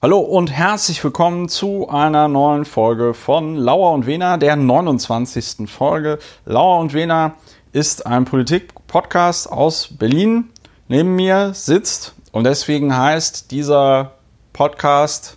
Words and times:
Hallo 0.00 0.20
und 0.20 0.52
herzlich 0.52 1.02
willkommen 1.02 1.48
zu 1.48 1.88
einer 1.88 2.28
neuen 2.28 2.64
Folge 2.64 3.14
von 3.14 3.56
Lauer 3.56 3.94
und 3.94 4.06
Wena, 4.06 4.36
der 4.36 4.54
29. 4.54 5.68
Folge. 5.68 6.20
Lauer 6.44 6.78
und 6.78 6.94
Wena 6.94 7.34
ist 7.72 8.06
ein 8.06 8.24
Politik-Podcast 8.24 9.50
aus 9.50 9.88
Berlin. 9.98 10.50
Neben 10.86 11.16
mir 11.16 11.52
sitzt 11.52 12.14
und 12.30 12.44
deswegen 12.44 12.96
heißt 12.96 13.50
dieser 13.50 14.12
Podcast 14.52 15.36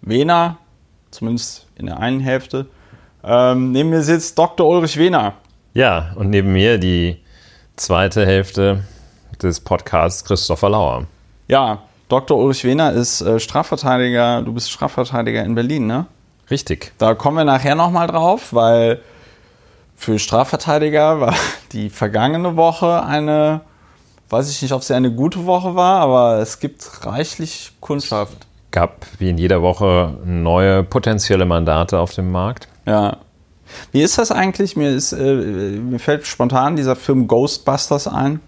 Wena, 0.00 0.58
zumindest 1.12 1.68
in 1.76 1.86
der 1.86 2.00
einen 2.00 2.18
Hälfte. 2.18 2.66
Ähm, 3.22 3.70
neben 3.70 3.90
mir 3.90 4.02
sitzt 4.02 4.36
Dr. 4.36 4.68
Ulrich 4.68 4.98
Wehner. 4.98 5.34
Ja, 5.74 6.10
und 6.16 6.28
neben 6.28 6.52
mir 6.52 6.78
die 6.78 7.18
zweite 7.76 8.26
Hälfte 8.26 8.82
des 9.40 9.60
Podcasts 9.60 10.24
Christopher 10.24 10.70
Lauer. 10.70 11.06
Ja, 11.46 11.84
Dr. 12.12 12.36
Ulrich 12.36 12.62
Wehner 12.64 12.92
ist 12.92 13.22
äh, 13.22 13.40
Strafverteidiger, 13.40 14.42
du 14.42 14.52
bist 14.52 14.70
Strafverteidiger 14.70 15.42
in 15.44 15.54
Berlin, 15.54 15.86
ne? 15.86 16.04
Richtig. 16.50 16.92
Da 16.98 17.14
kommen 17.14 17.38
wir 17.38 17.44
nachher 17.44 17.74
nochmal 17.74 18.06
drauf, 18.06 18.52
weil 18.52 19.00
für 19.96 20.18
Strafverteidiger 20.18 21.20
war 21.20 21.34
die 21.72 21.88
vergangene 21.88 22.54
Woche 22.54 23.02
eine, 23.02 23.62
weiß 24.28 24.50
ich 24.50 24.60
nicht, 24.60 24.72
ob 24.72 24.84
sie 24.84 24.94
eine 24.94 25.10
gute 25.10 25.46
Woche 25.46 25.74
war, 25.74 26.00
aber 26.00 26.36
es 26.40 26.60
gibt 26.60 27.06
reichlich 27.06 27.72
Kundschaft. 27.80 28.36
Gab 28.72 29.06
wie 29.18 29.30
in 29.30 29.38
jeder 29.38 29.62
Woche 29.62 30.18
neue 30.26 30.82
potenzielle 30.82 31.46
Mandate 31.46 31.98
auf 31.98 32.12
dem 32.12 32.30
Markt. 32.30 32.68
Ja. 32.84 33.16
Wie 33.90 34.02
ist 34.02 34.18
das 34.18 34.30
eigentlich? 34.30 34.76
Mir, 34.76 34.90
ist, 34.90 35.12
äh, 35.12 35.34
mir 35.34 35.98
fällt 35.98 36.26
spontan 36.26 36.76
dieser 36.76 36.94
Film 36.94 37.26
Ghostbusters 37.26 38.06
ein 38.06 38.40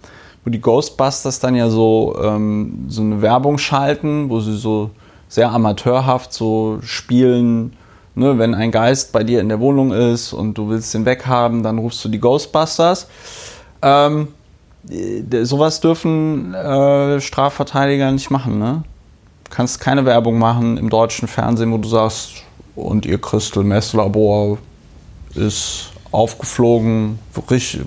wo 0.44 0.50
die 0.50 0.60
Ghostbusters 0.60 1.40
dann 1.40 1.54
ja 1.54 1.70
so, 1.70 2.16
ähm, 2.22 2.86
so 2.88 3.02
eine 3.02 3.22
Werbung 3.22 3.58
schalten, 3.58 4.28
wo 4.28 4.40
sie 4.40 4.56
so 4.56 4.90
sehr 5.28 5.50
amateurhaft 5.50 6.32
so 6.32 6.78
spielen, 6.82 7.74
ne, 8.14 8.38
wenn 8.38 8.54
ein 8.54 8.70
Geist 8.70 9.12
bei 9.12 9.24
dir 9.24 9.40
in 9.40 9.48
der 9.48 9.60
Wohnung 9.60 9.92
ist 9.92 10.32
und 10.32 10.54
du 10.54 10.68
willst 10.68 10.92
den 10.94 11.06
weghaben, 11.06 11.62
dann 11.62 11.78
rufst 11.78 12.04
du 12.04 12.08
die 12.08 12.20
Ghostbusters. 12.20 13.08
Ähm, 13.82 14.28
sowas 15.42 15.80
dürfen 15.80 16.54
äh, 16.54 17.20
Strafverteidiger 17.20 18.12
nicht 18.12 18.30
machen, 18.30 18.58
ne? 18.58 18.84
Du 19.44 19.50
kannst 19.50 19.80
keine 19.80 20.04
Werbung 20.04 20.38
machen 20.38 20.76
im 20.78 20.90
deutschen 20.90 21.28
Fernsehen, 21.28 21.72
wo 21.72 21.78
du 21.78 21.88
sagst, 21.88 22.42
und 22.76 23.06
ihr 23.06 23.20
Crystal 23.20 23.62
Mess 23.62 23.92
Labor 23.92 24.58
ist 25.34 25.90
aufgeflogen, 26.10 27.18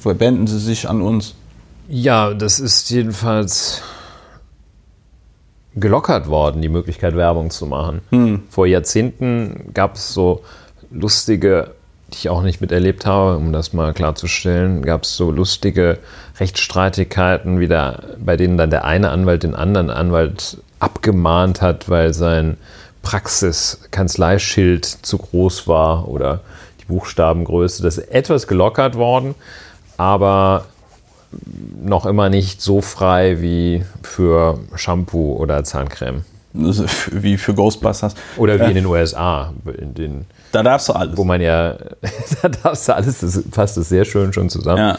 wenden 0.04 0.48
Sie 0.48 0.60
sich 0.60 0.88
an 0.90 1.02
uns. 1.02 1.36
Ja, 1.88 2.34
das 2.34 2.60
ist 2.60 2.90
jedenfalls 2.90 3.82
gelockert 5.76 6.28
worden, 6.28 6.62
die 6.62 6.70
Möglichkeit, 6.70 7.16
Werbung 7.16 7.50
zu 7.50 7.66
machen. 7.66 8.02
Hm. 8.10 8.44
Vor 8.50 8.68
Jahrzehnten 8.68 9.72
gab 9.74 9.96
es 9.96 10.14
so 10.14 10.44
lustige, 10.92 11.72
die 12.10 12.18
ich 12.18 12.30
auch 12.30 12.42
nicht 12.42 12.62
miterlebt 12.62 13.06
habe, 13.06 13.38
um 13.38 13.54
das 13.54 13.74
mal 13.74 13.94
klarzustellen, 13.94 14.82
gab 14.82 15.04
es 15.04 15.16
so 15.16 15.32
lustige 15.32 16.00
Rechtsstreitigkeiten, 16.40 17.60
wieder, 17.60 18.04
bei 18.20 18.38
denen 18.38 18.58
dann 18.58 18.70
der 18.70 18.86
eine 18.86 19.12
Anwalt 19.12 19.44
den 19.44 19.56
anderen 19.56 19.90
Anwalt 19.90 20.58
abgemahnt 20.80 21.62
hat, 21.62 21.90
weil 21.90 22.14
sein 22.14 22.58
Praxis-Kanzleischild 23.04 24.86
zu 24.86 25.18
groß 25.18 25.68
war 25.68 26.08
oder 26.08 26.42
die 26.82 26.86
Buchstabengröße. 26.86 27.84
Das 27.84 27.98
ist 27.98 28.10
etwas 28.10 28.48
gelockert 28.48 28.96
worden, 28.96 29.36
aber 29.98 30.66
noch 31.84 32.06
immer 32.06 32.30
nicht 32.30 32.62
so 32.62 32.82
frei 32.82 33.42
wie 33.42 33.84
für 34.02 34.60
Shampoo 34.76 35.34
oder 35.34 35.64
Zahncreme. 35.64 36.24
Wie 36.54 37.38
für 37.38 37.54
Ghostbusters. 37.54 38.16
Oder 38.38 38.56
wie 38.56 38.64
ja. 38.64 38.70
in 38.70 38.76
den 38.76 38.86
USA. 38.86 39.54
In 39.78 39.94
den, 39.94 40.26
da 40.52 40.64
darfst 40.64 40.90
du 40.90 40.94
alles. 40.94 41.18
Wo 41.18 41.24
man 41.24 41.42
ja, 41.42 41.76
da 42.42 42.50
darfst 42.50 42.88
du 42.88 42.96
alles, 42.96 43.20
das 43.20 43.44
passt 43.52 43.78
das 43.78 43.90
sehr 43.90 44.06
schön 44.06 44.34
schon 44.34 44.50
zusammen. 44.50 44.80
Ja. 44.80 44.98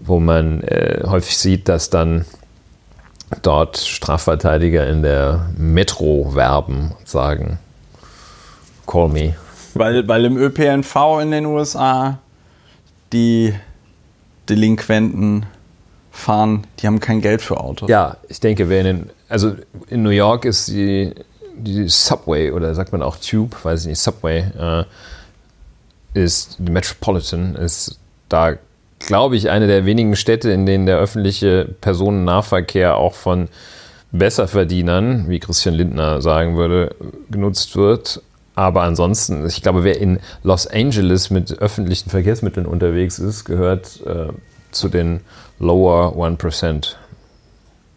Wo 0.00 0.20
man 0.20 0.62
äh, 0.62 1.02
häufig 1.06 1.36
sieht, 1.36 1.68
dass 1.68 1.90
dann 1.90 2.24
dort 3.42 3.76
Strafverteidiger 3.76 4.86
in 4.86 5.02
der 5.02 5.46
Metro 5.56 6.34
werben 6.34 6.92
und 6.98 7.08
sagen, 7.08 7.58
call 8.86 9.08
me. 9.08 9.34
Weil, 9.74 10.06
weil 10.08 10.24
im 10.24 10.36
ÖPNV 10.36 11.20
in 11.20 11.30
den 11.30 11.46
USA 11.46 12.18
die 13.12 13.54
Delinquenten 14.48 15.46
fahren, 16.16 16.66
die 16.78 16.86
haben 16.86 17.00
kein 17.00 17.20
Geld 17.20 17.42
für 17.42 17.60
Autos. 17.60 17.88
Ja, 17.88 18.16
ich 18.28 18.40
denke, 18.40 18.68
wer 18.68 18.80
in 18.80 18.86
den, 18.86 19.10
also 19.28 19.54
in 19.88 20.02
New 20.02 20.10
York 20.10 20.44
ist 20.44 20.68
die, 20.68 21.14
die 21.56 21.88
Subway 21.88 22.50
oder 22.50 22.74
sagt 22.74 22.92
man 22.92 23.02
auch 23.02 23.16
Tube, 23.16 23.56
weiß 23.62 23.82
ich 23.82 23.88
nicht, 23.88 24.00
Subway, 24.00 24.44
äh, 24.58 24.84
ist 26.14 26.56
die 26.58 26.72
Metropolitan, 26.72 27.54
ist 27.54 27.98
da, 28.28 28.54
glaube 28.98 29.36
ich, 29.36 29.50
eine 29.50 29.66
der 29.66 29.84
wenigen 29.84 30.16
Städte, 30.16 30.50
in 30.50 30.64
denen 30.64 30.86
der 30.86 30.98
öffentliche 30.98 31.68
Personennahverkehr 31.80 32.96
auch 32.96 33.14
von 33.14 33.48
Besserverdienern, 34.12 35.28
wie 35.28 35.40
Christian 35.40 35.74
Lindner 35.74 36.22
sagen 36.22 36.56
würde, 36.56 36.94
genutzt 37.30 37.76
wird. 37.76 38.22
Aber 38.54 38.82
ansonsten, 38.82 39.46
ich 39.46 39.60
glaube, 39.60 39.84
wer 39.84 40.00
in 40.00 40.18
Los 40.42 40.66
Angeles 40.66 41.28
mit 41.28 41.58
öffentlichen 41.58 42.08
Verkehrsmitteln 42.08 42.64
unterwegs 42.64 43.18
ist, 43.18 43.44
gehört 43.44 44.00
äh, 44.06 44.28
zu 44.70 44.88
den 44.88 45.20
lower 45.58 46.14
1%. 46.16 46.94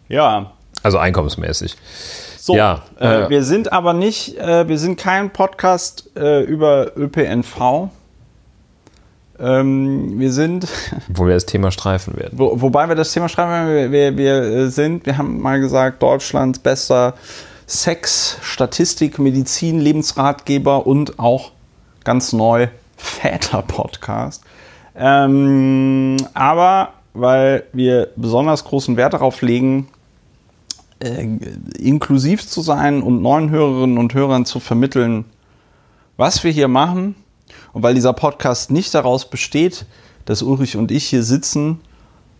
Ja. 0.08 0.52
Also 0.82 0.98
einkommensmäßig. 0.98 1.76
So, 2.38 2.56
ja, 2.56 2.82
äh, 2.98 3.24
äh, 3.24 3.30
wir 3.30 3.44
sind 3.44 3.72
aber 3.72 3.92
nicht, 3.92 4.38
äh, 4.38 4.66
wir 4.66 4.78
sind 4.78 4.98
kein 4.98 5.30
Podcast 5.30 6.10
äh, 6.16 6.40
über 6.42 6.96
ÖPNV. 6.96 7.90
Ähm, 9.38 10.18
wir 10.18 10.32
sind. 10.32 10.66
Wo 11.08 11.26
wir 11.26 11.34
das 11.34 11.46
Thema 11.46 11.70
streifen 11.70 12.16
werden. 12.16 12.38
Wo, 12.38 12.60
wobei 12.60 12.88
wir 12.88 12.96
das 12.96 13.12
Thema 13.12 13.28
streifen 13.28 13.50
werden, 13.50 13.92
wir, 13.92 13.92
wir, 13.92 14.16
wir 14.16 14.42
äh, 14.42 14.70
sind, 14.70 15.04
wir 15.06 15.18
haben 15.18 15.40
mal 15.40 15.60
gesagt, 15.60 16.02
Deutschlands 16.02 16.58
bester 16.58 17.14
Sex, 17.66 18.38
Statistik, 18.42 19.18
Medizin, 19.18 19.78
Lebensratgeber 19.78 20.86
und 20.86 21.18
auch 21.18 21.52
ganz 22.04 22.32
neu 22.32 22.68
Väter-Podcast. 22.96 24.42
Ähm, 24.96 26.16
aber 26.34 26.94
weil 27.14 27.64
wir 27.72 28.08
besonders 28.16 28.64
großen 28.64 28.96
Wert 28.96 29.14
darauf 29.14 29.42
legen, 29.42 29.88
äh, 31.00 31.26
inklusiv 31.78 32.46
zu 32.46 32.60
sein 32.60 33.02
und 33.02 33.22
neuen 33.22 33.50
Hörerinnen 33.50 33.98
und 33.98 34.14
Hörern 34.14 34.44
zu 34.44 34.60
vermitteln, 34.60 35.24
was 36.16 36.44
wir 36.44 36.50
hier 36.50 36.68
machen. 36.68 37.14
Und 37.72 37.82
weil 37.82 37.94
dieser 37.94 38.12
Podcast 38.12 38.70
nicht 38.70 38.94
daraus 38.94 39.28
besteht, 39.28 39.86
dass 40.24 40.42
Ulrich 40.42 40.76
und 40.76 40.90
ich 40.90 41.06
hier 41.06 41.22
sitzen 41.22 41.80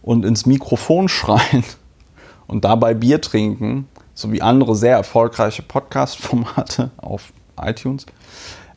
und 0.02 0.24
ins 0.24 0.46
Mikrofon 0.46 1.08
schreien 1.08 1.64
und 2.46 2.64
dabei 2.64 2.94
Bier 2.94 3.20
trinken, 3.20 3.88
so 4.14 4.30
wie 4.32 4.42
andere 4.42 4.76
sehr 4.76 4.96
erfolgreiche 4.96 5.62
Podcast-Formate 5.62 6.90
auf 6.98 7.32
iTunes. 7.60 8.06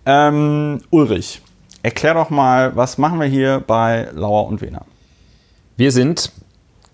Ähm, 0.05 0.81
Ulrich, 0.89 1.41
erklär 1.81 2.13
doch 2.13 2.29
mal, 2.29 2.75
was 2.75 2.97
machen 2.97 3.19
wir 3.19 3.27
hier 3.27 3.63
bei 3.65 4.09
Lauer 4.13 4.47
und 4.47 4.61
Wehner? 4.61 4.85
Wir 5.75 5.91
sind 5.91 6.31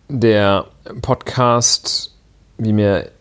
der 0.07 0.67
Podcast, 1.01 2.13
wie 2.57 2.71
mir 2.71 3.11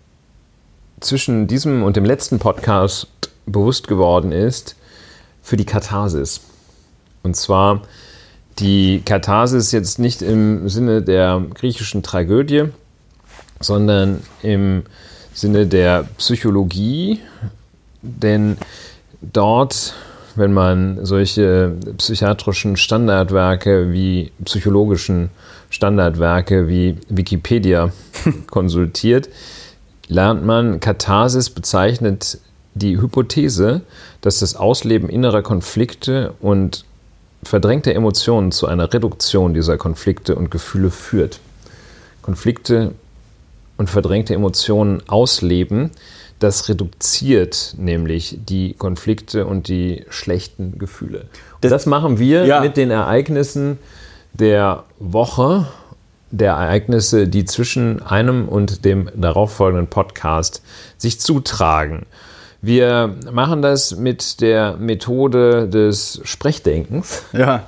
zwischen 1.01 1.49
diesem 1.49 1.83
und 1.83 1.97
dem 1.97 2.05
letzten 2.05 2.39
Podcast 2.39 3.09
bewusst 3.45 3.89
geworden 3.89 4.31
ist, 4.31 4.77
für 5.43 5.57
die 5.57 5.65
Katharsis. 5.65 6.43
Und 7.25 7.35
zwar 7.35 7.83
die 8.61 9.03
Katharsis 9.05 9.73
jetzt 9.73 9.99
nicht 9.99 10.23
im 10.23 10.69
Sinne 10.69 11.03
der 11.03 11.45
griechischen 11.55 12.05
Tragödie, 12.05 12.67
sondern 13.59 14.23
im 14.43 14.85
Sinne 15.35 15.67
der 15.67 16.05
Psychologie, 16.19 17.21
denn 18.03 18.59
dort 19.23 19.95
wenn 20.39 20.53
man 20.53 21.05
solche 21.05 21.75
psychiatrischen 21.97 22.77
Standardwerke 22.77 23.93
wie 23.93 24.31
psychologischen 24.45 25.31
Standardwerke 25.69 26.69
wie 26.69 26.97
Wikipedia 27.09 27.93
konsultiert, 28.51 29.29
lernt 30.07 30.45
man, 30.45 30.81
Katharsis 30.81 31.51
bezeichnet 31.51 32.39
die 32.75 33.01
Hypothese, 33.01 33.83
dass 34.21 34.39
das 34.39 34.57
Ausleben 34.57 35.09
innerer 35.09 35.43
Konflikte 35.43 36.35
und 36.41 36.85
verdrängter 37.43 37.95
Emotionen 37.95 38.53
zu 38.53 38.67
einer 38.67 38.93
Reduktion 38.93 39.55
dieser 39.55 39.77
Konflikte 39.77 40.37
und 40.37 40.51
Gefühle 40.51 40.91
führt. 40.91 41.41
Konflikte 42.23 42.93
und 43.77 43.91
verdrängte 43.91 44.35
Emotionen 44.35 45.03
ausleben 45.09 45.91
das 46.39 46.69
reduziert 46.69 47.75
nämlich 47.79 48.39
die 48.49 48.75
Konflikte 48.75 49.47
und 49.47 49.69
die 49.69 50.05
schlechten 50.09 50.79
Gefühle. 50.79 51.27
Das, 51.61 51.71
das 51.71 51.87
machen 51.87 52.19
wir 52.19 52.47
ja. 52.47 52.61
mit 52.61 52.77
den 52.77 52.91
Ereignissen 52.91 53.79
der 54.33 54.85
Woche, 54.99 55.67
der 56.31 56.53
Ereignisse, 56.53 57.27
die 57.27 57.45
zwischen 57.45 58.03
einem 58.03 58.49
und 58.49 58.85
dem 58.85 59.11
darauffolgenden 59.15 59.89
Podcast 59.89 60.63
sich 60.97 61.21
zutragen. 61.21 62.07
Wir 62.61 63.15
machen 63.31 63.63
das 63.63 63.97
mit 63.97 64.41
der 64.41 64.77
Methode 64.77 65.69
des 65.69 66.21
Sprechdenkens. 66.25 67.23
Ja. 67.33 67.65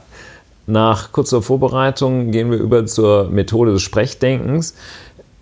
Nach 0.66 1.10
kurzer 1.10 1.42
Vorbereitung 1.42 2.30
gehen 2.30 2.50
wir 2.50 2.58
über 2.58 2.86
zur 2.86 3.28
Methode 3.30 3.72
des 3.72 3.82
Sprechdenkens, 3.82 4.74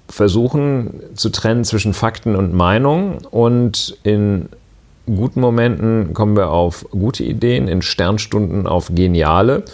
versuchen 0.09 1.03
zu 1.15 1.31
trennen 1.31 1.65
zwischen 1.65 1.95
Fakten 1.95 2.37
und 2.37 2.55
Meinung 2.55 3.19
und 3.31 3.97
in 4.03 4.49
guten 5.07 5.41
Momenten 5.41 6.15
kommen 6.15 6.37
wir 6.37 6.51
auf 6.51 6.87
gute 6.91 7.25
Ideen, 7.25 7.69
in 7.69 7.83
Sternstunden 7.83 8.67
auf 8.67 8.91
geniale. 8.95 9.65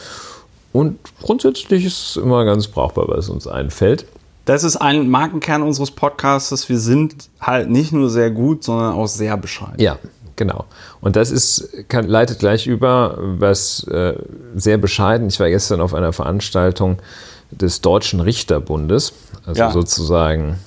Und 0.72 0.98
grundsätzlich 1.22 1.84
ist 1.84 2.10
es 2.10 2.16
immer 2.16 2.44
ganz 2.44 2.66
brauchbar, 2.68 3.06
was 3.08 3.28
uns 3.28 3.46
einfällt. 3.46 4.06
Das 4.44 4.64
ist 4.64 4.76
ein 4.76 5.08
Markenkern 5.08 5.62
unseres 5.62 5.90
Podcasts. 5.90 6.68
Wir 6.68 6.78
sind 6.78 7.30
halt 7.40 7.70
nicht 7.70 7.92
nur 7.92 8.10
sehr 8.10 8.30
gut, 8.30 8.64
sondern 8.64 8.92
auch 8.92 9.06
sehr 9.06 9.36
bescheiden. 9.36 9.78
Ja, 9.78 9.98
genau. 10.36 10.66
Und 11.00 11.16
das 11.16 11.30
ist, 11.30 11.88
kann, 11.88 12.06
leitet 12.06 12.40
gleich 12.40 12.66
über, 12.66 13.16
was 13.18 13.84
äh, 13.84 14.14
sehr 14.54 14.76
bescheiden. 14.76 15.28
Ich 15.28 15.40
war 15.40 15.48
gestern 15.48 15.80
auf 15.80 15.94
einer 15.94 16.12
Veranstaltung 16.12 16.98
des 17.50 17.80
Deutschen 17.80 18.20
Richterbundes, 18.20 19.12
also 19.46 19.60
Ja. 19.60 19.70
sozusagen 19.70 20.58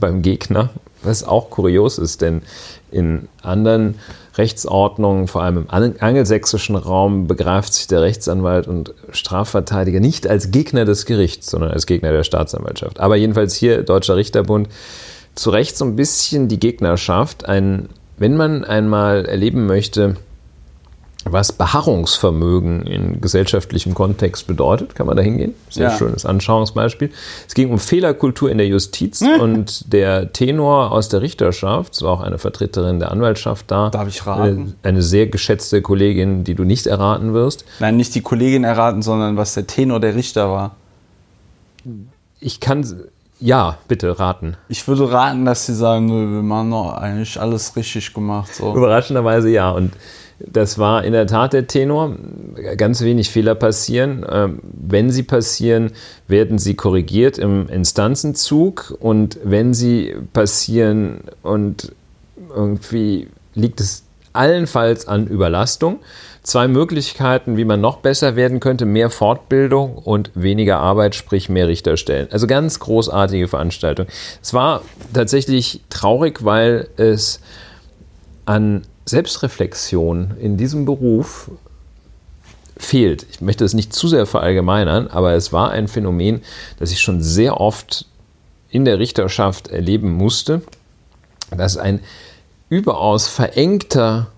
beim 0.00 0.22
Gegner, 0.22 0.70
was 1.02 1.24
auch 1.24 1.50
kurios 1.50 1.98
ist, 1.98 2.20
denn 2.20 2.42
in 2.90 3.28
anderen 3.42 3.96
Rechtsordnungen, 4.36 5.28
vor 5.28 5.42
allem 5.42 5.58
im 5.58 5.64
an- 5.70 5.94
angelsächsischen 6.00 6.76
Raum, 6.76 7.26
begreift 7.26 7.74
sich 7.74 7.86
der 7.86 8.00
Rechtsanwalt 8.02 8.66
und 8.66 8.94
Strafverteidiger 9.10 10.00
nicht 10.00 10.26
als 10.26 10.50
Gegner 10.50 10.84
des 10.84 11.06
Gerichts, 11.06 11.50
sondern 11.50 11.70
als 11.70 11.86
Gegner 11.86 12.12
der 12.12 12.24
Staatsanwaltschaft. 12.24 12.98
Aber 13.00 13.16
jedenfalls 13.16 13.54
hier, 13.54 13.82
Deutscher 13.82 14.16
Richterbund, 14.16 14.68
zu 15.34 15.50
Recht 15.50 15.76
so 15.76 15.84
ein 15.84 15.96
bisschen 15.96 16.48
die 16.48 16.58
Gegnerschaft. 16.60 17.46
Ein, 17.48 17.88
wenn 18.18 18.36
man 18.36 18.64
einmal 18.64 19.24
erleben 19.26 19.66
möchte, 19.66 20.16
was 21.24 21.52
Beharrungsvermögen 21.52 22.86
in 22.86 23.20
gesellschaftlichem 23.20 23.94
Kontext 23.94 24.46
bedeutet, 24.46 24.94
kann 24.94 25.06
man 25.06 25.16
da 25.16 25.22
hingehen. 25.22 25.54
Sehr 25.70 25.90
Ja. 25.90 25.96
schönes 25.96 26.26
Anschauungsbeispiel. 26.26 27.10
Es 27.46 27.54
ging 27.54 27.70
um 27.70 27.78
Fehlerkultur 27.78 28.50
in 28.50 28.58
der 28.58 28.66
Justiz 28.66 29.22
und 29.40 29.92
der 29.92 30.32
Tenor 30.32 30.90
aus 30.92 31.08
der 31.08 31.22
Richterschaft, 31.22 31.94
es 31.94 32.02
war 32.02 32.10
auch 32.12 32.20
eine 32.20 32.38
Vertreterin 32.38 32.98
der 32.98 33.10
Anwaltschaft 33.12 33.70
da. 33.70 33.90
Darf 33.90 34.08
ich 34.08 34.26
Eine, 34.26 34.40
raten? 34.42 34.74
eine 34.82 35.02
sehr 35.02 35.26
geschätzte 35.28 35.80
Kollegin, 35.82 36.44
die 36.44 36.54
du 36.54 36.64
nicht 36.64 36.86
erraten 36.86 37.32
wirst. 37.34 37.64
Nein, 37.78 37.96
nicht 37.96 38.14
die 38.14 38.20
Kollegin 38.22 38.64
erraten, 38.64 39.02
sondern 39.02 39.36
was 39.36 39.54
der 39.54 39.66
Tenor 39.66 40.00
der 40.00 40.14
Richter 40.16 40.50
war. 40.50 40.76
Ich 42.40 42.60
kann, 42.60 42.84
ja, 43.40 43.78
bitte 43.88 44.18
raten. 44.18 44.56
Ich 44.68 44.86
würde 44.88 45.10
raten, 45.10 45.44
dass 45.44 45.66
sie 45.66 45.74
sagen, 45.74 46.08
wir 46.08 46.42
machen 46.42 46.70
doch 46.70 46.94
eigentlich 46.94 47.40
alles 47.40 47.74
richtig 47.76 48.12
gemacht. 48.14 48.54
So. 48.54 48.74
Überraschenderweise 48.74 49.50
ja. 49.50 49.70
Und 49.70 49.92
das 50.50 50.78
war 50.78 51.04
in 51.04 51.12
der 51.12 51.26
Tat 51.26 51.52
der 51.52 51.66
Tenor. 51.66 52.16
Ganz 52.76 53.00
wenig 53.02 53.30
Fehler 53.30 53.54
passieren. 53.54 54.24
Ähm, 54.30 54.60
Wenn 54.62 55.10
sie 55.10 55.22
passieren, 55.22 55.92
werden 56.28 56.58
sie 56.58 56.74
korrigiert 56.74 57.38
im 57.38 57.68
Instanzenzug. 57.68 58.96
Und 59.00 59.38
wenn 59.44 59.74
sie 59.74 60.14
passieren 60.32 61.20
und 61.42 61.92
irgendwie 62.54 63.28
liegt 63.54 63.80
es 63.80 64.04
allenfalls 64.32 65.06
an 65.08 65.26
Überlastung. 65.26 66.00
Zwei 66.42 66.66
Möglichkeiten, 66.66 67.56
wie 67.56 67.64
man 67.64 67.80
noch 67.80 67.98
besser 67.98 68.34
werden 68.34 68.58
könnte: 68.58 68.84
mehr 68.84 69.10
Fortbildung 69.10 69.96
und 69.96 70.30
weniger 70.34 70.78
Arbeit, 70.78 71.14
sprich 71.14 71.48
mehr 71.48 71.68
Richterstellen. 71.68 72.28
Also 72.32 72.46
ganz 72.46 72.80
großartige 72.80 73.46
Veranstaltung. 73.46 74.06
Es 74.42 74.52
war 74.52 74.82
tatsächlich 75.12 75.82
traurig, 75.88 76.44
weil 76.44 76.88
es 76.96 77.40
an 78.44 78.82
Selbstreflexion 79.04 80.36
in 80.40 80.56
diesem 80.56 80.84
Beruf 80.84 81.50
fehlt. 82.76 83.26
Ich 83.30 83.40
möchte 83.40 83.64
es 83.64 83.74
nicht 83.74 83.92
zu 83.92 84.08
sehr 84.08 84.26
verallgemeinern, 84.26 85.08
aber 85.08 85.32
es 85.32 85.52
war 85.52 85.70
ein 85.70 85.88
Phänomen, 85.88 86.42
das 86.78 86.92
ich 86.92 87.00
schon 87.00 87.22
sehr 87.22 87.60
oft 87.60 88.06
in 88.70 88.84
der 88.84 88.98
Richterschaft 88.98 89.68
erleben 89.68 90.12
musste, 90.12 90.62
dass 91.50 91.76
ein 91.76 92.00
überaus 92.68 93.28
verengter 93.28 94.28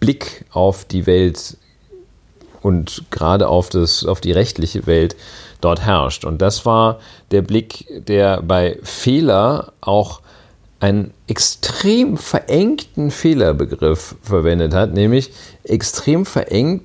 Blick 0.00 0.46
auf 0.50 0.84
die 0.84 1.06
Welt 1.06 1.58
und 2.62 3.04
gerade 3.10 3.48
auf, 3.48 3.68
das, 3.68 4.04
auf 4.06 4.20
die 4.20 4.32
rechtliche 4.32 4.86
Welt 4.86 5.16
dort 5.60 5.82
herrscht. 5.82 6.24
Und 6.24 6.40
das 6.40 6.64
war 6.64 7.00
der 7.30 7.42
Blick, 7.42 7.86
der 8.06 8.40
bei 8.40 8.78
Fehler 8.82 9.72
auch 9.80 10.21
einen 10.82 11.14
extrem 11.28 12.16
verengten 12.16 13.10
Fehlerbegriff 13.12 14.16
verwendet 14.22 14.74
hat, 14.74 14.92
nämlich 14.92 15.30
extrem 15.62 16.26
verengt 16.26 16.82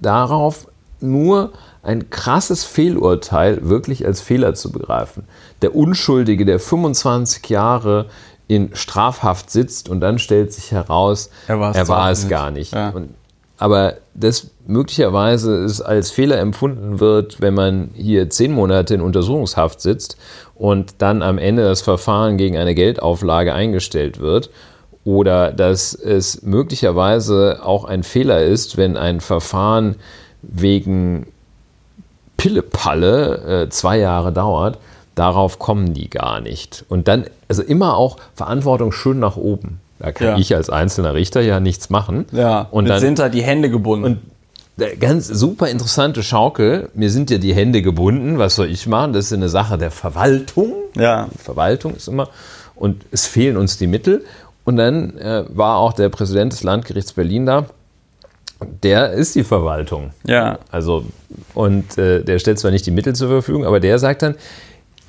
darauf, 0.00 0.66
nur 1.00 1.52
ein 1.82 2.10
krasses 2.10 2.64
Fehlurteil 2.64 3.68
wirklich 3.68 4.04
als 4.04 4.20
Fehler 4.20 4.54
zu 4.54 4.72
begreifen. 4.72 5.24
Der 5.62 5.76
Unschuldige, 5.76 6.44
der 6.44 6.58
25 6.58 7.48
Jahre 7.48 8.06
in 8.48 8.74
Strafhaft 8.74 9.50
sitzt 9.50 9.88
und 9.88 10.00
dann 10.00 10.18
stellt 10.18 10.52
sich 10.52 10.72
heraus, 10.72 11.30
Er 11.46 11.60
er 11.60 11.88
war 11.88 12.10
es 12.10 12.22
nicht. 12.22 12.30
gar 12.30 12.50
nicht. 12.50 12.74
Ja. 12.74 12.90
Und, 12.90 13.10
aber 13.58 13.94
das 14.14 14.50
möglicherweise 14.66 15.64
es 15.64 15.80
als 15.80 16.10
Fehler 16.10 16.38
empfunden 16.38 17.00
wird, 17.00 17.40
wenn 17.40 17.54
man 17.54 17.90
hier 17.94 18.28
zehn 18.30 18.52
Monate 18.52 18.94
in 18.94 19.00
Untersuchungshaft 19.00 19.80
sitzt 19.80 20.16
und 20.54 20.96
dann 20.98 21.22
am 21.22 21.38
Ende 21.38 21.64
das 21.64 21.82
Verfahren 21.82 22.36
gegen 22.36 22.56
eine 22.56 22.74
Geldauflage 22.74 23.54
eingestellt 23.54 24.20
wird. 24.20 24.50
Oder 25.04 25.52
dass 25.52 25.94
es 25.94 26.42
möglicherweise 26.42 27.60
auch 27.62 27.84
ein 27.84 28.02
Fehler 28.02 28.42
ist, 28.42 28.76
wenn 28.76 28.96
ein 28.96 29.20
Verfahren 29.20 29.96
wegen 30.42 31.26
Pillepalle 32.36 33.62
äh, 33.62 33.68
zwei 33.68 33.98
Jahre 33.98 34.32
dauert, 34.32 34.78
darauf 35.14 35.58
kommen 35.58 35.94
die 35.94 36.10
gar 36.10 36.40
nicht. 36.40 36.84
Und 36.88 37.08
dann, 37.08 37.26
also 37.48 37.62
immer 37.62 37.96
auch 37.96 38.16
Verantwortung 38.34 38.90
schön 38.92 39.20
nach 39.20 39.36
oben. 39.36 39.80
Da 39.98 40.12
kann 40.12 40.26
Ja. 40.28 40.38
ich 40.38 40.54
als 40.54 40.68
einzelner 40.70 41.14
Richter 41.14 41.40
ja 41.40 41.60
nichts 41.60 41.90
machen. 41.90 42.26
Ja, 42.32 42.66
und 42.70 42.88
dann 42.88 43.00
sind 43.00 43.18
da 43.18 43.28
die 43.28 43.42
Hände 43.42 43.70
gebunden. 43.70 44.04
und 44.78 45.00
ganz 45.00 45.26
super 45.26 45.68
interessante 45.70 46.22
Schaukel. 46.22 46.90
Mir 46.94 47.10
sind 47.10 47.30
ja 47.30 47.38
die 47.38 47.54
Hände 47.54 47.80
gebunden. 47.80 48.38
Was 48.38 48.56
soll 48.56 48.68
ich 48.70 48.86
machen? 48.86 49.12
Das 49.14 49.26
ist 49.26 49.32
eine 49.32 49.48
Sache 49.48 49.78
der 49.78 49.90
Verwaltung. 49.90 50.72
ja, 50.96 51.28
Verwaltung 51.42 51.94
ist 51.96 52.08
immer. 52.08 52.28
Und 52.74 53.04
es 53.10 53.26
fehlen 53.26 53.56
uns 53.56 53.78
die 53.78 53.86
Mittel. 53.86 54.24
Und 54.64 54.76
dann 54.76 55.16
äh, 55.16 55.44
war 55.48 55.76
auch 55.78 55.92
der 55.94 56.08
Präsident 56.10 56.52
des 56.52 56.62
Landgerichts 56.62 57.12
Berlin 57.14 57.46
da. 57.46 57.66
Der 58.82 59.12
ist 59.12 59.34
die 59.34 59.44
Verwaltung. 59.44 60.10
ja. 60.24 60.58
Also, 60.70 61.04
und 61.54 61.96
äh, 61.98 62.22
der 62.22 62.38
stellt 62.38 62.58
zwar 62.58 62.70
nicht 62.70 62.84
die 62.86 62.90
Mittel 62.90 63.14
zur 63.14 63.28
Verfügung, 63.28 63.64
aber 63.66 63.80
der 63.80 63.98
sagt 63.98 64.22
dann, 64.22 64.34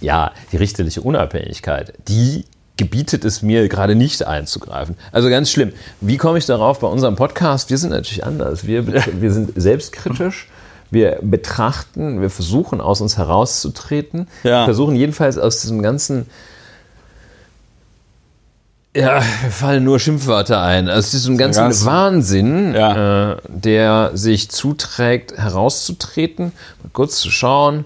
ja, 0.02 0.32
die 0.52 0.58
richterliche 0.58 1.02
Unabhängigkeit, 1.02 1.94
die 2.08 2.46
gebietet 2.78 3.26
es 3.26 3.42
mir 3.42 3.68
gerade 3.68 3.96
nicht 3.96 4.26
einzugreifen. 4.26 4.96
Also 5.12 5.30
ganz 5.30 5.50
schlimm. 5.52 5.74
Wie 6.00 6.18
komme 6.18 6.38
ich 6.38 6.46
darauf 6.46 6.80
bei 6.80 6.88
unserem 6.88 7.16
Podcast? 7.16 7.70
Wir 7.70 7.78
sind 7.78 7.90
natürlich 7.90 8.24
anders. 8.26 8.66
Wir, 8.68 8.86
wir 8.88 9.32
sind 9.32 9.52
selbstkritisch. 9.60 10.48
Wir 10.90 11.18
betrachten, 11.22 12.22
wir 12.22 12.30
versuchen 12.30 12.80
aus 12.80 13.02
uns 13.02 13.18
herauszutreten, 13.18 14.28
Ja. 14.44 14.64
versuchen 14.64 14.96
jedenfalls 14.96 15.38
aus 15.38 15.60
diesem 15.60 15.82
ganzen 15.82 16.28
ja, 18.96 19.22
mir 19.44 19.52
fallen 19.52 19.84
nur 19.84 20.00
Schimpfwörter 20.00 20.62
ein. 20.62 20.90
Aus 20.90 21.12
diesem 21.12 21.38
ganzen 21.38 21.60
ganz- 21.66 21.86
Wahnsinn, 21.86 22.74
Ja. 22.74 23.34
äh, 23.34 23.38
der 23.48 24.12
sich 24.16 24.50
zuträgt, 24.50 25.38
herauszutreten, 25.38 26.46
mal 26.82 26.90
kurz 26.94 27.20
zu 27.20 27.30
schauen, 27.30 27.86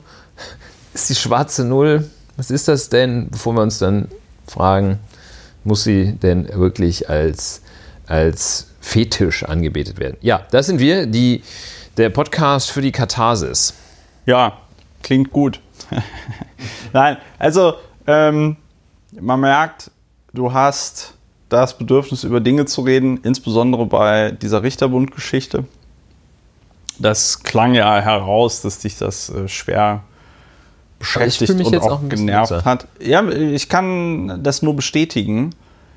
ist 0.94 1.10
die 1.10 1.16
schwarze 1.16 1.66
Null, 1.66 2.10
was 2.38 2.50
ist 2.50 2.68
das 2.70 2.88
denn, 2.90 3.28
bevor 3.30 3.54
wir 3.56 3.62
uns 3.62 3.78
dann 3.80 4.08
fragen, 4.52 5.00
muss 5.64 5.84
sie 5.84 6.14
denn 6.14 6.48
wirklich 6.54 7.10
als, 7.10 7.62
als 8.08 8.68
Fetisch 8.80 9.44
angebetet 9.44 10.00
werden? 10.00 10.18
Ja, 10.22 10.46
das 10.52 10.68
sind 10.68 10.80
wir, 10.80 11.06
die, 11.06 11.44
der 11.98 12.10
Podcast 12.10 12.72
für 12.72 12.82
die 12.82 12.92
Katharsis. 12.92 13.74
Ja, 14.26 14.58
klingt 15.04 15.32
gut. 15.32 15.60
Nein, 16.94 17.18
also 17.40 17.76
ähm, 18.08 18.58
man 19.20 19.40
merkt, 19.40 19.92
du 20.34 20.54
hast 20.54 21.16
das 21.50 21.78
Bedürfnis, 21.78 22.24
über 22.24 22.40
Dinge 22.40 22.66
zu 22.66 22.82
reden, 22.82 23.20
insbesondere 23.24 23.86
bei 23.86 24.32
dieser 24.32 24.64
Richterbund-Geschichte. 24.64 25.66
Das 26.98 27.44
klang 27.44 27.74
ja 27.74 28.00
heraus, 28.00 28.62
dass 28.62 28.80
dich 28.80 28.98
das 28.98 29.30
äh, 29.30 29.48
schwer 29.48 30.04
beschäftigt 31.02 31.58
mich 31.58 31.68
und 31.68 31.74
jetzt 31.74 31.84
auch, 31.84 31.92
auch 31.92 32.02
ein 32.02 32.10
bisschen 32.10 32.28
genervt 32.28 32.50
besser. 32.50 32.66
hat. 32.66 32.88
Ja, 33.00 33.28
ich 33.28 33.70
kann 33.70 34.44
das 34.44 34.62
nur 34.62 34.76
bestätigen. 34.76 35.52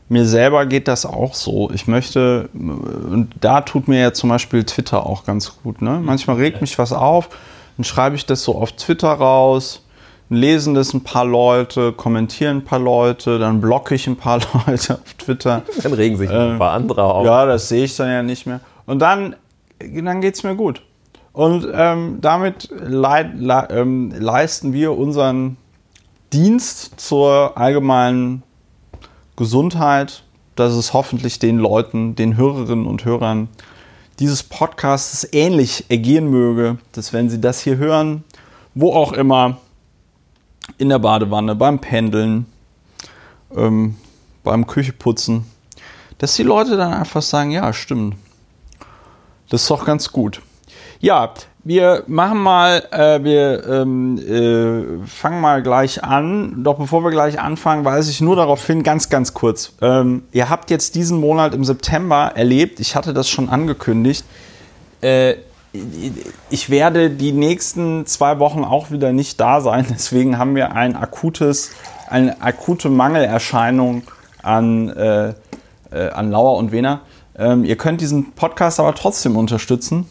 Mir 0.08 0.26
selber 0.26 0.66
geht 0.66 0.88
das 0.88 1.06
auch 1.06 1.34
so. 1.34 1.70
Ich 1.72 1.86
möchte, 1.86 2.48
und 2.52 3.30
da 3.40 3.62
tut 3.62 3.88
mir 3.88 4.00
ja 4.00 4.12
zum 4.12 4.30
Beispiel 4.30 4.64
Twitter 4.64 5.06
auch 5.06 5.24
ganz 5.24 5.56
gut. 5.62 5.80
Ne? 5.80 6.00
Manchmal 6.02 6.36
regt 6.36 6.60
mich 6.60 6.78
was 6.78 6.92
auf, 6.92 7.28
dann 7.76 7.84
schreibe 7.84 8.16
ich 8.16 8.26
das 8.26 8.42
so 8.42 8.54
auf 8.56 8.72
Twitter 8.72 9.08
raus, 9.08 9.82
lesen 10.28 10.74
das 10.74 10.92
ein 10.92 11.02
paar 11.02 11.24
Leute, 11.24 11.92
kommentieren 11.92 12.58
ein 12.58 12.64
paar 12.64 12.78
Leute, 12.78 13.38
dann 13.38 13.60
blocke 13.60 13.94
ich 13.94 14.06
ein 14.06 14.16
paar 14.16 14.40
Leute 14.66 14.94
auf 14.94 15.14
Twitter. 15.14 15.62
Dann 15.82 15.92
regen 15.94 16.16
sich 16.16 16.30
äh, 16.30 16.52
ein 16.52 16.58
paar 16.58 16.72
andere 16.72 17.02
auf. 17.02 17.24
Ja, 17.24 17.46
das 17.46 17.68
sehe 17.68 17.84
ich 17.84 17.96
dann 17.96 18.08
ja 18.08 18.22
nicht 18.22 18.46
mehr. 18.46 18.60
Und 18.86 18.98
dann, 18.98 19.36
dann 19.78 20.20
geht 20.20 20.34
es 20.34 20.42
mir 20.42 20.54
gut. 20.54 20.82
Und 21.34 21.66
ähm, 21.74 22.18
damit 22.20 22.70
le 22.70 23.32
le 23.34 23.68
ähm, 23.70 24.12
leisten 24.16 24.72
wir 24.72 24.96
unseren 24.96 25.56
Dienst 26.32 27.00
zur 27.00 27.58
allgemeinen 27.58 28.44
Gesundheit, 29.36 30.22
dass 30.54 30.74
es 30.74 30.92
hoffentlich 30.92 31.40
den 31.40 31.58
Leuten, 31.58 32.14
den 32.14 32.36
Hörerinnen 32.36 32.86
und 32.86 33.04
Hörern 33.04 33.48
dieses 34.20 34.44
Podcasts 34.44 35.26
ähnlich 35.32 35.86
ergehen 35.88 36.30
möge, 36.30 36.78
dass 36.92 37.12
wenn 37.12 37.28
sie 37.28 37.40
das 37.40 37.60
hier 37.60 37.78
hören, 37.78 38.22
wo 38.76 38.92
auch 38.92 39.12
immer, 39.12 39.58
in 40.78 40.88
der 40.88 41.00
Badewanne, 41.00 41.56
beim 41.56 41.80
Pendeln, 41.80 42.46
ähm, 43.54 43.96
beim 44.44 44.68
Kücheputzen, 44.68 45.46
dass 46.18 46.36
die 46.36 46.44
Leute 46.44 46.76
dann 46.76 46.92
einfach 46.92 47.22
sagen, 47.22 47.50
ja, 47.50 47.72
stimmt. 47.72 48.16
Das 49.50 49.62
ist 49.62 49.70
doch 49.70 49.84
ganz 49.84 50.10
gut. 50.12 50.40
Ja, 51.04 51.34
wir 51.64 52.04
machen 52.06 52.38
mal, 52.38 52.82
äh, 52.90 53.22
wir 53.22 53.68
ähm, 53.68 54.16
äh, 54.16 55.06
fangen 55.06 55.38
mal 55.38 55.62
gleich 55.62 56.02
an. 56.02 56.64
Doch 56.64 56.78
bevor 56.78 57.04
wir 57.04 57.10
gleich 57.10 57.38
anfangen, 57.38 57.84
weise 57.84 58.10
ich 58.10 58.22
nur 58.22 58.36
darauf 58.36 58.66
hin, 58.66 58.82
ganz, 58.82 59.10
ganz 59.10 59.34
kurz. 59.34 59.74
Ähm, 59.82 60.22
ihr 60.32 60.48
habt 60.48 60.70
jetzt 60.70 60.94
diesen 60.94 61.20
Monat 61.20 61.52
im 61.52 61.62
September 61.62 62.32
erlebt, 62.34 62.80
ich 62.80 62.96
hatte 62.96 63.12
das 63.12 63.28
schon 63.28 63.50
angekündigt, 63.50 64.24
äh, 65.02 65.34
ich 66.48 66.70
werde 66.70 67.10
die 67.10 67.32
nächsten 67.32 68.06
zwei 68.06 68.38
Wochen 68.38 68.64
auch 68.64 68.90
wieder 68.90 69.12
nicht 69.12 69.38
da 69.38 69.60
sein. 69.60 69.84
Deswegen 69.90 70.38
haben 70.38 70.54
wir 70.54 70.72
ein 70.72 70.96
akutes, 70.96 71.72
eine 72.08 72.40
akute 72.40 72.88
Mangelerscheinung 72.88 74.04
an, 74.42 74.88
äh, 74.88 75.34
äh, 75.90 76.08
an 76.12 76.30
Lauer 76.30 76.56
und 76.56 76.72
Wiener. 76.72 77.02
Ähm, 77.36 77.62
ihr 77.62 77.76
könnt 77.76 78.00
diesen 78.00 78.32
Podcast 78.32 78.80
aber 78.80 78.94
trotzdem 78.94 79.36
unterstützen, 79.36 80.06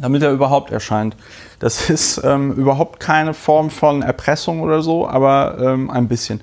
damit 0.00 0.22
er 0.22 0.32
überhaupt 0.32 0.70
erscheint. 0.72 1.16
Das 1.58 1.90
ist 1.90 2.20
ähm, 2.24 2.52
überhaupt 2.52 3.00
keine 3.00 3.34
Form 3.34 3.70
von 3.70 4.02
Erpressung 4.02 4.60
oder 4.60 4.82
so, 4.82 5.08
aber 5.08 5.58
ähm, 5.60 5.90
ein 5.90 6.08
bisschen. 6.08 6.40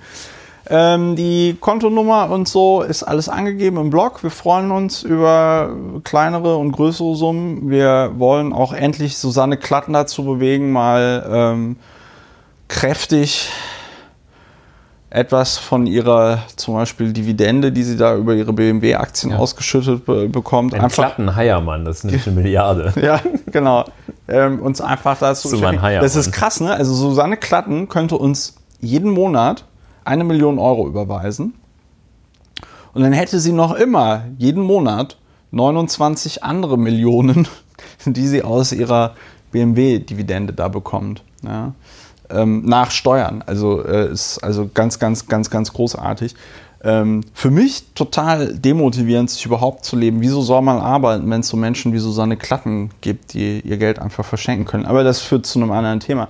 Ähm, 0.69 1.15
die 1.15 1.55
Kontonummer 1.59 2.29
und 2.29 2.47
so 2.47 2.81
ist 2.81 3.03
alles 3.03 3.29
angegeben 3.29 3.77
im 3.77 3.89
Blog. 3.89 4.21
Wir 4.23 4.31
freuen 4.31 4.71
uns 4.71 5.01
über 5.01 5.71
kleinere 6.03 6.57
und 6.57 6.73
größere 6.73 7.15
Summen. 7.15 7.69
Wir 7.69 8.11
wollen 8.17 8.51
auch 8.51 8.73
endlich 8.73 9.17
Susanne 9.17 9.55
Klatten 9.57 9.93
dazu 9.93 10.25
bewegen, 10.25 10.71
mal 10.71 11.25
ähm, 11.31 11.77
kräftig 12.67 13.49
etwas 15.17 15.57
von 15.57 15.87
ihrer 15.87 16.43
zum 16.55 16.75
Beispiel 16.75 17.11
Dividende, 17.11 17.71
die 17.71 17.83
sie 17.83 17.97
da 17.97 18.15
über 18.15 18.35
ihre 18.35 18.53
BMW-Aktien 18.53 19.31
ja. 19.31 19.37
ausgeschüttet 19.39 20.05
be 20.05 20.29
bekommt. 20.29 20.75
Ein 20.75 20.81
einfach 20.81 21.05
Klatten-Heiermann, 21.05 21.85
das 21.85 22.03
ist 22.03 22.27
eine 22.27 22.35
Milliarde. 22.41 22.93
ja, 23.01 23.19
genau. 23.51 23.85
Ähm, 24.27 24.61
uns 24.61 24.79
einfach 24.79 25.17
dazu 25.17 25.49
zu 25.49 25.57
Das 26.01 26.15
ist 26.15 26.31
krass, 26.31 26.59
ne? 26.59 26.71
Also 26.71 26.93
Susanne 26.93 27.37
Klatten 27.37 27.89
könnte 27.89 28.15
uns 28.15 28.57
jeden 28.79 29.09
Monat 29.09 29.65
eine 30.05 30.23
Million 30.23 30.59
Euro 30.59 30.87
überweisen. 30.87 31.55
Und 32.93 33.01
dann 33.01 33.13
hätte 33.13 33.39
sie 33.39 33.53
noch 33.53 33.73
immer 33.73 34.25
jeden 34.37 34.61
Monat 34.61 35.17
29 35.49 36.43
andere 36.43 36.77
Millionen, 36.77 37.47
die 38.05 38.27
sie 38.27 38.43
aus 38.43 38.71
ihrer 38.71 39.15
BMW-Dividende 39.51 40.53
da 40.53 40.67
bekommt. 40.67 41.23
Ja. 41.43 41.73
Ähm, 42.29 42.65
nach 42.65 42.91
Steuern. 42.91 43.43
Also 43.45 43.83
äh, 43.85 44.11
ist 44.11 44.39
also 44.39 44.69
ganz, 44.73 44.99
ganz, 44.99 45.27
ganz, 45.27 45.49
ganz 45.49 45.71
großartig. 45.71 46.35
Ähm, 46.83 47.23
für 47.33 47.49
mich 47.49 47.85
total 47.95 48.53
demotivierend, 48.53 49.29
sich 49.29 49.45
überhaupt 49.45 49.83
zu 49.83 49.95
leben. 49.95 50.21
Wieso 50.21 50.41
soll 50.41 50.61
man 50.61 50.79
arbeiten, 50.79 51.29
wenn 51.29 51.39
es 51.39 51.47
so 51.47 51.57
Menschen 51.57 51.91
wie 51.93 51.97
Susanne 51.97 52.37
Klatten 52.37 52.91
gibt, 53.01 53.33
die 53.33 53.61
ihr 53.61 53.77
Geld 53.77 53.99
einfach 53.99 54.23
verschenken 54.23 54.65
können? 54.65 54.85
Aber 54.85 55.03
das 55.03 55.21
führt 55.21 55.45
zu 55.45 55.59
einem 55.59 55.71
anderen 55.71 55.99
Thema. 55.99 56.29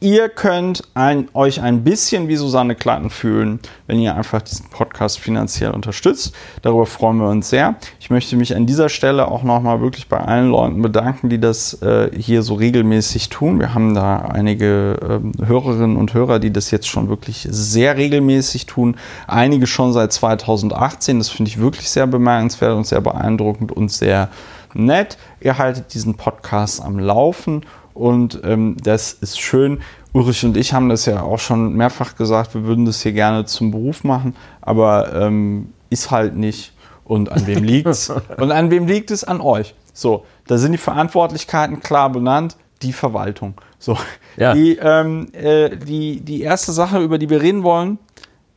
Ihr 0.00 0.28
könnt 0.28 0.82
ein, 0.92 1.30
euch 1.32 1.62
ein 1.62 1.82
bisschen 1.82 2.28
wie 2.28 2.36
Susanne 2.36 2.74
Klatten 2.74 3.08
fühlen, 3.08 3.60
wenn 3.86 3.98
ihr 3.98 4.14
einfach 4.14 4.42
diesen 4.42 4.68
Podcast 4.68 5.18
finanziell 5.18 5.70
unterstützt. 5.70 6.34
Darüber 6.60 6.84
freuen 6.84 7.16
wir 7.16 7.30
uns 7.30 7.48
sehr. 7.48 7.76
Ich 7.98 8.10
möchte 8.10 8.36
mich 8.36 8.54
an 8.54 8.66
dieser 8.66 8.90
Stelle 8.90 9.28
auch 9.28 9.42
nochmal 9.42 9.80
wirklich 9.80 10.06
bei 10.06 10.18
allen 10.18 10.50
Leuten 10.50 10.82
bedanken, 10.82 11.30
die 11.30 11.40
das 11.40 11.80
äh, 11.80 12.10
hier 12.14 12.42
so 12.42 12.56
regelmäßig 12.56 13.30
tun. 13.30 13.58
Wir 13.58 13.72
haben 13.72 13.94
da 13.94 14.18
einige 14.18 15.22
äh, 15.40 15.46
Hörerinnen 15.46 15.96
und 15.96 16.12
Hörer, 16.12 16.40
die 16.40 16.52
das 16.52 16.70
jetzt 16.70 16.88
schon 16.88 17.08
wirklich 17.08 17.48
sehr 17.50 17.96
regelmäßig 17.96 18.66
tun. 18.66 18.96
Einige 19.26 19.66
schon 19.66 19.94
seit 19.94 20.12
2018. 20.12 21.16
Das 21.16 21.30
finde 21.30 21.48
ich 21.48 21.58
wirklich 21.58 21.88
sehr 21.88 22.06
bemerkenswert 22.06 22.76
und 22.76 22.86
sehr 22.86 23.00
beeindruckend 23.00 23.72
und 23.72 23.90
sehr 23.90 24.28
nett. 24.74 25.16
Ihr 25.40 25.56
haltet 25.56 25.94
diesen 25.94 26.16
Podcast 26.16 26.82
am 26.82 26.98
Laufen 26.98 27.62
und 27.96 28.40
ähm, 28.44 28.76
das 28.82 29.12
ist 29.12 29.40
schön. 29.40 29.80
Ulrich 30.12 30.44
und 30.44 30.56
ich 30.56 30.72
haben 30.72 30.88
das 30.88 31.06
ja 31.06 31.22
auch 31.22 31.38
schon 31.38 31.74
mehrfach 31.74 32.16
gesagt, 32.16 32.54
wir 32.54 32.64
würden 32.64 32.84
das 32.84 33.02
hier 33.02 33.12
gerne 33.12 33.44
zum 33.44 33.70
Beruf 33.70 34.04
machen, 34.04 34.36
aber 34.60 35.14
ähm, 35.14 35.72
ist 35.90 36.10
halt 36.10 36.36
nicht. 36.36 36.72
Und 37.04 37.30
an 37.30 37.46
wem 37.46 37.62
liegt 37.62 37.86
es? 37.86 38.10
und 38.36 38.50
an 38.50 38.70
wem 38.70 38.86
liegt 38.86 39.10
es? 39.10 39.24
An 39.24 39.40
euch. 39.40 39.74
So, 39.92 40.24
da 40.46 40.58
sind 40.58 40.72
die 40.72 40.78
Verantwortlichkeiten 40.78 41.80
klar 41.80 42.10
benannt, 42.10 42.56
die 42.82 42.92
Verwaltung. 42.92 43.54
So, 43.78 43.96
ja. 44.36 44.54
die, 44.54 44.76
ähm, 44.76 45.28
äh, 45.32 45.76
die, 45.76 46.20
die 46.20 46.42
erste 46.42 46.72
Sache, 46.72 47.00
über 47.00 47.18
die 47.18 47.30
wir 47.30 47.40
reden 47.40 47.62
wollen, 47.62 47.98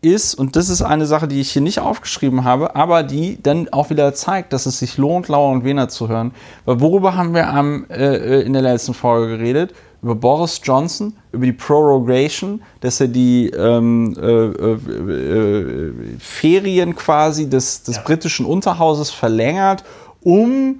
ist, 0.01 0.33
und 0.35 0.55
das 0.55 0.69
ist 0.69 0.81
eine 0.81 1.05
Sache, 1.05 1.27
die 1.27 1.41
ich 1.41 1.51
hier 1.51 1.61
nicht 1.61 1.79
aufgeschrieben 1.79 2.43
habe, 2.43 2.75
aber 2.75 3.03
die 3.03 3.41
dann 3.41 3.67
auch 3.69 3.89
wieder 3.89 4.13
zeigt, 4.13 4.53
dass 4.53 4.65
es 4.65 4.79
sich 4.79 4.97
lohnt, 4.97 5.27
Lauer 5.27 5.51
und 5.51 5.65
Wiener 5.65 5.89
zu 5.89 6.07
hören. 6.07 6.31
Weil 6.65 6.79
worüber 6.79 7.15
haben 7.15 7.33
wir 7.33 7.49
am, 7.49 7.85
äh, 7.89 8.41
in 8.41 8.53
der 8.53 8.61
letzten 8.61 8.93
Folge 8.93 9.37
geredet? 9.37 9.73
Über 10.01 10.15
Boris 10.15 10.61
Johnson, 10.63 11.13
über 11.33 11.45
die 11.45 11.51
Prorogation, 11.51 12.61
dass 12.79 13.01
er 13.01 13.09
die 13.09 13.49
ähm, 13.49 14.15
äh, 14.17 14.25
äh, 14.25 14.77
äh 14.77 15.93
Ferien 16.19 16.95
quasi 16.95 17.49
des, 17.49 17.83
des 17.83 17.97
ja. 17.97 18.01
britischen 18.03 18.45
Unterhauses 18.45 19.11
verlängert, 19.11 19.83
um 20.21 20.79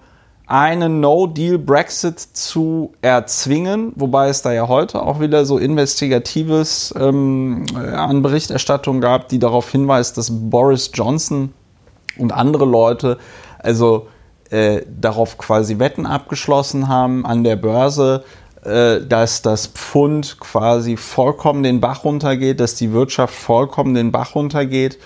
einen 0.49 0.99
No-Deal-Brexit 0.99 2.19
zu 2.19 2.93
erzwingen, 3.03 3.93
wobei 3.95 4.29
es 4.29 4.41
da 4.41 4.51
ja 4.51 4.67
heute 4.67 5.03
auch 5.03 5.19
wieder 5.19 5.45
so 5.45 5.59
Investigatives 5.59 6.93
ähm, 6.99 7.65
an 7.75 8.23
Berichterstattung 8.23 8.99
gab, 8.99 9.29
die 9.29 9.37
darauf 9.37 9.69
hinweist, 9.71 10.17
dass 10.17 10.31
Boris 10.31 10.89
Johnson 10.93 11.53
und 12.17 12.31
andere 12.31 12.65
Leute 12.65 13.19
also 13.59 14.07
äh, 14.49 14.81
darauf 14.99 15.37
quasi 15.37 15.77
Wetten 15.77 16.07
abgeschlossen 16.07 16.87
haben 16.87 17.27
an 17.27 17.43
der 17.43 17.55
Börse, 17.55 18.23
äh, 18.63 19.01
dass 19.01 19.43
das 19.43 19.67
Pfund 19.67 20.39
quasi 20.39 20.97
vollkommen 20.97 21.61
den 21.61 21.79
Bach 21.79 22.03
runtergeht, 22.03 22.59
dass 22.59 22.73
die 22.73 22.91
Wirtschaft 22.91 23.35
vollkommen 23.35 23.93
den 23.93 24.11
Bach 24.11 24.33
runtergeht. 24.33 24.97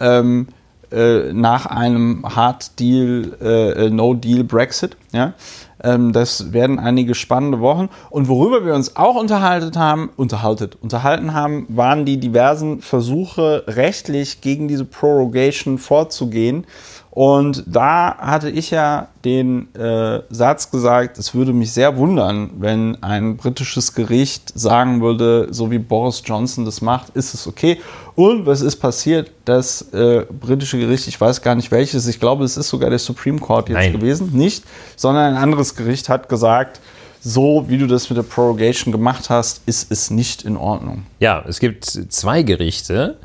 Ähm, 0.00 0.48
äh, 0.92 1.32
nach 1.32 1.66
einem 1.66 2.24
Hard 2.24 2.78
Deal, 2.78 3.36
äh, 3.40 3.90
No 3.90 4.14
Deal 4.14 4.44
Brexit. 4.44 4.96
Ja? 5.12 5.34
Ähm, 5.82 6.12
das 6.12 6.52
werden 6.52 6.78
einige 6.78 7.14
spannende 7.14 7.60
Wochen. 7.60 7.88
Und 8.10 8.28
worüber 8.28 8.64
wir 8.64 8.74
uns 8.74 8.96
auch 8.96 9.16
unterhalten 9.16 9.78
haben, 9.78 10.10
unterhaltet, 10.16 10.76
unterhalten 10.80 11.34
haben, 11.34 11.66
waren 11.68 12.04
die 12.04 12.18
diversen 12.18 12.80
Versuche, 12.80 13.64
rechtlich 13.66 14.40
gegen 14.40 14.68
diese 14.68 14.84
Prorogation 14.84 15.78
vorzugehen. 15.78 16.66
Und 17.14 17.64
da 17.66 18.16
hatte 18.16 18.48
ich 18.48 18.70
ja 18.70 19.08
den 19.22 19.72
äh, 19.74 20.22
Satz 20.30 20.70
gesagt, 20.70 21.18
es 21.18 21.34
würde 21.34 21.52
mich 21.52 21.70
sehr 21.70 21.98
wundern, 21.98 22.48
wenn 22.58 23.02
ein 23.02 23.36
britisches 23.36 23.92
Gericht 23.92 24.50
sagen 24.58 25.02
würde, 25.02 25.48
so 25.50 25.70
wie 25.70 25.78
Boris 25.78 26.22
Johnson 26.24 26.64
das 26.64 26.80
macht, 26.80 27.10
ist 27.10 27.34
es 27.34 27.46
okay. 27.46 27.78
Und 28.14 28.46
was 28.46 28.62
ist 28.62 28.76
passiert? 28.76 29.30
Das 29.44 29.92
äh, 29.92 30.24
britische 30.30 30.78
Gericht, 30.78 31.06
ich 31.06 31.20
weiß 31.20 31.42
gar 31.42 31.54
nicht 31.54 31.70
welches, 31.70 32.06
ich 32.06 32.18
glaube, 32.18 32.44
es 32.44 32.56
ist 32.56 32.70
sogar 32.70 32.88
der 32.88 32.98
Supreme 32.98 33.38
Court 33.38 33.68
jetzt 33.68 33.76
Nein. 33.76 33.92
gewesen, 33.92 34.30
nicht, 34.32 34.64
sondern 34.96 35.34
ein 35.34 35.36
anderes 35.36 35.76
Gericht 35.76 36.08
hat 36.08 36.30
gesagt, 36.30 36.80
so 37.20 37.66
wie 37.68 37.76
du 37.76 37.86
das 37.86 38.08
mit 38.08 38.16
der 38.16 38.22
Prorogation 38.22 38.90
gemacht 38.90 39.28
hast, 39.28 39.60
ist 39.66 39.92
es 39.92 40.10
nicht 40.10 40.44
in 40.44 40.56
Ordnung. 40.56 41.04
Ja, 41.20 41.44
es 41.46 41.60
gibt 41.60 41.84
zwei 41.84 42.42
Gerichte, 42.42 43.18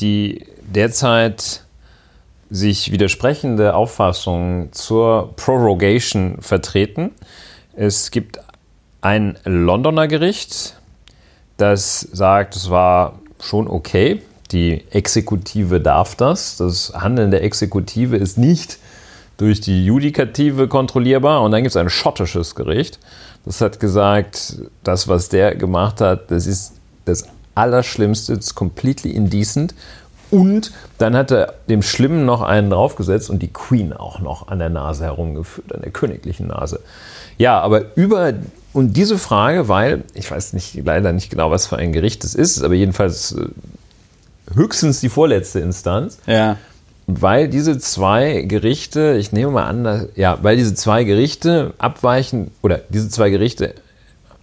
die 0.00 0.46
derzeit 0.74 1.64
sich 2.50 2.90
widersprechende 2.90 3.74
Auffassungen 3.74 4.72
zur 4.72 5.34
Prorogation 5.36 6.38
vertreten. 6.40 7.12
Es 7.74 8.10
gibt 8.10 8.40
ein 9.00 9.38
Londoner 9.44 10.08
Gericht, 10.08 10.76
das 11.56 12.00
sagt, 12.00 12.56
es 12.56 12.70
war 12.70 13.18
schon 13.40 13.68
okay. 13.68 14.22
Die 14.50 14.82
Exekutive 14.90 15.80
darf 15.80 16.16
das. 16.16 16.56
Das 16.56 16.92
Handeln 16.94 17.30
der 17.30 17.44
Exekutive 17.44 18.16
ist 18.16 18.36
nicht 18.36 18.78
durch 19.36 19.60
die 19.60 19.86
Judikative 19.86 20.68
kontrollierbar 20.68 21.42
und 21.42 21.52
dann 21.52 21.62
gibt 21.62 21.70
es 21.70 21.76
ein 21.76 21.88
schottisches 21.88 22.54
Gericht. 22.54 22.98
Das 23.44 23.60
hat 23.60 23.80
gesagt, 23.80 24.56
das, 24.84 25.08
was 25.08 25.28
der 25.28 25.54
gemacht 25.54 26.00
hat, 26.00 26.30
das 26.30 26.46
ist 26.46 26.74
das 27.04 27.26
Allerschlimmste, 27.54 28.36
das 28.36 28.46
ist 28.46 28.54
completely 28.54 29.12
indecent. 29.12 29.74
Und 30.30 30.72
dann 30.98 31.16
hat 31.16 31.30
er 31.30 31.54
dem 31.68 31.82
Schlimmen 31.82 32.24
noch 32.24 32.40
einen 32.42 32.70
draufgesetzt 32.70 33.30
und 33.30 33.40
die 33.40 33.52
Queen 33.52 33.92
auch 33.92 34.20
noch 34.20 34.48
an 34.48 34.58
der 34.58 34.68
Nase 34.70 35.04
herumgeführt, 35.04 35.74
an 35.74 35.82
der 35.82 35.90
königlichen 35.90 36.48
Nase. 36.48 36.80
Ja, 37.38 37.60
aber 37.60 37.96
über 37.96 38.34
und 38.72 38.96
diese 38.96 39.18
Frage, 39.18 39.68
weil 39.68 40.04
ich 40.14 40.30
weiß 40.30 40.52
nicht 40.52 40.74
leider 40.84 41.12
nicht 41.12 41.30
genau, 41.30 41.50
was 41.50 41.66
für 41.66 41.76
ein 41.76 41.92
Gericht 41.92 42.22
es 42.22 42.34
ist, 42.34 42.62
aber 42.62 42.74
jedenfalls 42.74 43.32
äh, 43.32 43.48
höchstens 44.54 45.00
die 45.00 45.08
vorletzte 45.08 45.60
Instanz. 45.60 46.18
Ja. 46.26 46.56
Weil 47.06 47.48
diese 47.48 47.78
zwei 47.78 48.42
Gerichte, 48.42 49.16
ich 49.18 49.32
nehme 49.32 49.50
mal 49.50 49.64
an, 49.64 49.82
dass, 49.82 50.06
ja, 50.14 50.38
weil 50.42 50.56
diese 50.56 50.74
zwei 50.74 51.02
Gerichte 51.02 51.74
abweichen 51.78 52.52
oder 52.62 52.80
diese 52.88 53.08
zwei 53.08 53.30
Gerichte 53.30 53.74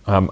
haben 0.06 0.29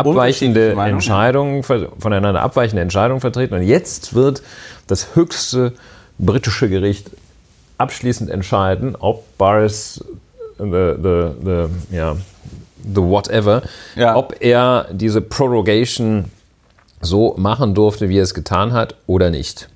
abweichende 0.00 0.72
Entscheidungen, 0.72 1.62
voneinander 1.62 2.42
abweichende 2.42 2.82
Entscheidungen 2.82 3.20
vertreten. 3.20 3.54
Und 3.54 3.62
jetzt 3.62 4.14
wird 4.14 4.42
das 4.86 5.14
höchste 5.14 5.72
britische 6.18 6.68
Gericht 6.68 7.10
abschließend 7.78 8.30
entscheiden, 8.30 8.96
ob 8.98 9.24
Boris 9.38 10.04
the, 10.58 10.64
the, 11.02 11.30
the, 11.44 11.96
ja, 11.96 12.16
the 12.94 13.00
whatever, 13.00 13.62
Ja. 13.96 14.16
ob 14.16 14.36
er 14.40 14.86
diese 14.90 15.20
Prorogation 15.20 16.26
so 17.00 17.34
machen 17.38 17.74
durfte, 17.74 18.08
wie 18.10 18.18
er 18.18 18.24
es 18.24 18.34
getan 18.34 18.72
hat, 18.72 18.94
oder 19.06 19.30
nicht. 19.30 19.68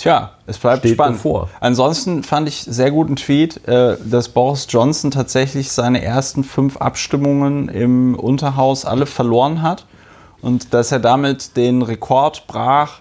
Tja, 0.00 0.30
es 0.46 0.56
bleibt 0.56 0.78
Steht 0.80 0.94
spannend. 0.94 1.18
bevor. 1.18 1.50
Ansonsten 1.60 2.22
fand 2.22 2.48
ich 2.48 2.56
sehr 2.62 2.90
guten 2.90 3.16
Tweet, 3.16 3.68
äh, 3.68 3.98
dass 4.02 4.30
Boris 4.30 4.66
Johnson 4.70 5.10
tatsächlich 5.10 5.70
seine 5.72 6.02
ersten 6.02 6.42
fünf 6.42 6.78
Abstimmungen 6.78 7.68
im 7.68 8.14
Unterhaus 8.14 8.86
alle 8.86 9.04
verloren 9.04 9.60
hat 9.60 9.84
und 10.40 10.72
dass 10.72 10.90
er 10.90 11.00
damit 11.00 11.54
den 11.58 11.82
Rekord 11.82 12.46
brach 12.46 13.00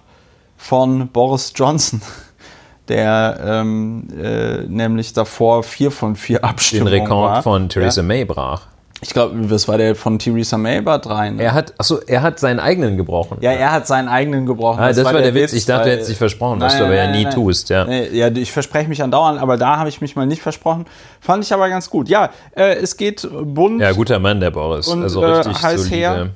von 0.58 1.08
Boris 1.08 1.54
Johnson, 1.56 2.02
der 2.90 3.40
ähm, 3.46 4.08
äh, 4.22 4.64
nämlich 4.68 5.14
davor 5.14 5.64
vier 5.64 5.92
von 5.92 6.18
vier 6.18 6.40
Den 6.40 6.50
Abstimmungen 6.50 6.94
Rekord 6.94 7.32
war. 7.32 7.44
von 7.44 7.70
Theresa 7.70 8.02
Ja. 8.02 8.08
May 8.08 8.26
brach. 8.26 8.64
Ich 9.02 9.12
glaube, 9.12 9.36
das 9.48 9.68
war 9.70 9.78
der 9.78 9.96
von 9.96 10.20
Theresa 10.20 10.58
May 10.58 10.82
bei 10.82 10.98
drei. 10.98 11.30
Ne? 11.30 11.42
Er 11.42 11.54
hat, 11.54 11.74
achso, 11.78 12.00
er 12.06 12.22
hat 12.22 12.38
seinen 12.40 12.60
eigenen 12.60 12.98
gebrochen. 12.98 13.38
Ja, 13.40 13.52
er 13.52 13.72
hat 13.72 13.88
seinen 13.88 14.10
eigenen 14.10 14.46
gebrochen. 14.46 14.80
Ah, 14.82 14.92
das 14.92 15.04
war 15.06 15.14
der 15.14 15.34
Witz. 15.34 15.54
Ich 15.54 15.66
dachte, 15.66 15.84
du 15.84 15.86
weil- 15.86 15.94
hättest 15.94 16.10
dich 16.10 16.18
versprochen, 16.18 16.60
was 16.60 16.74
Nein, 16.74 16.80
du 16.82 16.86
aber 16.88 16.96
nein, 16.96 17.12
ja 17.12 17.18
nie 17.18 17.24
nein, 17.24 17.34
tust, 17.34 17.70
ja. 17.70 17.86
Nee, 17.86 18.10
ja, 18.10 18.28
ich 18.28 18.52
verspreche 18.52 18.90
mich 18.90 19.02
andauernd, 19.02 19.40
aber 19.40 19.56
da 19.56 19.78
habe 19.78 19.88
ich 19.88 20.02
mich 20.02 20.16
mal 20.18 20.26
nicht 20.26 20.42
versprochen. 20.42 20.86
Fand 21.22 21.46
ich 21.46 21.54
aber 21.54 21.70
ganz 21.70 21.90
gut. 21.90 22.10
Ja, 22.10 22.30
äh, 22.56 22.76
es 22.76 22.98
geht 22.98 23.28
bunt. 23.32 23.80
Ja, 23.80 23.94
guter 23.94 24.20
Mann, 24.20 24.42
der 24.42 24.52
Boris. 24.52 24.88
Und, 24.88 25.04
also 25.04 25.22
äh, 25.22 25.26
richtig 25.28 25.62
heiß 25.62 25.84
solide. 25.84 25.96
her. 25.96 26.30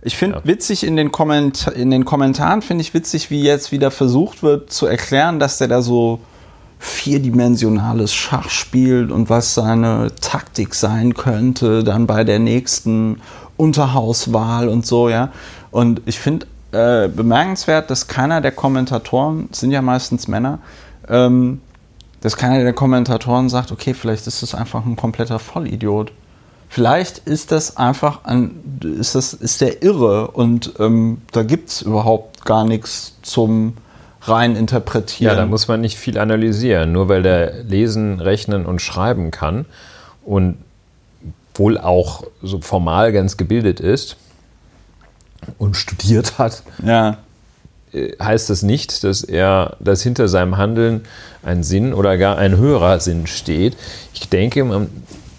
Ich 0.00 0.16
finde 0.16 0.40
witzig 0.44 0.84
in 0.86 0.96
den, 0.96 1.12
Komment 1.12 1.66
in 1.74 1.90
den 1.90 2.04
Kommentaren, 2.04 2.60
finde 2.62 2.82
ich 2.82 2.92
witzig, 2.92 3.30
wie 3.30 3.42
jetzt 3.42 3.72
wieder 3.72 3.90
versucht 3.90 4.42
wird 4.42 4.70
zu 4.72 4.86
erklären, 4.86 5.38
dass 5.38 5.58
der 5.58 5.68
da 5.68 5.80
so 5.80 6.20
vierdimensionales 6.84 8.12
Schach 8.12 8.50
spielt 8.50 9.10
und 9.10 9.30
was 9.30 9.54
seine 9.54 10.12
Taktik 10.20 10.74
sein 10.74 11.14
könnte, 11.14 11.82
dann 11.82 12.06
bei 12.06 12.24
der 12.24 12.38
nächsten 12.38 13.22
Unterhauswahl 13.56 14.68
und 14.68 14.84
so, 14.84 15.08
ja. 15.08 15.30
Und 15.70 16.02
ich 16.04 16.18
finde 16.18 16.46
äh, 16.72 17.08
bemerkenswert, 17.08 17.90
dass 17.90 18.06
keiner 18.06 18.42
der 18.42 18.52
Kommentatoren, 18.52 19.48
sind 19.50 19.70
ja 19.70 19.80
meistens 19.80 20.28
Männer, 20.28 20.58
ähm, 21.08 21.62
dass 22.20 22.36
keiner 22.36 22.62
der 22.62 22.74
Kommentatoren 22.74 23.48
sagt, 23.48 23.72
okay, 23.72 23.94
vielleicht 23.94 24.26
ist 24.26 24.42
das 24.42 24.54
einfach 24.54 24.84
ein 24.84 24.96
kompletter 24.96 25.38
Vollidiot. 25.38 26.12
Vielleicht 26.68 27.18
ist 27.18 27.50
das 27.50 27.78
einfach 27.78 28.24
ein, 28.24 28.80
ist 28.82 29.14
das, 29.14 29.32
ist 29.32 29.62
der 29.62 29.82
irre 29.82 30.32
und 30.32 30.74
ähm, 30.78 31.22
da 31.32 31.44
gibt 31.44 31.70
es 31.70 31.82
überhaupt 31.82 32.44
gar 32.44 32.64
nichts 32.64 33.14
zum 33.22 33.74
rein 34.24 34.56
interpretieren. 34.56 35.34
Ja, 35.34 35.36
da 35.36 35.46
muss 35.46 35.68
man 35.68 35.80
nicht 35.80 35.96
viel 35.96 36.18
analysieren. 36.18 36.92
Nur 36.92 37.08
weil 37.08 37.22
der 37.22 37.62
lesen, 37.62 38.20
rechnen 38.20 38.66
und 38.66 38.80
schreiben 38.80 39.30
kann 39.30 39.66
und 40.24 40.56
wohl 41.54 41.78
auch 41.78 42.24
so 42.42 42.60
formal 42.60 43.12
ganz 43.12 43.36
gebildet 43.36 43.80
ist 43.80 44.16
und 45.58 45.76
studiert 45.76 46.38
hat, 46.38 46.62
ja. 46.84 47.18
äh, 47.92 48.12
heißt 48.20 48.50
das 48.50 48.62
nicht, 48.62 49.04
dass 49.04 49.22
er, 49.22 49.76
dass 49.78 50.02
hinter 50.02 50.28
seinem 50.28 50.56
Handeln 50.56 51.02
ein 51.42 51.62
Sinn 51.62 51.94
oder 51.94 52.16
gar 52.16 52.38
ein 52.38 52.56
höherer 52.56 52.98
Sinn 53.00 53.26
steht. 53.26 53.76
Ich 54.14 54.28
denke, 54.28 54.64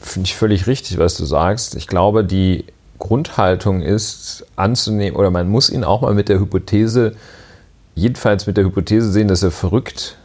finde 0.02 0.28
ich 0.28 0.36
völlig 0.36 0.68
richtig, 0.68 0.98
was 0.98 1.18
du 1.18 1.26
sagst. 1.26 1.76
Ich 1.76 1.88
glaube, 1.88 2.24
die 2.24 2.66
Grundhaltung 3.00 3.82
ist 3.82 4.46
anzunehmen, 4.56 5.18
oder 5.18 5.32
man 5.32 5.50
muss 5.50 5.70
ihn 5.70 5.84
auch 5.84 6.02
mal 6.02 6.14
mit 6.14 6.30
der 6.30 6.40
Hypothese, 6.40 7.16
jedenfalls 7.96 8.46
mit 8.46 8.58
der 8.58 8.66
Hypothese 8.66 9.12
sehen, 9.12 9.28
dass 9.28 9.42
er 9.42 9.52
verrückt, 9.52 10.18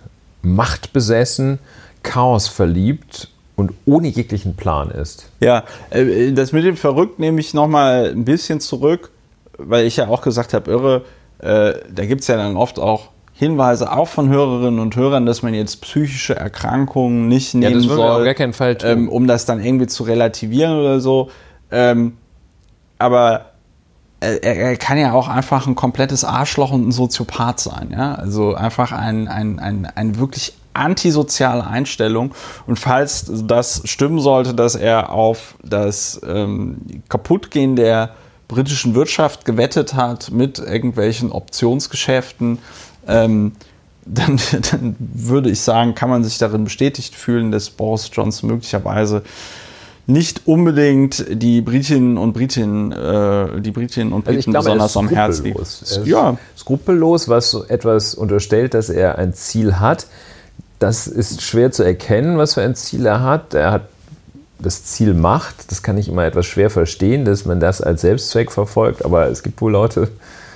machtbesessen, 0.42 1.58
Chaos 2.02 2.48
verliebt 2.48 3.28
und 3.56 3.72
ohne 3.84 4.08
jeglichen 4.08 4.56
Plan 4.56 4.90
ist. 4.90 5.28
Ja, 5.40 5.64
äh, 5.90 6.32
das 6.32 6.52
mit 6.52 6.64
dem 6.64 6.76
Verrückt 6.76 7.18
nehme 7.18 7.40
ich 7.40 7.54
nochmal 7.54 8.10
ein 8.10 8.24
bisschen 8.24 8.60
zurück, 8.60 9.10
weil 9.58 9.86
ich 9.86 9.96
ja 9.96 10.08
auch 10.08 10.22
gesagt 10.22 10.54
habe, 10.54 10.70
irre, 10.70 11.04
äh, 11.38 11.74
da 11.94 12.06
gibt 12.06 12.22
es 12.22 12.26
ja 12.26 12.36
dann 12.36 12.56
oft 12.56 12.78
auch 12.78 13.10
Hinweise, 13.32 13.90
auch 13.90 14.08
von 14.08 14.28
Hörerinnen 14.28 14.80
und 14.80 14.96
Hörern, 14.96 15.24
dass 15.24 15.42
man 15.42 15.54
jetzt 15.54 15.80
psychische 15.80 16.36
Erkrankungen 16.36 17.28
nicht 17.28 17.54
Ja, 17.54 17.70
nehmen 17.70 17.80
soll, 17.80 18.34
ähm, 18.82 19.08
um 19.08 19.26
das 19.26 19.46
dann 19.46 19.64
irgendwie 19.64 19.86
zu 19.86 20.02
relativieren 20.02 20.78
oder 20.78 21.00
so. 21.00 21.30
Ähm, 21.70 22.18
aber 22.98 23.49
er, 24.20 24.56
er 24.56 24.76
kann 24.76 24.98
ja 24.98 25.12
auch 25.12 25.28
einfach 25.28 25.66
ein 25.66 25.74
komplettes 25.74 26.24
Arschloch 26.24 26.70
und 26.72 26.88
ein 26.88 26.92
Soziopath 26.92 27.60
sein, 27.60 27.88
ja. 27.92 28.14
Also 28.14 28.54
einfach 28.54 28.92
ein, 28.92 29.28
ein, 29.28 29.58
ein, 29.58 29.86
ein 29.86 30.18
wirklich 30.18 30.54
antisoziale 30.74 31.66
Einstellung. 31.66 32.34
Und 32.66 32.78
falls 32.78 33.30
das 33.44 33.82
stimmen 33.84 34.20
sollte, 34.20 34.54
dass 34.54 34.74
er 34.74 35.10
auf 35.10 35.54
das 35.64 36.20
ähm, 36.26 37.02
Kaputtgehen 37.08 37.76
der 37.76 38.10
britischen 38.48 38.94
Wirtschaft 38.94 39.44
gewettet 39.44 39.94
hat 39.94 40.30
mit 40.30 40.58
irgendwelchen 40.58 41.32
Optionsgeschäften, 41.32 42.58
ähm, 43.06 43.52
dann, 44.06 44.40
dann 44.70 44.96
würde 44.98 45.50
ich 45.50 45.60
sagen, 45.60 45.94
kann 45.94 46.10
man 46.10 46.24
sich 46.24 46.38
darin 46.38 46.64
bestätigt 46.64 47.14
fühlen, 47.14 47.52
dass 47.52 47.70
Boris 47.70 48.10
Johnson 48.12 48.50
möglicherweise 48.50 49.22
nicht 50.10 50.42
unbedingt 50.46 51.24
die 51.30 51.60
Britinnen 51.60 52.18
und 52.18 52.32
Briten, 52.32 52.92
äh, 52.92 53.60
die 53.60 53.70
Britinnen 53.70 54.12
und 54.12 54.26
Also 54.26 54.36
Briten 54.36 54.50
glaube, 54.52 54.68
er 54.68 54.74
besonders 54.74 54.96
am 54.96 55.08
Herz 55.08 55.40
liegt. 55.40 56.06
Ja, 56.06 56.36
Skrupellos, 56.56 57.28
was 57.28 57.50
so 57.50 57.64
etwas 57.64 58.14
unterstellt, 58.14 58.74
dass 58.74 58.90
er 58.90 59.18
ein 59.18 59.32
Ziel 59.34 59.78
hat. 59.78 60.06
Das 60.78 61.06
ist 61.06 61.42
schwer 61.42 61.70
zu 61.70 61.82
erkennen, 61.82 62.38
was 62.38 62.54
für 62.54 62.62
ein 62.62 62.74
Ziel 62.74 63.06
er 63.06 63.22
hat. 63.22 63.54
Er 63.54 63.70
hat 63.70 63.82
das 64.58 64.84
Ziel 64.84 65.14
Macht. 65.14 65.70
Das 65.70 65.82
kann 65.82 65.96
ich 65.96 66.08
immer 66.08 66.24
etwas 66.24 66.46
schwer 66.46 66.70
verstehen, 66.70 67.24
dass 67.24 67.44
man 67.44 67.60
das 67.60 67.80
als 67.80 68.00
Selbstzweck 68.00 68.50
verfolgt. 68.50 69.04
Aber 69.04 69.28
es 69.28 69.42
gibt 69.42 69.60
wohl 69.60 69.72
Leute, 69.72 70.08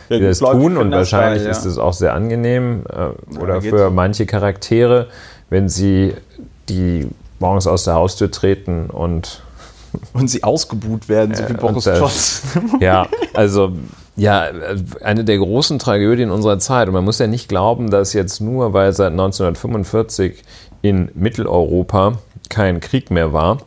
Ja, 0.09 0.19
die 0.19 0.25
das 0.25 0.41
Leute, 0.41 0.59
tun 0.59 0.77
und 0.77 0.91
das 0.91 1.13
wahrscheinlich 1.13 1.45
geil, 1.45 1.53
ja. 1.53 1.59
ist 1.59 1.65
es 1.65 1.79
auch 1.79 1.93
sehr 1.93 2.15
angenehm. 2.15 2.85
Äh, 2.89 3.39
oder 3.39 3.61
geht's. 3.61 3.75
für 3.75 3.91
manche 3.91 4.27
Charaktere, 4.27 5.09
wenn 5.51 5.69
sie 5.69 6.15
die 6.69 7.09
morgens 7.39 7.67
aus 7.67 7.85
der 7.85 7.95
Haustür 7.95 8.31
treten 8.31 8.87
und 8.91 9.43
und 10.13 10.29
sie 10.29 10.43
ausgebuht 10.45 11.09
werden, 11.09 11.35
so 11.35 11.45
wie 11.49 11.53
und 11.53 11.61
Boris 11.61 11.85
Johnson. 11.85 12.81
ja, 12.81 13.09
also 13.33 13.73
ja, 14.17 14.49
eine 15.03 15.25
der 15.25 15.39
großen 15.39 15.79
Tragödien 15.79 16.31
unserer 16.31 16.59
Zeit. 16.59 16.89
Und 16.89 16.95
man 16.95 17.05
muss 17.05 17.19
ja 17.19 17.27
nicht 17.27 17.49
glauben, 17.49 17.91
dass 17.91 18.13
jetzt 18.13 18.41
nur, 18.41 18.73
weil 18.73 18.93
seit 18.93 19.13
1945 19.13 20.43
in 20.83 21.11
Mitteleuropa 21.15 22.19
kein 22.49 22.81
Krieg 22.81 23.11
mehr 23.11 23.33
war 23.33 23.59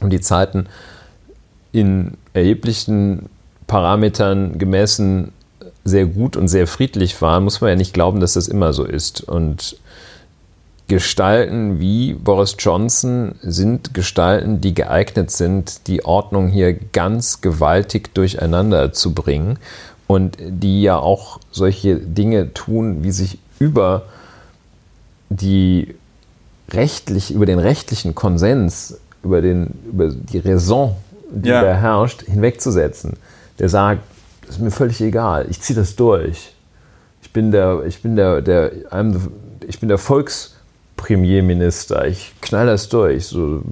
und 0.00 0.10
die 0.10 0.20
Zeiten 0.20 0.66
in 1.72 2.16
erheblichen 2.32 3.28
Parametern 3.66 4.58
gemessen 4.58 5.32
sehr 5.84 6.06
gut 6.06 6.36
und 6.36 6.48
sehr 6.48 6.66
friedlich 6.66 7.20
waren, 7.22 7.44
muss 7.44 7.60
man 7.60 7.70
ja 7.70 7.76
nicht 7.76 7.94
glauben, 7.94 8.20
dass 8.20 8.34
das 8.34 8.48
immer 8.48 8.72
so 8.72 8.84
ist. 8.84 9.22
Und 9.22 9.76
Gestalten 10.88 11.80
wie 11.80 12.14
Boris 12.14 12.54
Johnson 12.58 13.34
sind 13.42 13.92
Gestalten, 13.92 14.60
die 14.60 14.72
geeignet 14.72 15.32
sind, 15.32 15.88
die 15.88 16.04
Ordnung 16.04 16.48
hier 16.48 16.74
ganz 16.74 17.40
gewaltig 17.40 18.14
durcheinander 18.14 18.92
zu 18.92 19.12
bringen 19.12 19.58
und 20.06 20.36
die 20.40 20.82
ja 20.82 20.98
auch 20.98 21.40
solche 21.50 21.96
Dinge 21.96 22.54
tun, 22.54 23.02
wie 23.02 23.10
sich 23.10 23.38
über 23.58 24.02
die 25.28 25.96
rechtlich, 26.70 27.32
über 27.32 27.46
den 27.46 27.58
rechtlichen 27.58 28.14
Konsens, 28.14 28.98
über, 29.24 29.40
den, 29.40 29.74
über 29.90 30.10
die 30.10 30.38
Raison, 30.38 30.94
die 31.30 31.48
Ja. 31.48 31.62
da 31.62 31.74
herrscht, 31.74 32.22
hinwegzusetzen. 32.22 33.14
Der 33.58 33.68
sagt, 33.68 34.02
das 34.42 34.56
ist 34.56 34.62
mir 34.62 34.70
völlig 34.70 35.00
egal, 35.00 35.46
ich 35.50 35.60
ziehe 35.60 35.76
das 35.76 35.96
durch. 35.96 36.52
Ich 37.22 37.32
bin 37.32 37.50
der, 37.50 37.82
ich 37.86 38.02
bin 38.02 38.14
der, 38.14 38.40
der, 38.40 38.70
ich 39.66 39.80
bin 39.80 39.88
der 39.88 39.98
Volks, 39.98 40.55
Premierminister. 40.96 42.06
Ich 42.06 42.34
knall 42.40 42.66
das 42.66 42.88
durch. 42.88 43.26
So, 43.26 43.62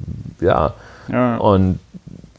ja. 0.41 0.75
Ja. 1.09 1.37
Und 1.37 1.79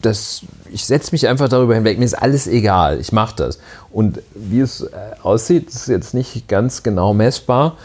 das, 0.02 0.42
ich 0.72 0.86
setze 0.86 1.12
mich 1.12 1.28
einfach 1.28 1.50
darüber 1.50 1.76
hinweg. 1.76 1.98
Mir 1.98 2.06
ist 2.06 2.14
alles 2.14 2.48
egal. 2.48 3.00
Ich 3.00 3.12
mache 3.12 3.36
das. 3.36 3.60
Und 3.92 4.22
wie 4.36 4.60
es 4.60 4.82
äh, 4.82 4.90
aussieht, 5.24 5.70
ist 5.70 5.88
jetzt 5.88 6.14
nicht 6.14 6.48
ganz 6.48 6.84
genau 6.84 7.14
messbar. 7.14 7.78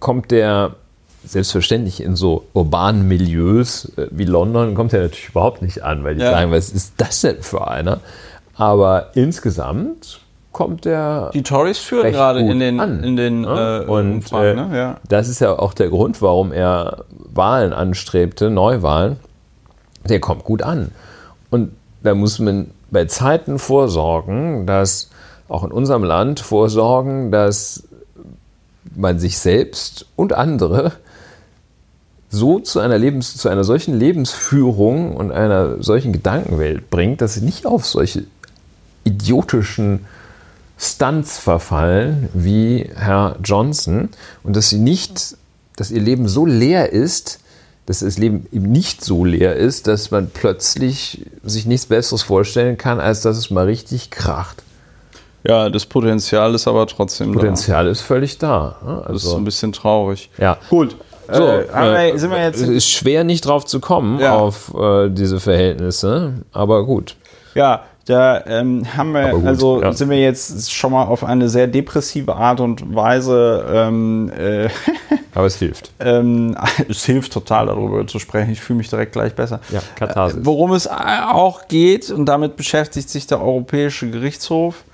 Kommt 0.00 0.30
der 0.30 0.74
selbstverständlich 1.26 2.02
in 2.02 2.16
so 2.16 2.44
urbanen 2.52 3.08
Milieus 3.08 3.86
äh, 3.96 4.08
wie 4.10 4.26
London, 4.26 4.74
kommt 4.74 4.92
er 4.92 5.02
natürlich 5.02 5.30
überhaupt 5.30 5.62
nicht 5.62 5.82
an, 5.82 6.04
weil 6.04 6.16
die 6.16 6.20
Ja. 6.22 6.32
sagen, 6.32 6.50
was 6.52 6.70
ist 6.70 6.92
das 6.98 7.22
denn 7.22 7.42
für 7.42 7.66
einer? 7.66 8.00
Aber 8.56 9.10
insgesamt 9.14 10.20
kommt 10.54 10.86
der 10.86 11.30
Die 11.34 11.42
Tories 11.42 11.78
führen 11.78 12.10
gerade 12.12 12.40
in 12.40 12.58
den, 12.58 12.80
an, 12.80 13.04
in 13.04 13.16
den 13.16 13.42
ne? 13.42 13.84
äh, 13.86 13.90
und 13.90 14.12
Umfragen, 14.14 14.58
äh, 14.58 14.68
ne? 14.68 14.78
ja. 14.78 14.96
das 15.06 15.28
ist 15.28 15.40
ja 15.40 15.58
auch 15.58 15.74
der 15.74 15.90
Grund, 15.90 16.22
warum 16.22 16.52
er 16.52 17.04
Wahlen 17.10 17.74
anstrebte, 17.74 18.48
Neuwahlen. 18.48 19.16
Der 20.08 20.20
kommt 20.20 20.44
gut 20.44 20.62
an. 20.62 20.92
Und 21.50 21.72
da 22.02 22.14
muss 22.14 22.38
man 22.38 22.70
bei 22.90 23.04
Zeiten 23.06 23.58
vorsorgen, 23.58 24.66
dass 24.66 25.10
auch 25.48 25.64
in 25.64 25.72
unserem 25.72 26.04
Land 26.04 26.40
vorsorgen, 26.40 27.30
dass 27.30 27.84
man 28.94 29.18
sich 29.18 29.38
selbst 29.38 30.06
und 30.16 30.32
andere 30.32 30.92
so 32.30 32.58
zu 32.60 32.80
einer, 32.80 32.98
Lebens, 32.98 33.36
zu 33.36 33.48
einer 33.48 33.64
solchen 33.64 33.98
Lebensführung 33.98 35.16
und 35.16 35.32
einer 35.32 35.82
solchen 35.82 36.12
Gedankenwelt 36.12 36.90
bringt, 36.90 37.20
dass 37.20 37.34
sie 37.34 37.44
nicht 37.44 37.66
auf 37.66 37.86
solche 37.86 38.24
idiotischen 39.04 40.06
Stunts 40.78 41.38
verfallen 41.38 42.28
wie 42.34 42.90
Herr 42.96 43.36
Johnson 43.42 44.08
und 44.42 44.56
dass 44.56 44.70
sie 44.70 44.78
nicht, 44.78 45.36
dass 45.76 45.90
ihr 45.90 46.00
Leben 46.00 46.28
so 46.28 46.44
leer 46.46 46.92
ist, 46.92 47.40
dass 47.86 48.00
das 48.00 48.18
Leben 48.18 48.46
eben 48.50 48.70
nicht 48.72 49.04
so 49.04 49.24
leer 49.24 49.56
ist, 49.56 49.86
dass 49.86 50.10
man 50.10 50.30
plötzlich 50.30 51.26
sich 51.44 51.66
nichts 51.66 51.86
Besseres 51.86 52.22
vorstellen 52.22 52.76
kann, 52.78 52.98
als 52.98 53.20
dass 53.22 53.36
es 53.36 53.50
mal 53.50 53.66
richtig 53.66 54.10
kracht. 54.10 54.62
ja, 55.46 55.68
das 55.68 55.84
Potenzial 55.86 56.54
ist 56.54 56.66
aber 56.66 56.86
trotzdem 56.86 57.32
Potenzial 57.32 57.86
ist 57.86 58.00
völlig 58.00 58.38
da. 58.38 58.76
da. 58.84 58.90
Das 58.94 59.00
ist 59.02 59.06
Also, 59.10 59.30
so 59.30 59.36
ein 59.36 59.44
bisschen 59.44 59.72
traurig. 59.72 60.30
ja. 60.38 60.56
Gut. 60.70 60.96
So, 61.32 61.42
äh, 61.46 61.66
wir- 61.72 62.14
äh, 62.14 62.18
sind 62.18 62.30
wir 62.30 62.42
jetzt 62.42 62.60
es 62.60 62.68
ist 62.68 62.88
schwer 62.90 63.24
nicht 63.24 63.46
drauf 63.46 63.64
zu 63.64 63.80
kommen 63.80 64.18
Ja. 64.20 64.34
auf 64.36 64.74
äh, 64.74 65.08
diese 65.10 65.40
Verhältnisse, 65.40 66.44
aber 66.52 66.84
gut. 66.84 67.16
Ja, 67.54 67.84
da 68.04 68.44
ähm, 68.46 68.84
haben 68.96 69.12
wir, 69.12 69.30
gut, 69.30 69.46
also 69.46 69.82
ja. 69.82 69.92
sind 69.92 70.10
wir 70.10 70.20
jetzt 70.20 70.72
schon 70.72 70.92
mal 70.92 71.04
auf 71.04 71.24
eine 71.24 71.48
sehr 71.48 71.66
depressive 71.66 72.36
Art 72.36 72.60
und 72.60 72.94
Weise. 72.94 73.64
Ähm, 73.72 74.30
äh, 74.36 74.68
Aber 75.34 75.46
es 75.46 75.56
hilft. 75.56 75.90
ähm, 76.00 76.56
es 76.88 77.04
hilft 77.04 77.32
total, 77.32 77.66
darüber 77.66 78.06
zu 78.06 78.18
sprechen. 78.18 78.52
Ich 78.52 78.60
fühle 78.60 78.78
mich 78.78 78.90
direkt 78.90 79.12
gleich 79.12 79.34
besser. 79.34 79.60
Ja, 79.70 79.80
Katharsis. 79.96 80.40
Worum 80.44 80.72
es 80.72 80.86
auch 80.86 81.66
geht, 81.68 82.10
und 82.10 82.26
damit 82.26 82.56
beschäftigt 82.56 83.08
sich 83.08 83.26
der 83.26 83.40
Europäische 83.40 84.10
Gerichtshof, 84.10 84.84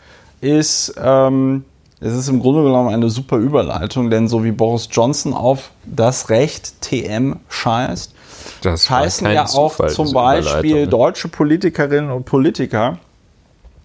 ist, 0.40 0.94
ähm, 1.02 1.64
es 2.00 2.14
ist 2.14 2.28
im 2.28 2.40
Grunde 2.40 2.62
genommen 2.62 2.94
eine 2.94 3.10
super 3.10 3.36
Überleitung, 3.36 4.08
denn 4.08 4.28
so 4.28 4.44
wie 4.44 4.52
Boris 4.52 4.88
Johnson 4.90 5.34
auf 5.34 5.70
das 5.84 6.30
Recht 6.30 6.80
TM 6.80 7.36
scheißt, 7.48 8.14
Das 8.62 8.87
kein 8.87 9.33
ja 9.33 9.44
auch 9.44 9.72
Zufall, 9.72 9.90
zum 9.90 10.12
Beispiel 10.12 10.83
ne? 10.83 10.88
deutsche 10.88 11.29
Politikerinnen 11.29 12.11
und 12.11 12.24
Politiker, 12.24 12.98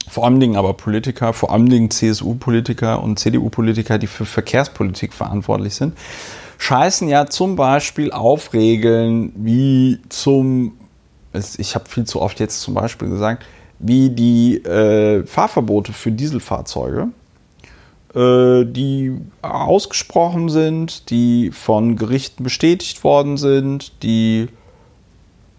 vor 0.08 0.26
allem 0.26 0.40
Dingen 0.40 0.56
aber 0.56 0.74
Politiker, 0.74 1.34
vor 1.34 1.52
allem 1.52 1.70
Dingen 1.70 1.90
CSU-Politiker 1.92 3.02
und 3.02 3.20
CDU-Politiker, 3.20 3.98
die 3.98 4.08
für 4.08 4.26
Verkehrspolitik 4.26 5.14
verantwortlich 5.14 5.76
sind, 5.76 5.98
scheißen 6.58 7.08
ja 7.08 7.26
zum 7.28 7.56
Beispiel 7.56 8.12
auf 8.12 8.54
Regeln 8.54 9.34
wie 9.36 10.00
zum, 10.10 10.78
ich 11.58 11.76
habe 11.76 11.90
viel 11.90 12.06
zu 12.06 12.22
oft 12.22 12.40
jetzt 12.40 12.62
zum 12.62 12.74
Beispiel 12.74 13.10
gesagt, 13.10 13.46
wie 13.80 14.10
die 14.10 14.64
äh, 14.64 15.26
Fahrverbote 15.26 15.92
für 15.94 16.12
Dieselfahrzeuge, 16.12 17.10
die 18.16 19.18
ausgesprochen 19.42 20.48
sind, 20.50 21.10
die 21.10 21.52
von 21.52 21.98
Gerichten 21.98 22.44
bestätigt 22.44 23.04
worden 23.04 23.36
sind, 23.36 24.04
die 24.04 24.48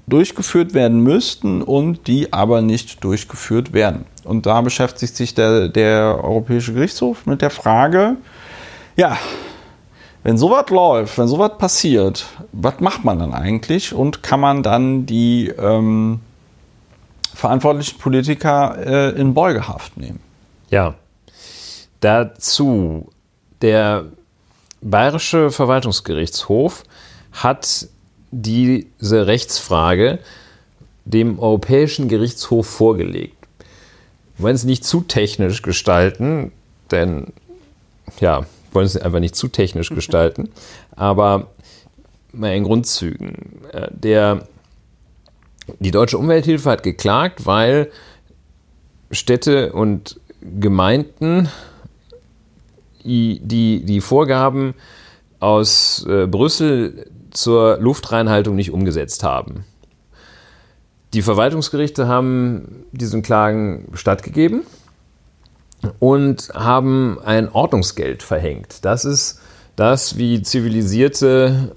durchgeführt 0.06 0.72
werden 0.72 1.00
müssten 1.00 1.62
und 1.62 2.06
die 2.06 2.32
aber 2.32 2.62
nicht 2.62 3.02
durchgeführt 3.04 3.72
werden. 3.72 4.06
Und 4.24 4.46
da 4.46 4.60
beschäftigt 4.60 5.16
sich 5.16 5.34
der, 5.34 5.68
der 5.68 6.20
Europäische 6.22 6.72
Gerichtshof 6.72 7.26
mit 7.26 7.42
der 7.42 7.50
Frage, 7.50 8.16
ja, 8.96 9.18
wenn 10.22 10.38
sowas 10.38 10.68
läuft, 10.70 11.18
wenn 11.18 11.28
sowas 11.28 11.52
passiert, 11.58 12.26
was 12.52 12.80
macht 12.80 13.04
man 13.04 13.18
dann 13.18 13.34
eigentlich 13.34 13.92
und 13.92 14.22
kann 14.22 14.40
man 14.40 14.62
dann 14.62 15.06
die 15.06 15.48
ähm, 15.48 16.20
verantwortlichen 17.34 17.98
Politiker 17.98 18.76
äh, 18.78 19.20
in 19.20 19.34
Beugehaft 19.34 19.96
nehmen? 19.96 20.20
Ja. 20.70 20.94
Dazu, 22.00 23.08
der 23.62 24.06
Bayerische 24.82 25.50
Verwaltungsgerichtshof 25.50 26.84
hat 27.32 27.88
diese 28.30 29.26
Rechtsfrage 29.26 30.18
dem 31.04 31.38
Europäischen 31.38 32.08
Gerichtshof 32.08 32.66
vorgelegt. 32.66 33.36
Wir 34.36 34.44
wollen 34.44 34.54
es 34.54 34.64
nicht 34.64 34.84
zu 34.84 35.00
technisch 35.00 35.62
gestalten, 35.62 36.52
denn 36.90 37.32
ja, 38.20 38.40
wir 38.40 38.46
wollen 38.72 38.86
es 38.86 38.96
einfach 38.96 39.20
nicht 39.20 39.36
zu 39.36 39.48
technisch 39.48 39.88
gestalten, 39.94 40.50
aber 40.94 41.48
mal 42.32 42.54
in 42.54 42.64
Grundzügen. 42.64 43.62
Äh, 43.72 43.88
Der, 43.92 44.46
die 45.78 45.90
Deutsche 45.90 46.18
Umwelthilfe 46.18 46.70
hat 46.70 46.82
geklagt, 46.82 47.46
weil 47.46 47.90
Städte 49.10 49.72
und 49.72 50.20
Gemeinden 50.60 51.48
die, 53.06 53.40
die, 53.84 54.00
Vorgaben 54.00 54.74
aus 55.40 56.04
äh, 56.08 56.26
Brüssel 56.26 57.06
zur 57.30 57.78
Luftreinhaltung 57.78 58.56
nicht 58.56 58.72
umgesetzt 58.72 59.22
haben. 59.22 59.64
Die 61.14 61.22
Verwaltungsgerichte 61.22 62.08
haben 62.08 62.84
diesen 62.92 63.22
Klagen 63.22 63.88
stattgegeben 63.94 64.62
und 65.98 66.50
haben 66.54 67.18
ein 67.24 67.48
Ordnungsgeld 67.48 68.22
verhängt. 68.22 68.84
Das 68.84 69.04
ist 69.04 69.40
das, 69.76 70.18
wie 70.18 70.42
zivilisierte 70.42 71.76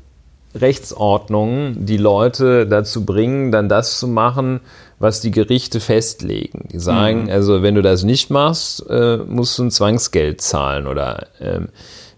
Rechtsordnungen 0.56 1.86
die 1.86 1.98
Leute 1.98 2.66
dazu 2.66 3.06
bringen, 3.06 3.52
dann 3.52 3.70
das 3.70 4.00
zu 4.00 4.08
machen, 4.08 4.62
was 4.98 5.22
die 5.22 5.32
Gerichte 5.32 5.80
festlegen. 5.80 6.68
Die 6.72 6.80
sagen, 6.80 7.32
also 7.32 7.62
wenn 7.62 7.76
du 7.76 7.82
das 7.82 8.04
nicht 8.04 8.30
machst, 8.30 8.86
äh, 8.90 9.18
musst 9.18 9.58
du 9.58 9.64
ein 9.64 9.72
Zwangsgeld 9.72 10.42
zahlen 10.42 10.88
oder 10.88 11.28
ähm, 11.40 11.70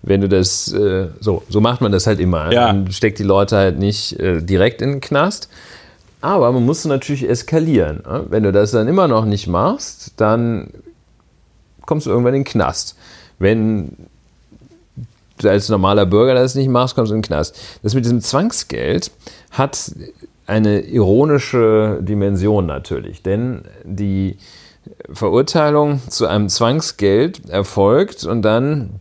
wenn 0.01 0.21
du 0.21 0.29
das, 0.29 0.71
äh, 0.73 1.07
so, 1.19 1.43
so 1.47 1.61
macht 1.61 1.81
man 1.81 1.91
das 1.91 2.07
halt 2.07 2.19
immer. 2.19 2.51
Ja. 2.51 2.67
Man 2.67 2.91
steckt 2.91 3.19
die 3.19 3.23
Leute 3.23 3.57
halt 3.57 3.77
nicht 3.77 4.19
äh, 4.19 4.41
direkt 4.41 4.81
in 4.81 4.91
den 4.91 5.01
Knast. 5.01 5.49
Aber 6.21 6.51
man 6.51 6.65
muss 6.65 6.85
natürlich 6.85 7.27
eskalieren. 7.27 8.03
ne? 8.07 8.25
Wenn 8.29 8.43
du 8.43 8.51
das 8.51 8.71
dann 8.71 8.87
immer 8.87 9.07
noch 9.07 9.25
nicht 9.25 9.47
machst, 9.47 10.13
dann 10.17 10.69
kommst 11.85 12.05
du 12.05 12.11
irgendwann 12.11 12.35
in 12.35 12.41
den 12.41 12.51
Knast. 12.51 12.95
Wenn 13.39 13.97
als 15.45 15.69
normaler 15.69 16.05
Bürger 16.05 16.33
das 16.33 16.55
nicht 16.55 16.69
machst, 16.69 16.95
kommst 16.95 17.11
du 17.11 17.15
in 17.15 17.21
den 17.21 17.27
Knast. 17.27 17.57
Das 17.83 17.93
mit 17.93 18.05
diesem 18.05 18.21
Zwangsgeld 18.21 19.11
hat 19.51 19.91
eine 20.47 20.81
ironische 20.81 21.99
Dimension 22.01 22.65
natürlich, 22.65 23.23
denn 23.23 23.63
die 23.83 24.37
Verurteilung 25.11 26.01
zu 26.09 26.27
einem 26.27 26.49
Zwangsgeld 26.49 27.49
erfolgt 27.49 28.23
und 28.25 28.41
dann 28.41 28.99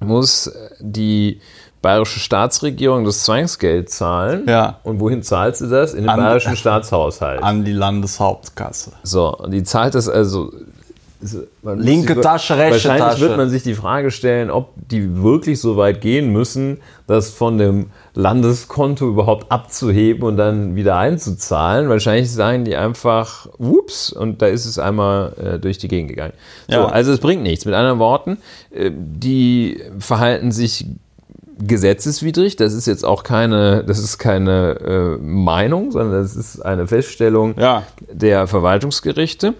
muss 0.00 0.52
die 0.80 1.40
bayerische 1.80 2.18
Staatsregierung 2.20 3.04
das 3.04 3.22
Zwangsgeld 3.24 3.88
zahlen. 3.90 4.44
Ja. 4.48 4.80
Und 4.82 4.98
wohin 5.00 5.22
zahlt 5.22 5.56
sie 5.56 5.68
das? 5.68 5.94
In 5.94 6.02
den 6.02 6.10
An- 6.10 6.18
bayerischen 6.18 6.56
Staatshaushalt. 6.56 7.42
An 7.42 7.64
die 7.64 7.72
Landeshauptkasse. 7.72 8.92
So, 9.04 9.34
und 9.36 9.52
die 9.52 9.62
zahlt 9.62 9.94
das 9.94 10.08
also. 10.08 10.52
Linke 11.62 12.14
sich- 12.14 12.22
Tasche, 12.22 12.56
rechte 12.56 12.72
Wahrscheinlich 12.74 13.02
Tasche. 13.02 13.20
wird 13.22 13.36
man 13.36 13.50
sich 13.50 13.64
die 13.64 13.74
Frage 13.74 14.10
stellen, 14.12 14.50
ob 14.50 14.70
die 14.76 15.20
wirklich 15.22 15.60
so 15.60 15.76
weit 15.76 16.00
gehen 16.00 16.32
müssen, 16.32 16.78
das 17.08 17.30
von 17.30 17.58
dem 17.58 17.86
Landeskonto 18.14 19.08
überhaupt 19.08 19.50
abzuheben 19.50 20.22
und 20.22 20.36
dann 20.36 20.76
wieder 20.76 20.96
einzuzahlen. 20.96 21.88
Wahrscheinlich 21.88 22.30
sagen 22.30 22.64
die 22.64 22.76
einfach, 22.76 23.48
ups, 23.58 24.12
und 24.12 24.42
da 24.42 24.46
ist 24.46 24.64
es 24.64 24.78
einmal 24.78 25.32
äh, 25.42 25.58
durch 25.58 25.78
die 25.78 25.88
Gegend 25.88 26.10
gegangen. 26.10 26.34
So, 26.68 26.74
Ja. 26.76 26.86
also 26.86 27.12
es 27.12 27.18
bringt 27.18 27.42
nichts. 27.42 27.64
Mit 27.64 27.74
anderen 27.74 27.98
Worten, 27.98 28.38
äh, 28.70 28.90
die 28.94 29.82
verhalten 29.98 30.52
sich 30.52 30.86
gesetzeswidrig. 31.60 32.54
Das 32.56 32.72
ist 32.72 32.86
jetzt 32.86 33.04
auch 33.04 33.24
keine, 33.24 33.82
das 33.84 33.98
ist 33.98 34.18
keine 34.18 34.78
äh, 35.18 35.22
Meinung, 35.22 35.90
sondern 35.90 36.22
das 36.22 36.36
ist 36.36 36.60
eine 36.60 36.86
Feststellung 36.86 37.54
Ja. 37.58 37.82
der 38.12 38.46
Verwaltungsgerichte. 38.46 39.54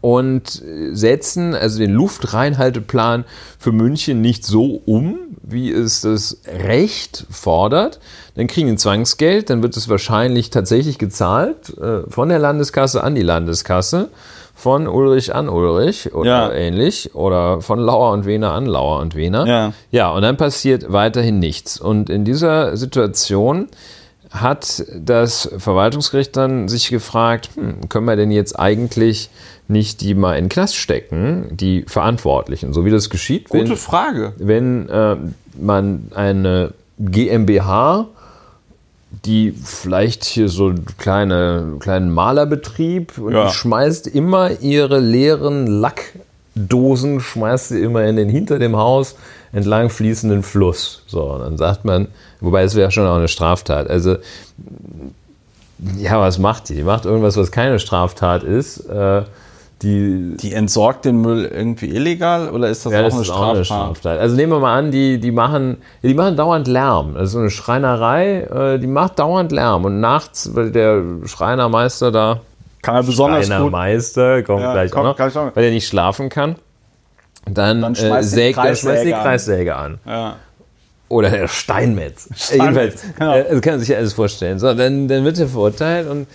Und 0.00 0.62
setzen 0.92 1.54
also 1.54 1.78
den 1.78 1.90
Luftreinhalteplan 1.92 3.24
für 3.58 3.72
München 3.72 4.20
nicht 4.20 4.44
so 4.44 4.80
um, 4.86 5.18
wie 5.42 5.70
es 5.70 6.02
das 6.02 6.38
Recht 6.46 7.26
fordert. 7.30 7.98
Dann 8.36 8.46
kriegen 8.46 8.68
die 8.68 8.76
Zwangsgeld, 8.76 9.50
dann 9.50 9.62
wird 9.62 9.76
es 9.76 9.88
wahrscheinlich 9.88 10.50
tatsächlich 10.50 10.98
gezahlt 10.98 11.76
äh, 11.78 12.02
von 12.08 12.28
der 12.28 12.38
Landeskasse 12.38 13.02
an 13.02 13.14
die 13.14 13.22
Landeskasse, 13.22 14.08
von 14.54 14.86
Ulrich 14.86 15.34
an 15.34 15.48
Ulrich 15.48 16.14
oder 16.14 16.48
Ja. 16.48 16.52
ähnlich 16.52 17.14
oder 17.14 17.60
von 17.62 17.78
Lauer 17.80 18.12
und 18.12 18.26
Wehner 18.26 18.52
an 18.52 18.66
Lauer 18.66 19.00
und 19.00 19.14
Wehner. 19.16 19.46
Ja. 19.46 19.72
ja, 19.90 20.10
und 20.10 20.22
dann 20.22 20.36
passiert 20.36 20.92
weiterhin 20.92 21.38
nichts. 21.38 21.80
Und 21.80 22.10
in 22.10 22.24
dieser 22.24 22.76
Situation 22.76 23.68
hat 24.30 24.84
das 24.94 25.50
Verwaltungsgericht 25.58 26.36
dann 26.36 26.68
sich 26.68 26.88
gefragt, 26.90 27.48
hm, 27.56 27.88
können 27.88 28.04
wir 28.06 28.16
denn 28.16 28.30
jetzt 28.30 28.56
eigentlich 28.58 29.28
nicht 29.70 30.00
die 30.00 30.14
mal 30.14 30.36
in 30.36 30.44
den 30.44 30.48
Knast 30.50 30.76
stecken, 30.76 31.48
die 31.52 31.84
Verantwortlichen, 31.86 32.72
so 32.72 32.84
wie 32.84 32.90
das 32.90 33.08
geschieht, 33.08 33.48
Gute 33.48 33.70
wenn, 33.70 33.76
Frage. 33.76 34.32
wenn 34.38 34.88
äh, 34.88 35.16
man 35.58 36.08
eine 36.14 36.72
GmbH, 36.98 38.08
die 39.24 39.52
vielleicht 39.52 40.24
hier 40.24 40.48
so 40.48 40.66
einen 40.68 40.86
kleine, 40.98 41.76
kleinen 41.80 42.10
Malerbetrieb 42.10 43.18
und 43.18 43.32
Ja. 43.32 43.46
die 43.46 43.52
schmeißt 43.54 44.06
immer 44.08 44.60
ihre 44.60 44.98
leeren 45.00 45.66
Lackdosen, 45.66 47.20
schmeißt 47.20 47.68
sie 47.70 47.80
immer 47.82 48.04
in 48.04 48.16
den 48.16 48.28
hinter 48.28 48.58
dem 48.58 48.76
Haus 48.76 49.16
entlang 49.52 49.90
fließenden 49.90 50.42
Fluss. 50.42 51.02
So, 51.06 51.24
und 51.32 51.40
dann 51.40 51.56
sagt 51.56 51.84
man, 51.84 52.08
wobei 52.40 52.62
es 52.62 52.74
wäre 52.76 52.90
schon 52.92 53.06
auch 53.06 53.16
eine 53.16 53.28
Straftat. 53.28 53.90
Also, 53.90 54.16
ja, 55.98 56.20
was 56.20 56.38
macht 56.38 56.68
die? 56.68 56.74
Die 56.76 56.82
macht 56.82 57.04
irgendwas, 57.04 57.36
was 57.36 57.50
keine 57.50 57.78
Straftat 57.78 58.44
ist. 58.44 58.80
Äh, 58.88 59.22
die, 59.82 60.36
Die 60.38 60.52
entsorgt 60.52 61.06
den 61.06 61.20
Müll 61.22 61.44
irgendwie 61.46 61.88
illegal 61.88 62.50
oder 62.50 62.68
ist 62.68 62.84
das 62.84 62.92
ja, 62.92 63.00
auch, 63.00 63.04
das 63.04 63.14
eine 63.14 63.22
ist 63.22 63.30
auch 63.30 63.48
eine 63.54 63.64
Straftat? 63.64 63.96
Straftat. 63.96 64.18
Also 64.18 64.36
nehmen 64.36 64.52
wir 64.52 64.60
mal 64.60 64.78
an, 64.78 64.90
die, 64.90 65.18
die, 65.18 65.30
machen, 65.30 65.78
die 66.02 66.12
machen 66.12 66.36
dauernd 66.36 66.68
Lärm. 66.68 67.14
Das 67.14 67.24
ist 67.28 67.32
so 67.32 67.38
eine 67.38 67.50
Schreinerei, 67.50 68.40
äh, 68.42 68.78
die 68.78 68.86
macht 68.86 69.18
dauernd 69.18 69.52
Lärm. 69.52 69.84
Und 69.86 70.00
nachts, 70.00 70.54
weil 70.54 70.70
der 70.70 71.02
Schreinermeister 71.24 72.12
da, 72.12 72.40
Kann 72.82 72.94
er 72.94 73.02
besonders 73.04 73.46
gut. 73.46 73.48
Schreinermeister, 73.48 74.42
kommt 74.42 74.60
Ja, 74.62 74.72
gleich 74.72 74.90
kommt 74.90 75.06
auch 75.06 75.18
noch, 75.18 75.34
noch. 75.34 75.56
weil 75.56 75.64
er 75.64 75.70
nicht 75.70 75.88
schlafen 75.88 76.28
kann, 76.28 76.56
dann, 77.46 77.80
Dann 77.80 77.94
äh, 77.94 77.96
schmeißt 77.96 78.30
die 78.32 78.34
sägt, 78.34 78.58
dann 78.58 78.76
schmeißt 78.76 79.04
die 79.04 79.12
Kreissäge 79.12 79.16
an. 79.16 79.22
Kreissäge 79.22 79.76
an. 79.76 79.98
Ja. 80.06 80.36
Oder 81.08 81.30
der 81.30 81.48
Steinmetz. 81.48 82.28
Steinmetz, 82.36 83.02
Jedenfalls, 83.02 83.02
genau. 83.18 83.34
äh, 83.34 83.44
das 83.50 83.60
kann 83.62 83.72
man 83.72 83.80
sich 83.80 83.88
ja 83.88 83.96
alles 83.96 84.12
vorstellen. 84.12 84.58
So, 84.58 84.72
dann, 84.74 85.08
dann 85.08 85.24
wird 85.24 85.38
er 85.38 85.48
verurteilt 85.48 86.08
und 86.08 86.22
äh, 86.22 86.26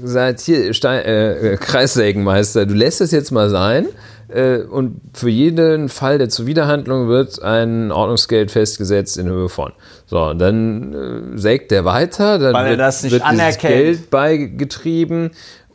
gesagt, 0.00 0.40
hier, 0.40 0.74
Stein, 0.74 1.04
äh, 1.04 1.52
äh, 1.52 1.56
Kreissägenmeister, 1.56 2.66
du 2.66 2.74
lässt 2.74 3.00
es 3.00 3.10
jetzt 3.10 3.30
mal 3.30 3.50
sein. 3.50 3.86
Äh, 4.28 4.62
und 4.62 5.00
für 5.12 5.28
jeden 5.28 5.88
Fall 5.88 6.18
der 6.18 6.28
Zuwiderhandlung 6.28 7.08
wird 7.08 7.42
ein 7.42 7.92
Ordnungsgeld 7.92 8.50
festgesetzt 8.50 9.18
in 9.18 9.28
Höhe 9.28 9.48
von. 9.48 9.72
So, 10.06 10.32
dann 10.32 11.34
äh, 11.34 11.38
sägt 11.38 11.70
der 11.70 11.84
weiter, 11.84 12.38
dann 12.38 12.54
Weil 12.54 12.64
er 12.64 12.70
wird, 12.70 12.80
das 12.80 13.02
nicht 13.02 13.12
wird 13.12 13.22
anerkennt. 13.24 13.60
Geld 13.60 14.10
beigetrieben 14.10 15.30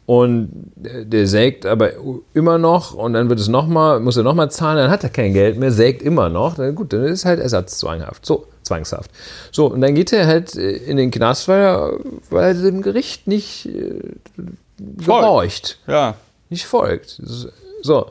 und 0.08 0.72
der 0.78 1.28
sägt 1.28 1.66
aber 1.66 1.92
immer 2.34 2.58
noch 2.58 2.94
und 2.94 3.12
dann 3.12 3.28
wird 3.28 3.42
es 3.42 3.50
noch 3.50 3.68
mal, 3.68 4.00
muss 4.00 4.16
er 4.16 4.24
nochmal 4.24 4.50
zahlen, 4.50 4.78
dann 4.78 4.90
hat 4.90 5.04
er 5.04 5.10
kein 5.10 5.34
Geld 5.34 5.58
mehr, 5.60 5.70
sägt 5.70 6.02
immer 6.02 6.30
noch. 6.30 6.56
Dann, 6.56 6.76
gut, 6.76 6.94
dann 6.94 7.04
ist 7.04 7.26
halt 7.26 7.42
ersatzzwanghaft. 7.42 8.26
So, 8.26 8.48
zwangshaft. 8.64 9.12
So, 9.52 9.66
und 9.66 9.82
dann 9.82 9.96
geht 9.96 10.14
er 10.14 10.26
halt 10.26 10.56
äh, 10.56 10.72
in 10.78 10.96
den 10.96 11.12
Knast, 11.12 11.50
weil 11.50 11.60
er, 11.60 12.00
weil 12.30 12.56
er 12.56 12.62
dem 12.62 12.82
Gericht 12.82 13.28
nicht 13.28 13.66
äh, 13.66 14.00
gehorcht, 14.78 15.78
ja. 15.88 16.16
nicht 16.50 16.66
folgt. 16.66 17.22
So. 17.82 18.08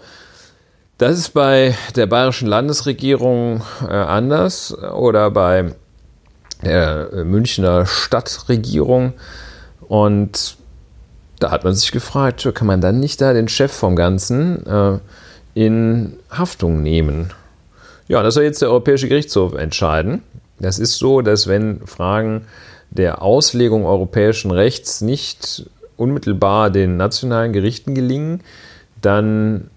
Das 0.99 1.19
ist 1.19 1.31
bei 1.31 1.75
der 1.95 2.07
bayerischen 2.07 2.47
Landesregierung 2.47 3.63
äh, 3.89 3.93
anders 3.95 4.77
oder 4.77 5.31
bei 5.31 5.75
der 6.63 7.11
äh, 7.11 7.25
Münchner 7.25 7.87
Stadtregierung. 7.87 9.15
Und 9.89 10.59
da 11.38 11.51
hat 11.51 11.64
man 11.64 11.75
sich 11.75 11.92
gefragt, 11.92 12.49
kann 12.55 12.66
man 12.66 12.81
dann 12.81 13.01
nicht 13.01 13.20
da 13.20 13.33
den 13.33 13.49
Chef 13.49 13.72
vom 13.72 13.96
Ganzen 13.96 14.66
äh, 14.66 14.99
in 15.55 16.14
Haftung 16.31 16.83
nehmen? 16.83 17.33
Ja, 18.09 18.22
das 18.22 18.35
soll 18.35 18.44
jetzt 18.44 18.62
der 18.62 18.70
Europäische 18.70 19.09
Gerichtshof 19.09 19.55
entscheiden. 19.55 20.22
Das 20.59 20.79
ist 20.79 20.96
so, 20.96 21.20
dass 21.20 21.49
wenn 21.49 21.87
Fragen 21.87 22.46
der 22.90 23.22
Auslegung 23.22 23.85
europäischen 23.85 24.51
Rechts 24.51 25.01
nicht 25.01 25.68
unmittelbar 25.96 26.70
den 26.70 26.96
nationalen 26.96 27.53
Gerichten 27.53 27.94
gelingen, 27.94 28.40
dann 29.03 29.70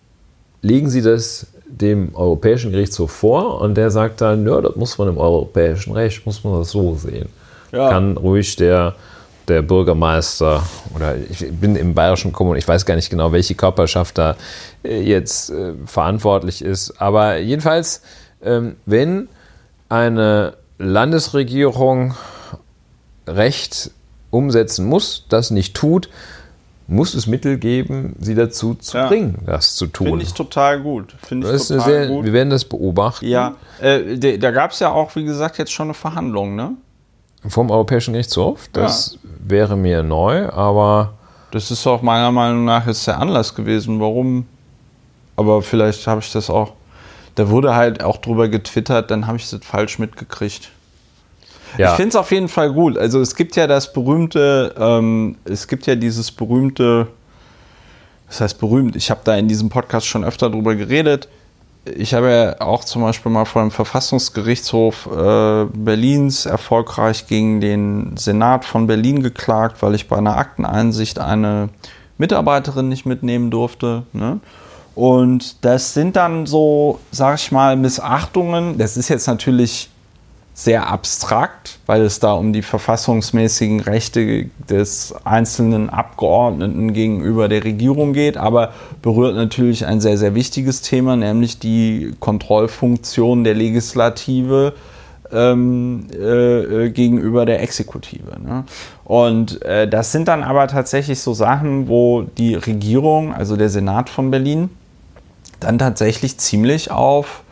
legen 0.62 0.90
sie 0.90 1.02
das 1.02 1.48
dem 1.68 2.16
Europäischen 2.16 2.72
Gerichtshof 2.72 3.12
vor 3.12 3.62
und 3.62 3.76
der 3.76 3.92
sagt 3.92 4.22
dann, 4.22 4.46
ja, 4.46 4.60
das 4.62 4.76
muss 4.76 4.98
man 4.98 5.08
im 5.08 5.18
europäischen 5.18 5.94
Recht, 5.94 6.26
muss 6.26 6.44
man 6.44 6.60
das 6.60 6.72
so 6.72 6.96
sehen. 6.96 7.30
Ja. 7.72 7.90
Kann 7.90 8.18
ruhig 8.18 8.56
der, 8.56 8.96
der 9.50 9.62
Bürgermeister 9.62 10.64
oder 10.96 11.16
ich 11.18 11.46
bin 11.52 11.76
im 11.76 11.94
bayerischen 11.94 12.32
Kommun, 12.32 12.56
ich 12.58 12.68
weiß 12.68 12.86
gar 12.86 12.96
nicht 12.96 13.10
genau, 13.10 13.32
welche 13.32 13.56
Körperschaft 13.56 14.18
da 14.18 14.36
äh, 14.84 15.02
jetzt 15.02 15.50
äh, 15.50 15.74
verantwortlich 15.86 16.62
ist, 16.62 17.02
aber 17.02 17.38
jedenfalls, 17.38 18.02
ähm, 18.44 18.76
wenn 18.86 19.28
eine 19.90 20.54
Landesregierung 20.78 22.16
Recht 23.28 23.92
umsetzen 24.32 24.86
muss, 24.86 25.26
das 25.30 25.52
nicht 25.52 25.76
tut, 25.76 26.10
muss 26.88 27.14
es 27.14 27.28
Mittel 27.28 27.58
geben, 27.58 28.16
sie 28.20 28.34
dazu 28.34 28.74
zu 28.74 28.98
Ja. 28.98 29.08
bringen, 29.08 29.40
das 29.46 29.76
zu 29.76 29.86
tun. 29.86 30.08
Finde 30.08 30.24
ich 30.24 30.34
total 30.34 30.82
gut. 30.82 31.16
Finde 31.22 31.54
ich 31.56 31.68
total 31.68 31.86
sehr, 31.86 32.08
gut. 32.08 32.26
wir 32.26 32.34
werden 32.34 32.50
das 32.50 32.66
beobachten. 32.66 33.28
Ja, 33.28 33.56
äh, 33.80 34.38
da 34.40 34.52
gab 34.52 34.72
es 34.72 34.80
ja 34.80 34.92
auch, 34.92 35.16
wie 35.16 35.24
gesagt, 35.24 35.58
jetzt 35.60 35.72
schon 35.72 35.88
eine 35.88 35.94
Verhandlung, 35.94 36.56
ne? 36.56 36.72
Vom 37.48 37.72
Europäischen 37.72 38.14
Gerichtshof. 38.14 38.70
Das 38.74 39.18
wäre 39.24 39.78
mir 39.78 40.04
neu, 40.04 40.50
aber 40.50 41.14
Das 41.52 41.72
ist 41.72 41.88
auch 41.88 42.02
meiner 42.02 42.32
Meinung 42.32 42.66
nach 42.66 42.86
jetzt 42.86 43.08
der 43.08 43.20
Anlass 43.20 43.56
gewesen, 43.56 44.00
warum. 44.00 44.46
Aber 45.36 45.62
vielleicht 45.62 46.06
habe 46.06 46.22
ich 46.22 46.32
das 46.32 46.50
auch. 46.50 46.74
Da 47.36 47.50
wurde 47.50 47.74
halt 47.76 48.04
auch 48.04 48.18
drüber 48.18 48.50
getwittert, 48.50 49.10
dann 49.10 49.26
habe 49.26 49.38
ich 49.38 49.50
das 49.50 49.62
falsch 49.64 49.98
mitgekriegt. 50.00 50.70
ja, 51.78 51.92
Ich 51.92 51.96
finde 51.96 52.10
es 52.10 52.16
auf 52.18 52.32
jeden 52.32 52.50
Fall 52.50 52.74
gut. 52.74 52.98
Also 52.98 53.22
es 53.22 53.34
gibt 53.36 53.56
ja 53.56 53.66
das 53.66 53.94
berühmte, 53.94 54.76
ähm, 54.78 55.38
es 55.46 55.68
gibt 55.68 55.88
ja 55.88 55.96
dieses 55.96 56.32
berühmte, 56.32 57.08
das 58.28 58.42
heißt 58.42 58.60
berühmt, 58.60 58.96
ich 58.98 59.10
habe 59.10 59.22
da 59.24 59.38
in 59.38 59.48
diesem 59.48 59.70
Podcast 59.70 60.06
schon 60.08 60.26
öfter 60.26 60.50
drüber 60.50 60.76
geredet. 60.76 61.30
Ich 61.86 62.14
habe 62.14 62.30
ja 62.30 62.62
auch 62.62 62.84
zum 62.84 63.02
Beispiel 63.02 63.32
mal 63.32 63.46
vor 63.46 63.62
dem 63.62 63.72
Verfassungsgerichtshof 63.72 65.08
äh, 65.08 65.66
Berlins 65.74 66.46
erfolgreich 66.46 67.28
gegen 67.28 67.62
den 67.62 68.16
Senat 68.18 68.66
von 68.66 68.86
Berlin 68.86 69.24
geklagt, 69.24 69.82
weil 69.82 69.96
ich 69.96 70.08
bei 70.08 70.18
einer 70.18 70.38
Akteneinsicht 70.38 71.20
eine 71.20 71.70
Mitarbeiterin 72.18 72.90
nicht 72.90 73.06
mitnehmen 73.06 73.50
durfte. 73.50 74.04
Ne? 74.14 74.40
Und 74.94 75.64
das 75.64 75.94
sind 75.94 76.16
dann 76.18 76.46
so, 76.46 77.00
sag 77.12 77.40
ich 77.40 77.52
mal, 77.52 77.78
Missachtungen. 77.78 78.78
Das 78.78 78.98
ist 78.98 79.08
jetzt 79.08 79.28
natürlich 79.28 79.90
sehr 80.60 80.90
abstrakt, 80.90 81.80
weil 81.86 82.02
es 82.02 82.20
da 82.20 82.34
um 82.34 82.52
die 82.52 82.64
verfassungsmäßigen 82.64 83.80
Rechte 83.80 84.50
des 84.70 85.16
einzelnen 85.24 85.90
Abgeordneten 85.90 86.92
gegenüber 86.92 87.48
der 87.48 87.64
Regierung 87.64 88.12
geht, 88.12 88.36
aber 88.36 88.74
berührt 89.02 89.36
natürlich 89.36 89.86
ein 89.86 90.02
sehr, 90.02 90.18
sehr 90.18 90.36
wichtiges 90.36 90.82
Thema, 90.82 91.16
nämlich 91.16 91.60
die 91.60 92.14
Kontrollfunktion 92.20 93.46
der 93.46 93.54
Legislative 93.54 94.74
ähm, 95.32 96.08
äh, 96.14 96.18
äh, 96.88 96.90
gegenüber 96.90 97.46
der 97.46 97.64
Exekutive. 97.64 98.38
Ne? 98.44 98.66
Und 99.06 99.62
äh, 99.62 99.88
das 99.88 100.12
sind 100.12 100.28
dann 100.28 100.44
aber 100.44 100.68
tatsächlich 100.68 101.22
so 101.22 101.34
Sachen, 101.34 101.88
wo 101.88 102.24
die 102.24 102.56
Regierung, 102.56 103.34
also 103.34 103.56
der 103.56 103.70
Senat 103.70 104.10
von 104.10 104.30
Berlin, 104.30 104.70
dann 105.62 105.78
tatsächlich 105.78 106.38
ziemlich 106.38 106.92
auf 106.92 107.44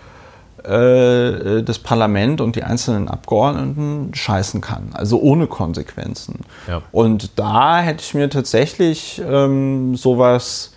äh, 0.68 1.64
das 1.64 1.80
Parlament 1.80 2.42
und 2.42 2.56
die 2.56 2.64
einzelnen 2.64 3.08
Abgeordneten 3.08 4.12
scheißen 4.14 4.60
kann. 4.60 4.90
Also 4.94 5.20
ohne 5.22 5.48
Konsequenzen. 5.48 6.42
Ja. 6.68 6.82
Und 6.92 7.40
da 7.40 7.80
hätte 7.80 8.04
ich 8.04 8.14
mir 8.14 8.30
tatsächlich 8.30 9.22
ähm, 9.26 9.96
sowas 9.96 10.74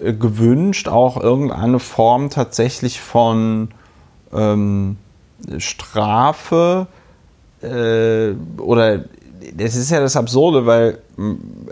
äh, 0.00 0.12
gewünscht, 0.12 0.86
auch 0.86 1.20
irgendeine 1.20 1.80
Form 1.80 2.30
tatsächlich 2.30 3.00
von 3.00 3.70
ähm, 4.32 4.96
Strafe 5.58 6.86
äh, 7.62 8.32
oder 8.58 9.00
das 9.56 9.74
ist 9.74 9.90
ja 9.90 10.00
das 10.00 10.16
Absurde, 10.16 10.66
weil 10.66 10.98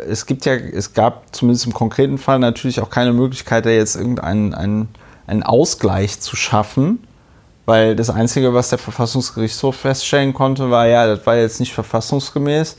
es 0.09 0.27
gibt 0.27 0.47
ja, 0.47 0.55
es 0.55 0.95
gab 0.95 1.35
zumindest 1.37 1.67
im 1.67 1.75
konkreten 1.75 2.19
Fall 2.19 2.39
natürlich 2.39 2.81
auch 2.81 2.91
keine 2.91 3.13
Möglichkeit, 3.13 3.67
da 3.67 3.71
jetzt 3.71 3.95
irgendeinen 3.95 4.55
einen, 4.55 4.89
einen 5.27 5.43
Ausgleich 5.43 6.19
zu 6.19 6.35
schaffen, 6.35 7.01
weil 7.69 7.95
das 7.95 8.09
Einzige, 8.09 8.55
was 8.55 8.71
der 8.71 8.79
Verfassungsgerichtshof 8.79 9.77
feststellen 9.77 10.33
konnte, 10.33 10.71
war 10.71 10.87
ja, 10.87 11.07
das 11.07 11.27
war 11.27 11.37
jetzt 11.37 11.61
nicht 11.61 11.75
verfassungsgemäß. 11.75 12.79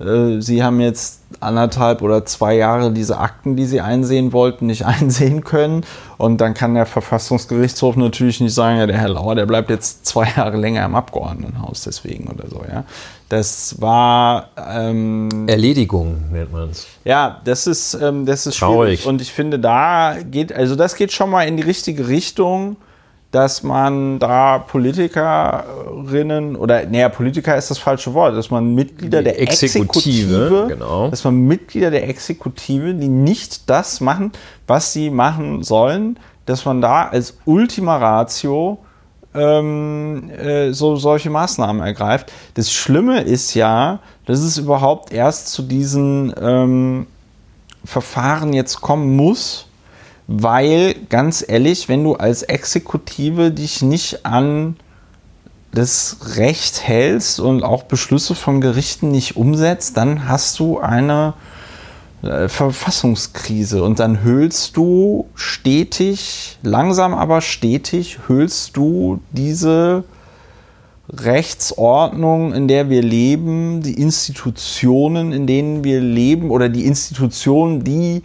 äh, 0.00 0.40
Sie 0.40 0.64
haben 0.64 0.80
jetzt 0.80 1.20
anderthalb 1.38 2.02
oder 2.02 2.24
zwei 2.26 2.56
Jahre 2.56 2.90
diese 2.90 3.18
Akten, 3.18 3.54
die 3.54 3.66
Sie 3.66 3.80
einsehen 3.80 4.32
wollten, 4.32 4.66
nicht 4.66 4.84
einsehen 4.94 5.44
können. 5.44 5.86
Und 6.18 6.40
dann 6.40 6.54
kann 6.54 6.74
der 6.74 6.86
Verfassungsgerichtshof 6.86 7.94
natürlich 7.94 8.40
nicht 8.40 8.52
sagen, 8.52 8.78
ja, 8.78 8.88
der 8.88 8.98
Herr 8.98 9.10
Lauer, 9.10 9.36
der 9.36 9.46
bleibt 9.46 9.70
jetzt 9.70 10.04
zwei 10.06 10.28
Jahre 10.36 10.56
länger 10.56 10.84
im 10.84 10.96
Abgeordnetenhaus 10.96 11.82
deswegen 11.82 12.26
oder 12.26 12.48
so, 12.48 12.64
ja. 12.68 12.82
Das 13.28 13.80
war 13.80 14.48
ähm, 14.56 15.46
Erledigung 15.46 16.32
nennt 16.32 16.52
man 16.52 16.70
es. 16.70 16.88
Ja, 17.04 17.40
das 17.44 17.68
ist, 17.68 17.94
ähm, 17.94 18.26
das 18.26 18.46
ist 18.46 18.58
Traurig. 18.58 19.02
schwierig. 19.02 19.06
Und 19.06 19.20
ich 19.20 19.32
finde, 19.32 19.60
da 19.60 20.16
geht, 20.28 20.52
also 20.52 20.74
das 20.74 20.96
geht 20.96 21.12
schon 21.12 21.30
mal 21.30 21.46
in 21.46 21.56
die 21.56 21.62
richtige 21.62 22.08
Richtung, 22.08 22.76
dass 23.30 23.62
man 23.62 24.18
da 24.18 24.58
Politikerinnen 24.58 26.56
oder, 26.56 26.86
naja, 26.86 27.08
Politiker 27.08 27.56
ist 27.56 27.70
das 27.70 27.78
falsche 27.78 28.14
Wort, 28.14 28.36
dass 28.36 28.50
man 28.50 28.74
Mitglieder 28.74 29.18
Die 29.18 29.24
der 29.24 29.40
Exekutive, 29.42 30.36
Exekutive, 30.36 30.66
genau. 30.68 31.10
dass 31.10 31.24
man 31.24 31.46
Mitglieder 31.46 31.90
der 31.90 32.08
Exekutive, 32.08 32.94
die 32.94 33.08
nicht 33.08 33.68
das 33.68 34.00
machen, 34.00 34.32
was 34.66 34.92
sie 34.92 35.10
machen 35.10 35.62
sollen, 35.62 36.18
dass 36.46 36.64
man 36.64 36.80
da 36.80 37.08
als 37.08 37.36
Ultima 37.44 37.96
Ratio 37.96 38.78
ähm, 39.34 40.30
äh, 40.30 40.72
so 40.72 40.96
solche 40.96 41.30
Maßnahmen 41.30 41.82
ergreift. 41.82 42.32
Das 42.54 42.72
Schlimme 42.72 43.20
ist 43.20 43.54
ja, 43.54 44.00
dass 44.24 44.40
es 44.40 44.56
überhaupt 44.56 45.12
erst 45.12 45.48
zu 45.48 45.62
diesen 45.62 46.32
ähm, 46.40 47.06
Verfahren 47.84 48.52
jetzt 48.52 48.80
kommen 48.80 49.14
muss, 49.14 49.65
weil 50.26 50.94
ganz 51.08 51.44
ehrlich, 51.46 51.88
wenn 51.88 52.02
du 52.02 52.14
als 52.14 52.42
Exekutive 52.42 53.50
dich 53.52 53.82
nicht 53.82 54.26
an 54.26 54.76
das 55.72 56.36
Recht 56.36 56.82
hältst 56.82 57.38
und 57.38 57.62
auch 57.62 57.84
Beschlüsse 57.84 58.34
von 58.34 58.60
Gerichten 58.60 59.10
nicht 59.10 59.36
umsetzt, 59.36 59.96
dann 59.96 60.26
hast 60.28 60.58
du 60.58 60.78
eine 60.78 61.34
äh, 62.22 62.48
Verfassungskrise. 62.48 63.84
Und 63.84 63.98
dann 64.00 64.22
höhlst 64.22 64.76
du 64.76 65.26
stetig, 65.34 66.58
langsam 66.62 67.14
aber 67.14 67.40
stetig, 67.40 68.18
höhlst 68.26 68.76
du 68.76 69.20
diese 69.32 70.04
Rechtsordnung, 71.08 72.52
in 72.52 72.68
der 72.68 72.90
wir 72.90 73.02
leben, 73.02 73.82
die 73.82 74.00
Institutionen, 74.00 75.32
in 75.32 75.46
denen 75.46 75.84
wir 75.84 76.00
leben 76.00 76.50
oder 76.50 76.68
die 76.68 76.86
Institutionen, 76.86 77.84
die 77.84 78.22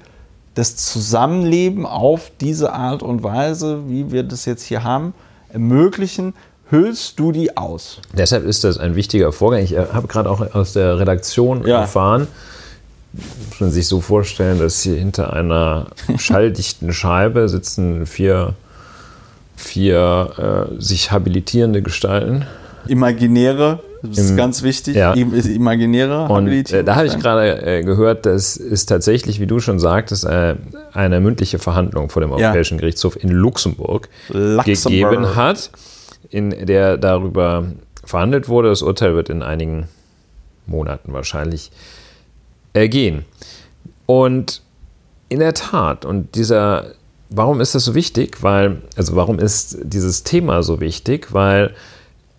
das 0.55 0.75
Zusammenleben 0.75 1.85
auf 1.85 2.31
diese 2.41 2.73
Art 2.73 3.03
und 3.03 3.23
Weise, 3.23 3.87
wie 3.87 4.11
wir 4.11 4.23
das 4.23 4.45
jetzt 4.45 4.63
hier 4.63 4.83
haben, 4.83 5.13
ermöglichen, 5.53 6.33
hüllst 6.69 7.19
du 7.19 7.31
die 7.31 7.57
aus. 7.57 7.99
Deshalb 8.17 8.45
ist 8.45 8.63
das 8.63 8.77
ein 8.77 8.95
wichtiger 8.95 9.31
Vorgang. 9.31 9.61
Ich 9.63 9.73
äh, 9.73 9.85
habe 9.93 10.07
gerade 10.07 10.29
auch 10.29 10.53
aus 10.53 10.73
der 10.73 10.99
Redaktion 10.99 11.65
Ja. 11.65 11.81
erfahren, 11.81 12.27
muss 13.13 13.59
man 13.59 13.71
sich 13.71 13.87
so 13.87 13.99
vorstellen, 14.01 14.59
dass 14.59 14.81
hier 14.81 14.95
hinter 14.95 15.33
einer 15.33 15.87
schalldichten 16.17 16.93
Scheibe 16.93 17.49
sitzen 17.49 18.05
vier, 18.05 18.53
vier 19.55 20.69
äh, 20.77 20.81
sich 20.81 21.11
habilitierende 21.11 21.81
Gestalten. 21.81 22.45
Imaginäre, 22.87 23.79
das 24.01 24.17
ist 24.17 24.29
Im- 24.31 24.37
ganz 24.37 24.63
wichtig, 24.63 24.95
ja. 24.95 25.13
im- 25.13 25.33
ist 25.33 25.47
imaginäre 25.47 26.23
Und 26.23 26.29
Habilitierung 26.47 26.81
äh, 26.81 26.83
da 26.85 26.95
habe 26.95 27.07
ich 27.07 27.17
gerade 27.19 27.61
äh, 27.65 27.83
gehört, 27.83 28.25
dass 28.25 28.57
es 28.57 28.85
tatsächlich, 28.85 29.39
wie 29.39 29.47
du 29.47 29.59
schon 29.59 29.79
sagtest, 29.79 30.25
äh, 30.25 30.55
eine 30.93 31.19
mündliche 31.19 31.59
Verhandlung 31.59 32.09
vor 32.09 32.21
dem 32.21 32.31
Ja. 32.31 32.47
Europäischen 32.47 32.77
Gerichtshof 32.77 33.21
in 33.21 33.29
Luxemburg, 33.29 34.09
Luxemburg. 34.29 34.83
gegeben 35.11 35.35
hat, 35.35 35.71
in 36.29 36.49
der 36.65 36.97
darüber 36.97 37.65
verhandelt 38.03 38.49
wurde. 38.49 38.69
Das 38.69 38.81
Urteil 38.81 39.13
wird 39.15 39.29
in 39.29 39.43
einigen 39.43 39.87
Monaten 40.65 41.13
wahrscheinlich 41.13 41.71
ergehen. 42.73 43.25
Und 44.05 44.61
in 45.29 45.39
der 45.39 45.53
Tat, 45.53 46.05
und 46.05 46.35
dieser, 46.35 46.87
warum 47.29 47.61
ist 47.61 47.75
das 47.75 47.85
so 47.85 47.95
wichtig? 47.95 48.41
Weil, 48.43 48.81
also 48.97 49.15
warum 49.15 49.39
ist 49.39 49.77
dieses 49.83 50.23
Thema 50.23 50.63
so 50.63 50.79
wichtig? 50.81 51.33
Weil 51.33 51.71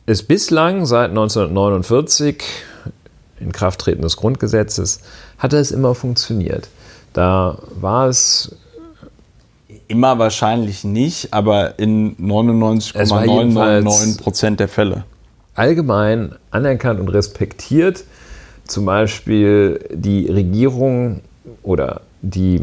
es 0.07 0.23
bislang 0.23 0.87
seit 0.87 1.11
1949, 1.11 2.43
in 3.41 3.53
Krafttreten 3.53 4.03
des 4.03 4.17
Grundgesetzes, 4.17 5.01
hatte 5.39 5.57
es 5.57 5.71
immer 5.71 5.95
funktioniert. 5.95 6.69
Da 7.13 7.59
war 7.81 8.09
es 8.09 8.55
Immer 9.89 10.19
wahrscheinlich 10.19 10.85
nicht, 10.85 11.35
aber 11.35 11.79
in 11.79 12.13
Es 12.13 12.19
war 13.11 13.27
jedenfalls- 13.27 13.85
99,999 13.85 14.23
Prozent 14.23 14.61
der 14.61 14.69
Fälle. 14.69 15.05
allgemein 15.55 16.35
anerkannt 16.51 16.99
und 16.99 17.09
respektiert. 17.09 18.05
Zum 18.67 18.87
Beispiel 18.87 19.85
die 19.93 20.29
Regierung 20.29 21.21
oder 21.63 22.01
die 22.23 22.63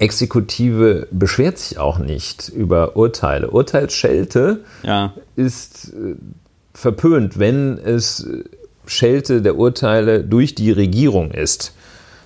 Exekutive 0.00 1.06
beschwert 1.10 1.58
sich 1.58 1.78
auch 1.78 1.98
nicht 1.98 2.48
über 2.48 2.96
Urteile. 2.96 3.50
Urteilsschelte 3.50 4.60
Ja. 4.82 5.12
ist 5.36 5.92
äh, 5.92 6.14
verpönt, 6.74 7.38
wenn 7.38 7.78
es 7.78 8.24
äh, 8.24 8.44
Schelte 8.86 9.42
der 9.42 9.56
Urteile 9.56 10.24
durch 10.24 10.54
die 10.54 10.70
Regierung 10.72 11.30
ist. 11.30 11.72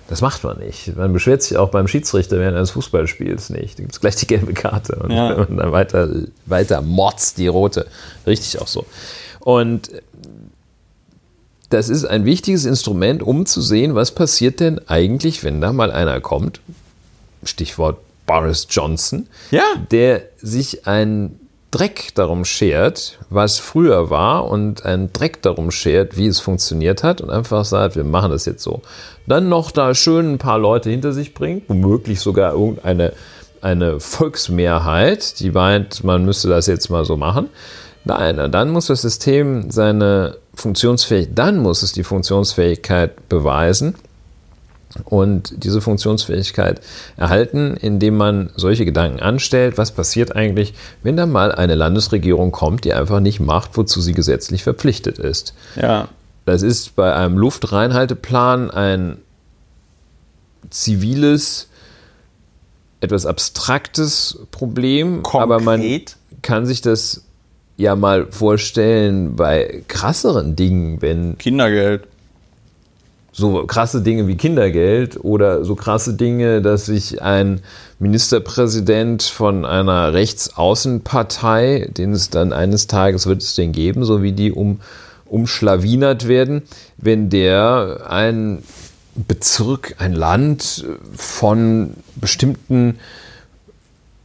Das 0.09 0.21
macht 0.21 0.43
man 0.43 0.57
nicht. 0.59 0.95
Man 0.95 1.11
beschwert 1.11 1.43
sich 1.43 1.57
auch 1.57 1.69
beim 1.69 1.87
Schiedsrichter 1.87 2.39
während 2.39 2.55
eines 2.55 2.71
Fußballspiels 2.71 3.49
nicht. 3.49 3.77
Da 3.77 3.83
gibt 3.83 3.93
es 3.93 3.99
gleich 3.99 4.15
die 4.15 4.27
gelbe 4.27 4.53
Karte 4.53 4.95
und 4.95 5.11
Ja. 5.11 5.33
dann 5.45 5.71
weiter, 5.71 6.09
weiter 6.45 6.81
motzt 6.81 7.37
die 7.37 7.47
rote. 7.47 7.85
Richtig 8.25 8.61
auch 8.61 8.67
so. 8.67 8.85
Und 9.41 9.91
das 11.69 11.89
ist 11.89 12.05
ein 12.05 12.23
wichtiges 12.23 12.63
Instrument, 12.65 13.21
um 13.21 13.45
zu 13.45 13.61
sehen, 13.61 13.93
was 13.95 14.11
passiert 14.11 14.61
denn 14.61 14.79
eigentlich, 14.87 15.43
wenn 15.43 15.59
da 15.59 15.73
mal 15.73 15.91
einer 15.91 16.21
kommt, 16.21 16.61
Stichwort 17.47 17.97
Boris 18.25 18.67
Johnson, 18.69 19.27
Ja. 19.51 19.63
der 19.91 20.23
sich 20.37 20.85
einen 20.87 21.39
Dreck 21.71 22.15
darum 22.15 22.45
schert, 22.45 23.19
was 23.29 23.59
früher 23.59 24.09
war 24.09 24.45
und 24.49 24.85
einen 24.85 25.11
Dreck 25.11 25.41
darum 25.41 25.69
schert, 25.69 26.15
wie 26.17 26.27
es 26.27 26.39
funktioniert 26.39 27.03
hat 27.03 27.19
und 27.21 27.29
einfach 27.29 27.65
sagt, 27.65 27.95
wir 27.95 28.05
machen 28.05 28.31
das 28.31 28.45
jetzt 28.45 28.63
so. 28.63 28.81
Dann 29.27 29.49
noch 29.49 29.71
da 29.71 29.93
schön 29.93 30.33
ein 30.33 30.37
paar 30.37 30.59
Leute 30.59 30.89
hinter 30.89 31.11
sich 31.11 31.33
bringt, 31.33 31.67
womöglich 31.67 32.19
sogar 32.21 32.53
irgendeine 32.53 33.13
eine 33.59 33.99
Volksmehrheit, 33.99 35.39
die 35.39 35.51
meint, 35.51 36.03
man 36.03 36.23
müsste 36.23 36.47
das 36.47 36.67
jetzt 36.67 36.89
mal 36.89 37.05
so 37.05 37.17
machen. 37.17 37.49
Nein, 38.05 38.51
dann 38.51 38.69
muss 38.69 38.85
das 38.87 39.01
System 39.01 39.69
seine 39.71 40.37
Funktionsfähigkeit, 40.53 41.37
dann 41.37 41.57
muss 41.57 41.81
es 41.83 41.91
die 41.91 42.03
Funktionsfähigkeit 42.03 43.27
beweisen 43.27 43.95
und 45.05 45.63
diese 45.63 45.81
Funktionsfähigkeit 45.81 46.81
erhalten, 47.17 47.75
indem 47.75 48.17
man 48.17 48.49
solche 48.55 48.85
Gedanken 48.85 49.19
anstellt, 49.19 49.77
was 49.77 49.91
passiert 49.91 50.35
eigentlich, 50.35 50.73
wenn 51.03 51.17
da 51.17 51.25
mal 51.25 51.51
eine 51.51 51.75
Landesregierung 51.75 52.51
kommt, 52.51 52.85
die 52.85 52.93
einfach 52.93 53.19
nicht 53.19 53.39
macht, 53.39 53.77
wozu 53.77 54.01
sie 54.01 54.13
gesetzlich 54.13 54.63
verpflichtet 54.63 55.19
ist. 55.19 55.53
Ja. 55.75 56.07
Das 56.45 56.61
ist 56.61 56.95
bei 56.95 57.13
einem 57.13 57.37
Luftreinhalteplan 57.37 58.71
ein 58.71 59.17
ziviles, 60.69 61.67
etwas 63.01 63.25
abstraktes 63.25 64.39
Problem, 64.51 65.23
aber 65.25 65.59
man 65.59 65.81
Konkret. 65.81 66.15
kann 66.41 66.65
sich 66.65 66.81
das 66.81 67.23
ja 67.75 67.95
mal 67.95 68.27
vorstellen 68.31 69.35
bei 69.35 69.83
krasseren 69.87 70.55
Dingen, 70.55 71.01
wenn 71.01 71.37
Kindergeld. 71.37 72.07
So 73.37 73.67
krasse 73.67 74.01
Dinge 74.01 74.27
wie 74.27 74.35
Kindergeld 74.35 75.23
oder 75.23 75.63
so 75.63 75.75
krasse 75.75 76.15
Dinge, 76.15 76.59
dass 76.63 76.87
sich 76.87 77.21
ein 77.21 77.61
Ministerpräsident 77.99 79.21
von 79.21 79.63
einer 79.63 80.11
Rechtsaußenpartei, 80.13 81.87
den 81.95 82.13
es 82.13 82.31
dann 82.31 82.51
eines 82.51 82.87
Tages 82.87 83.27
wird 83.27 83.43
es 83.43 83.53
den 83.53 83.73
geben, 83.73 84.05
so 84.05 84.23
wie 84.23 84.31
die 84.31 84.51
um, 84.51 84.79
umschlawinert 85.27 86.27
werden, 86.27 86.63
wenn 86.97 87.29
der 87.29 88.07
ein 88.09 88.63
Bezirk, 89.13 89.95
ein 89.99 90.13
Land 90.13 90.85
von 91.15 91.91
bestimmten 92.15 92.97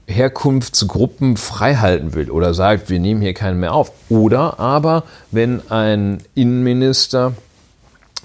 Herkunftsgruppen 0.06 1.36
freihalten 1.36 2.14
will 2.14 2.30
oder 2.30 2.54
sagt, 2.54 2.88
wir 2.88 2.98
nehmen 2.98 3.20
hier 3.20 3.34
keinen 3.34 3.60
mehr 3.60 3.74
auf. 3.74 3.92
Oder 4.08 4.58
aber, 4.58 5.04
wenn 5.30 5.60
ein 5.70 6.22
Innenminister 6.34 7.34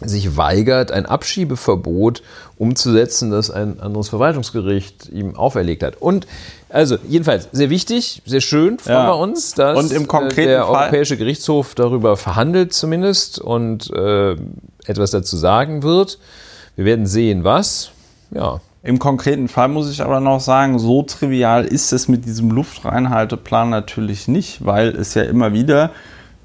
sich 0.02 0.38
weigert, 0.38 0.92
ein 0.92 1.06
Abschiebeverbot 1.06 2.22
umzusetzen, 2.58 3.32
das 3.32 3.50
ein 3.50 3.80
anderes 3.80 4.10
Verwaltungsgericht 4.10 5.10
ihm 5.10 5.36
auferlegt 5.36 5.84
hat. 5.84 6.00
Und 6.00 6.28
also 6.70 6.98
jedenfalls 7.08 7.48
sehr 7.52 7.70
wichtig, 7.70 8.22
sehr 8.26 8.42
schön 8.42 8.78
freuen 8.78 8.96
Ja. 8.98 9.08
wir 9.08 9.18
uns, 9.18 9.54
dass 9.54 9.78
Und 9.78 9.92
im 9.92 10.04
äh, 10.04 10.06
konkreten 10.06 10.50
der 10.50 10.66
Fall- 10.66 10.84
Europäische 10.84 11.18
Gerichtshof 11.18 11.74
darüber 11.76 12.18
verhandelt 12.18 12.74
zumindest 12.74 13.40
und 13.40 13.90
äh, 13.92 14.36
etwas 14.86 15.12
dazu 15.12 15.38
sagen 15.38 15.84
wird. 15.84 16.20
Wir 16.76 16.86
werden 16.86 17.08
sehen, 17.08 17.44
was. 17.44 17.90
Ja, 18.32 18.60
Im 18.84 19.00
konkreten 19.00 19.48
Fall 19.48 19.68
muss 19.68 19.90
ich 19.90 20.02
aber 20.04 20.20
noch 20.20 20.40
sagen, 20.40 20.78
so 20.78 21.02
trivial 21.02 21.66
ist 21.66 21.92
es 21.92 22.08
mit 22.08 22.26
diesem 22.26 22.52
Luftreinhalteplan 22.52 23.70
natürlich 23.70 24.28
nicht, 24.28 24.64
weil 24.64 24.90
es 24.90 25.14
ja 25.16 25.24
immer 25.24 25.54
wieder 25.54 25.92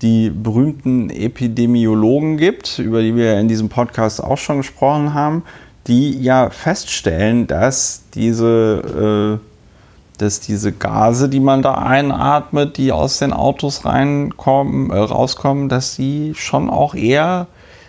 die 0.03 0.31
berühmten 0.31 1.11
Epidemiologen 1.11 2.37
gibt, 2.37 2.79
über 2.81 3.03
die 3.03 3.15
wir 3.15 3.39
in 3.39 3.49
diesem 3.49 3.69
Podcast 3.69 4.23
auch 4.23 4.37
schon 4.37 4.59
gesprochen 4.59 5.15
haben, 5.15 5.45
die 5.87 6.21
ja 6.21 6.51
feststellen, 6.51 7.47
dass 7.47 8.05
diese, 8.15 9.41
äh, 9.41 10.19
dass 10.19 10.41
diese 10.41 10.73
Gase, 10.73 11.29
die 11.29 11.41
man 11.41 11.63
da 11.63 11.75
einatmet, 11.75 12.77
die 12.77 12.93
aus 12.93 13.19
den 13.19 13.33
Autos 13.33 13.85
reinkommen, 13.85 14.91
äh, 14.91 14.99
rauskommen, 14.99 15.69
dass 15.69 15.97
die 15.97 16.35
schon 16.37 16.69
auch 16.69 16.95
eher 16.95 17.47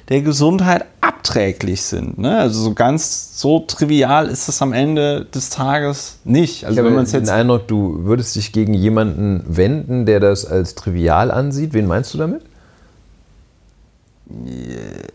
der 0.09 0.21
Gesundheit 0.21 0.85
abträglich 1.01 1.81
sind. 1.83 2.17
Ne? 2.17 2.37
Also 2.37 2.61
so 2.61 2.73
ganz 2.73 3.39
so 3.39 3.59
trivial 3.59 4.27
ist 4.27 4.49
es 4.49 4.61
am 4.61 4.73
Ende 4.73 5.25
des 5.25 5.49
Tages 5.49 6.19
nicht. 6.23 6.65
Also 6.65 6.79
ich 6.79 6.85
wenn 6.85 6.93
man 6.93 7.05
den 7.05 7.29
Eindruck, 7.29 7.67
du 7.67 7.99
würdest 8.03 8.35
dich 8.35 8.51
gegen 8.51 8.73
jemanden 8.73 9.43
wenden, 9.47 10.05
der 10.05 10.19
das 10.19 10.45
als 10.45 10.75
trivial 10.75 11.31
ansieht. 11.31 11.73
Wen 11.73 11.87
meinst 11.87 12.13
du 12.13 12.17
damit? 12.17 12.41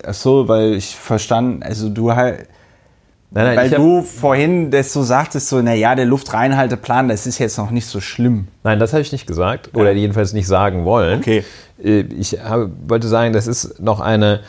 Ach 0.07 0.15
so, 0.15 0.49
weil 0.49 0.75
ich 0.75 0.97
verstanden, 0.97 1.63
also 1.63 1.89
du 1.89 2.15
halt, 2.15 2.47
Nein, 3.31 3.45
nein, 3.45 3.57
weil 3.59 3.71
du 3.71 4.03
vorhin 4.03 4.71
das 4.71 4.93
so 4.93 5.03
sagtest, 5.03 5.51
so, 5.51 5.61
naja, 5.61 5.95
der 5.95 6.07
Luftreinhalteplan, 6.07 7.09
das 7.09 7.27
ist 7.27 7.39
jetzt 7.39 7.59
noch 7.59 7.71
nicht 7.71 7.87
so 7.87 8.01
schlimm. 8.01 8.49
Nein, 8.65 8.79
das 8.79 8.95
habe 8.95 9.03
ich 9.03 9.13
nicht 9.13 9.27
gesagt 9.27 9.75
oder 9.75 9.93
jedenfalls 9.93 10.33
nicht 10.33 10.47
sagen 10.47 10.87
wollen. 10.87 11.19
Okay. 11.19 11.45
Äh, 11.83 12.05
Ich 12.19 12.39
habe, 12.43 12.71
wollte 12.87 13.07
sagen, 13.07 13.35
das 13.35 13.47
ist 13.47 13.81
noch 13.81 14.01
eine 14.01 14.41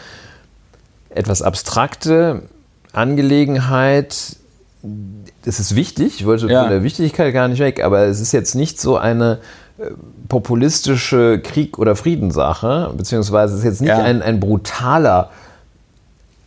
etwas 1.09 1.41
abstrakte 1.41 2.43
Angelegenheit. 2.93 4.35
Das 5.43 5.59
ist 5.59 5.75
wichtig, 5.75 6.19
ich 6.19 6.25
wollte 6.25 6.47
Ja. 6.47 6.61
von 6.61 6.69
der 6.71 6.83
Wichtigkeit 6.83 7.33
gar 7.33 7.47
nicht 7.47 7.59
weg, 7.59 7.83
aber 7.83 8.03
es 8.05 8.19
ist 8.19 8.31
jetzt 8.31 8.55
nicht 8.55 8.79
so 8.79 8.97
eine 8.97 9.39
äh, 9.79 9.91
populistische 10.27 11.39
Krieg- 11.39 11.77
oder 11.79 11.95
Friedenssache, 11.95 12.93
beziehungsweise 12.95 13.53
es 13.53 13.59
ist 13.59 13.65
jetzt 13.65 13.81
nicht 13.81 13.89
Ja. 13.89 13.99
ein, 13.99 14.21
ein 14.21 14.39
brutaler 14.39 15.29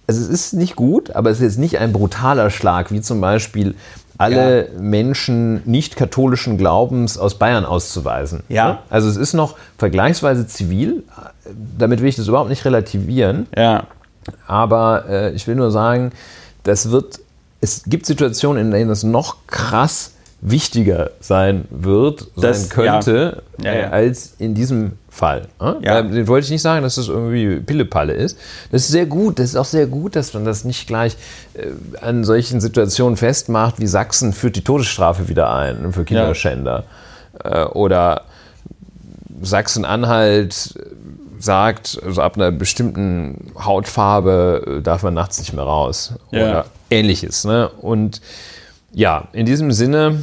also 0.08 0.20
es 0.20 0.28
ist 0.28 0.52
nicht 0.54 0.74
gut, 0.76 1.14
aber 1.14 1.30
es 1.30 1.38
ist 1.38 1.44
jetzt 1.44 1.58
nicht 1.58 1.78
ein 1.78 1.92
brutaler 1.92 2.50
Schlag, 2.50 2.90
wie 2.90 3.00
zum 3.00 3.20
Beispiel 3.20 3.76
alle 4.18 4.68
Menschen 4.78 5.62
nicht 5.64 5.96
katholischen 5.96 6.58
Glaubens 6.58 7.16
aus 7.16 7.36
Bayern 7.38 7.64
auszuweisen. 7.64 8.42
Ja. 8.48 8.68
Ne? 8.68 8.78
Also 8.90 9.08
es 9.08 9.16
ist 9.16 9.32
noch 9.32 9.54
vergleichsweise 9.78 10.46
zivil, 10.46 11.04
damit 11.78 12.00
will 12.00 12.08
ich 12.08 12.16
das 12.16 12.28
überhaupt 12.28 12.50
nicht 12.50 12.64
relativieren, 12.64 13.46
Ja. 13.56 13.84
Aber 14.46 15.04
äh, 15.08 15.32
ich 15.32 15.46
will 15.46 15.54
nur 15.56 15.70
sagen, 15.70 16.12
das 16.64 16.90
wird, 16.90 17.20
es 17.60 17.82
gibt 17.86 18.06
Situationen, 18.06 18.66
in 18.66 18.70
denen 18.70 18.90
es 18.90 19.02
noch 19.02 19.36
krass 19.46 20.12
wichtiger 20.40 21.10
sein 21.20 21.66
wird, 21.70 22.26
Das- 22.36 22.62
sein 22.62 22.68
könnte, 22.70 23.42
Ja. 23.62 23.72
Ja, 23.72 23.78
ja. 23.78 23.86
Äh, 23.88 23.90
als 23.92 24.34
in 24.38 24.54
diesem 24.54 24.92
Fall. 25.08 25.42
Ne? 25.60 25.76
Ja. 25.82 26.02
Den 26.02 26.26
wollte 26.26 26.46
ich 26.46 26.50
nicht 26.50 26.62
sagen, 26.62 26.82
dass 26.82 26.94
das 26.96 27.06
irgendwie 27.08 27.60
Pillepalle 27.60 28.14
ist. 28.14 28.36
Das 28.72 28.82
ist 28.82 28.88
sehr 28.88 29.06
gut, 29.06 29.38
das 29.38 29.50
ist 29.50 29.56
auch 29.56 29.64
sehr 29.66 29.86
gut, 29.86 30.16
dass 30.16 30.32
man 30.34 30.44
das 30.44 30.64
nicht 30.64 30.86
gleich 30.88 31.16
äh, 31.54 31.66
an 32.00 32.24
solchen 32.24 32.60
Situationen 32.60 33.16
festmacht, 33.16 33.78
wie 33.78 33.86
Sachsen 33.86 34.32
führt 34.32 34.56
die 34.56 34.64
Todesstrafe 34.64 35.28
wieder 35.28 35.54
ein 35.54 35.92
für 35.92 36.04
Kinderschänder. 36.04 36.84
Äh, 37.44 37.64
oder 37.64 38.22
Sachsen-Anhalt 39.42 40.74
sagt, 41.42 42.00
also 42.04 42.22
ab 42.22 42.36
einer 42.36 42.52
bestimmten 42.52 43.52
Hautfarbe 43.58 44.78
äh, 44.78 44.82
darf 44.82 45.02
man 45.02 45.14
nachts 45.14 45.38
nicht 45.38 45.52
mehr 45.52 45.64
raus. 45.64 46.14
Ja. 46.30 46.40
Oder 46.40 46.64
ähnliches. 46.90 47.44
Ne? 47.44 47.68
Und 47.80 48.20
ja, 48.92 49.28
in 49.32 49.46
diesem 49.46 49.72
Sinne, 49.72 50.22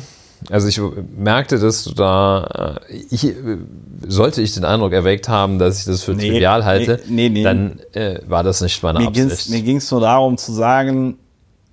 also 0.49 0.67
ich 0.67 0.79
merkte, 1.17 1.59
dass 1.59 1.83
du 1.83 1.93
da, 1.93 2.79
äh, 2.89 2.95
ich, 3.09 3.25
äh, 3.25 3.33
sollte 4.07 4.41
ich 4.41 4.53
den 4.53 4.65
Eindruck 4.65 4.93
erweckt 4.93 5.27
haben, 5.27 5.59
dass 5.59 5.79
ich 5.79 5.85
das 5.85 6.03
für 6.03 6.13
Nee, 6.13 6.29
trivial 6.29 6.65
halte, 6.65 7.01
nee, 7.07 7.29
nee, 7.29 7.43
dann 7.43 7.79
äh, 7.93 8.19
war 8.27 8.43
das 8.43 8.61
nicht 8.61 8.81
meine 8.83 8.99
Mir 8.99 9.11
ging 9.11 9.25
Absicht. 9.25 9.47
es 9.47 9.49
mir 9.49 9.61
ging's 9.61 9.91
nur 9.91 10.01
darum 10.01 10.37
zu 10.37 10.53
sagen, 10.53 11.17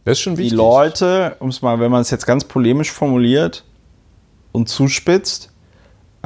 das 0.05 0.19
ist 0.19 0.21
schon 0.21 0.37
die. 0.37 0.51
Leute, 0.51 1.37
um 1.41 1.49
es 1.49 1.63
mal, 1.63 1.81
wenn 1.81 1.91
man 1.91 2.01
es 2.03 2.11
jetzt 2.11 2.27
ganz 2.27 2.45
polemisch 2.45 2.93
formuliert 2.93 3.65
und 4.53 4.69
zuspitzt, 4.69 5.51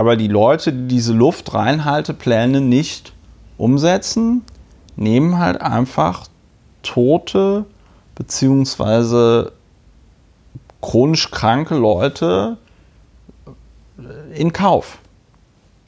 aber 0.01 0.17
die 0.17 0.29
Leute, 0.29 0.73
die 0.73 0.89
diese 0.89 1.13
Luftreinhaltepläne 1.13 2.63
nicht 2.63 3.13
umsetzen, 3.59 4.41
nehmen 4.97 5.39
halt 5.39 5.61
einfach 5.61 6.27
tote 6.83 7.67
beziehungsweise 8.15 9.53
chronisch 10.81 11.31
kranke 11.31 11.75
Leute 11.75 12.57
in 14.35 14.55
Kauf. 14.55 14.97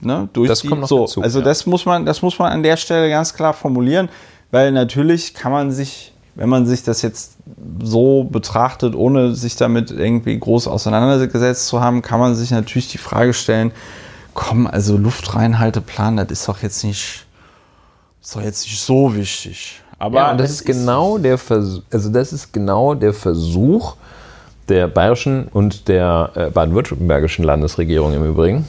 Ne? 0.01 0.29
Durch 0.35 0.51
Das 0.51 0.61
die, 0.61 0.69
kommt 0.69 0.83
noch 0.83 0.89
so, 0.89 1.07
dazu, 1.07 1.23
Also 1.23 1.39
ja. 1.39 1.47
das 1.47 1.65
muss 1.65 1.87
man, 1.87 2.05
das 2.05 2.21
muss 2.21 2.39
man 2.39 2.53
an 2.53 2.63
der 2.63 2.77
Stelle 2.77 3.09
ganz 3.09 3.33
klar 3.33 3.55
formulieren, 3.55 4.11
weil 4.51 4.73
natürlich 4.73 5.33
kann 5.33 5.53
man 5.53 5.73
sich, 5.73 6.13
wenn 6.35 6.51
man 6.51 6.67
sich 6.67 6.83
das 6.83 7.01
jetzt 7.01 7.39
so 7.83 8.25
betrachtet, 8.25 8.95
ohne 8.95 9.35
sich 9.35 9.57
damit 9.57 9.91
irgendwie 9.91 10.39
groß 10.39 10.69
auseinandergesetzt 10.69 11.67
zu 11.67 11.81
haben, 11.81 12.03
kann 12.03 12.21
man 12.21 12.35
sich 12.35 12.51
natürlich 12.51 12.89
die 12.89 12.99
Frage 12.99 13.33
stellen, 13.33 13.73
komm, 14.35 14.67
also 14.67 14.97
Luftreinhalteplan, 14.97 16.17
das 16.17 16.31
ist 16.31 16.49
doch 16.49 16.63
jetzt 16.63 16.85
nicht, 16.85 17.27
ist 18.21 18.37
doch 18.37 18.43
jetzt 18.43 18.65
nicht 18.65 18.81
so 18.81 19.15
wichtig. 19.15 19.81
Aber 19.99 20.17
Ja, 20.17 20.31
und 20.33 20.39
das 20.39 20.51
ist 20.51 20.65
genau 20.65 21.19
der 21.19 21.39
Versuch, 21.39 21.83
also 21.93 22.11
das 22.11 22.33
ist 22.33 22.53
genau 22.53 22.95
der 22.95 23.13
Versuch 23.13 23.97
der 24.69 24.89
bayerischen 24.89 25.49
und 25.49 25.89
der 25.89 26.31
äh, 26.35 26.51
baden-württembergischen 26.51 27.45
Landesregierung 27.45 28.15
im 28.15 28.25
Übrigen. 28.25 28.67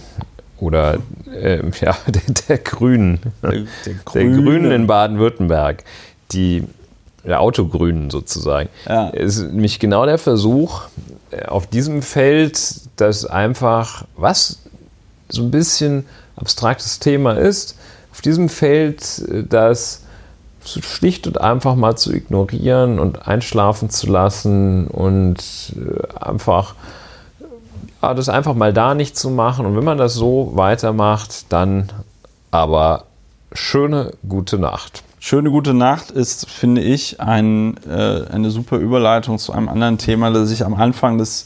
Oder 0.59 0.97
äh, 1.31 1.61
ja, 1.81 1.95
der, 2.07 2.21
der 2.47 2.57
Grünen. 2.59 3.19
der, 3.41 3.65
Der 4.13 4.25
Grünen 4.25 4.71
in 4.71 4.87
Baden-Württemberg. 4.87 5.83
Die 6.31 6.63
der 7.25 7.39
Autogrünen 7.39 8.09
sozusagen. 8.09 8.69
Ja. 8.87 9.09
Es 9.09 9.37
ist 9.37 9.53
nämlich 9.53 9.79
genau 9.79 10.05
der 10.05 10.17
Versuch, 10.17 10.83
äh, 11.31 11.45
auf 11.45 11.67
diesem 11.67 12.01
Feld, 12.01 12.59
das 12.97 13.25
einfach, 13.25 14.05
was 14.15 14.59
so 15.33 15.41
ein 15.41 15.51
bisschen 15.51 16.05
abstraktes 16.35 16.99
Thema 16.99 17.33
ist, 17.33 17.77
auf 18.11 18.21
diesem 18.21 18.49
Feld 18.49 19.19
äh, 19.29 19.43
das 19.43 20.01
schlicht 20.65 21.27
und 21.27 21.41
einfach 21.41 21.75
mal 21.75 21.97
zu 21.97 22.13
ignorieren 22.13 22.99
und 22.99 23.27
einschlafen 23.27 23.89
zu 23.89 24.07
lassen 24.07 24.87
und 24.87 25.37
äh, 25.75 26.23
einfach 26.23 26.75
ja, 28.01 28.13
das 28.13 28.29
einfach 28.29 28.53
mal 28.53 28.73
da 28.73 28.93
nicht 28.93 29.17
zu 29.17 29.29
machen. 29.29 29.65
Und 29.65 29.75
wenn 29.77 29.83
man 29.83 29.97
das 29.97 30.13
so 30.13 30.51
weitermacht, 30.55 31.51
dann 31.51 31.89
aber 32.51 33.05
schöne 33.53 34.13
gute 34.27 34.59
Nacht. 34.59 35.03
Schöne 35.19 35.49
gute 35.51 35.73
Nacht 35.73 36.11
ist, 36.11 36.49
finde 36.49 36.81
ich, 36.81 37.21
ein, 37.21 37.77
äh, 37.89 38.25
eine 38.29 38.51
super 38.51 38.77
Überleitung 38.77 39.39
zu 39.39 39.53
einem 39.53 39.69
anderen 39.69 39.97
Thema, 39.97 40.31
das 40.31 40.51
ich 40.51 40.65
am 40.65 40.73
Anfang 40.73 41.17
des, 41.17 41.45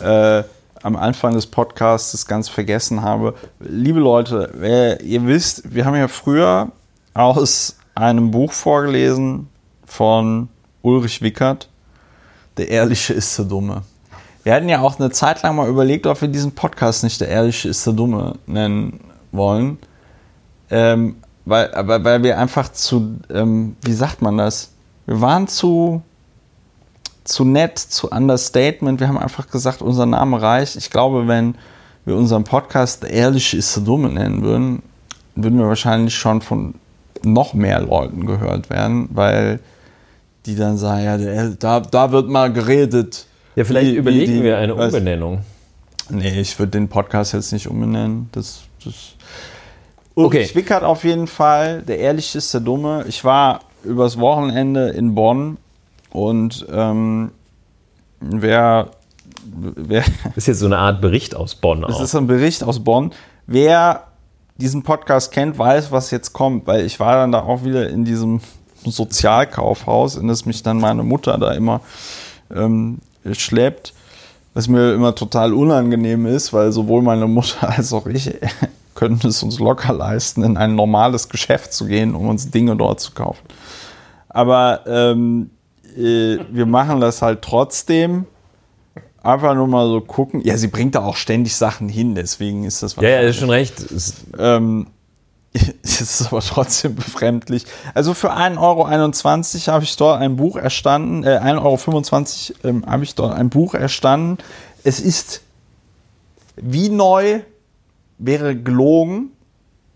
äh, 0.00 0.44
am 0.86 0.94
Anfang 0.94 1.34
des 1.34 1.48
Podcasts 1.48 2.26
ganz 2.26 2.48
vergessen 2.48 3.02
habe. 3.02 3.34
Liebe 3.58 3.98
Leute, 3.98 4.52
ihr 5.02 5.26
wisst, 5.26 5.74
wir 5.74 5.84
haben 5.84 5.96
ja 5.96 6.06
früher 6.06 6.70
aus 7.12 7.76
einem 7.96 8.30
Buch 8.30 8.52
vorgelesen 8.52 9.48
von 9.84 10.48
Ulrich 10.82 11.22
Wickert, 11.22 11.68
Der 12.56 12.68
Ehrliche 12.68 13.14
ist 13.14 13.36
der 13.36 13.46
Dumme. 13.46 13.82
Wir 14.44 14.54
hatten 14.54 14.68
ja 14.68 14.80
auch 14.80 15.00
eine 15.00 15.10
Zeit 15.10 15.42
lang 15.42 15.56
mal 15.56 15.68
überlegt, 15.68 16.06
ob 16.06 16.20
wir 16.20 16.28
diesen 16.28 16.52
Podcast 16.52 17.02
nicht 17.02 17.20
Der 17.20 17.30
Ehrliche 17.30 17.68
ist 17.68 17.84
der 17.84 17.94
Dumme 17.94 18.36
nennen 18.46 19.00
wollen. 19.32 19.78
Ähm, 20.70 21.16
weil, 21.44 21.74
aber 21.74 22.04
weil 22.04 22.22
wir 22.22 22.38
einfach 22.38 22.70
zu, 22.70 23.18
ähm, 23.28 23.74
wie 23.82 23.92
sagt 23.92 24.22
man 24.22 24.38
das? 24.38 24.70
Wir 25.06 25.20
waren 25.20 25.48
zu, 25.48 26.02
zu 27.26 27.44
nett, 27.44 27.78
zu 27.78 28.10
Understatement. 28.10 29.00
Wir 29.00 29.08
haben 29.08 29.18
einfach 29.18 29.48
gesagt, 29.50 29.82
unser 29.82 30.06
Name 30.06 30.40
reicht. 30.40 30.76
Ich 30.76 30.90
glaube, 30.90 31.28
wenn 31.28 31.56
wir 32.04 32.16
unseren 32.16 32.44
Podcast 32.44 33.02
Der 33.02 33.10
Ehrliche 33.10 33.56
ist 33.56 33.74
der 33.76 33.82
Dumme 33.82 34.08
nennen 34.08 34.42
würden, 34.42 34.82
würden 35.34 35.58
wir 35.58 35.66
wahrscheinlich 35.68 36.14
schon 36.14 36.40
von 36.40 36.74
noch 37.24 37.52
mehr 37.54 37.80
Leuten 37.80 38.26
gehört 38.26 38.70
werden, 38.70 39.08
weil 39.12 39.58
die 40.46 40.54
dann 40.54 40.76
sagen, 40.76 41.02
ja, 41.04 41.48
da, 41.58 41.80
da 41.80 42.12
wird 42.12 42.28
mal 42.28 42.52
geredet. 42.52 43.26
Ja, 43.56 43.64
vielleicht 43.64 43.92
wie 43.92 43.96
überlegen 43.96 44.32
die- 44.34 44.42
wir 44.44 44.58
eine 44.58 44.74
Umbenennung. 44.74 45.40
Nee, 46.08 46.40
ich 46.40 46.56
würde 46.58 46.70
den 46.72 46.88
Podcast 46.88 47.32
jetzt 47.32 47.52
nicht 47.52 47.66
umbenennen. 47.66 48.28
Das, 48.30 48.60
das 48.84 48.94
Ulrich 50.14 50.46
Okay. 50.50 50.54
Wickert 50.54 50.84
auf 50.84 51.02
jeden 51.02 51.26
Fall. 51.26 51.82
Der 51.82 51.98
Ehrliche 51.98 52.38
ist 52.38 52.54
der 52.54 52.60
Dumme. 52.60 53.04
Ich 53.08 53.24
war 53.24 53.60
übers 53.82 54.18
Wochenende 54.18 54.90
in 54.90 55.14
Bonn 55.16 55.56
und 56.16 56.64
ähm, 56.72 57.30
wer, 58.20 58.90
wer 59.44 60.02
Das 60.24 60.36
ist 60.38 60.46
jetzt 60.46 60.60
so 60.60 60.66
eine 60.66 60.78
Art 60.78 61.02
Bericht 61.02 61.36
aus 61.36 61.56
Bonn 61.56 61.82
das 61.82 61.96
auch. 61.96 62.00
ist 62.00 62.14
ein 62.14 62.26
Bericht 62.26 62.64
aus 62.64 62.82
Bonn. 62.82 63.12
Wer 63.46 64.04
diesen 64.56 64.82
Podcast 64.82 65.30
kennt, 65.30 65.58
weiß, 65.58 65.92
was 65.92 66.10
jetzt 66.10 66.32
kommt, 66.32 66.66
weil 66.66 66.86
ich 66.86 66.98
war 67.00 67.16
dann 67.16 67.32
da 67.32 67.40
auch 67.42 67.64
wieder 67.64 67.90
in 67.90 68.06
diesem 68.06 68.40
Sozialkaufhaus, 68.82 70.16
in 70.16 70.28
das 70.28 70.46
mich 70.46 70.62
dann 70.62 70.78
meine 70.78 71.02
Mutter 71.02 71.36
da 71.36 71.52
immer 71.52 71.82
ähm, 72.50 72.98
schleppt, 73.32 73.92
was 74.54 74.68
mir 74.68 74.94
immer 74.94 75.14
total 75.14 75.52
unangenehm 75.52 76.24
ist, 76.24 76.54
weil 76.54 76.72
sowohl 76.72 77.02
meine 77.02 77.26
Mutter 77.26 77.68
als 77.68 77.92
auch 77.92 78.06
ich 78.06 78.34
können 78.94 79.20
es 79.22 79.42
uns 79.42 79.58
locker 79.58 79.92
leisten, 79.92 80.42
in 80.42 80.56
ein 80.56 80.76
normales 80.76 81.28
Geschäft 81.28 81.74
zu 81.74 81.84
gehen, 81.84 82.14
um 82.14 82.30
uns 82.30 82.50
Dinge 82.50 82.74
dort 82.74 83.00
zu 83.00 83.12
kaufen. 83.12 83.44
Aber 84.30 84.80
ähm, 84.86 85.50
äh, 85.96 86.38
wir 86.50 86.66
machen 86.66 87.00
das 87.00 87.22
halt 87.22 87.42
trotzdem. 87.42 88.26
Einfach 89.22 89.54
nur 89.54 89.66
mal 89.66 89.88
so 89.88 90.00
gucken. 90.00 90.40
Ja, 90.44 90.56
sie 90.56 90.68
bringt 90.68 90.94
da 90.94 91.02
auch 91.04 91.16
ständig 91.16 91.56
Sachen 91.56 91.88
hin, 91.88 92.14
deswegen 92.14 92.62
ist 92.64 92.82
das 92.84 92.94
Ja, 92.96 93.08
ja, 93.08 93.20
ist 93.20 93.36
schon 93.36 93.50
recht. 93.50 93.80
Es- 93.90 94.14
ähm, 94.38 94.86
es 95.82 96.00
ist 96.00 96.26
aber 96.26 96.40
trotzdem 96.40 96.94
befremdlich. 96.94 97.64
Also 97.94 98.14
für 98.14 98.32
1,21 98.36 98.58
Euro 99.68 99.74
habe 99.74 99.84
ich 99.84 99.96
dort 99.96 100.20
ein 100.20 100.36
Buch 100.36 100.56
erstanden, 100.56 101.24
äh, 101.24 101.38
1,25 101.42 102.54
Euro 102.62 102.68
ähm, 102.68 102.86
habe 102.86 103.02
ich 103.04 103.14
dort 103.16 103.34
ein 103.34 103.48
Buch 103.50 103.74
erstanden. 103.74 104.38
Es 104.84 105.00
ist 105.00 105.40
wie 106.56 106.88
neu, 106.88 107.40
wäre 108.18 108.54
gelogen, 108.54 109.30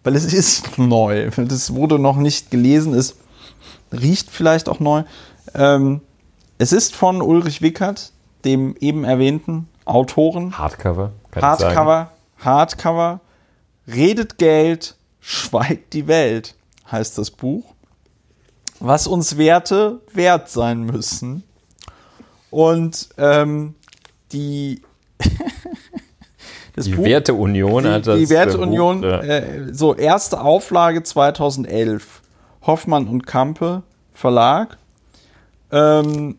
weil 0.03 0.17
es 0.17 0.25
ist 0.33 0.77
neu. 0.79 1.31
Das 1.37 1.75
wurde 1.75 1.99
noch 2.01 2.17
nicht 2.17 2.51
gelesen, 2.51 2.95
es 2.95 3.17
riecht 3.93 4.31
vielleicht 4.31 4.69
auch 4.69 4.81
neu. 4.81 5.05
Ähm, 5.55 6.01
es 6.59 6.73
ist 6.73 6.95
von 6.95 7.23
Ulrich 7.23 7.63
Wickert, 7.63 8.13
dem 8.45 8.77
eben 8.81 9.05
erwähnten 9.05 9.69
Autoren. 9.85 10.57
Hardcover. 10.57 11.13
Hardcover, 11.35 12.11
Hardcover, 12.39 13.21
redet 13.87 14.39
Geld, 14.39 14.97
schweigt 15.21 15.93
die 15.93 16.07
Welt, 16.07 16.55
heißt 16.91 17.19
das 17.19 17.31
Buch. 17.31 17.75
Was 18.79 19.07
uns 19.07 19.37
Werte 19.37 20.01
wert 20.13 20.49
sein 20.49 20.83
müssen. 20.83 21.43
Und 22.51 23.11
ähm, 23.19 23.75
die, 24.33 24.83
Die 26.77 26.97
Werteunion 26.97 27.87
hat 27.87 28.07
das 28.07 28.19
die, 28.19 28.25
die 28.25 28.31
Werteunion, 28.31 29.01
Buch, 29.03 29.09
ja. 29.09 29.21
äh, 29.21 29.75
so 29.75 29.95
erste 29.95 30.41
Auflage 30.41 31.03
2011, 31.03 32.23
Hoffmann 32.63 33.07
und 33.09 33.27
Kampe 33.27 33.83
Verlag. 34.13 34.79
Ähm, 35.73 36.37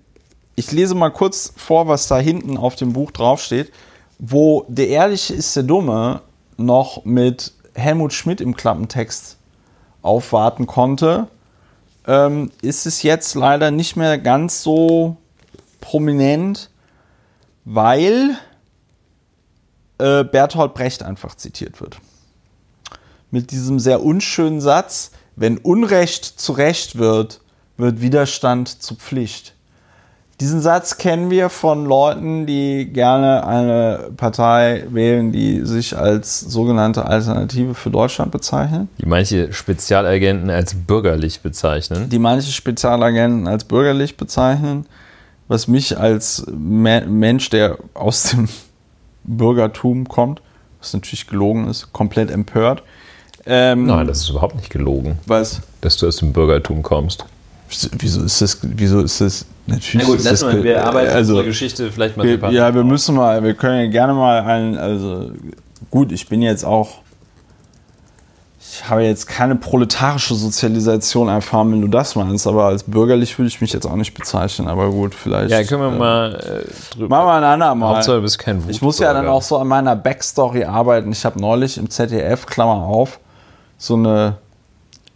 ich 0.55 0.71
lese 0.71 0.95
mal 0.95 1.09
kurz 1.09 1.53
vor, 1.55 1.87
was 1.87 2.07
da 2.07 2.17
hinten 2.19 2.57
auf 2.57 2.75
dem 2.75 2.93
Buch 2.93 3.11
draufsteht. 3.11 3.71
Wo 4.19 4.65
der 4.67 4.89
Ehrliche 4.89 5.33
ist 5.33 5.55
der 5.55 5.63
Dumme 5.63 6.21
noch 6.57 7.05
mit 7.05 7.53
Helmut 7.73 8.13
Schmidt 8.13 8.41
im 8.41 8.55
Klappentext 8.55 9.37
aufwarten 10.01 10.67
konnte, 10.67 11.27
ähm, 12.07 12.51
ist 12.61 12.85
es 12.85 13.03
jetzt 13.03 13.35
leider 13.35 13.71
nicht 13.71 13.95
mehr 13.95 14.17
ganz 14.17 14.63
so 14.63 15.17
prominent, 15.79 16.69
weil 17.65 18.37
äh, 19.99 20.23
Bertolt 20.23 20.73
Brecht 20.73 21.03
einfach 21.03 21.35
zitiert 21.35 21.81
wird. 21.81 21.97
Mit 23.29 23.51
diesem 23.51 23.79
sehr 23.79 24.03
unschönen 24.03 24.61
Satz, 24.61 25.11
wenn 25.35 25.57
Unrecht 25.57 26.25
zu 26.25 26.53
Recht 26.53 26.97
wird, 26.97 27.40
wird 27.81 28.01
Widerstand 28.01 28.67
zu 28.81 28.95
Pflicht. 28.95 29.53
Diesen 30.39 30.59
Satz 30.61 30.97
kennen 30.97 31.29
wir 31.29 31.49
von 31.49 31.85
Leuten, 31.85 32.47
die 32.47 32.85
gerne 32.91 33.45
eine 33.45 34.09
Partei 34.17 34.85
wählen, 34.89 35.31
die 35.31 35.61
sich 35.65 35.95
als 35.95 36.39
sogenannte 36.39 37.05
Alternative 37.05 37.75
für 37.75 37.91
Deutschland 37.91 38.31
bezeichnen, 38.31 38.89
Die 38.97 39.05
manche 39.05 39.53
Spezialagenten 39.53 40.49
als 40.49 40.73
bürgerlich 40.73 41.41
bezeichnen. 41.41 42.09
die 42.09 42.17
manche 42.17 42.51
Spezialagenten 42.51 43.47
als 43.47 43.65
bürgerlich 43.65 44.17
bezeichnen, 44.17 44.87
was 45.47 45.67
mich 45.67 45.99
als 45.99 46.43
Me 46.51 47.05
Mensch, 47.07 47.49
der 47.51 47.77
aus 47.93 48.23
dem 48.31 48.47
Bürgertum 49.23 50.07
kommt, 50.07 50.41
was 50.79 50.93
natürlich 50.93 51.27
gelogen 51.27 51.67
ist, 51.67 51.93
komplett 51.93 52.31
empört. 52.31 52.81
Ähm, 53.45 53.85
Nein, 53.85 54.07
das 54.07 54.21
ist 54.21 54.29
überhaupt 54.29 54.55
nicht 54.55 54.69
gelogen, 54.71 55.19
Was? 55.27 55.61
dass 55.81 55.97
du 55.97 56.07
aus 56.07 56.17
dem 56.17 56.33
Bürgertum 56.33 56.81
kommst. 56.81 57.25
Wieso 57.99 58.21
ist 58.23 58.41
das? 58.41 58.57
Wieso 58.61 58.99
ist 59.01 59.21
das? 59.21 59.45
Natürlich 59.67 60.07
ist 60.09 60.25
das 60.25 60.41
ge- 60.49 60.75
also, 60.75 61.43
Geschichte 61.43 61.91
vielleicht 61.91 62.17
mal 62.17 62.25
wir, 62.25 62.51
ja, 62.51 62.73
wir 62.73 62.83
müssen 62.83 63.15
mal, 63.15 63.41
wir 63.43 63.53
können 63.53 63.79
ja 63.85 63.87
gerne 63.89 64.13
mal 64.13 64.41
einen, 64.41 64.77
also 64.77 65.31
gut, 65.89 66.11
ich 66.11 66.27
bin 66.27 66.41
jetzt 66.41 66.65
auch, 66.65 66.89
ich 68.59 68.87
habe 68.89 69.03
jetzt 69.03 69.27
keine 69.27 69.55
proletarische 69.55 70.35
Sozialisation 70.35 71.27
erfahren, 71.27 71.71
wenn 71.71 71.81
du 71.81 71.87
das 71.87 72.15
meinst, 72.15 72.45
aber 72.47 72.65
als 72.65 72.83
bürgerlich 72.83 73.37
würde 73.37 73.47
ich 73.47 73.59
mich 73.61 73.73
jetzt 73.73 73.85
auch 73.85 73.95
nicht 73.95 74.13
bezeichnen, 74.13 74.67
aber 74.67 74.89
gut, 74.91 75.15
vielleicht. 75.15 75.51
Ja, 75.51 75.63
können 75.63 75.81
wir 75.81 75.93
äh, 75.95 75.97
mal 75.99 76.35
äh, 76.35 76.95
drüber. 76.95 77.15
Machen 77.17 77.27
wir 77.27 77.33
ein 77.33 77.43
andermal. 77.43 77.95
Hauptsache, 77.95 78.15
du 78.17 78.21
bist 78.23 78.39
kein 78.39 78.63
Ich 78.67 78.81
muss 78.81 78.99
ja 78.99 79.07
dann 79.13 79.17
Wutbürger. 79.23 79.33
auch 79.37 79.41
so 79.41 79.57
an 79.57 79.67
meiner 79.67 79.95
Backstory 79.95 80.63
arbeiten. 80.65 81.11
Ich 81.11 81.23
habe 81.25 81.39
neulich 81.39 81.77
im 81.77 81.89
ZDF, 81.89 82.45
Klammer 82.45 82.83
auf, 82.83 83.19
so 83.77 83.95
eine 83.95 84.35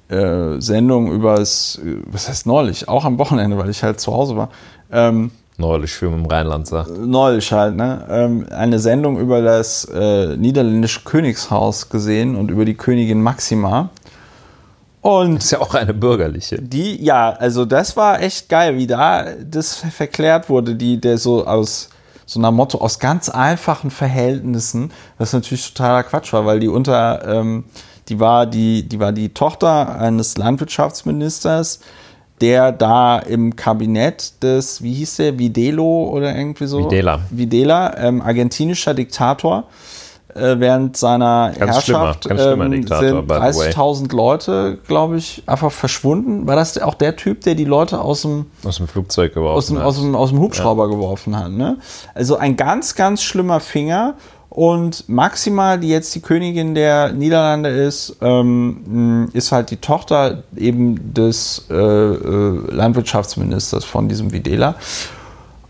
äh, 0.10 0.60
Sendung 0.62 1.12
über 1.12 1.36
das, 1.36 1.80
was 2.06 2.30
heißt 2.30 2.46
neulich, 2.46 2.88
auch 2.88 3.06
am 3.06 3.18
Wochenende, 3.18 3.58
weil 3.58 3.70
ich 3.70 3.84
halt 3.84 4.00
zu 4.00 4.14
Hause 4.14 4.36
war. 4.38 4.50
Ähm, 4.92 5.32
Neulich 5.58 5.94
schwimmen 5.94 6.20
im 6.20 6.26
Rheinland 6.26 6.68
sagt. 6.68 6.90
neulich 6.98 7.52
halt, 7.54 7.78
ne? 7.78 8.06
Ähm, 8.10 8.46
eine 8.52 8.78
Sendung 8.78 9.18
über 9.18 9.42
das 9.42 9.86
äh, 9.86 10.36
niederländische 10.36 11.02
Königshaus 11.06 11.88
gesehen 11.90 12.36
und 12.36 12.52
über 12.52 12.66
die 12.66 12.74
Königin 12.76 13.22
Maxima. 13.22 13.90
Und 15.02 15.38
Ist 15.38 15.52
ja 15.52 15.62
auch 15.62 15.74
eine 15.76 15.94
bürgerliche. 15.94 16.62
die, 16.62 17.02
ja, 17.04 17.30
also 17.32 17.64
das 17.66 17.96
war 17.96 18.22
echt 18.22 18.50
geil, 18.50 18.76
wie 18.76 18.88
da 18.88 19.26
das 19.50 19.76
verklärt 19.76 20.50
wurde, 20.50 20.76
die, 20.76 21.00
der 21.00 21.18
so 21.18 21.46
aus 21.46 21.90
so 22.26 22.40
einer 22.40 22.50
Motto, 22.52 22.80
aus 22.80 22.98
ganz 22.98 23.30
einfachen 23.30 23.92
Verhältnissen, 23.92 24.92
was 25.20 25.32
natürlich 25.32 25.72
totaler 25.74 26.02
Quatsch 26.04 26.34
war, 26.34 26.46
weil 26.48 26.60
die 26.60 26.68
unter, 26.68 27.24
ähm, 27.28 27.66
die 28.10 28.20
war 28.20 28.46
die, 28.46 28.88
die 28.88 29.00
war 29.00 29.12
die 29.12 29.30
Tochter 29.30 30.00
eines 30.00 30.38
Landwirtschaftsministers, 30.38 31.80
der 32.42 32.72
da 32.72 33.20
im 33.20 33.56
Kabinett 33.56 34.44
des, 34.44 34.82
wie 34.84 34.94
hieß 34.94 35.18
der, 35.18 35.40
Videlo 35.40 36.10
oder 36.10 36.36
irgendwie 36.36 36.68
so? 36.68 36.80
Videla. 36.80 37.20
Videla, 37.30 37.98
ähm, 37.98 38.22
argentinischer 38.22 38.94
Diktator. 38.94 39.66
Äh, 40.36 40.60
während 40.60 40.98
seiner 40.98 41.54
Ganz 41.58 41.84
schlimmer, 41.84 42.00
Herrschaft 42.00 42.28
ganz 42.28 42.42
schlimmer 42.42 42.66
ähm, 42.66 42.86
sind 42.86 43.28
by 43.28 43.36
the 43.36 43.58
way. 43.58 43.70
30.000 43.70 44.14
Leute, 44.14 44.78
glaube 44.86 45.16
ich, 45.16 45.44
einfach 45.46 45.72
verschwunden. 45.72 46.46
War 46.46 46.58
das 46.58 46.78
auch 46.78 46.96
der 46.96 47.16
Typ, 47.16 47.40
der 47.42 47.56
die 47.56 47.64
Leute 47.64 48.02
aus 48.02 48.24
dem, 48.24 48.48
Aus 48.66 48.76
dem 48.76 48.90
Flugzeug 48.90 49.34
geworfen. 49.34 49.58
aus 49.58 49.68
dem, 49.68 49.78
hat. 49.78 49.86
aus 49.86 50.02
dem, 50.02 50.14
aus 50.14 50.30
dem 50.32 50.40
Hubschrauber 50.40 50.90
geworfen 50.90 51.40
hat? 51.40 51.52
Ne? 51.52 51.78
Also 52.14 52.36
ein 52.36 52.58
ganz, 52.58 52.96
ganz 52.96 53.24
schlimmer 53.24 53.62
Finger. 53.62 54.16
Und 54.56 55.10
Maxima, 55.10 55.76
die 55.76 55.90
jetzt 55.90 56.16
die 56.16 56.22
Königin 56.22 56.76
der 56.76 57.12
Niederlande 57.12 57.68
ist, 57.72 58.16
ähm, 58.22 59.28
ist 59.34 59.52
halt 59.52 59.70
die 59.70 59.76
Tochter 59.76 60.44
eben 60.56 61.14
des 61.14 61.66
äh, 61.70 61.74
äh, 61.76 62.72
Landwirtschaftsministers 62.72 63.84
von 63.84 64.08
diesem 64.08 64.32
Videla. 64.32 64.76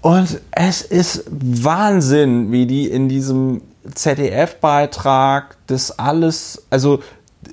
Und 0.01 0.39
es 0.51 0.83
ist 0.83 1.25
Wahnsinn, 1.31 2.51
wie 2.51 2.67
die 2.67 2.85
in 2.87 3.09
diesem 3.09 3.61
ZDF-Beitrag 3.91 5.57
das 5.65 5.97
alles, 5.97 6.67
also 6.69 6.99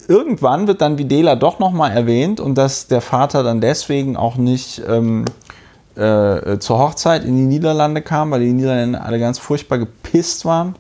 irgendwann 0.09 0.67
wird 0.67 0.83
dann 0.83 0.99
Videla 0.99 1.35
doch 1.35 1.59
nochmal 1.59 1.93
erwähnt 1.93 2.41
und 2.41 2.59
dass 2.59 2.89
der 2.89 3.01
Vater 3.01 3.43
dann 3.43 3.63
deswegen 3.63 4.19
auch 4.19 4.37
nicht 4.37 4.83
ähm, 4.87 5.25
äh, 5.95 6.59
zur 6.59 6.79
Hochzeit 6.79 7.25
in 7.25 7.39
die 7.39 7.45
Niederlande 7.45 8.03
kam, 8.03 8.33
weil 8.33 8.41
die 8.41 8.53
Niederländer 8.53 9.03
alle 9.03 9.19
ganz 9.19 9.39
furchtbar 9.39 9.79
gepisst 9.79 10.45
waren. 10.45 10.75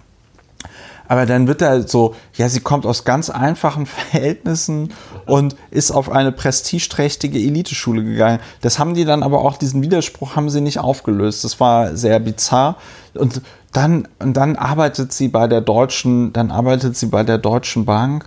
Aber 1.12 1.26
dann 1.26 1.46
wird 1.46 1.60
er 1.60 1.86
so, 1.86 2.14
ja, 2.36 2.48
sie 2.48 2.60
kommt 2.60 2.86
aus 2.86 3.04
ganz 3.04 3.28
einfachen 3.28 3.84
Verhältnissen 3.86 4.94
und 5.26 5.56
ist 5.70 5.90
auf 5.90 6.10
eine 6.10 6.32
prestigeträchtige 6.32 7.38
Eliteschule 7.38 8.02
gegangen. 8.02 8.38
Das 8.62 8.78
haben 8.78 8.94
die 8.94 9.04
dann 9.04 9.22
aber 9.22 9.40
auch, 9.40 9.58
diesen 9.58 9.82
Widerspruch 9.82 10.36
haben 10.36 10.48
sie 10.48 10.62
nicht 10.62 10.78
aufgelöst. 10.78 11.44
Das 11.44 11.60
war 11.60 11.96
sehr 11.98 12.18
bizarr. 12.18 12.76
Und 13.12 13.42
dann, 13.72 14.08
und 14.20 14.38
dann 14.38 14.56
arbeitet 14.56 15.12
sie 15.12 15.28
bei 15.28 15.46
der 15.48 15.60
Deutschen, 15.60 16.32
dann 16.32 16.50
arbeitet 16.50 16.96
sie 16.96 17.08
bei 17.08 17.24
der 17.24 17.36
Deutschen 17.36 17.84
Bank, 17.84 18.24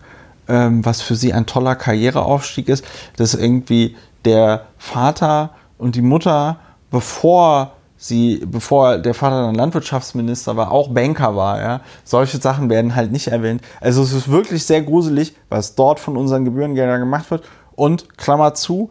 ähm, 0.47 0.86
was 0.86 1.01
für 1.01 1.15
sie 1.15 1.33
ein 1.33 1.47
toller 1.47 1.75
Karriereaufstieg 1.75 2.69
ist, 2.69 2.86
dass 3.17 3.33
irgendwie 3.33 3.95
der 4.25 4.67
Vater 4.77 5.55
und 5.79 5.95
die 5.95 6.03
Mutter, 6.03 6.59
bevor 6.91 7.73
sie, 8.08 8.43
bevor 8.45 8.97
der 8.97 9.14
Vater 9.14 9.43
dann 9.43 9.56
Landwirtschaftsminister 9.56 10.56
war, 10.56 10.72
auch 10.72 10.89
Banker 10.89 11.36
war, 11.36 11.60
ja. 11.60 11.82
Solche 12.03 12.38
Sachen 12.38 12.70
werden 12.70 12.95
halt 12.95 13.12
nicht 13.12 13.28
erwähnt. 13.28 13.62
Also 13.82 14.03
es 14.03 14.14
ist 14.14 14.30
wirklich 14.30 14.66
sehr 14.66 14.82
gruselig, 14.82 15.36
was 15.49 15.76
dort 15.76 15.99
von 15.99 16.18
unseren 16.18 16.45
Gebührengeldern 16.45 16.99
gemacht 16.99 17.32
wird. 17.32 17.43
Und 17.76 18.18
Klammer 18.18 18.53
zu, 18.53 18.89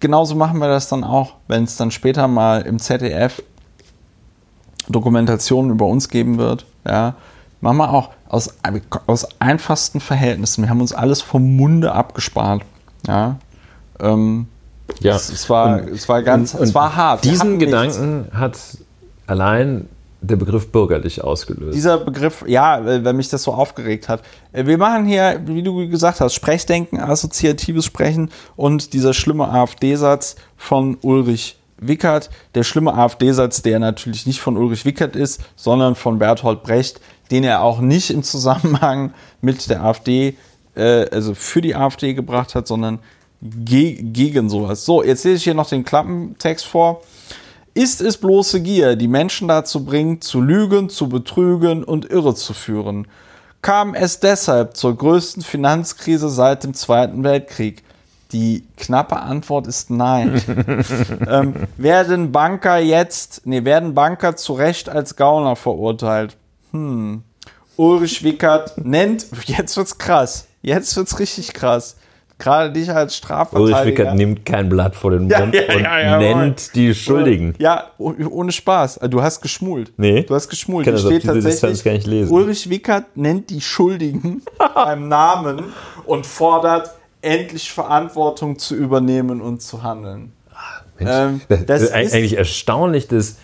genauso 0.00 0.34
machen 0.34 0.58
wir 0.58 0.68
das 0.68 0.88
dann 0.88 1.04
auch, 1.04 1.34
wenn 1.48 1.64
es 1.64 1.76
dann 1.76 1.90
später 1.90 2.28
mal 2.28 2.62
im 2.62 2.78
ZDF 2.78 3.42
Dokumentationen 4.88 5.72
über 5.72 5.86
uns 5.86 6.08
geben 6.08 6.38
wird, 6.38 6.66
ja. 6.86 7.14
Machen 7.62 7.78
wir 7.78 7.90
auch 7.90 8.10
aus, 8.28 8.54
aus 9.06 9.26
einfachsten 9.40 9.98
Verhältnissen. 9.98 10.62
Wir 10.62 10.70
haben 10.70 10.82
uns 10.82 10.92
alles 10.92 11.22
vom 11.22 11.56
Munde 11.56 11.92
abgespart, 11.92 12.62
ja. 13.06 13.36
Ähm, 13.98 14.46
Ja. 15.00 15.16
es, 15.16 15.28
es, 15.30 15.48
war, 15.50 15.80
Und- 15.82 15.90
es 15.90 16.08
war 16.08 16.22
ganz, 16.22 16.54
und 16.54 16.62
es 16.62 16.74
war 16.74 16.94
hart. 16.94 17.24
Diesen 17.24 17.40
hatten 17.40 17.56
nichts. 17.58 17.64
Gedanken 17.64 18.28
hat 18.32 18.58
allein 19.26 19.88
der 20.20 20.36
Begriff 20.36 20.72
bürgerlich 20.72 21.22
ausgelöst. 21.22 21.76
Dieser 21.76 21.98
Begriff, 21.98 22.44
ja, 22.46 22.80
weil 22.84 23.12
mich 23.12 23.28
das 23.28 23.42
so 23.42 23.52
aufgeregt 23.52 24.08
hat. 24.08 24.22
Äh, 24.52 24.66
wir 24.66 24.78
machen 24.78 25.06
hier, 25.06 25.40
wie 25.46 25.62
du 25.62 25.88
gesagt 25.88 26.20
hast, 26.20 26.34
Sprechdenken, 26.34 26.98
assoziatives 27.00 27.84
Sprechen 27.84 28.30
und 28.56 28.92
dieser 28.92 29.12
schlimme 29.14 29.48
AfD-Satz 29.48 30.36
von 30.56 30.96
Ulrich 31.02 31.58
Wickert. 31.78 32.30
Der 32.54 32.62
schlimme 32.64 32.94
AfD-Satz, 32.94 33.62
der 33.62 33.78
natürlich 33.78 34.26
nicht 34.26 34.40
von 34.40 34.56
Ulrich 34.56 34.84
Wickert 34.84 35.14
ist, 35.14 35.42
sondern 35.56 35.94
von 35.94 36.18
Berthold 36.18 36.62
Brecht, 36.62 37.00
den 37.30 37.44
er 37.44 37.62
auch 37.62 37.80
nicht 37.80 38.10
im 38.10 38.22
Zusammenhang 38.22 39.12
mit 39.42 39.68
der 39.68 39.84
AfD, 39.84 40.36
äh, 40.74 41.08
also 41.10 41.34
für 41.34 41.60
die 41.60 41.76
AfD 41.76 42.14
gebracht 42.14 42.54
hat, 42.54 42.66
sondern 42.66 42.98
ge 43.50 44.02
gegen 44.02 44.48
sowas. 44.48 44.84
So, 44.84 45.02
jetzt 45.02 45.24
lese 45.24 45.36
ich 45.36 45.44
hier 45.44 45.54
noch 45.54 45.68
den 45.68 45.84
Klappentext 45.84 46.66
vor. 46.66 47.02
Ist 47.74 48.00
es 48.00 48.16
bloße 48.16 48.62
Gier, 48.62 48.96
die 48.96 49.06
Menschen 49.06 49.48
dazu 49.48 49.84
bringt, 49.84 50.24
zu 50.24 50.40
lügen, 50.40 50.88
zu 50.88 51.10
betrügen 51.10 51.84
und 51.84 52.10
irre 52.10 52.34
zu 52.34 52.54
führen? 52.54 53.06
Kam 53.60 53.94
es 53.94 54.18
deshalb 54.18 54.76
zur 54.76 54.96
größten 54.96 55.42
Finanzkrise 55.42 56.30
seit 56.30 56.64
dem 56.64 56.72
Zweiten 56.72 57.22
Weltkrieg? 57.22 57.82
Die 58.32 58.64
knappe 58.78 59.16
Antwort 59.16 59.66
ist 59.66 59.90
nein. 59.90 60.40
ähm, 61.28 61.54
werden 61.76 62.32
Banker 62.32 62.78
jetzt, 62.78 63.42
nee, 63.44 63.64
werden 63.64 63.94
Banker 63.94 64.36
zu 64.36 64.54
Recht 64.54 64.88
als 64.88 65.16
Gauner 65.16 65.54
verurteilt? 65.54 66.36
Hm. 66.72 67.24
Ulrich 67.76 68.24
Wickert 68.24 68.78
nennt, 68.78 69.26
jetzt 69.44 69.76
wird's 69.76 69.98
krass, 69.98 70.46
jetzt 70.62 70.96
wird's 70.96 71.18
richtig 71.18 71.52
krass 71.52 71.96
gerade 72.38 72.72
dich 72.72 72.90
als 72.90 73.16
Strafverteidiger. 73.16 73.78
Ulrich 73.78 73.86
Wickert 73.86 74.14
nimmt 74.14 74.44
kein 74.44 74.68
Blatt 74.68 74.94
vor 74.94 75.10
den 75.10 75.22
Mund 75.28 75.32
ja, 75.32 75.40
ja, 75.40 75.74
und 75.74 75.82
ja, 75.82 76.18
nennt 76.18 76.74
die 76.74 76.94
Schuldigen. 76.94 77.54
Ja, 77.58 77.90
ohne 77.98 78.52
Spaß. 78.52 79.00
Du 79.10 79.22
hast 79.22 79.40
geschmult. 79.40 79.92
Nee. 79.96 80.22
Du 80.22 80.34
hast 80.34 80.48
geschmult. 80.48 80.86
Ich 80.86 80.92
kann 80.92 81.02
das 81.02 81.04
steht 81.04 81.24
tatsächlich, 81.24 81.84
gar 81.84 81.92
nicht 81.92 82.06
lesen. 82.06 82.32
Ulrich 82.32 82.68
Wickert 82.68 83.16
nennt 83.16 83.50
die 83.50 83.60
Schuldigen 83.60 84.42
beim 84.74 85.08
Namen 85.08 85.64
und 86.04 86.26
fordert, 86.26 86.90
endlich 87.22 87.72
Verantwortung 87.72 88.58
zu 88.58 88.76
übernehmen 88.76 89.40
und 89.40 89.62
zu 89.62 89.82
handeln. 89.82 90.32
Mensch, 90.98 91.10
ähm, 91.12 91.40
das, 91.48 91.66
das, 91.66 91.82
ist 91.82 91.92
eigentlich 91.92 92.36
erstaunlich, 92.36 93.08
dass, 93.08 93.36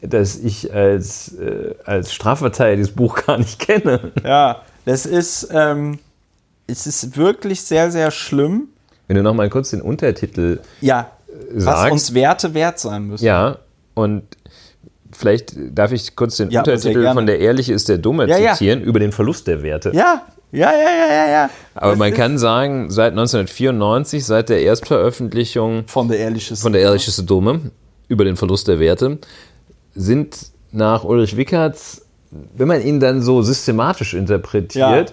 dass 0.00 0.36
ich 0.36 0.72
als, 0.72 1.34
äh, 1.38 1.74
als 1.84 2.12
Strafverteidiger 2.12 2.76
dieses 2.76 2.94
Buch 2.94 3.22
gar 3.26 3.38
nicht 3.38 3.58
kenne. 3.58 4.12
Ja, 4.24 4.62
das 4.84 5.06
ist... 5.06 5.48
Ähm, 5.52 5.98
es 6.70 6.86
ist 6.86 7.16
wirklich 7.16 7.62
sehr, 7.62 7.90
sehr 7.90 8.10
schlimm. 8.10 8.68
Wenn 9.08 9.16
du 9.16 9.22
noch 9.22 9.34
mal 9.34 9.48
kurz 9.50 9.70
den 9.70 9.82
Untertitel 9.82 10.60
ja, 10.80 11.10
sagst. 11.54 11.84
Was 11.84 11.92
uns 11.92 12.14
Werte 12.14 12.54
wert 12.54 12.78
sein 12.78 13.06
müssen. 13.08 13.24
Ja, 13.24 13.58
und 13.94 14.22
vielleicht 15.12 15.54
darf 15.76 15.92
ich 15.92 16.14
kurz 16.14 16.36
den 16.36 16.50
ja, 16.50 16.60
Untertitel 16.60 17.12
von 17.12 17.26
Der 17.26 17.40
Ehrliche 17.40 17.72
ist 17.72 17.88
der 17.88 17.98
Dumme 17.98 18.28
ja, 18.28 18.54
zitieren, 18.54 18.80
ja. 18.80 18.86
über 18.86 19.00
den 19.00 19.12
Verlust 19.12 19.46
der 19.46 19.62
Werte. 19.62 19.90
Ja, 19.94 20.22
ja, 20.52 20.72
ja, 20.72 20.78
ja, 20.78 21.14
ja. 21.14 21.30
ja. 21.30 21.50
Aber 21.74 21.92
das 21.92 21.98
man 21.98 22.14
kann 22.14 22.38
sagen, 22.38 22.90
seit 22.90 23.12
1994, 23.12 24.24
seit 24.24 24.48
der 24.48 24.62
Erstveröffentlichung 24.62 25.84
von 25.86 26.08
Der 26.08 26.18
Ehrliche 26.18 26.54
ist, 26.54 26.62
von 26.62 26.72
der 26.72 26.82
Ehrliche 26.82 27.10
ist 27.10 27.28
Dumme 27.28 27.70
über 28.08 28.24
den 28.24 28.36
Verlust 28.36 28.68
der 28.68 28.80
Werte, 28.80 29.18
sind 29.94 30.36
nach 30.72 31.04
Ulrich 31.04 31.36
Wickerts, 31.36 32.02
wenn 32.30 32.68
man 32.68 32.80
ihn 32.82 33.00
dann 33.00 33.22
so 33.22 33.42
systematisch 33.42 34.14
interpretiert, 34.14 35.12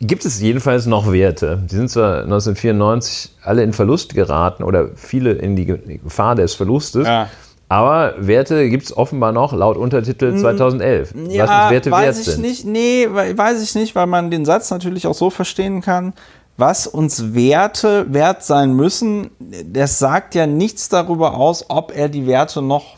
gibt 0.00 0.24
es 0.24 0.40
jedenfalls 0.40 0.86
noch 0.86 1.12
Werte. 1.12 1.62
Die 1.70 1.76
sind 1.76 1.90
zwar 1.90 2.22
1994 2.22 3.32
alle 3.42 3.62
in 3.62 3.72
Verlust 3.72 4.14
geraten 4.14 4.62
oder 4.62 4.88
viele 4.94 5.32
in 5.32 5.56
die 5.56 5.66
Gefahr 5.66 6.34
des 6.34 6.54
Verlustes. 6.54 7.06
Ja. 7.06 7.28
Aber 7.68 8.14
Werte 8.18 8.68
gibt 8.68 8.84
es 8.84 8.96
offenbar 8.96 9.30
noch 9.30 9.52
laut 9.52 9.76
Untertitel 9.76 10.36
2011. 10.36 11.12
Hm, 11.12 11.30
ja, 11.30 11.46
was 11.46 11.70
Werte 11.70 11.90
weiß 11.92 12.02
wert 12.02 12.16
ich 12.16 12.24
sind. 12.24 12.40
nicht. 12.40 12.64
Nee, 12.64 13.06
weiß 13.08 13.62
ich 13.62 13.76
nicht, 13.76 13.94
weil 13.94 14.06
man 14.06 14.30
den 14.30 14.44
Satz 14.44 14.70
natürlich 14.70 15.06
auch 15.06 15.14
so 15.14 15.30
verstehen 15.30 15.80
kann. 15.80 16.14
Was 16.56 16.88
uns 16.88 17.32
Werte 17.32 18.12
wert 18.12 18.42
sein 18.42 18.74
müssen, 18.74 19.30
das 19.72 20.00
sagt 20.00 20.34
ja 20.34 20.46
nichts 20.46 20.88
darüber 20.88 21.34
aus, 21.34 21.66
ob 21.68 21.96
er 21.96 22.08
die 22.08 22.26
Werte 22.26 22.60
noch 22.60 22.96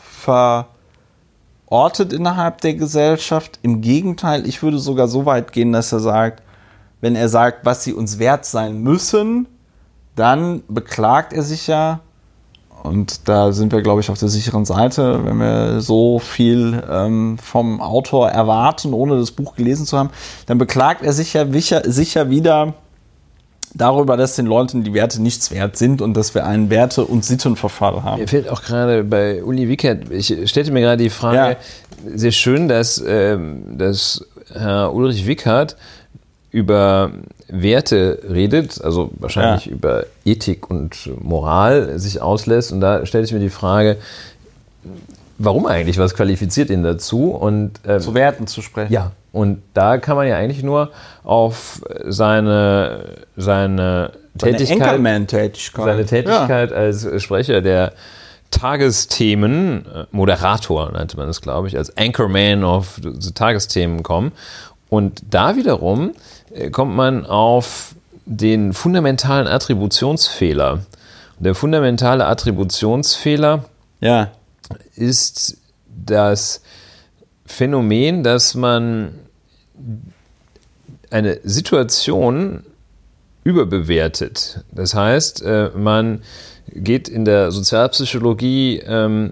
verortet 1.69 2.11
innerhalb 2.11 2.59
der 2.61 2.73
Gesellschaft. 2.73 3.59
Im 3.61 3.81
Gegenteil, 3.81 4.47
ich 4.47 4.63
würde 4.63 4.79
sogar 4.79 5.07
so 5.07 5.27
weit 5.27 5.51
gehen, 5.51 5.71
dass 5.71 5.91
er 5.91 5.99
sagt, 5.99 6.41
wenn 7.03 7.17
er 7.17 7.27
sagt, 7.27 7.65
was 7.65 7.83
sie 7.83 7.91
uns 7.91 8.17
wert 8.17 8.45
sein 8.45 8.81
müssen, 8.81 9.45
dann 10.15 10.63
beklagt 10.69 11.33
er 11.33 11.43
sich 11.43 11.67
ja, 11.67 11.99
und 12.81 13.27
da 13.27 13.51
sind 13.51 13.73
wir, 13.73 13.81
glaube 13.81 13.99
ich, 13.99 14.09
auf 14.09 14.17
der 14.17 14.29
sicheren 14.29 14.63
Seite, 14.63 15.19
wenn 15.25 15.35
wir 15.35 15.81
so 15.81 16.19
viel 16.19 16.81
ähm, 16.89 17.37
vom 17.43 17.81
Autor 17.81 18.29
erwarten, 18.29 18.93
ohne 18.93 19.17
das 19.17 19.31
Buch 19.31 19.55
gelesen 19.55 19.85
zu 19.85 19.97
haben, 19.97 20.11
dann 20.45 20.57
beklagt 20.57 21.03
er 21.03 21.11
sich 21.11 21.33
ja 21.33 21.45
sicher, 21.51 22.29
wieder 22.29 22.73
darüber, 23.73 24.15
dass 24.15 24.37
den 24.37 24.45
Leuten 24.45 24.85
die 24.85 24.93
Werte 24.93 25.21
nichts 25.21 25.51
wert 25.51 25.75
sind 25.75 26.01
und 26.01 26.13
dass 26.13 26.33
wir 26.33 26.45
einen 26.45 26.69
Werte- 26.69 27.03
und 27.03 27.25
Sittenverfall 27.25 28.03
haben. 28.03 28.21
Mir 28.21 28.29
fällt 28.29 28.47
auch 28.47 28.61
gerade 28.61 29.03
bei 29.03 29.43
Uli 29.43 29.67
Wickert, 29.67 30.09
ich 30.09 30.49
stellte 30.49 30.71
mir 30.71 30.79
gerade 30.79 31.03
die 31.03 31.09
Frage, 31.09 31.57
ja. 31.57 31.57
sehr 32.15 32.31
schön, 32.31 32.69
dass, 32.69 33.03
ähm, 33.05 33.77
dass 33.77 34.25
Herr 34.53 34.93
Ulrich 34.93 35.27
Wickert 35.27 35.75
über 36.53 37.11
Werte 37.47 38.19
redet, 38.29 38.79
also 38.81 39.09
wahrscheinlich 39.15 39.65
ja. 39.65 39.71
über 39.71 40.05
Ethik 40.23 40.69
und 40.69 41.09
Moral 41.21 41.97
sich 41.97 42.21
auslässt. 42.21 42.71
Und 42.71 42.79
da 42.79 43.05
stelle 43.07 43.25
ich 43.25 43.33
mir 43.33 43.39
die 43.39 43.49
Frage, 43.49 43.97
warum 45.39 45.65
eigentlich? 45.65 45.97
Was 45.97 46.13
qualifiziert 46.13 46.69
ihn 46.69 46.83
dazu? 46.83 47.31
Und, 47.31 47.71
ähm, 47.85 47.99
zu 47.99 48.13
Werten 48.13 48.45
zu 48.45 48.61
sprechen. 48.61 48.93
Ja, 48.93 49.11
und 49.31 49.63
da 49.73 49.97
kann 49.97 50.15
man 50.15 50.27
ja 50.27 50.37
eigentlich 50.37 50.61
nur 50.61 50.91
auf 51.23 51.81
seine, 52.05 53.05
seine, 53.35 54.11
seine 54.39 54.57
Tätigkeit, 54.57 55.27
Tätigkeit, 55.27 55.85
seine 55.85 56.05
Tätigkeit 56.05 56.69
ja. 56.69 56.77
als 56.77 57.07
Sprecher 57.21 57.61
der 57.61 57.93
Tagesthemen, 58.51 59.87
äh, 59.87 60.05
Moderator 60.11 60.91
nannte 60.91 61.17
man 61.17 61.29
es, 61.29 61.41
glaube 61.41 61.67
ich, 61.67 61.77
als 61.77 61.97
Anchorman 61.97 62.63
of 62.63 63.01
the 63.01 63.31
Tagesthemen 63.31 64.03
kommen. 64.03 64.31
Und 64.89 65.23
da 65.31 65.55
wiederum 65.55 66.11
kommt 66.71 66.95
man 66.95 67.25
auf 67.25 67.95
den 68.25 68.73
fundamentalen 68.73 69.47
Attributionsfehler. 69.47 70.85
Der 71.39 71.55
fundamentale 71.55 72.25
Attributionsfehler 72.25 73.65
ja. 73.99 74.31
ist 74.95 75.57
das 75.87 76.61
Phänomen, 77.45 78.23
dass 78.23 78.55
man 78.55 79.13
eine 81.09 81.39
Situation 81.43 82.63
überbewertet. 83.43 84.63
Das 84.71 84.93
heißt, 84.93 85.41
äh, 85.43 85.69
man 85.75 86.21
geht 86.67 87.09
in 87.09 87.25
der 87.25 87.51
Sozialpsychologie 87.51 88.81
ähm, 88.85 89.31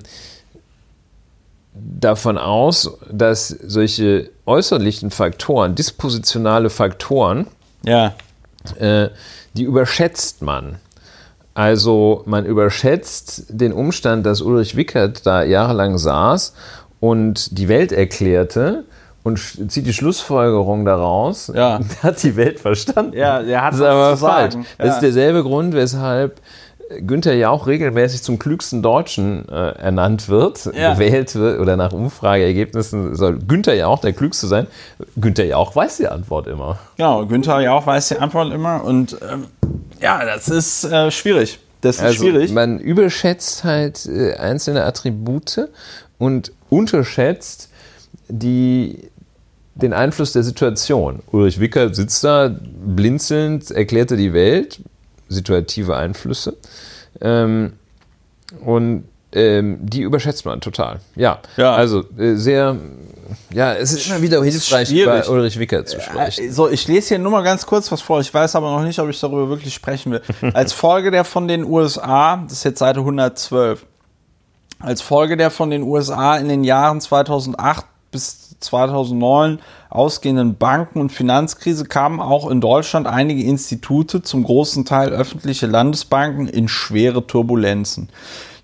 davon 2.00 2.38
aus, 2.38 2.98
dass 3.12 3.48
solche 3.48 4.30
äußerlichen 4.46 5.12
Faktoren, 5.12 5.76
dispositionale 5.76 6.70
Faktoren, 6.70 7.48
ja. 7.84 8.14
äh, 8.80 9.10
die 9.54 9.64
überschätzt 9.64 10.42
man. 10.42 10.78
Also 11.54 12.24
man 12.26 12.46
überschätzt 12.46 13.46
den 13.50 13.74
Umstand, 13.74 14.26
dass 14.26 14.42
Ulrich 14.42 14.76
Wickert 14.76 15.26
da 15.26 15.44
jahrelang 15.44 15.98
saß 15.98 16.54
und 17.00 17.58
die 17.58 17.68
Welt 17.68 17.92
erklärte 17.92 18.86
und 19.24 19.38
zieht 19.72 19.86
die 19.86 19.94
Schlussfolgerung 19.94 20.86
daraus, 20.86 21.52
ja. 21.54 21.80
hat 22.04 22.24
die 22.24 22.36
Welt 22.36 22.60
verstanden. 22.60 23.16
Ja, 23.16 23.42
er 23.42 23.64
hat 23.64 23.74
das 23.74 23.80
ist 23.80 23.86
aber 23.86 24.18
falsch. 24.18 24.56
Ja. 24.56 24.62
Das 24.78 24.96
ist 24.96 25.02
derselbe 25.02 25.44
Grund, 25.44 25.74
weshalb 25.74 26.40
Günther 27.00 27.34
ja 27.34 27.50
auch 27.50 27.68
regelmäßig 27.68 28.24
zum 28.24 28.40
klügsten 28.40 28.82
Deutschen 28.82 29.48
äh, 29.50 29.72
ernannt 29.78 30.30
wird, 30.30 30.70
ja. 30.76 30.94
gewählt 30.94 31.36
wird 31.36 31.60
oder 31.60 31.78
nach 31.78 31.94
Umfrageergebnissen 31.94 33.16
soll 33.16 33.40
Günther 33.40 33.74
ja 33.74 33.88
auch 33.88 34.00
der 34.00 34.14
Klügste 34.14 34.48
sein. 34.48 34.68
Günther 35.16 35.46
ja 35.46 35.58
auch 35.58 35.76
weiß 35.76 35.98
die 35.98 36.08
Antwort 36.08 36.48
immer. 36.48 36.80
Genau, 36.98 37.26
Günther 37.26 37.60
ja 37.62 37.74
auch 37.74 37.86
weiß 37.86 38.10
die 38.10 38.18
Antwort 38.18 38.54
immer 38.54 38.84
und 38.84 39.18
ähm, 39.32 39.46
ja, 40.02 40.26
das 40.26 40.50
ist 40.50 40.84
äh, 40.84 41.12
schwierig. 41.12 41.60
Das 41.82 41.98
ist 41.98 42.02
also 42.04 42.24
schwierig. 42.24 42.52
Man 42.52 42.80
überschätzt 42.80 43.64
halt 43.64 44.06
äh, 44.06 44.36
einzelne 44.36 44.84
Attribute 44.84 45.70
und 46.18 46.52
unterschätzt 46.70 47.70
die, 48.28 49.10
den 49.76 49.94
Einfluss 49.94 50.34
der 50.34 50.44
Situation. 50.44 51.20
Ulrich 51.32 51.60
Wicker 51.60 51.94
sitzt 51.94 52.24
da 52.24 52.56
blinzelnd, 52.86 53.72
erklärte 53.72 54.16
die 54.16 54.34
Welt, 54.34 54.80
situative 55.32 55.96
Einflüsse. 55.96 56.58
Ähm, 57.20 57.74
und 58.64 59.06
ähm, 59.34 59.80
die 59.82 60.02
überschätzt 60.02 60.46
man 60.46 60.60
total. 60.60 61.00
Ja, 61.16 61.40
ja. 61.56 61.74
also 61.74 62.04
äh, 62.18 62.36
sehr, 62.36 62.76
ja, 63.54 63.74
es 63.74 63.94
ist 63.94 64.08
immer 64.08 64.22
wieder 64.22 64.44
hilfreich, 64.44 64.94
bei 65.06 65.28
Ulrich 65.28 65.58
Wicker 65.58 65.86
zu 65.86 66.02
sprechen. 66.02 66.46
Äh, 66.46 66.52
so, 66.52 66.68
ich 66.68 66.88
lese 66.88 67.10
hier 67.10 67.20
nur 67.20 67.32
mal 67.32 67.44
ganz 67.44 67.66
kurz 67.66 67.92
was 67.92 68.02
vor. 68.02 68.20
Ich 68.20 68.34
weiß 68.34 68.56
aber 68.56 68.72
noch 68.72 68.84
nicht, 68.84 69.00
ob 69.00 69.10
ich 69.10 69.20
darüber 69.20 69.48
wirklich 69.48 69.74
sprechen 69.74 70.12
will. 70.12 70.22
Als 70.54 70.74
Folge 70.74 71.12
der 71.12 71.24
von 71.24 71.48
den 71.48 71.64
USA, 71.64 72.44
das 72.44 72.58
ist 72.60 72.64
jetzt 72.66 72.80
Seite 72.80 73.00
112, 73.00 73.86
als 74.80 75.02
Folge 75.02 75.38
der 75.38 75.52
von 75.52 75.70
den 75.70 75.84
USA 75.84 76.38
in 76.38 76.50
den 76.50 76.64
Jahren 76.64 77.00
2008 77.00 77.86
bis 78.10 78.41
2009 78.62 79.60
ausgehenden 79.90 80.58
Banken- 80.58 81.02
und 81.02 81.12
Finanzkrise 81.12 81.86
kamen 81.86 82.20
auch 82.20 82.50
in 82.50 82.62
Deutschland 82.62 83.08
einige 83.08 83.44
Institute, 83.44 84.22
zum 84.22 84.44
großen 84.44 84.86
Teil 84.86 85.10
öffentliche 85.10 85.68
Landesbanken, 85.68 86.48
in 86.48 86.68
schwere 86.68 87.28
Turbulenzen. 87.28 88.10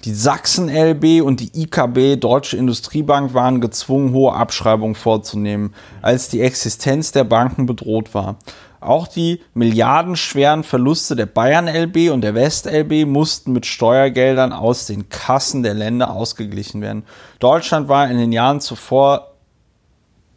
Die 0.06 0.14
Sachsen 0.14 0.70
LB 0.70 1.22
und 1.22 1.40
die 1.40 1.64
IKB, 1.64 2.18
Deutsche 2.20 2.56
Industriebank, 2.56 3.34
waren 3.34 3.60
gezwungen, 3.60 4.14
hohe 4.14 4.34
Abschreibungen 4.34 4.96
vorzunehmen, 4.96 5.74
als 6.02 6.30
die 6.30 6.42
Existenz 6.42 7.12
der 7.12 7.24
Banken 7.24 7.66
bedroht 7.66 8.14
war. 8.14 8.38
Auch 8.80 9.08
die 9.08 9.42
milliardenschweren 9.56 10.64
Verluste 10.64 11.16
der 11.16 11.26
Bayern 11.26 11.68
LB 11.68 12.12
und 12.12 12.22
der 12.22 12.36
West 12.36 12.68
LB 12.68 13.08
mussten 13.08 13.52
mit 13.52 13.66
Steuergeldern 13.66 14.54
aus 14.54 14.86
den 14.86 15.10
Kassen 15.10 15.64
der 15.64 15.74
Länder 15.74 16.12
ausgeglichen 16.12 16.82
werden. 16.82 17.04
Deutschland 17.40 17.90
war 17.90 18.10
in 18.10 18.18
den 18.18 18.32
Jahren 18.32 18.62
zuvor 18.62 19.37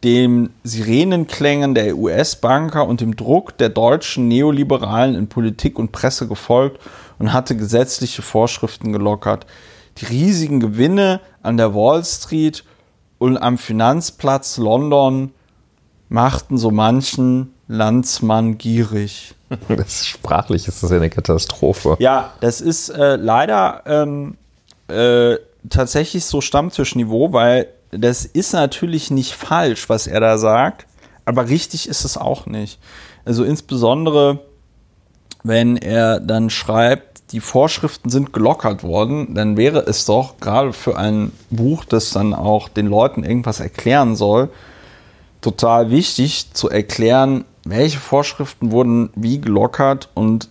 dem 0.03 0.49
Sirenenklängen 0.63 1.75
der 1.75 1.95
US-Banker 1.95 2.87
und 2.87 3.01
dem 3.01 3.15
Druck 3.15 3.57
der 3.57 3.69
deutschen 3.69 4.27
Neoliberalen 4.27 5.15
in 5.15 5.27
Politik 5.27 5.77
und 5.77 5.91
Presse 5.91 6.27
gefolgt 6.27 6.79
und 7.19 7.33
hatte 7.33 7.55
gesetzliche 7.55 8.21
Vorschriften 8.21 8.93
gelockert. 8.93 9.45
Die 9.97 10.05
riesigen 10.05 10.59
Gewinne 10.59 11.19
an 11.43 11.57
der 11.57 11.75
Wall 11.75 12.03
Street 12.03 12.63
und 13.19 13.37
am 13.37 13.57
Finanzplatz 13.59 14.57
London 14.57 15.33
machten 16.09 16.57
so 16.57 16.71
manchen 16.71 17.53
Landsmann 17.67 18.57
gierig. 18.57 19.35
Das 19.67 20.05
sprachlich 20.05 20.67
ist 20.69 20.81
das 20.81 20.91
ja 20.91 20.95
eine 20.95 21.09
Katastrophe. 21.09 21.97
Ja, 21.99 22.31
das 22.39 22.61
ist 22.61 22.87
äh, 22.87 23.17
leider 23.17 23.83
ähm, 23.85 24.37
äh, 24.87 25.35
tatsächlich 25.69 26.23
so 26.23 26.39
Stammtischniveau, 26.39 27.33
weil 27.33 27.67
das 27.91 28.25
ist 28.25 28.53
natürlich 28.53 29.11
nicht 29.11 29.33
falsch, 29.33 29.89
was 29.89 30.07
er 30.07 30.19
da 30.19 30.37
sagt, 30.37 30.85
aber 31.25 31.49
richtig 31.49 31.87
ist 31.87 32.05
es 32.05 32.17
auch 32.17 32.45
nicht. 32.45 32.79
Also 33.25 33.43
insbesondere, 33.43 34.39
wenn 35.43 35.77
er 35.77 36.19
dann 36.19 36.49
schreibt, 36.49 37.11
die 37.31 37.39
Vorschriften 37.39 38.09
sind 38.09 38.33
gelockert 38.33 38.83
worden, 38.83 39.33
dann 39.35 39.55
wäre 39.55 39.85
es 39.87 40.05
doch 40.05 40.39
gerade 40.39 40.73
für 40.73 40.97
ein 40.97 41.31
Buch, 41.49 41.85
das 41.85 42.11
dann 42.11 42.33
auch 42.33 42.67
den 42.67 42.87
Leuten 42.87 43.23
irgendwas 43.23 43.59
erklären 43.59 44.15
soll, 44.15 44.49
total 45.39 45.91
wichtig 45.91 46.53
zu 46.53 46.69
erklären, 46.69 47.45
welche 47.63 47.99
Vorschriften 47.99 48.71
wurden 48.71 49.11
wie 49.15 49.39
gelockert 49.39 50.09
und 50.13 50.49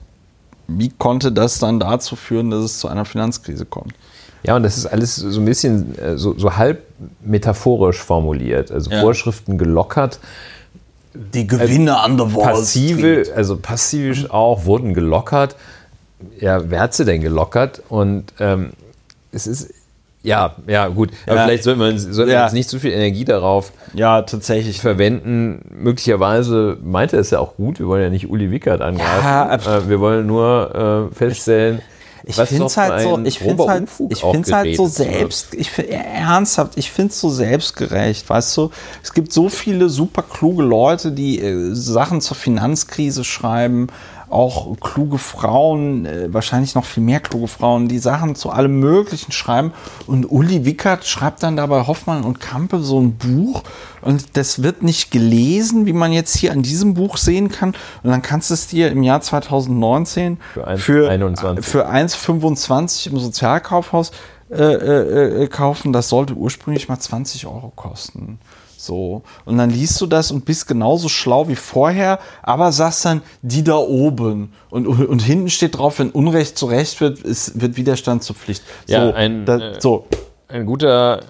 wie 0.68 0.91
konnte 0.91 1.32
das 1.32 1.59
dann 1.59 1.80
dazu 1.80 2.16
führen, 2.16 2.51
dass 2.51 2.64
es 2.64 2.78
zu 2.78 2.88
einer 2.88 3.05
Finanzkrise 3.05 3.66
kommt. 3.66 3.95
Ja, 4.43 4.57
und 4.57 4.62
das 4.62 4.78
ist 4.78 4.86
alles 4.86 5.16
so 5.16 5.41
ein 5.41 5.45
bisschen 5.45 5.99
äh, 5.99 6.16
so, 6.16 6.38
so 6.38 6.57
halb 6.57 6.89
metaphorisch 7.22 7.98
formuliert. 7.98 8.70
Also 8.70 8.90
Ja. 8.90 9.01
Vorschriften 9.01 9.59
gelockert. 9.59 10.18
Die 11.14 11.46
Gewinne 11.46 11.98
an 11.98 12.16
der 12.16 12.34
Wall 12.34 12.53
Passive, 12.53 13.24
also 13.34 13.57
passivisch 13.57 14.30
auch, 14.30 14.64
wurden 14.64 14.94
gelockert. 14.94 15.57
Ja, 16.38 16.70
wer 16.70 16.80
hat 16.80 16.94
sie 16.94 17.05
denn 17.05 17.20
gelockert? 17.20 17.82
Und 17.88 18.32
ähm, 18.38 18.70
es 19.32 19.46
ist, 19.48 19.72
ja, 20.22 20.55
ja, 20.68 20.86
gut. 20.88 21.11
Aber 21.26 21.36
Ja. 21.36 21.44
vielleicht 21.46 21.64
sollten 21.64 21.80
wir, 21.80 21.88
uns, 21.88 22.03
sollten 22.03 22.28
wir 22.30 22.36
Ja. 22.38 22.44
uns 22.44 22.53
nicht 22.53 22.68
zu 22.68 22.78
viel 22.78 22.92
Energie 22.92 23.24
darauf 23.24 23.72
Ja, 23.94 24.22
tatsächlich. 24.22 24.80
verwenden. 24.80 25.62
Möglicherweise 25.70 26.76
meinte 26.84 27.16
er 27.16 27.20
es 27.22 27.30
ja 27.30 27.38
auch 27.40 27.57
gut. 27.57 27.78
Wir 27.80 27.86
wollen 27.88 28.03
ja 28.03 28.11
nicht 28.11 28.28
Uli 28.30 28.51
Wickert 28.51 28.80
angreifen. 28.82 29.24
Ja, 29.24 29.55
äh, 29.55 29.88
wir 29.88 29.98
wollen 29.98 30.26
nur 30.26 31.09
äh, 31.11 31.14
feststellen, 31.14 31.80
Ich 32.24 32.36
finde 32.36 32.66
es 32.66 32.76
halt 32.76 33.02
so, 33.02 33.18
ich 33.18 33.38
finde 33.38 33.66
halt, 33.66 33.88
ich 34.08 34.20
find's 34.20 34.52
halt 34.52 34.76
so 34.76 34.86
selbst, 34.86 35.54
ich 35.54 35.70
find, 35.70 35.88
ernsthaft, 35.90 36.76
ich 36.76 36.90
finde 36.90 37.12
es 37.12 37.20
so 37.20 37.30
selbstgerecht, 37.30 38.28
weißt 38.28 38.56
du? 38.56 38.70
Es 39.02 39.12
gibt 39.12 39.32
so 39.32 39.48
viele 39.48 39.88
super 39.88 40.22
kluge 40.22 40.62
Leute, 40.62 41.12
die 41.12 41.40
äh, 41.40 41.74
Sachen 41.74 42.20
zur 42.20 42.36
Finanzkrise 42.36 43.24
schreiben, 43.24 43.88
auch 44.30 44.76
kluge 44.80 45.18
Frauen, 45.18 46.06
äh, 46.06 46.32
wahrscheinlich 46.32 46.74
noch 46.74 46.84
viel 46.84 47.02
mehr 47.02 47.20
kluge 47.20 47.48
Frauen, 47.48 47.88
die 47.88 47.98
Sachen 47.98 48.34
zu 48.34 48.50
allem 48.50 48.78
Möglichen 48.80 49.32
schreiben. 49.32 49.72
Und 50.06 50.30
Uli 50.30 50.64
Wickert 50.64 51.04
schreibt 51.04 51.42
dann 51.42 51.56
dabei 51.56 51.86
Hoffmann 51.86 52.24
und 52.24 52.40
Kampe 52.40 52.80
so 52.80 53.00
ein 53.00 53.16
Buch 53.16 53.62
und 54.02 54.36
das 54.36 54.62
wird 54.62 54.82
nicht 54.82 55.10
gelesen, 55.10 55.86
wie 55.86 55.92
man 55.92 56.12
jetzt 56.12 56.36
hier 56.36 56.52
an 56.52 56.62
diesem 56.62 56.94
Buch 56.94 57.16
sehen 57.16 57.50
kann. 57.50 57.70
Und 58.02 58.10
dann 58.10 58.22
kannst 58.22 58.50
du 58.50 58.54
es 58.54 58.66
dir 58.66 58.90
im 58.90 59.02
Jahr 59.02 59.20
2019 59.20 60.38
Für 60.54 60.76
für, 60.78 61.10
1,21. 61.10 61.62
für 61.62 61.88
1,25 61.88 63.10
im 63.10 63.18
Sozialkaufhaus 63.18 64.12
äh, 64.50 64.56
äh, 64.56 65.42
äh, 65.44 65.46
kaufen. 65.46 65.92
Das 65.92 66.08
sollte 66.08 66.34
ursprünglich 66.34 66.88
mal 66.88 66.98
20 66.98 67.46
Euro 67.46 67.72
kosten. 67.74 68.40
So. 68.84 69.22
Und 69.44 69.58
dann 69.58 69.70
liest 69.70 70.00
du 70.00 70.06
das 70.06 70.30
und 70.30 70.44
bist 70.44 70.66
genauso 70.66 71.08
schlau 71.08 71.48
wie 71.48 71.56
vorher, 71.56 72.18
aber 72.42 72.72
sagst 72.72 73.04
dann, 73.04 73.22
die 73.42 73.62
da 73.62 73.76
oben. 73.76 74.52
Und, 74.70 74.86
und 74.86 75.20
hinten 75.20 75.50
steht 75.50 75.76
drauf, 75.78 75.98
wenn 75.98 76.10
Unrecht 76.10 76.56
zu 76.56 76.66
Recht 76.66 77.00
wird, 77.00 77.18
ist, 77.20 77.60
wird 77.60 77.76
Widerstand 77.76 78.22
zur 78.22 78.36
Pflicht. 78.36 78.62
So, 78.86 78.94
Ja, 78.94 79.10
ein, 79.12 79.44
da, 79.44 79.58
äh, 79.58 79.80
so. 79.80 80.06
ein 80.48 80.66
guter 80.66 81.20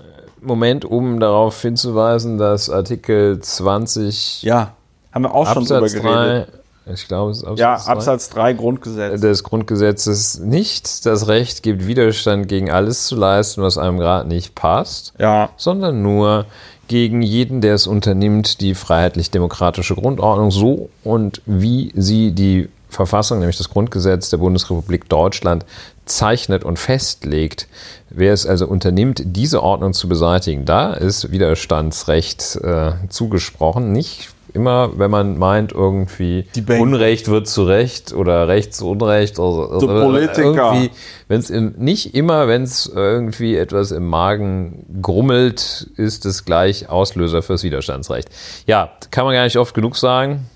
Moment, 0.41 0.85
um 0.85 1.21
darauf 1.21 1.61
hinzuweisen, 1.61 2.39
dass 2.39 2.71
Artikel 2.71 3.41
20 3.41 4.43
ja, 4.43 4.73
haben 5.13 5.25
wir 5.25 5.35
auch 5.35 5.47
schon 5.47 5.59
Absatz 5.65 5.93
drüber 5.93 6.09
geredet. 6.09 6.49
3, 6.87 6.93
ich 6.95 7.09
glaube, 7.09 7.31
es 7.33 7.39
ist 7.39 7.45
Absatz 7.45 7.59
Ja, 7.61 7.77
3, 7.77 7.93
Absatz 7.93 8.29
3 8.31 8.53
Grundgesetz. 8.55 9.21
des 9.21 9.45
Grundgesetzes 9.45 10.39
nicht 10.39 11.05
das 11.05 11.29
Recht 11.29 11.63
gibt, 11.63 11.87
Widerstand 11.87 12.49
gegen 12.49 12.71
alles 12.71 13.07
zu 13.07 13.17
leisten, 13.17 13.63
was 13.63 13.77
einem 13.77 13.99
gerade 13.99 14.27
nicht 14.29 14.55
passt, 14.55 15.13
Ja, 15.19 15.51
sondern 15.57 16.01
nur 16.03 16.47
gegen 16.91 17.23
jeden, 17.23 17.61
der 17.61 17.75
es 17.75 17.87
unternimmt, 17.87 18.61
die 18.61 18.75
freiheitlich-demokratische 18.75 19.95
Grundordnung 19.95 20.51
so 20.51 20.91
und 21.05 21.41
wie 21.47 21.93
sie 21.95 22.33
die 22.33 22.69
Verfassung, 22.89 23.39
nämlich 23.39 23.59
das 23.59 23.71
Grundgesetz 23.71 24.29
der 24.31 24.39
Bundesrepublik 24.39 25.09
Deutschland, 25.09 25.65
zeichnet 26.05 26.65
und 26.65 26.81
festlegt. 26.81 27.69
Wer 28.09 28.33
es 28.33 28.45
also 28.45 28.67
unternimmt, 28.67 29.23
diese 29.25 29.63
Ordnung 29.63 29.93
zu 29.93 30.09
beseitigen, 30.09 30.65
da 30.65 30.93
ist 30.93 31.31
Widerstandsrecht 31.31 32.57
äh, 32.57 32.95
zugesprochen. 33.09 33.93
Nicht 33.93 34.31
immer, 34.55 34.99
wenn 34.99 35.11
man 35.11 35.39
meint, 35.39 35.73
irgendwie. 35.73 36.47
Unrecht 36.69 37.29
wird 37.29 37.49
zu 37.49 37.65
Recht 37.65 38.13
oder 38.13 38.49
Recht 38.49 38.75
zu 38.75 38.89
Unrecht. 38.89 39.39
Oder, 39.39 39.79
Die 39.79 39.85
oder 39.87 40.03
Politiker. 40.03 40.73
Irgendwie, 40.73 40.91
wenn 41.29 41.41
es 41.41 41.51
nicht 41.51 42.15
immer, 42.15 42.49
wenn 42.49 42.63
es 42.63 42.91
irgendwie 42.93 43.57
etwas 43.57 43.91
im 43.91 44.07
Magen 44.07 44.87
grummelt, 45.03 45.89
ist 45.97 46.27
es 46.27 46.45
gleich 46.45 46.89
Auslöser 46.89 47.43
fürs 47.43 47.63
Widerstandsrecht. 47.63 48.29
Ja, 48.67 48.91
kann 49.11 49.25
man 49.25 49.35
gar 49.35 49.45
nicht 49.45 49.57
oft 49.57 49.75
genug 49.75 49.97
sagen. 49.97 50.49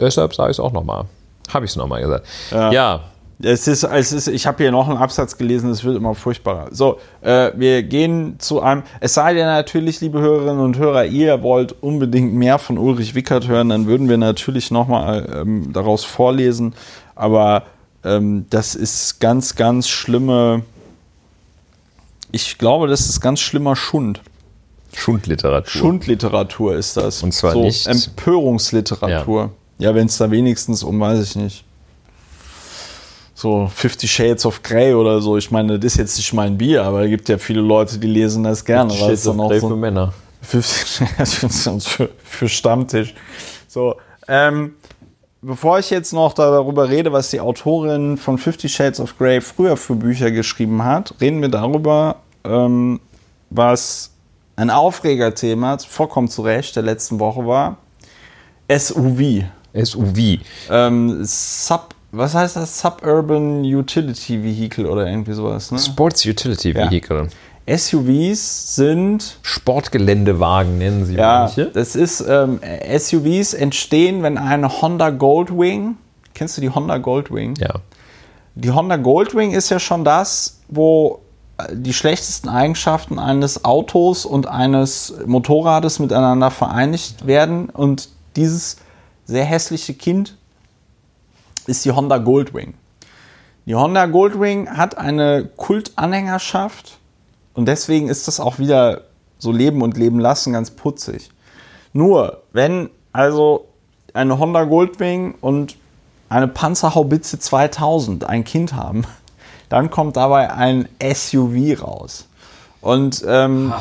Deshalb 0.00 0.34
sage 0.34 0.50
ich 0.50 0.56
es 0.56 0.60
auch 0.60 0.72
nochmal. 0.72 1.04
Habe 1.52 1.64
ich 1.64 1.70
es 1.72 1.76
nochmal 1.76 2.02
gesagt. 2.02 2.26
ja. 2.50 3.04
Es 3.44 3.66
ist, 3.66 3.82
es 3.82 4.12
ist, 4.12 4.28
ich 4.28 4.46
habe 4.46 4.62
hier 4.62 4.70
noch 4.70 4.88
einen 4.88 4.98
Absatz 4.98 5.36
gelesen, 5.36 5.70
es 5.70 5.82
wird 5.82 5.96
immer 5.96 6.14
furchtbarer. 6.14 6.68
So, 6.70 6.98
äh, 7.22 7.50
wir 7.56 7.82
gehen 7.82 8.36
zu 8.38 8.60
einem, 8.60 8.84
es 9.00 9.14
sei 9.14 9.34
denn 9.34 9.46
natürlich, 9.46 10.00
liebe 10.00 10.20
Hörerinnen 10.20 10.60
und 10.60 10.78
Hörer, 10.78 11.06
ihr 11.06 11.42
wollt 11.42 11.74
unbedingt 11.82 12.32
mehr 12.34 12.58
von 12.58 12.78
Ulrich 12.78 13.14
Wickert 13.16 13.48
hören, 13.48 13.70
dann 13.70 13.86
würden 13.86 14.08
wir 14.08 14.16
natürlich 14.16 14.70
nochmal 14.70 15.28
ähm, 15.34 15.72
daraus 15.72 16.04
vorlesen. 16.04 16.74
Aber 17.16 17.64
ähm, 18.04 18.46
das 18.50 18.76
ist 18.76 19.18
ganz, 19.18 19.56
ganz 19.56 19.88
schlimme, 19.88 20.62
ich 22.30 22.58
glaube, 22.58 22.86
das 22.86 23.08
ist 23.08 23.20
ganz 23.20 23.40
schlimmer 23.40 23.74
Schund. 23.74 24.20
Schundliteratur. 24.94 25.68
Schundliteratur 25.70 26.76
ist 26.76 26.96
das. 26.96 27.22
Und 27.22 27.32
zwar 27.32 27.52
so 27.52 27.62
nicht- 27.64 27.86
Empörungsliteratur. 27.86 29.50
Ja, 29.78 29.94
wenn 29.94 30.06
es 30.06 30.18
da 30.18 30.30
wenigstens 30.30 30.82
um, 30.82 31.00
weiß 31.00 31.22
ich 31.22 31.34
nicht, 31.36 31.64
so 33.34 33.68
Fifty 33.74 34.06
Shades 34.06 34.44
of 34.46 34.62
Grey 34.62 34.94
oder 34.94 35.20
so. 35.20 35.36
Ich 35.36 35.50
meine, 35.50 35.78
das 35.78 35.92
ist 35.92 35.98
jetzt 35.98 36.16
nicht 36.16 36.32
mein 36.32 36.58
Bier, 36.58 36.84
aber 36.84 37.02
es 37.02 37.10
gibt 37.10 37.28
ja 37.28 37.38
viele 37.38 37.60
Leute, 37.60 37.98
die 37.98 38.06
lesen 38.06 38.44
das 38.44 38.64
gerne. 38.64 38.92
es 38.92 38.98
Shades 38.98 39.26
of 39.26 39.36
Grey 39.48 39.60
so 39.60 39.68
für 39.68 39.76
Männer. 39.76 40.12
für, 40.42 42.08
für 42.24 42.48
Stammtisch. 42.48 43.14
So, 43.68 43.96
ähm, 44.28 44.74
bevor 45.40 45.78
ich 45.78 45.90
jetzt 45.90 46.12
noch 46.12 46.32
darüber 46.32 46.88
rede, 46.88 47.12
was 47.12 47.30
die 47.30 47.40
Autorin 47.40 48.16
von 48.16 48.38
Fifty 48.38 48.68
Shades 48.68 49.00
of 49.00 49.16
Grey 49.18 49.40
früher 49.40 49.76
für 49.76 49.94
Bücher 49.94 50.30
geschrieben 50.30 50.84
hat, 50.84 51.14
reden 51.20 51.40
wir 51.40 51.48
darüber, 51.48 52.16
ähm, 52.44 53.00
was 53.50 54.10
ein 54.56 54.70
Aufregerthema, 54.70 55.78
vollkommen 55.78 56.28
zu 56.28 56.42
Recht, 56.42 56.76
der 56.76 56.82
letzten 56.82 57.18
Woche 57.18 57.46
war. 57.46 57.78
SUV. 58.70 59.44
SUV. 59.74 60.38
Ähm, 60.70 61.24
Sub, 61.24 61.94
was 62.12 62.34
heißt 62.34 62.56
das? 62.56 62.78
Suburban 62.80 63.64
Utility 63.64 64.42
Vehicle 64.42 64.86
oder 64.88 65.06
irgendwie 65.06 65.32
sowas. 65.32 65.70
Ne? 65.70 65.78
Sports 65.78 66.24
Utility 66.24 66.70
Ja. 66.72 66.90
Vehicle. 66.90 67.28
SUVs 67.66 68.74
sind 68.74 69.38
Sportgeländewagen 69.42 70.78
nennen 70.78 71.04
sie 71.06 71.14
Ja, 71.14 71.44
manche. 71.44 71.66
das 71.66 71.94
ist, 71.94 72.20
ähm, 72.28 72.60
SUVs 72.98 73.54
entstehen, 73.54 74.22
wenn 74.22 74.36
eine 74.36 74.82
Honda 74.82 75.10
Goldwing, 75.10 75.96
kennst 76.34 76.56
du 76.56 76.60
die 76.60 76.70
Honda 76.70 76.98
Goldwing? 76.98 77.54
Ja. 77.58 77.74
Die 78.56 78.70
Honda 78.70 78.96
Goldwing 78.96 79.52
ist 79.52 79.70
ja 79.70 79.78
schon 79.78 80.04
das, 80.04 80.58
wo 80.68 81.20
die 81.72 81.92
schlechtesten 81.92 82.48
Eigenschaften 82.48 83.18
eines 83.18 83.64
Autos 83.64 84.26
und 84.26 84.48
eines 84.48 85.14
Motorrades 85.26 86.00
miteinander 86.00 86.50
vereinigt 86.50 87.26
werden. 87.26 87.70
Und 87.70 88.08
dieses 88.36 88.78
sehr 89.26 89.44
hässliche 89.44 89.94
Kind 89.94 90.36
ist 91.66 91.84
die 91.84 91.92
Honda 91.92 92.18
Goldwing. 92.18 92.74
Die 93.66 93.74
Honda 93.74 94.06
Goldwing 94.06 94.68
hat 94.70 94.98
eine 94.98 95.48
Kultanhängerschaft 95.56 96.98
und 97.54 97.66
deswegen 97.66 98.08
ist 98.08 98.26
das 98.28 98.40
auch 98.40 98.58
wieder 98.58 99.02
so 99.38 99.52
Leben 99.52 99.82
und 99.82 99.96
Leben 99.96 100.18
lassen 100.18 100.52
ganz 100.52 100.70
putzig. 100.70 101.30
Nur, 101.92 102.42
wenn 102.52 102.90
also 103.12 103.68
eine 104.14 104.38
Honda 104.38 104.64
Goldwing 104.64 105.34
und 105.40 105.76
eine 106.28 106.48
Panzerhaubitze 106.48 107.38
2000 107.38 108.24
ein 108.24 108.44
Kind 108.44 108.74
haben, 108.74 109.04
dann 109.68 109.90
kommt 109.90 110.16
dabei 110.16 110.52
ein 110.52 110.88
SUV 111.02 111.82
raus. 111.82 112.26
Und 112.80 113.22
ähm, 113.26 113.72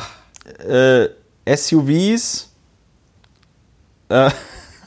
äh, 0.67 1.07
SUVs, 1.55 2.49
äh, 4.09 4.29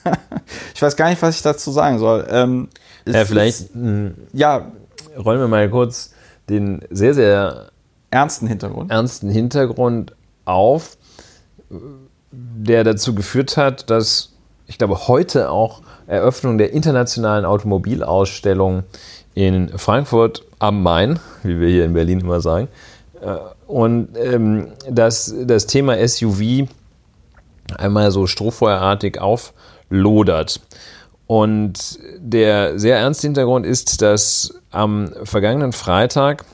ich 0.75 0.81
weiß 0.81 0.97
gar 0.97 1.09
nicht, 1.09 1.21
was 1.21 1.37
ich 1.37 1.43
dazu 1.43 1.73
sagen 1.73 1.99
soll. 1.99 2.27
Ähm, 2.31 2.69
ja, 3.07 3.25
vielleicht 3.25 3.61
ist, 3.61 3.71
ja, 4.33 4.73
rollen 5.17 5.41
wir 5.41 5.49
mal 5.49 5.69
kurz 5.69 6.13
den 6.49 6.83
sehr, 6.91 7.15
sehr 7.15 7.71
ernsten 8.11 8.47
Hintergrund. 8.47 8.91
ernsten 8.91 9.29
Hintergrund 9.31 10.15
auf, 10.45 10.97
der 12.31 12.85
dazu 12.85 13.15
geführt 13.15 13.57
hat, 13.57 13.91
dass 13.91 14.31
ich 14.67 14.79
glaube 14.79 15.09
heute 15.09 15.51
auch 15.51 15.83
Eröffnung 16.07 16.59
der 16.59 16.73
internationalen 16.73 17.45
Automobilausstellung 17.45 18.85
in 19.35 19.77
Frankfurt 19.79 20.45
am 20.59 20.83
Main, 20.83 21.19
wie 21.43 21.61
wir 21.61 21.69
hier 21.69 21.85
in 21.85 21.93
Berlin 21.93 22.21
immer 22.21 22.41
sagen. 22.41 22.69
Äh, 23.21 23.37
und 23.67 24.17
ähm, 24.17 24.69
dass 24.89 25.35
das 25.45 25.67
Thema 25.67 25.97
SUV 26.07 26.69
einmal 27.77 28.11
so 28.11 28.27
strohfeuerartig 28.27 29.21
auflodert. 29.21 30.61
Und 31.27 31.99
der 32.19 32.79
sehr 32.79 32.99
ernste 32.99 33.27
Hintergrund 33.27 33.65
ist, 33.65 34.03
dass 34.03 34.55
am 34.71 35.11
vergangenen 35.25 35.73
Freitag 35.73 36.45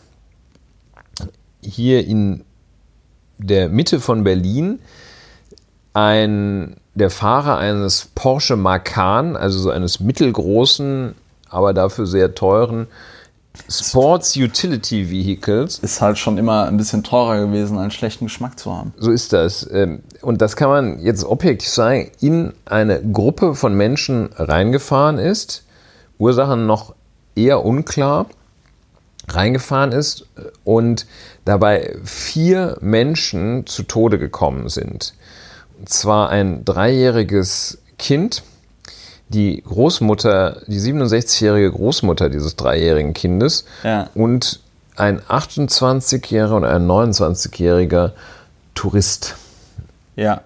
hier 1.61 2.07
in 2.07 2.45
der 3.39 3.69
Mitte 3.69 4.01
von 4.01 4.23
Berlin 4.23 4.79
ein, 5.93 6.77
der 6.95 7.11
Fahrer 7.11 7.59
eines 7.59 8.11
Porsche 8.15 8.57
Macan, 8.57 9.37
also 9.37 9.59
so 9.59 9.71
eines 9.71 9.99
mittelgroßen, 9.99 11.15
aber 11.49 11.75
dafür 11.75 12.07
sehr 12.07 12.35
teuren 12.35 12.87
Sports 13.69 14.37
Utility 14.37 15.11
Vehicles. 15.11 15.79
Ist 15.79 16.01
halt 16.01 16.19
schon 16.19 16.39
immer 16.39 16.67
ein 16.67 16.77
bisschen 16.77 17.03
teurer 17.03 17.47
gewesen, 17.47 17.79
einen 17.79 17.91
schlechten 17.91 18.27
Geschmack 18.27 18.59
zu 18.59 18.73
haben. 18.73 18.93
So 18.97 19.11
ist 19.11 19.33
das. 19.33 19.69
Ähm, 19.73 20.03
und 20.23 20.41
das 20.41 20.57
kann 20.57 20.69
man 20.69 20.99
jetzt 21.01 21.25
objektiv 21.25 21.69
sagen, 21.69 22.11
in 22.21 22.53
eine 22.65 23.03
Gruppe 23.03 23.55
von 23.55 23.75
Menschen 23.75 24.31
reingefahren 24.35 25.19
ist. 25.19 25.65
Ursachen 26.19 26.67
noch 26.67 26.95
eher 27.35 27.65
unklar. 27.65 28.27
Reingefahren 29.29 29.93
ist 29.93 30.27
und 30.65 31.07
dabei 31.45 31.97
vier 32.03 32.77
Menschen 32.81 33.67
zu 33.67 33.85
Tode 33.85 34.19
gekommen 34.19 34.69
sind. 34.69 35.15
Und 35.79 35.89
zwar 35.89 36.31
ein 36.31 36.65
dreijähriges 36.65 37.79
Kind, 37.99 38.43
die 39.31 39.63
Großmutter, 39.63 40.63
die 40.67 40.81
67-jährige 40.81 41.71
Großmutter 41.71 42.29
dieses 42.29 42.57
dreijährigen 42.57 43.15
Kindes 43.15 43.65
ja. 43.85 44.11
und 44.15 44.61
ein 44.97 45.21
28-jähriger 45.21 46.57
und 46.57 46.65
ein 46.65 46.87
29-jähriger 46.87 48.11
Tourist. 48.75 49.37
Ja. 50.17 50.43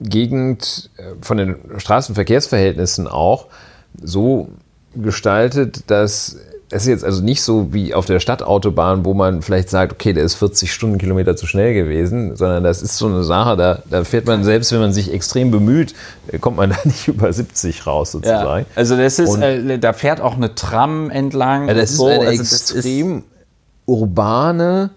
Gegend 0.00 0.90
äh, 0.96 1.14
von 1.20 1.36
den 1.36 1.56
Straßenverkehrsverhältnissen 1.76 3.06
auch 3.06 3.48
so 4.00 4.50
gestaltet, 4.94 5.90
dass 5.90 6.38
es 6.72 6.82
ist 6.82 6.88
jetzt 6.88 7.04
also 7.04 7.22
nicht 7.22 7.42
so 7.42 7.72
wie 7.72 7.94
auf 7.94 8.06
der 8.06 8.20
Stadtautobahn, 8.20 9.04
wo 9.04 9.12
man 9.12 9.42
vielleicht 9.42 9.70
sagt, 9.70 9.92
okay, 9.92 10.12
der 10.12 10.22
ist 10.22 10.36
40 10.36 10.72
Stundenkilometer 10.72 11.36
zu 11.36 11.48
schnell 11.48 11.74
gewesen, 11.74 12.36
sondern 12.36 12.62
das 12.62 12.80
ist 12.80 12.96
so 12.96 13.06
eine 13.06 13.24
Sache, 13.24 13.56
da, 13.56 13.82
da 13.90 14.04
fährt 14.04 14.26
man 14.26 14.44
selbst, 14.44 14.70
wenn 14.70 14.78
man 14.78 14.92
sich 14.92 15.12
extrem 15.12 15.50
bemüht, 15.50 15.94
kommt 16.40 16.56
man 16.56 16.70
da 16.70 16.76
nicht 16.84 17.08
über 17.08 17.32
70 17.32 17.88
raus 17.88 18.12
sozusagen. 18.12 18.66
Ja, 18.66 18.76
also 18.76 18.96
das 18.96 19.18
ist, 19.18 19.34
äh, 19.36 19.78
da 19.80 19.92
fährt 19.92 20.20
auch 20.20 20.36
eine 20.36 20.54
Tram 20.54 21.10
entlang. 21.10 21.66
Ja, 21.66 21.74
das 21.74 21.90
ist 21.90 21.96
so. 21.96 22.06
eine 22.06 22.28
also 22.28 22.40
extrem 22.40 23.24
urbane, 23.86 24.90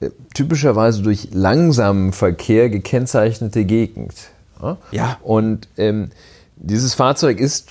äh, 0.00 0.10
typischerweise 0.34 1.02
durch 1.02 1.28
langsamen 1.32 2.12
Verkehr 2.12 2.68
gekennzeichnete 2.68 3.64
Gegend. 3.64 4.14
Ja. 4.60 4.76
ja. 4.90 5.18
Und 5.22 5.68
ähm, 5.76 6.10
dieses 6.56 6.94
Fahrzeug 6.94 7.38
ist, 7.38 7.68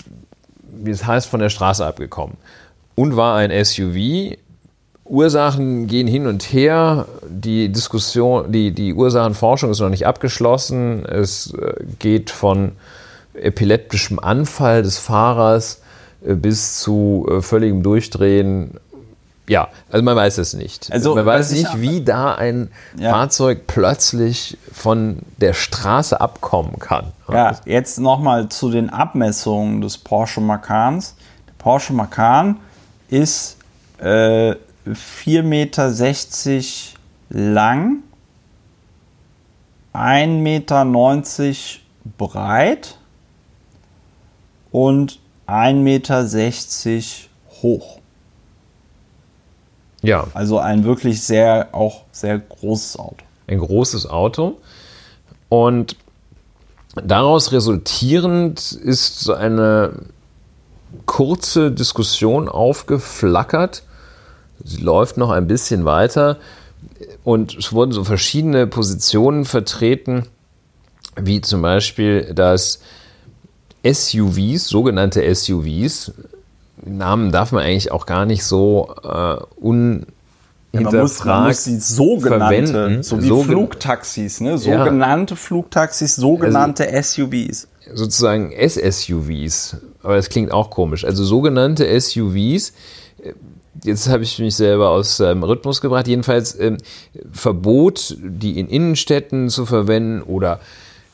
wie 0.64 0.92
es 0.92 1.06
heißt, 1.06 1.28
von 1.28 1.42
der 1.42 1.50
Straße 1.50 1.86
abgekommen 1.86 2.38
und 2.96 3.16
war 3.16 3.38
ein 3.38 3.52
SUV. 3.64 4.38
Ursachen 5.06 5.88
gehen 5.88 6.08
hin 6.08 6.26
und 6.26 6.44
her. 6.54 7.06
Die 7.28 7.70
Diskussion, 7.70 8.52
die, 8.52 8.72
die 8.72 8.94
Ursachenforschung 8.94 9.72
ist 9.72 9.80
noch 9.80 9.90
nicht 9.90 10.08
abgeschlossen. 10.08 11.06
Es 11.06 11.54
äh, 11.54 11.74
geht 12.00 12.30
von 12.30 12.74
epileptischem 13.34 14.20
Anfall 14.20 14.84
des 14.84 14.98
Fahrers 15.00 15.82
äh, 16.26 16.34
bis 16.34 16.80
zu 16.80 17.28
äh, 17.30 17.42
völligem 17.42 17.84
Durchdrehen. 17.84 18.80
Ja, 19.50 19.68
also 19.90 20.04
man 20.04 20.16
weiß 20.16 20.38
es 20.38 20.54
nicht. 20.54 20.90
Also, 20.94 21.14
man 21.14 21.26
weiß 21.26 21.52
nicht, 21.52 21.82
wie 21.82 22.06
da 22.06 22.34
ein 22.36 22.70
ja. 22.98 23.12
Fahrzeug 23.12 23.68
plötzlich 23.68 24.58
von 24.72 25.20
der 25.38 25.54
Straße 25.54 26.22
abkommen 26.22 26.80
kann. 26.80 27.12
Ja, 27.30 27.58
jetzt 27.66 28.00
nochmal 28.00 28.48
zu 28.48 28.70
den 28.70 28.90
Abmessungen 28.90 29.82
des 29.82 29.98
Porsche 29.98 30.40
Macans. 30.40 31.16
Der 31.48 31.54
Porsche 31.58 31.92
Macan 31.92 32.60
ist 33.12 33.58
äh, 34.00 34.56
4,60 34.88 35.44
Meter 35.44 35.92
lang, 37.30 38.04
1,90 39.94 40.28
Meter 40.28 40.86
breit 42.18 42.98
und 44.72 45.20
1,60 45.48 45.76
Meter 45.76 47.30
hoch. 47.62 48.00
Ja. 50.02 50.28
Also 50.34 50.58
ein 50.58 50.84
wirklich 50.84 51.22
sehr, 51.22 51.70
auch 51.74 52.04
sehr 52.12 52.40
großes 52.40 52.98
Auto. 52.98 53.24
Ein 53.48 53.60
großes 53.60 54.10
Auto. 54.10 54.58
Und 55.50 55.96
daraus 56.96 57.52
resultierend 57.52 58.72
ist 58.72 59.20
so 59.20 59.34
eine 59.34 60.06
kurze 61.06 61.72
Diskussion 61.72 62.50
aufgeflackert. 62.50 63.84
Sie 64.64 64.82
läuft 64.82 65.18
noch 65.18 65.32
ein 65.32 65.48
bisschen 65.48 65.86
weiter 65.86 66.38
und 67.24 67.58
es 67.58 67.74
wurden 67.74 67.92
so 67.92 68.04
verschiedene 68.04 68.68
Positionen 68.68 69.46
vertreten, 69.46 70.28
wie 71.16 71.42
zum 71.42 71.62
Beispiel, 71.62 72.34
dass 72.34 72.82
SUVs, 73.84 74.68
sogenannte 74.68 75.34
SUVs, 75.34 76.12
Namen 76.84 77.32
darf 77.32 77.52
man 77.52 77.64
eigentlich 77.64 77.92
auch 77.92 78.06
gar 78.06 78.26
nicht 78.26 78.44
so 78.44 78.96
äh, 79.04 79.38
un 79.60 80.06
man 80.74 80.86
muss, 80.86 81.24
man 81.26 81.48
muss 81.48 81.66
die 81.66 81.78
sogenannte, 81.78 82.68
verwenden. 82.68 83.04
so 83.04 83.22
wie 83.22 83.28
Sogen 83.28 83.44
Flugtaxis, 83.44 84.40
ne? 84.40 84.58
sogenannte 84.58 85.34
ja. 85.34 85.40
Flugtaxis, 85.40 86.16
sogenannte 86.16 86.88
also, 86.88 87.26
SUVs. 87.26 87.68
Sozusagen 87.94 88.54
S-SUVs, 88.54 89.76
aber 90.04 90.16
das 90.16 90.30
klingt 90.30 90.52
auch 90.52 90.70
komisch. 90.70 91.06
Also 91.06 91.24
sogenannte 91.24 92.00
SUVs, 92.00 92.74
jetzt 93.84 94.10
habe 94.10 94.24
ich 94.24 94.40
mich 94.40 94.56
selber 94.56 94.90
aus 94.90 95.18
dem 95.18 95.44
Rhythmus 95.44 95.82
gebracht, 95.82 96.08
jedenfalls 96.08 96.60
ähm, 96.60 96.78
Verbot, 97.32 98.18
die 98.20 98.60
in 98.60 98.68
Innenstädten 98.68 99.50
zu 99.50 99.66
verwenden 99.66 100.22
oder 100.22 100.60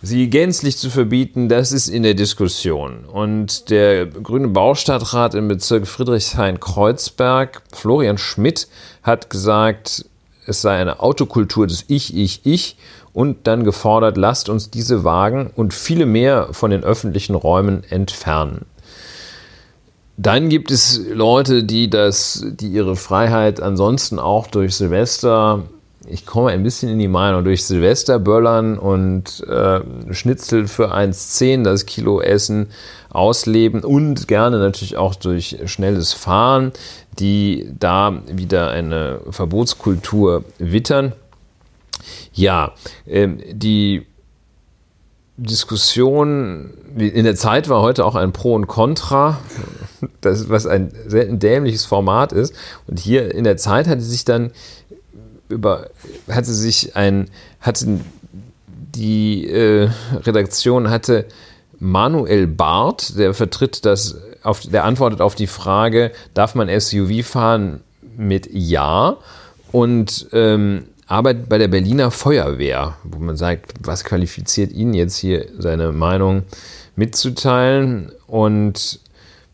sie 0.01 0.29
gänzlich 0.29 0.77
zu 0.77 0.89
verbieten, 0.89 1.49
das 1.49 1.71
ist 1.71 1.87
in 1.87 2.03
der 2.03 2.13
Diskussion. 2.13 3.05
Und 3.05 3.69
der 3.69 4.05
grüne 4.05 4.49
Baustadtrat 4.49 5.33
im 5.33 5.47
Bezirk 5.47 5.87
Friedrichshain-Kreuzberg, 5.87 7.63
Florian 7.73 8.17
Schmidt, 8.17 8.67
hat 9.03 9.29
gesagt, 9.29 10.05
es 10.45 10.61
sei 10.61 10.77
eine 10.77 11.01
Autokultur 11.01 11.67
des 11.67 11.85
Ich, 11.87 12.15
Ich, 12.15 12.41
Ich 12.45 12.77
und 13.13 13.47
dann 13.47 13.63
gefordert, 13.63 14.17
lasst 14.17 14.49
uns 14.49 14.69
diese 14.69 15.03
Wagen 15.03 15.51
und 15.55 15.73
viele 15.73 16.05
mehr 16.05 16.49
von 16.51 16.71
den 16.71 16.83
öffentlichen 16.83 17.35
Räumen 17.35 17.83
entfernen. 17.89 18.65
Dann 20.17 20.49
gibt 20.49 20.71
es 20.71 20.99
Leute, 21.13 21.63
die 21.63 21.89
das, 21.89 22.43
die 22.45 22.69
ihre 22.69 22.95
Freiheit 22.95 23.61
ansonsten 23.61 24.19
auch 24.19 24.47
durch 24.47 24.75
Silvester 24.75 25.63
ich 26.09 26.25
komme 26.25 26.49
ein 26.51 26.63
bisschen 26.63 26.89
in 26.89 26.99
die 26.99 27.07
Meinung, 27.07 27.43
durch 27.43 27.65
Silvester 27.65 28.19
böllern 28.19 28.77
und 28.77 29.43
äh, 29.47 29.81
Schnitzel 30.13 30.67
für 30.67 30.93
1,10 30.93 31.63
das 31.63 31.85
Kilo 31.85 32.21
essen, 32.21 32.67
ausleben 33.09 33.83
und 33.83 34.27
gerne 34.27 34.57
natürlich 34.59 34.97
auch 34.97 35.15
durch 35.15 35.57
schnelles 35.65 36.13
Fahren, 36.13 36.71
die 37.19 37.69
da 37.77 38.21
wieder 38.27 38.69
eine 38.69 39.19
Verbotskultur 39.29 40.43
wittern. 40.59 41.13
Ja, 42.33 42.73
äh, 43.05 43.27
die 43.51 44.05
Diskussion 45.37 46.73
in 46.97 47.23
der 47.23 47.35
Zeit 47.35 47.69
war 47.69 47.81
heute 47.81 48.03
auch 48.05 48.15
ein 48.15 48.33
Pro 48.33 48.55
und 48.55 48.65
Contra, 48.65 49.39
das, 50.21 50.49
was 50.49 50.65
ein 50.65 50.91
sehr 51.07 51.25
dämliches 51.25 51.85
Format 51.85 52.33
ist. 52.33 52.53
Und 52.87 52.99
hier 52.99 53.33
in 53.33 53.43
der 53.43 53.57
Zeit 53.57 53.87
hatte 53.87 54.01
sich 54.01 54.25
dann 54.25 54.51
über, 55.47 55.89
hatte 56.27 56.51
sich 56.51 56.95
ein, 56.95 57.29
hatte 57.61 57.99
die 58.95 59.47
äh, 59.47 59.89
Redaktion 60.25 60.89
hatte 60.89 61.25
Manuel 61.79 62.47
Barth, 62.47 63.17
der 63.17 63.35
vertritt 63.35 63.85
das, 63.85 64.17
auf, 64.41 64.61
der 64.61 64.83
antwortet 64.83 65.21
auf 65.21 65.35
die 65.35 65.47
Frage, 65.47 66.11
darf 66.33 66.55
man 66.55 66.67
SUV 66.79 67.23
fahren 67.23 67.81
mit 68.17 68.49
Ja 68.51 69.17
und 69.71 70.27
ähm, 70.33 70.85
arbeitet 71.07 71.49
bei 71.49 71.57
der 71.57 71.69
Berliner 71.69 72.11
Feuerwehr, 72.11 72.97
wo 73.03 73.17
man 73.19 73.37
sagt, 73.37 73.73
was 73.81 74.03
qualifiziert 74.03 74.71
ihn 74.71 74.93
jetzt 74.93 75.17
hier 75.17 75.47
seine 75.57 75.93
Meinung 75.93 76.43
mitzuteilen 76.95 78.11
und 78.27 78.99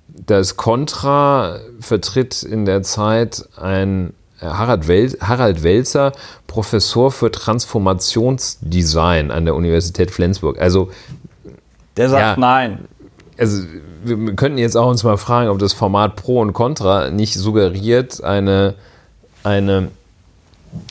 das 0.08 0.58
Contra 0.58 1.60
vertritt 1.80 2.44
in 2.44 2.66
der 2.66 2.84
Zeit 2.84 3.48
ein 3.56 4.14
Harald, 4.42 4.88
Wel 4.88 5.16
Harald 5.22 5.64
Welzer, 5.64 6.12
Professor 6.48 7.12
für 7.12 7.32
Transformationsdesign 7.32 9.32
an 9.32 9.46
der 9.46 9.56
Universität 9.56 10.12
Flensburg. 10.12 10.60
Also 10.60 10.92
der 11.98 12.10
sagt 12.10 12.22
ja, 12.22 12.36
nein. 12.38 12.86
Also 13.38 13.64
wir 14.04 14.36
könnten 14.36 14.58
jetzt 14.58 14.76
auch 14.76 14.90
uns 14.90 15.04
mal 15.04 15.18
fragen, 15.18 15.50
ob 15.50 15.60
das 15.60 15.74
Format 15.74 16.16
Pro 16.16 16.42
und 16.42 16.54
Contra 16.54 17.10
nicht 17.10 17.36
suggeriert 17.36 18.24
eine, 18.24 18.76
eine 19.44 19.90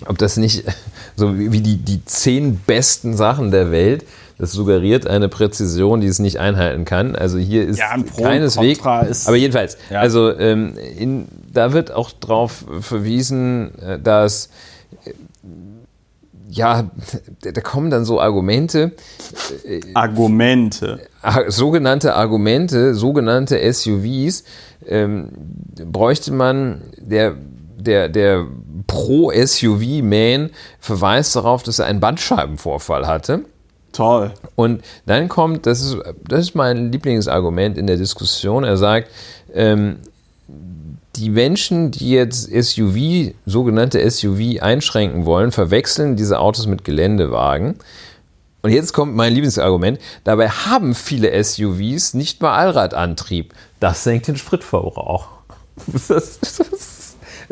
ob 0.06 0.18
das 0.18 0.36
nicht 0.36 0.64
so 1.16 1.38
wie 1.38 1.60
die, 1.60 1.76
die 1.76 2.04
zehn 2.04 2.56
besten 2.66 3.16
Sachen 3.16 3.50
der 3.50 3.70
Welt, 3.70 4.04
das 4.38 4.52
suggeriert 4.52 5.06
eine 5.06 5.28
Präzision, 5.28 6.00
die 6.00 6.08
es 6.08 6.18
nicht 6.18 6.40
einhalten 6.40 6.84
kann. 6.84 7.14
Also 7.14 7.38
hier 7.38 7.64
ist 7.64 7.78
ja, 7.78 7.94
keineswegs. 8.16 9.26
Aber 9.26 9.36
jedenfalls, 9.36 9.78
ja. 9.88 10.00
also 10.00 10.36
ähm, 10.36 10.74
in, 10.98 11.28
da 11.52 11.72
wird 11.72 11.92
auch 11.92 12.10
darauf 12.10 12.64
verwiesen, 12.80 13.78
äh, 13.78 14.00
dass 14.00 14.48
äh, 15.04 15.12
ja, 16.50 16.90
da 17.40 17.60
kommen 17.60 17.90
dann 17.90 18.04
so 18.04 18.20
Argumente. 18.20 18.92
Äh, 19.64 19.80
Argumente. 19.94 21.00
Sogenannte 21.46 22.14
Argumente, 22.14 22.94
sogenannte 22.94 23.72
SUVs, 23.72 24.44
ähm, 24.88 25.28
bräuchte 25.86 26.32
man, 26.32 26.82
der, 26.98 27.36
der, 27.78 28.08
der 28.08 28.46
Pro-SUV-Man 28.86 30.50
verweist 30.80 31.36
darauf, 31.36 31.62
dass 31.62 31.78
er 31.78 31.86
einen 31.86 32.00
Bandscheibenvorfall 32.00 33.06
hatte. 33.06 33.44
Toll. 33.92 34.32
Und 34.54 34.82
dann 35.06 35.28
kommt, 35.28 35.66
das 35.66 35.82
ist, 35.82 35.96
das 36.26 36.40
ist 36.40 36.54
mein 36.54 36.90
Lieblingsargument 36.90 37.76
in 37.76 37.86
der 37.86 37.96
Diskussion, 37.96 38.64
er 38.64 38.76
sagt, 38.76 39.10
ähm, 39.54 39.98
die 41.16 41.28
Menschen, 41.28 41.90
die 41.90 42.10
jetzt 42.10 42.50
SUV, 42.50 43.34
sogenannte 43.44 44.10
SUV 44.10 44.62
einschränken 44.62 45.26
wollen, 45.26 45.52
verwechseln 45.52 46.16
diese 46.16 46.38
Autos 46.38 46.66
mit 46.66 46.84
Geländewagen. 46.84 47.76
Und 48.62 48.70
jetzt 48.70 48.92
kommt 48.92 49.14
mein 49.14 49.32
Lieblingsargument. 49.34 49.98
Dabei 50.24 50.48
haben 50.48 50.94
viele 50.94 51.42
SUVs 51.42 52.14
nicht 52.14 52.40
mal 52.40 52.54
Allradantrieb. 52.54 53.52
Das 53.80 54.04
senkt 54.04 54.28
den 54.28 54.36
Spritverbrauch. 54.36 55.28
Das, 56.08 56.38
das, 56.38 57.01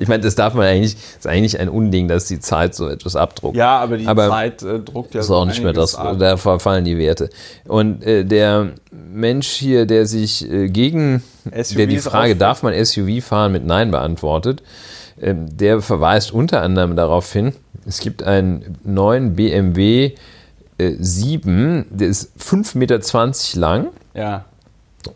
ich 0.00 0.08
meine, 0.08 0.22
das 0.22 0.34
darf 0.34 0.54
man 0.54 0.64
eigentlich, 0.64 0.94
ist 0.94 1.26
eigentlich 1.26 1.60
ein 1.60 1.68
Unding, 1.68 2.08
dass 2.08 2.24
die 2.24 2.40
Zeit 2.40 2.74
so 2.74 2.88
etwas 2.88 3.16
abdruckt. 3.16 3.54
Ja, 3.54 3.78
aber 3.78 3.98
die 3.98 4.06
aber 4.06 4.30
Zeit 4.30 4.62
äh, 4.62 4.78
druckt 4.78 5.12
ja 5.12 5.20
ist 5.20 5.30
auch 5.30 5.44
nicht 5.44 5.62
mehr 5.62 5.74
das, 5.74 5.94
ab. 5.94 6.16
da 6.18 6.38
verfallen 6.38 6.86
die 6.86 6.96
Werte. 6.96 7.28
Und 7.68 8.02
äh, 8.02 8.24
der 8.24 8.70
Mensch 8.90 9.48
hier, 9.48 9.84
der 9.84 10.06
sich 10.06 10.50
äh, 10.50 10.70
gegen, 10.70 11.22
SUVs 11.44 11.74
der 11.74 11.86
die 11.86 11.98
Frage, 11.98 12.34
darf 12.34 12.62
man 12.62 12.72
SUV 12.82 13.22
fahren, 13.22 13.52
mit 13.52 13.66
Nein 13.66 13.90
beantwortet, 13.90 14.62
äh, 15.20 15.34
der 15.36 15.82
verweist 15.82 16.32
unter 16.32 16.62
anderem 16.62 16.96
darauf 16.96 17.30
hin, 17.30 17.52
es 17.86 18.00
gibt 18.00 18.22
einen 18.22 18.78
neuen 18.82 19.36
BMW 19.36 20.12
7, 20.78 21.78
äh, 21.78 21.84
der 21.90 22.08
ist 22.08 22.32
5,20 22.38 22.78
Meter 22.78 23.60
lang. 23.60 23.88
Ja 24.14 24.46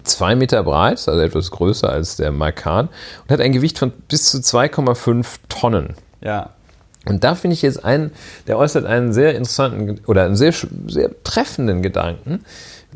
zwei 0.02 0.34
Meter 0.34 0.62
breit, 0.62 1.08
also 1.08 1.20
etwas 1.20 1.50
größer 1.50 1.88
als 1.88 2.16
der 2.16 2.32
Macan 2.32 2.88
und 3.22 3.30
hat 3.30 3.40
ein 3.40 3.52
Gewicht 3.52 3.78
von 3.78 3.92
bis 4.08 4.30
zu 4.30 4.38
2,5 4.38 5.26
Tonnen. 5.48 5.94
Ja. 6.20 6.50
Und 7.06 7.22
da 7.22 7.34
finde 7.34 7.54
ich 7.54 7.62
jetzt 7.62 7.84
einen, 7.84 8.12
der 8.46 8.58
äußert 8.58 8.86
einen 8.86 9.12
sehr 9.12 9.36
interessanten 9.36 10.00
oder 10.06 10.24
einen 10.24 10.36
sehr, 10.36 10.54
sehr 10.86 11.10
treffenden 11.22 11.82
Gedanken, 11.82 12.44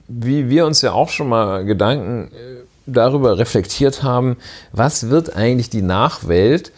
wie 0.07 0.49
wir 0.49 0.65
uns 0.65 0.81
ja 0.81 0.93
auch 0.93 1.11
schon 1.11 1.29
mal 1.29 1.65
Gedanken 1.65 2.29
äh, 2.29 2.65
darüber 2.87 3.39
reflektiert 3.39 4.03
haben, 4.03 4.39
was 4.73 5.11
wird 5.11 5.37
eigentlich 5.37 5.69
die 5.69 5.83
Nachwelt 5.83 6.73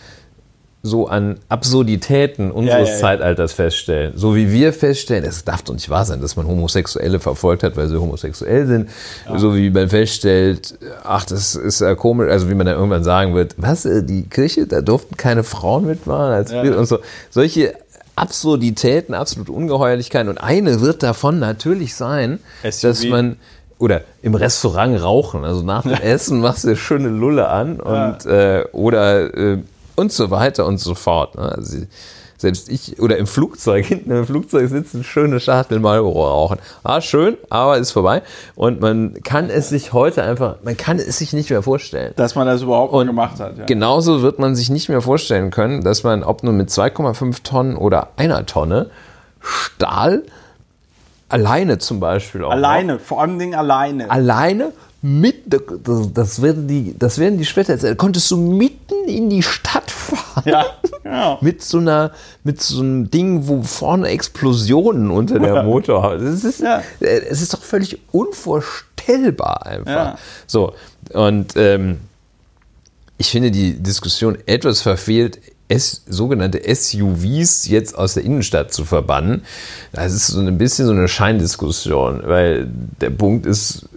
so 0.83 1.09
an 1.09 1.39
Absurditäten 1.49 2.51
unseres 2.51 2.79
ja, 2.79 2.85
ja, 2.87 2.93
ja. 2.93 3.01
Zeitalters 3.01 3.53
feststellen. 3.53 4.13
So 4.17 4.35
wie 4.35 4.51
wir 4.51 4.73
feststellen, 4.73 5.25
es 5.25 5.45
darf 5.45 5.63
doch 5.63 5.75
nicht 5.75 5.91
wahr 5.91 6.07
sein, 6.07 6.23
dass 6.23 6.37
man 6.37 6.47
Homosexuelle 6.47 7.21
verfolgt 7.21 7.63
hat, 7.63 7.77
weil 7.77 7.89
sie 7.89 8.01
homosexuell 8.01 8.67
sind. 8.67 8.89
So 9.37 9.55
wie 9.55 9.69
man 9.69 9.91
feststellt, 9.91 10.79
ach, 11.05 11.27
das 11.27 11.55
ist 11.55 11.83
ja 11.83 11.95
komisch, 11.95 12.31
also 12.31 12.49
wie 12.49 12.55
man 12.55 12.67
dann 12.67 12.77
irgendwann 12.77 13.05
sagen 13.05 13.35
wird, 13.35 13.57
was, 13.59 13.85
äh, 13.85 14.03
die 14.03 14.23
Kirche, 14.23 14.67
da 14.67 14.81
durften 14.81 15.17
keine 15.19 15.45
Frauen 15.45 15.87
mitmachen 15.87 16.33
als 16.33 16.53
und 16.53 16.87
so. 16.87 16.99
Solche 17.29 17.75
Absurditäten, 18.17 19.15
absolute 19.15 19.53
Ungeheuerlichkeiten. 19.53 20.29
Und 20.29 20.39
eine 20.39 20.81
wird 20.81 21.03
davon 21.03 21.39
natürlich 21.39 21.95
sein, 21.95 22.39
SUV. 22.63 22.81
dass 22.83 23.05
man 23.05 23.37
oder 23.79 24.03
im 24.21 24.35
Restaurant 24.35 25.03
rauchen. 25.03 25.45
Also 25.45 25.63
nach 25.63 25.83
dem 25.83 25.93
Essen 25.93 26.41
machst 26.41 26.65
du 26.65 26.69
eine 26.69 26.77
schöne 26.77 27.09
Lulle 27.09 27.49
an 27.49 27.81
und 27.81 28.27
äh, 28.27 28.65
oder 28.73 29.35
äh, 29.35 29.59
und 30.01 30.13
so 30.13 30.31
weiter 30.31 30.67
und 30.67 30.79
so 30.79 30.95
fort. 30.95 31.37
Ne? 31.37 31.43
Also 31.43 31.79
selbst 32.41 32.71
ich, 32.71 32.99
oder 32.99 33.19
im 33.19 33.27
Flugzeug, 33.27 33.85
hinten 33.87 34.11
im 34.11 34.25
Flugzeug 34.25 34.69
sitzen, 34.71 35.05
schöne 35.05 35.41
Schachtel 35.41 35.79
Marlboro 35.79 36.27
rauchen. 36.27 36.59
Ah, 36.83 37.03
schön, 37.03 37.37
aber 37.51 37.77
ist 37.77 37.93
vorbei. 37.93 38.23
Und 38.57 38.81
man 38.81 39.23
kann 39.23 39.51
es 39.51 39.69
sich 39.69 39.93
heute 39.93 40.23
einfach, 40.23 40.57
man 40.63 40.77
kann 40.77 40.99
es 40.99 41.19
sich 41.19 41.35
nicht 41.35 41.51
mehr 41.51 41.63
vorstellen. 41.63 42.15
Dass 42.17 42.35
man 42.35 42.47
das 42.47 42.63
überhaupt 42.63 42.95
und 42.95 43.07
gemacht 43.07 43.39
hat. 43.41 43.59
Ja. 43.59 43.67
Genauso 43.67 44.23
wird 44.23 44.39
man 44.39 44.57
sich 44.57 44.71
nicht 44.71 44.89
mehr 44.89 45.03
vorstellen 45.03 45.51
können, 45.51 45.83
dass 45.83 46.03
man, 46.03 46.23
ob 46.23 46.43
nur 46.43 46.55
mit 46.55 46.71
2,5 46.71 47.43
Tonnen 47.43 47.77
oder 47.77 48.09
einer 48.17 48.47
Tonne 48.47 48.91
Stahl 49.41 50.23
alleine 51.29 51.79
zum 51.79 52.01
Beispiel 52.01 52.43
auch. 52.45 52.51
Alleine, 52.51 52.95
noch, 52.95 53.01
vor 53.01 53.21
allem 53.21 53.39
Dingen 53.39 53.55
alleine. 53.55 54.11
Alleine 54.11 54.73
mit, 55.03 55.45
das 55.49 56.43
werden 56.43 56.69
die, 56.69 56.95
das 56.99 57.19
werden 57.19 57.39
die 57.39 57.47
später 57.47 57.73
erzählen, 57.73 57.97
konntest 57.97 58.31
du 58.31 58.37
mitten 58.37 59.09
in 59.09 59.31
die 59.31 59.43
Stadt 59.43 59.91
fahren. 59.91 60.43
Ja, 60.45 60.67
genau. 61.03 61.39
mit 61.41 61.63
so 61.63 61.79
einer, 61.79 62.13
mit 62.45 62.61
so 62.61 62.81
einem 62.81 63.11
Ding, 63.11 63.49
wo 63.49 63.63
vorne 63.63 64.09
Explosionen 64.09 65.11
unter 65.11 65.39
der 65.39 65.63
Motor 65.63 66.03
haben. 66.03 66.25
Das 66.25 66.45
ist, 66.45 66.61
ja. 66.61 66.83
Äh, 67.01 67.21
es 67.29 67.41
ist 67.41 67.55
doch 67.55 67.63
völlig 67.63 67.99
unvorstellbar 68.13 68.91
unvorstellbar 69.01 69.67
einfach. 69.67 69.91
Ja. 69.91 70.19
So, 70.47 70.75
und 71.13 71.55
ähm, 71.57 71.99
ich 73.19 73.31
finde 73.31 73.51
die 73.51 73.75
Diskussion 73.75 74.39
etwas 74.47 74.81
verfehlt, 74.81 75.41
S, 75.69 76.03
sogenannte 76.09 76.63
SUVs 76.75 77.69
jetzt 77.69 77.97
aus 77.97 78.15
der 78.15 78.25
Innenstadt 78.25 78.73
zu 78.73 78.85
verbannen. 78.85 79.43
Das 79.93 80.13
ist 80.13 80.27
so 80.27 80.41
ein 80.41 80.59
bisschen 80.59 80.87
so 80.87 80.93
eine 80.93 81.07
Scheindiskussion, 81.07 82.23
weil 82.25 82.69
der 83.01 83.11
Punkt 83.11 83.47
ist, 83.47 83.89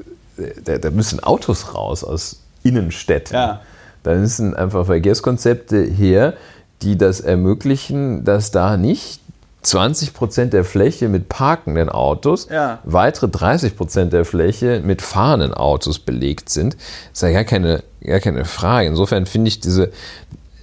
da, 0.65 0.77
da 0.77 0.91
müssen 0.91 1.21
Autos 1.21 1.73
raus 1.75 2.03
aus 2.03 2.39
Innenstädten. 2.63 3.35
Ja. 3.35 3.61
Da 4.03 4.15
müssen 4.15 4.53
einfach 4.55 4.85
Verkehrskonzepte 4.85 5.81
her, 5.83 6.33
die 6.81 6.97
das 6.97 7.19
ermöglichen, 7.21 8.23
dass 8.25 8.51
da 8.51 8.75
nicht 8.77 9.19
20 9.61 10.13
Prozent 10.13 10.51
der 10.51 10.65
Fläche 10.65 11.07
mit 11.07 11.29
parkenden 11.29 11.87
Autos, 11.87 12.49
Ja. 12.51 12.79
weitere 12.83 13.29
30 13.29 13.77
Prozent 13.77 14.11
der 14.11 14.25
Fläche 14.25 14.81
mit 14.83 15.01
fahrenden 15.01 15.53
Autos 15.53 15.99
belegt 15.99 16.49
sind. 16.49 16.73
Das 16.73 16.81
ist 17.13 17.21
ja 17.21 17.31
gar 17.31 17.45
keine, 17.45 17.81
gar 18.03 18.19
keine 18.19 18.43
Frage. 18.43 18.89
Insofern 18.89 19.25
finde 19.25 19.47
ich 19.47 19.61
diese 19.61 19.91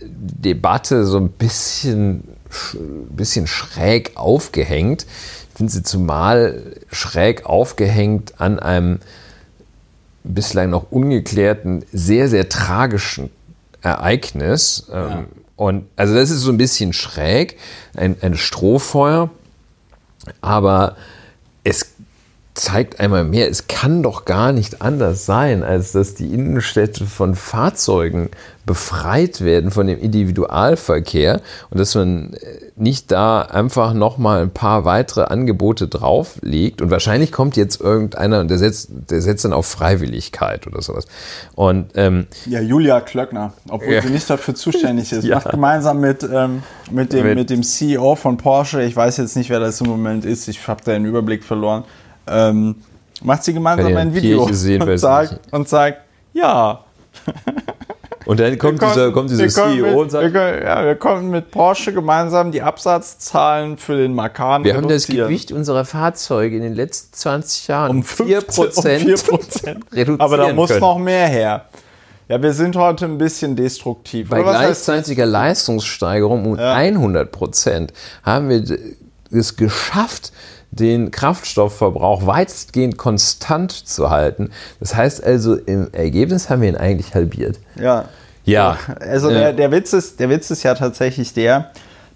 Debatte 0.02 1.04
so 1.06 1.16
ein 1.18 1.30
bisschen, 1.30 2.24
sch- 2.50 2.76
bisschen 3.10 3.46
schräg 3.46 4.12
aufgehängt. 4.16 5.06
Ich 5.50 5.56
finde 5.56 5.72
sie 5.72 5.82
zumal 5.82 6.62
schräg 6.90 7.46
aufgehängt 7.46 8.34
an 8.38 8.58
einem 8.58 8.98
bislang 10.24 10.70
noch 10.70 10.90
ungeklärten, 10.90 11.84
sehr, 11.92 12.28
sehr 12.28 12.48
tragischen 12.48 13.30
Ereignis. 13.82 14.86
Ähm, 14.92 15.26
Und 15.56 15.84
also 15.96 16.14
das 16.14 16.30
ist 16.30 16.40
so 16.40 16.50
ein 16.50 16.56
bisschen 16.56 16.92
schräg, 16.94 17.58
ein, 17.94 18.16
ein 18.22 18.34
Strohfeuer, 18.34 19.28
aber 20.40 20.96
es 21.64 21.92
zeigt 22.54 23.00
einmal 23.00 23.24
mehr, 23.24 23.48
es 23.48 23.68
kann 23.68 24.02
doch 24.02 24.24
gar 24.24 24.52
nicht 24.52 24.82
anders 24.82 25.24
sein, 25.24 25.62
als 25.62 25.92
dass 25.92 26.14
die 26.14 26.32
Innenstädte 26.34 27.06
von 27.06 27.34
Fahrzeugen 27.34 28.28
befreit 28.66 29.40
werden 29.40 29.70
von 29.70 29.86
dem 29.86 29.98
Individualverkehr 29.98 31.40
und 31.70 31.78
dass 31.80 31.94
man 31.94 32.34
äh, 32.34 32.38
nicht 32.76 33.10
da 33.10 33.42
einfach 33.42 33.94
nochmal 33.94 34.42
ein 34.42 34.50
paar 34.50 34.84
weitere 34.84 35.24
Angebote 35.24 35.88
drauflegt 35.88 36.82
und 36.82 36.90
wahrscheinlich 36.90 37.32
kommt 37.32 37.56
jetzt 37.56 37.80
irgendeiner 37.80 38.40
und 38.40 38.48
der 38.48 38.58
setzt, 38.58 38.90
der 39.10 39.20
setzt 39.22 39.44
dann 39.44 39.52
auf 39.52 39.66
Freiwilligkeit 39.66 40.66
oder 40.66 40.82
sowas. 40.82 41.06
Und 41.54 41.90
ähm, 41.94 42.26
Ja, 42.46 42.60
Julia 42.60 43.00
Klöckner, 43.00 43.52
obwohl 43.68 43.94
Ja. 43.94 44.02
sie 44.02 44.10
nicht 44.10 44.28
dafür 44.28 44.54
zuständig 44.54 45.12
ist, 45.12 45.24
Ja. 45.30 45.36
macht 45.36 45.50
gemeinsam 45.50 46.00
mit, 46.00 46.22
ähm, 46.22 46.62
mit, 46.90 47.12
dem, 47.12 47.26
Mit- 47.26 47.34
mit 47.38 47.50
dem 47.50 47.62
CEO 47.62 48.14
von 48.16 48.36
Porsche, 48.36 48.82
ich 48.82 48.94
weiß 48.96 49.16
jetzt 49.18 49.36
nicht, 49.36 49.50
wer 49.50 49.60
das 49.60 49.80
im 49.80 49.86
Moment 49.88 50.24
ist, 50.24 50.48
ich 50.48 50.66
habe 50.68 50.80
da 50.84 50.92
den 50.92 51.04
Überblick 51.06 51.44
verloren, 51.44 51.84
ähm, 52.26 52.76
macht 53.22 53.44
sie 53.44 53.52
gemeinsam 53.54 53.96
ein 53.96 54.08
in 54.08 54.14
Video 54.14 54.48
sehen, 54.52 54.82
und, 54.82 54.98
sagt, 54.98 55.40
und 55.52 55.68
sagt, 55.68 55.98
ja, 56.32 56.84
Und 58.26 58.38
dann 58.38 58.56
kommt 58.58 58.80
wir 58.80 58.88
dieser, 58.88 59.12
kommt 59.12 59.30
dieser 59.30 59.48
CEO 59.48 59.86
mit, 59.86 59.94
und 59.96 60.10
sagt, 60.10 60.24
wir, 60.24 60.30
können- 60.32 60.62
ja, 60.62 60.84
wir 60.84 60.94
konnten 60.94 61.30
mit 61.30 61.50
Porsche 61.50 61.92
gemeinsam 61.92 62.52
die 62.52 62.62
Absatzzahlen 62.62 63.76
für 63.78 63.96
den 63.96 64.14
Makan 64.14 64.62
wir 64.64 64.76
haben 64.76 64.86
das. 64.88 65.06
Gewicht 65.06 65.50
unserer 65.52 65.84
Fahrzeuge 65.84 66.56
in 66.56 66.62
den 66.62 66.74
letzten 66.74 67.14
20 67.14 67.68
Jahren 67.68 67.90
um 67.90 68.02
15, 68.04 68.64
um 68.64 68.72
4% 68.72 69.26
reduzieren 69.92 70.20
Aber 70.20 70.36
da 70.36 70.52
muss 70.52 70.68
können. 70.68 70.80
noch 70.80 70.98
mehr 70.98 71.26
her. 71.26 71.64
Ja, 72.28 72.40
wir 72.40 72.52
sind 72.52 72.76
heute 72.76 73.06
ein 73.06 73.18
bisschen 73.18 73.56
destruktiv. 73.56 74.28
Bei 74.28 74.44
was 74.44 74.54
heißt- 74.56 74.60
gleichzeitiger 74.60 75.26
Leistungssteigerung 75.26 76.44
um 76.52 76.58
Ja. 76.58 76.74
100 76.74 77.32
Prozent 77.32 77.92
haben 78.22 78.48
wir 78.50 78.62
es 79.32 79.56
geschafft, 79.56 80.30
den 80.70 81.10
Kraftstoffverbrauch 81.10 82.26
weitestgehend 82.26 82.96
konstant 82.96 83.72
zu 83.72 84.10
halten. 84.10 84.50
Das 84.78 84.94
heißt 84.94 85.22
also, 85.22 85.56
im 85.56 85.88
Ergebnis 85.92 86.48
haben 86.48 86.62
wir 86.62 86.68
ihn 86.68 86.76
eigentlich 86.76 87.14
halbiert. 87.14 87.58
Ja. 87.76 88.06
Ja. 88.44 88.78
Also 89.00 89.28
der, 89.28 89.52
der, 89.52 89.70
Witz 89.70 89.92
ist, 89.92 90.18
der 90.20 90.30
Witz 90.30 90.50
ist 90.50 90.62
ja 90.62 90.74
tatsächlich 90.74 91.34
der, 91.34 91.70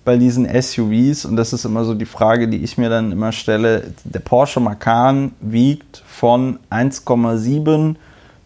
bei 0.05 0.17
diesen 0.17 0.47
SUVs, 0.47 1.25
und 1.25 1.37
das 1.37 1.53
ist 1.53 1.65
immer 1.65 1.85
so 1.85 1.95
die 1.95 2.07
Frage, 2.07 2.49
die 2.49 2.63
ich 2.63 2.77
mir 2.77 2.91
dann 2.91 3.13
immer 3.13 3.33
stelle, 3.33 3.93
der 4.05 4.21
Porsche 4.21 4.61
Macan 4.61 5.33
wiegt 5.41 6.03
von 6.07 6.59
1,7 6.71 7.97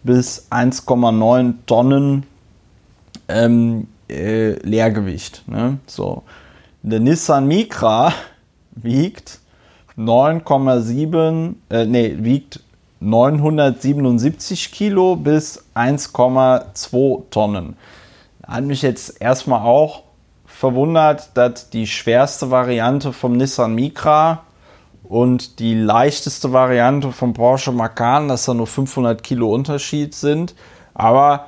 bis 0.05 0.47
1,9 0.51 1.55
Tonnen 1.67 2.25
ähm, 3.29 3.89
äh, 4.09 4.53
Leergewicht. 4.63 5.43
Ne? 5.49 5.79
So. 5.87 6.23
Der 6.83 7.01
Nissan 7.01 7.47
Micra 7.47 8.13
wiegt 8.73 9.41
9,7, 9.99 11.55
äh, 11.71 11.85
nee, 11.85 12.15
wiegt 12.19 12.61
977 13.01 14.71
Kilo 14.71 15.17
bis 15.17 15.65
1,2 15.75 17.31
Tonnen. 17.31 17.77
Hat 18.47 18.65
mich 18.65 18.83
jetzt 18.83 19.21
erstmal 19.21 19.61
auch 19.61 20.05
verwundert, 20.47 21.31
dass 21.35 21.71
die 21.71 21.87
schwerste 21.87 22.51
Variante 22.51 23.13
vom 23.13 23.37
Nissan 23.37 23.75
Micra 23.75 24.45
und 25.05 25.59
die 25.59 25.75
leichteste 25.75 26.53
Variante 26.53 27.13
vom 27.13 27.33
Porsche 27.33 27.73
Macan, 27.73 28.29
dass 28.29 28.45
da 28.45 28.55
nur 28.55 28.67
500 28.67 29.23
Kilo 29.23 29.53
Unterschied 29.53 30.15
sind. 30.15 30.55
Aber 30.95 31.47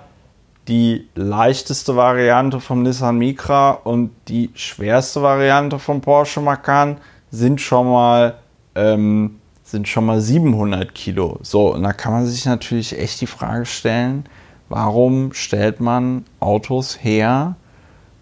die 0.68 1.08
leichteste 1.14 1.96
Variante 1.96 2.60
vom 2.60 2.82
Nissan 2.82 3.18
Micra 3.18 3.70
und 3.70 4.10
die 4.28 4.50
schwerste 4.54 5.22
Variante 5.22 5.78
vom 5.78 6.00
Porsche 6.00 6.40
Macan 6.40 6.98
sind 7.30 7.60
schon 7.60 7.86
mal 7.86 8.34
ähm, 8.74 9.40
sind 9.70 9.88
schon 9.88 10.06
mal 10.06 10.20
700 10.20 10.94
Kilo. 10.94 11.38
So, 11.42 11.74
und 11.74 11.82
da 11.82 11.92
kann 11.92 12.12
man 12.12 12.26
sich 12.26 12.44
natürlich 12.44 12.98
echt 12.98 13.20
die 13.20 13.26
Frage 13.26 13.66
stellen, 13.66 14.24
warum 14.68 15.32
stellt 15.32 15.80
man 15.80 16.24
Autos 16.40 16.98
her, 17.02 17.56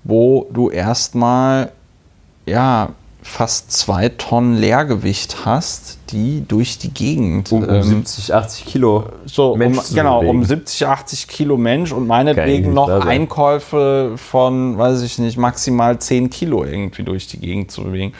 wo 0.04 0.46
du 0.52 0.70
erstmal 0.70 1.72
ja 2.46 2.90
fast 3.20 3.72
zwei 3.72 4.08
Tonnen 4.10 4.56
Leergewicht 4.56 5.44
hast, 5.44 5.98
die 6.10 6.44
durch 6.46 6.78
die 6.78 6.94
Gegend 6.94 7.52
um, 7.52 7.64
um 7.64 7.68
ähm, 7.68 7.82
70, 7.82 8.34
80 8.34 8.64
Kilo 8.64 9.06
so, 9.26 9.52
um, 9.52 9.58
Mensch 9.58 9.80
zu 9.80 9.94
genau, 9.94 10.20
bewegen. 10.20 10.38
um 10.38 10.44
70, 10.44 10.86
80 10.86 11.28
Kilo 11.28 11.56
Mensch 11.56 11.92
und 11.92 12.06
meinetwegen 12.06 12.72
noch. 12.72 12.88
Einkäufe 12.88 14.14
von, 14.16 14.78
weiß 14.78 15.02
ich 15.02 15.18
nicht, 15.18 15.36
maximal 15.36 15.98
10 15.98 16.30
Kilo 16.30 16.64
irgendwie 16.64 17.02
durch 17.02 17.26
die 17.26 17.38
Gegend 17.38 17.70
zu 17.70 17.84
bewegen. 17.84 18.14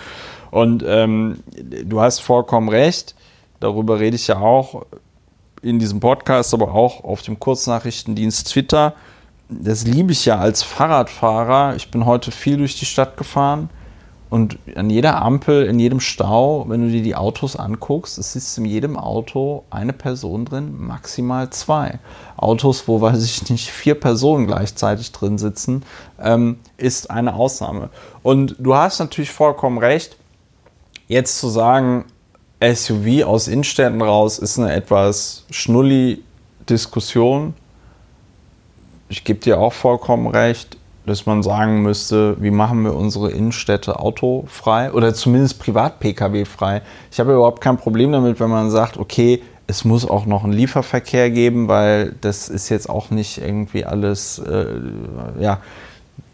Und 0.50 0.84
ähm, 0.86 1.42
du 1.84 2.00
hast 2.00 2.20
vollkommen 2.20 2.68
recht, 2.68 3.14
darüber 3.60 4.00
rede 4.00 4.16
ich 4.16 4.28
ja 4.28 4.38
auch 4.38 4.86
in 5.62 5.78
diesem 5.78 6.00
Podcast, 6.00 6.54
aber 6.54 6.74
auch 6.74 7.04
auf 7.04 7.22
dem 7.22 7.38
Kurznachrichtendienst 7.38 8.48
Twitter. 8.48 8.94
Das 9.48 9.86
liebe 9.86 10.12
ich 10.12 10.24
ja 10.24 10.38
als 10.38 10.62
Fahrradfahrer. 10.62 11.74
Ich 11.76 11.90
bin 11.90 12.06
heute 12.06 12.30
viel 12.30 12.58
durch 12.58 12.78
die 12.78 12.84
Stadt 12.84 13.16
gefahren 13.16 13.70
und 14.30 14.58
an 14.74 14.90
jeder 14.90 15.22
Ampel, 15.22 15.64
in 15.64 15.78
jedem 15.78 16.00
Stau, 16.00 16.66
wenn 16.68 16.82
du 16.82 16.90
dir 16.90 17.02
die 17.02 17.16
Autos 17.16 17.56
anguckst, 17.56 18.18
es 18.18 18.34
sitzt 18.34 18.58
in 18.58 18.66
jedem 18.66 18.98
Auto 18.98 19.64
eine 19.70 19.94
Person 19.94 20.44
drin, 20.44 20.74
maximal 20.78 21.48
zwei. 21.48 21.98
Autos, 22.36 22.86
wo, 22.88 23.00
weiß 23.00 23.24
ich 23.24 23.48
nicht, 23.48 23.70
vier 23.70 23.94
Personen 23.94 24.46
gleichzeitig 24.46 25.12
drin 25.12 25.38
sitzen, 25.38 25.82
ähm, 26.20 26.58
ist 26.76 27.10
eine 27.10 27.34
Ausnahme. 27.34 27.88
Und 28.22 28.54
du 28.58 28.74
hast 28.74 28.98
natürlich 28.98 29.30
vollkommen 29.30 29.78
recht, 29.78 30.17
jetzt 31.08 31.38
zu 31.38 31.48
sagen, 31.48 32.04
SUV 32.62 33.24
aus 33.24 33.48
Innenstädten 33.48 34.02
raus 34.02 34.38
ist 34.38 34.58
eine 34.58 34.72
etwas 34.72 35.44
schnulli 35.50 36.22
Diskussion. 36.68 37.54
Ich 39.08 39.24
gebe 39.24 39.40
dir 39.40 39.58
auch 39.58 39.72
vollkommen 39.72 40.26
recht, 40.26 40.76
dass 41.06 41.24
man 41.24 41.42
sagen 41.42 41.82
müsste, 41.82 42.36
wie 42.40 42.50
machen 42.50 42.84
wir 42.84 42.94
unsere 42.94 43.30
Innenstädte 43.30 43.98
autofrei 43.98 44.92
oder 44.92 45.14
zumindest 45.14 45.58
Privat-Pkw 45.60 46.44
frei. 46.44 46.82
Ich 47.10 47.18
habe 47.18 47.32
überhaupt 47.32 47.62
kein 47.62 47.78
Problem 47.78 48.12
damit, 48.12 48.38
wenn 48.38 48.50
man 48.50 48.70
sagt, 48.70 48.98
okay, 48.98 49.42
es 49.66 49.84
muss 49.84 50.08
auch 50.08 50.26
noch 50.26 50.44
einen 50.44 50.52
Lieferverkehr 50.52 51.30
geben, 51.30 51.68
weil 51.68 52.14
das 52.20 52.48
ist 52.48 52.68
jetzt 52.68 52.88
auch 52.88 53.10
nicht 53.10 53.38
irgendwie 53.38 53.84
alles, 53.84 54.38
äh, 54.38 54.66
ja, 55.38 55.60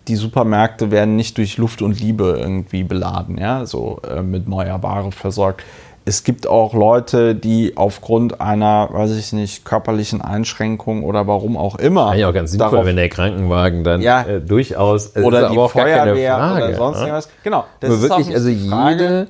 die 0.08 0.16
Supermärkte 0.16 0.90
werden 0.90 1.16
nicht 1.16 1.38
durch 1.38 1.56
Luft 1.56 1.82
und 1.82 1.98
Liebe 2.00 2.36
irgendwie 2.38 2.82
beladen, 2.84 3.38
ja, 3.38 3.64
so 3.66 4.00
äh, 4.08 4.22
mit 4.22 4.48
neuer 4.48 4.82
Ware 4.82 5.12
versorgt. 5.12 5.62
Es 6.06 6.22
gibt 6.22 6.46
auch 6.46 6.74
Leute, 6.74 7.34
die 7.34 7.78
aufgrund 7.78 8.38
einer, 8.42 8.90
weiß 8.92 9.12
ich 9.12 9.32
nicht, 9.32 9.64
körperlichen 9.64 10.20
Einschränkung 10.20 11.02
oder 11.02 11.26
warum 11.26 11.56
auch 11.56 11.76
immer. 11.76 12.10
Eigentlich 12.10 12.26
auch 12.26 12.34
ganz 12.34 12.50
sinnvoll, 12.50 12.70
darauf- 12.72 12.86
wenn 12.86 12.96
der 12.96 13.08
Krankenwagen 13.08 13.84
dann 13.84 14.02
Ja. 14.02 14.22
äh, 14.22 14.42
durchaus 14.42 15.16
oder 15.16 15.48
die 15.48 15.54
Feuerwehr 15.54 16.34
Frage, 16.36 16.64
oder 16.66 16.74
sonst 16.76 16.96
ne? 16.98 17.02
irgendwas. 17.04 17.28
Genau. 17.42 17.64
Das 17.80 17.90
Aber 17.90 17.96
ist 17.96 18.08
wirklich, 18.10 18.34
also 18.34 18.48
jede, 18.50 19.28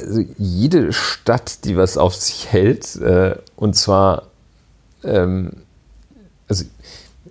also 0.00 0.20
jede 0.38 0.92
Stadt, 0.92 1.64
die 1.64 1.76
was 1.76 1.96
auf 1.98 2.16
sich 2.16 2.50
hält, 2.52 2.96
äh, 2.96 3.36
und 3.54 3.76
zwar, 3.76 4.24
ähm, 5.04 5.52
also 6.48 6.64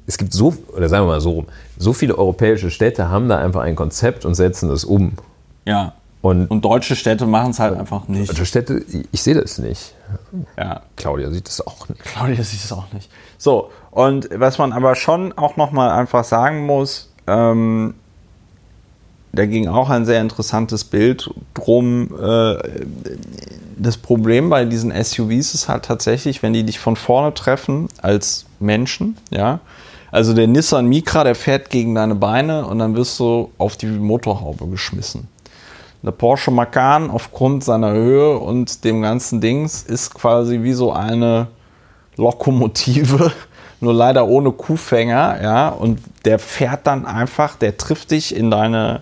es 0.07 0.17
gibt 0.17 0.31
so, 0.33 0.53
oder 0.75 0.87
sagen 0.87 1.05
wir 1.05 1.11
mal 1.11 1.21
so 1.21 1.31
rum, 1.31 1.45
so 1.83 1.93
viele 1.93 2.17
europäische 2.17 2.71
Städte 2.71 3.09
haben 3.09 3.29
da 3.29 3.37
einfach 3.37 3.61
ein 3.61 3.75
Konzept 3.75 4.25
und 4.25 4.35
setzen 4.35 4.69
es 4.71 4.83
um. 4.83 5.13
Ja. 5.65 5.93
Und, 6.21 6.47
Und 6.47 6.63
deutsche 6.63 6.95
Städte 6.95 7.25
machen 7.25 7.51
es 7.51 7.59
halt 7.59 7.77
einfach 7.77 8.07
nicht. 8.07 8.29
deutsche 8.29 8.45
Städte, 8.45 8.83
ich, 9.11 9.21
sehe 9.21 9.35
das 9.35 9.57
nicht. 9.57 9.93
Ja, 10.57 10.81
Claudia 10.95 11.29
sieht 11.31 11.47
das 11.47 11.65
auch 11.67 11.89
nicht. 11.89 12.01
Claudia 12.01 12.41
sieht 12.43 12.63
es 12.63 12.71
auch 12.71 12.91
nicht. 12.93 13.11
So, 13.37 13.71
und 13.91 14.29
was 14.33 14.57
man 14.57 14.71
aber 14.71 14.95
schon 14.95 15.33
auch 15.33 15.57
nochmal 15.57 15.91
einfach 15.91 16.23
sagen 16.23 16.65
muss, 16.65 17.11
ähm, 17.27 17.93
da 19.33 19.45
ging 19.47 19.67
auch 19.67 19.89
ein 19.89 20.05
sehr 20.05 20.21
interessantes 20.21 20.85
Bild 20.85 21.29
drum. 21.53 22.09
Äh, 22.17 22.57
das 23.75 23.97
Problem 23.97 24.49
bei 24.49 24.63
diesen 24.63 24.91
SUVs 24.91 25.53
ist 25.53 25.67
halt 25.67 25.83
tatsächlich, 25.83 26.41
wenn 26.41 26.53
die 26.53 26.63
dich 26.63 26.79
von 26.79 26.95
vorne 26.95 27.33
treffen 27.33 27.89
als 28.01 28.45
Menschen, 28.59 29.17
ja. 29.29 29.59
Also 30.13 30.35
der 30.35 30.45
Nissan 30.45 30.85
Micra, 30.85 31.23
der 31.23 31.33
fährt 31.33 31.71
gegen 31.71 31.95
deine 31.95 32.13
Beine 32.13 32.67
und 32.67 32.77
dann 32.77 32.95
wirst 32.95 33.19
du 33.19 33.49
auf 33.57 33.77
die 33.77 33.87
Motorhaube 33.87 34.67
geschmissen. 34.67 35.27
Der 36.03 36.11
Porsche 36.11 36.51
Macan 36.51 37.09
aufgrund 37.09 37.63
seiner 37.63 37.93
Höhe 37.93 38.37
und 38.37 38.83
dem 38.83 39.01
ganzen 39.01 39.41
Dings 39.41 39.81
ist 39.81 40.13
quasi 40.13 40.61
wie 40.61 40.73
so 40.73 40.93
eine 40.93 41.47
Lokomotive, 42.15 43.31
nur 43.79 43.93
leider 43.95 44.27
ohne 44.27 44.51
Kuhfänger, 44.51 45.41
ja, 45.41 45.69
und 45.69 45.99
der 46.25 46.37
fährt 46.37 46.85
dann 46.85 47.07
einfach, 47.07 47.55
der 47.55 47.77
trifft 47.77 48.11
dich 48.11 48.35
in 48.35 48.51
deine 48.51 49.01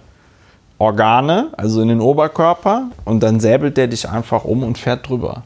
Organe, 0.77 1.49
also 1.57 1.81
in 1.81 1.89
den 1.89 1.99
Oberkörper, 1.99 2.83
und 3.03 3.21
dann 3.21 3.41
säbelt 3.41 3.75
der 3.75 3.87
dich 3.87 4.07
einfach 4.07 4.45
um 4.45 4.63
und 4.63 4.77
fährt 4.77 5.09
drüber. 5.09 5.43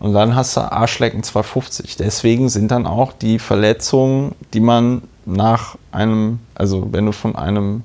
Und 0.00 0.12
dann 0.12 0.36
hast 0.36 0.56
du 0.56 0.60
Arschlecken 0.60 1.22
250. 1.22 1.96
Deswegen 1.96 2.48
sind 2.48 2.70
dann 2.70 2.86
auch 2.86 3.12
die 3.12 3.38
Verletzungen, 3.38 4.34
die 4.54 4.60
man 4.60 5.02
nach 5.26 5.76
einem, 5.90 6.38
also 6.54 6.88
wenn 6.92 7.06
du 7.06 7.12
von 7.12 7.34
einem 7.36 7.82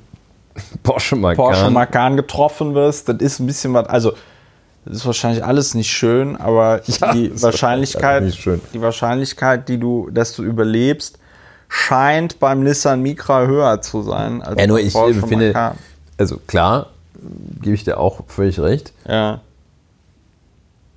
Porsche 0.83 1.15
Macan. 1.15 1.35
Porsche 1.37 1.69
Macan 1.71 2.15
getroffen 2.15 2.75
wirst, 2.75 3.09
das 3.09 3.17
ist 3.17 3.39
ein 3.39 3.47
bisschen 3.47 3.73
was, 3.73 3.87
also 3.87 4.13
das 4.85 4.97
ist 4.97 5.05
wahrscheinlich 5.05 5.43
alles 5.43 5.73
nicht 5.73 5.89
schön, 5.91 6.35
aber 6.37 6.81
Ja, 6.87 7.13
die 7.13 7.41
Wahrscheinlichkeit, 7.41 8.35
schön. 8.35 8.61
die 8.73 8.81
Wahrscheinlichkeit, 8.81 9.67
die 9.67 9.79
du, 9.79 10.09
dass 10.11 10.35
du 10.35 10.43
überlebst, 10.43 11.17
scheint 11.67 12.39
beim 12.39 12.63
Nissan 12.63 13.01
Micra 13.01 13.47
höher 13.47 13.81
zu 13.81 14.03
sein 14.03 14.43
als 14.43 14.59
Ja, 14.59 14.67
nur 14.67 14.79
ich 14.79 14.93
Porsche 14.93 15.25
finde, 15.25 15.47
Macan. 15.47 15.77
also 16.19 16.37
klar, 16.45 16.87
gebe 17.61 17.73
ich 17.75 17.83
dir 17.83 17.97
auch 17.97 18.21
völlig 18.27 18.59
recht. 18.59 18.93
Ja. 19.07 19.41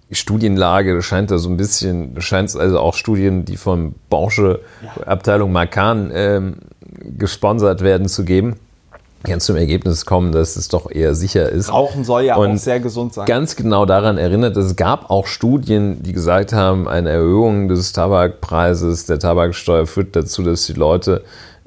Die 0.09 0.15
Studienlage 0.15 1.03
scheint 1.03 1.31
da 1.33 1.39
so 1.39 1.49
ein 1.49 1.57
bisschen, 1.57 2.21
scheint 2.21 2.49
es 2.49 2.57
also 2.57 2.79
auch 2.79 2.95
Studien, 2.95 3.45
die 3.45 3.57
von 3.57 3.95
Porsche 4.09 4.61
Abteilung 5.05 5.51
Macan 5.51 6.13
ähm, 6.15 6.57
gesponsert 7.19 7.81
werden, 7.81 8.09
zu 8.09 8.25
geben, 8.25 8.55
ganz 9.25 9.47
zum 9.47 9.57
Ergebnis 9.57 10.07
kommen, 10.07 10.31
dass 10.31 10.55
es 10.55 10.69
doch 10.69 10.91
eher 10.91 11.17
sicher 11.17 11.49
ist. 11.49 11.73
Rauchen 11.73 12.05
soll 12.05 12.23
ja 12.23 12.37
Und 12.37 12.53
auch 12.53 12.57
sehr 12.57 12.79
gesund 12.79 13.15
sein. 13.15 13.27
ganz 13.27 13.57
genau 13.57 13.85
daran 13.85 14.17
erinnert, 14.17 14.57
dass 14.57 14.67
es 14.67 14.77
gab 14.77 15.11
auch 15.11 15.27
Studien, 15.27 16.03
die 16.05 16.13
gesagt 16.13 16.53
haben, 16.53 16.87
eine 16.87 17.11
Erhöhung 17.11 17.67
des 17.67 17.93
Tabakpreises, 17.93 19.07
der 19.07 19.19
Tabaksteuer 19.19 19.87
führt 19.87 20.15
dazu, 20.15 20.43
dass 20.45 20.67
die 20.67 20.75
Leute, 20.75 21.25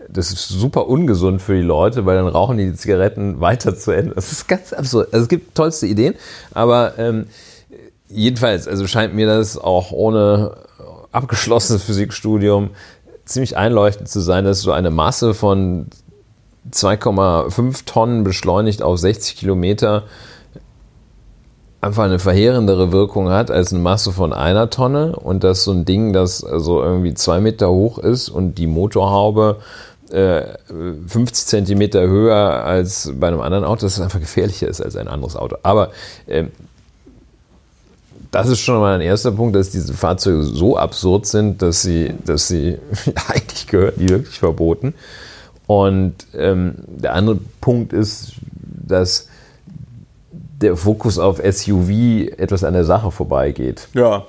das 0.08 0.32
ist 0.32 0.48
super 0.48 0.88
ungesund 0.88 1.42
für 1.42 1.56
die 1.56 1.62
Leute, 1.62 2.06
weil 2.06 2.16
dann 2.16 2.28
rauchen 2.28 2.58
die, 2.58 2.68
die 2.72 2.76
Zigaretten 2.76 3.42
weiter 3.42 3.76
zu 3.76 3.92
Ende. 3.92 4.16
Das 4.16 4.32
ist 4.32 4.48
ganz 4.48 4.72
absurd. 4.72 5.10
Also 5.12 5.24
es 5.24 5.30
gibt 5.30 5.56
tollste 5.56 5.88
Ideen, 5.88 6.16
aber 6.54 6.94
ähm, 6.98 7.28
jedenfalls, 8.10 8.68
also 8.68 8.88
scheint 8.88 9.14
mir 9.14 9.28
das 9.28 9.58
auch 9.58 9.92
ohne 9.92 10.58
abgeschlossenes 11.12 11.84
Physikstudium 11.84 12.72
ziemlich 13.26 13.58
einleuchtend 13.58 14.10
zu 14.10 14.20
sein, 14.20 14.46
dass 14.46 14.62
so 14.62 14.72
eine 14.72 14.90
Masse 14.90 15.34
von 15.34 15.88
2,5 16.72 17.86
Tonnen 17.86 18.24
beschleunigt 18.24 18.82
auf 18.82 19.00
60 19.00 19.38
Kilometer 19.38 20.04
einfach 21.82 22.04
eine 22.04 22.20
verheerendere 22.20 22.92
Wirkung 22.92 23.30
hat 23.30 23.52
als 23.52 23.72
eine 23.72 23.82
Masse 23.82 24.12
von 24.12 24.34
einer 24.34 24.70
Tonne 24.70 25.16
und 25.16 25.44
dass 25.44 25.64
so 25.64 25.72
ein 25.72 25.86
Ding, 25.86 26.12
das 26.12 26.44
also 26.44 26.84
irgendwie 26.84 27.14
zwei 27.14 27.40
Meter 27.40 27.70
hoch 27.70 28.00
ist 28.00 28.30
und 28.30 28.56
die 28.56 28.68
Motorhaube 28.68 29.58
äh, 30.12 30.42
50 31.08 31.46
Zentimeter 31.46 32.02
höher 32.02 32.66
als 32.66 33.14
bei 33.18 33.28
einem 33.28 33.42
anderen 33.42 33.64
Auto, 33.64 33.82
dass 33.84 33.94
es 33.94 34.02
einfach 34.02 34.20
gefährlicher 34.20 34.68
ist 34.68 34.82
als 34.82 34.96
ein 34.96 35.08
anderes 35.08 35.36
Auto. 35.36 35.58
Aber 35.64 35.92
ähm, 36.28 36.52
das 38.32 38.48
ist 38.48 38.60
schon 38.60 38.80
mal 38.80 38.96
ein 38.96 39.02
erster 39.02 39.32
Punkt, 39.32 39.56
dass 39.56 39.72
diese 39.72 39.94
Fahrzeuge 39.94 40.44
so 40.44 40.78
absurd 40.78 41.26
sind, 41.26 41.62
dass 41.62 41.82
sie, 41.82 42.14
dass 42.26 42.48
sie 42.48 42.78
eigentlich 43.28 43.68
gehören 43.68 43.94
die 43.98 44.10
wirklich 44.10 44.40
verboten. 44.40 44.94
Und 45.66 46.16
ähm, 46.36 46.76
der 46.88 47.14
andere 47.14 47.40
Punkt 47.62 47.94
ist, 47.94 48.34
dass 48.62 49.28
der 50.22 50.76
Fokus 50.76 51.20
auf 51.20 51.38
SUV 51.38 51.90
etwas 52.38 52.64
an 52.64 52.74
der 52.74 52.86
Sache 52.86 53.12
vorbeigeht, 53.12 53.88
Ja. 53.94 54.26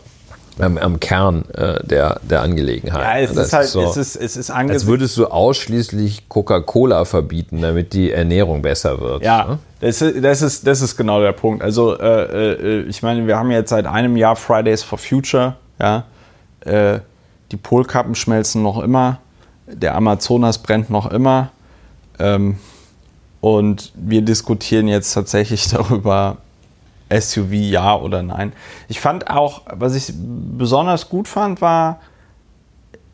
Am, 0.61 0.79
am 0.79 1.01
Kern 1.01 1.45
äh, 1.55 1.85
der, 1.85 2.21
der 2.23 2.43
Angelegenheit. 2.43 3.03
Ja, 3.03 3.19
es 3.19 3.35
Das 3.35 3.47
ist 3.47 3.53
halt, 3.53 3.69
so, 3.69 3.83
es 3.83 3.97
ist, 3.97 4.17
es 4.17 4.37
ist 4.37 4.51
als 4.51 4.87
würdest 4.87 5.17
du 5.17 5.27
ausschließlich 5.27 6.29
Coca-Cola 6.29 7.05
verbieten, 7.05 7.63
damit 7.63 7.93
die 7.93 8.13
Ernährung 8.13 8.63
besser 8.63 9.01
wird. 9.01 9.25
Ja, 9.25 9.45
ne? 9.45 9.59
das 9.81 10.03
ist, 10.03 10.23
das, 10.23 10.43
ist, 10.43 10.67
das 10.67 10.81
ist 10.81 10.97
genau 10.97 11.21
der 11.21 11.33
Punkt. 11.33 11.63
Also, 11.63 11.99
äh, 11.99 12.53
äh, 12.53 12.81
ich 12.83 13.03
meine, 13.03 13.27
wir 13.27 13.37
haben 13.37 13.51
jetzt 13.51 13.71
seit 13.71 13.87
einem 13.87 14.17
Jahr 14.17 14.37
Fridays 14.37 14.83
for 14.83 14.99
Future. 14.99 15.57
Ja? 15.79 16.05
Äh, 16.61 17.01
die 17.51 17.57
Polkappen 17.57 18.15
schmelzen 18.15 18.63
noch 18.63 18.83
immer. 18.83 19.19
Der 19.67 19.95
Amazonas 19.95 20.59
brennt 20.59 20.91
noch 20.91 21.11
immer. 21.11 21.51
Ähm, 22.19 22.59
und 23.41 23.93
wir 23.95 24.23
diskutieren 24.23 24.89
jetzt 24.89 25.13
tatsächlich 25.13 25.69
darüber, 25.71 26.39
SUV 27.13 27.53
ja 27.53 27.97
oder 27.97 28.23
nein. 28.23 28.53
Ich 28.89 29.01
fand 29.01 29.29
auch, 29.31 29.63
was 29.67 29.95
ich 29.95 30.13
besonders 30.17 31.09
gut 31.09 31.29
fand, 31.29 31.61
war, 31.61 32.01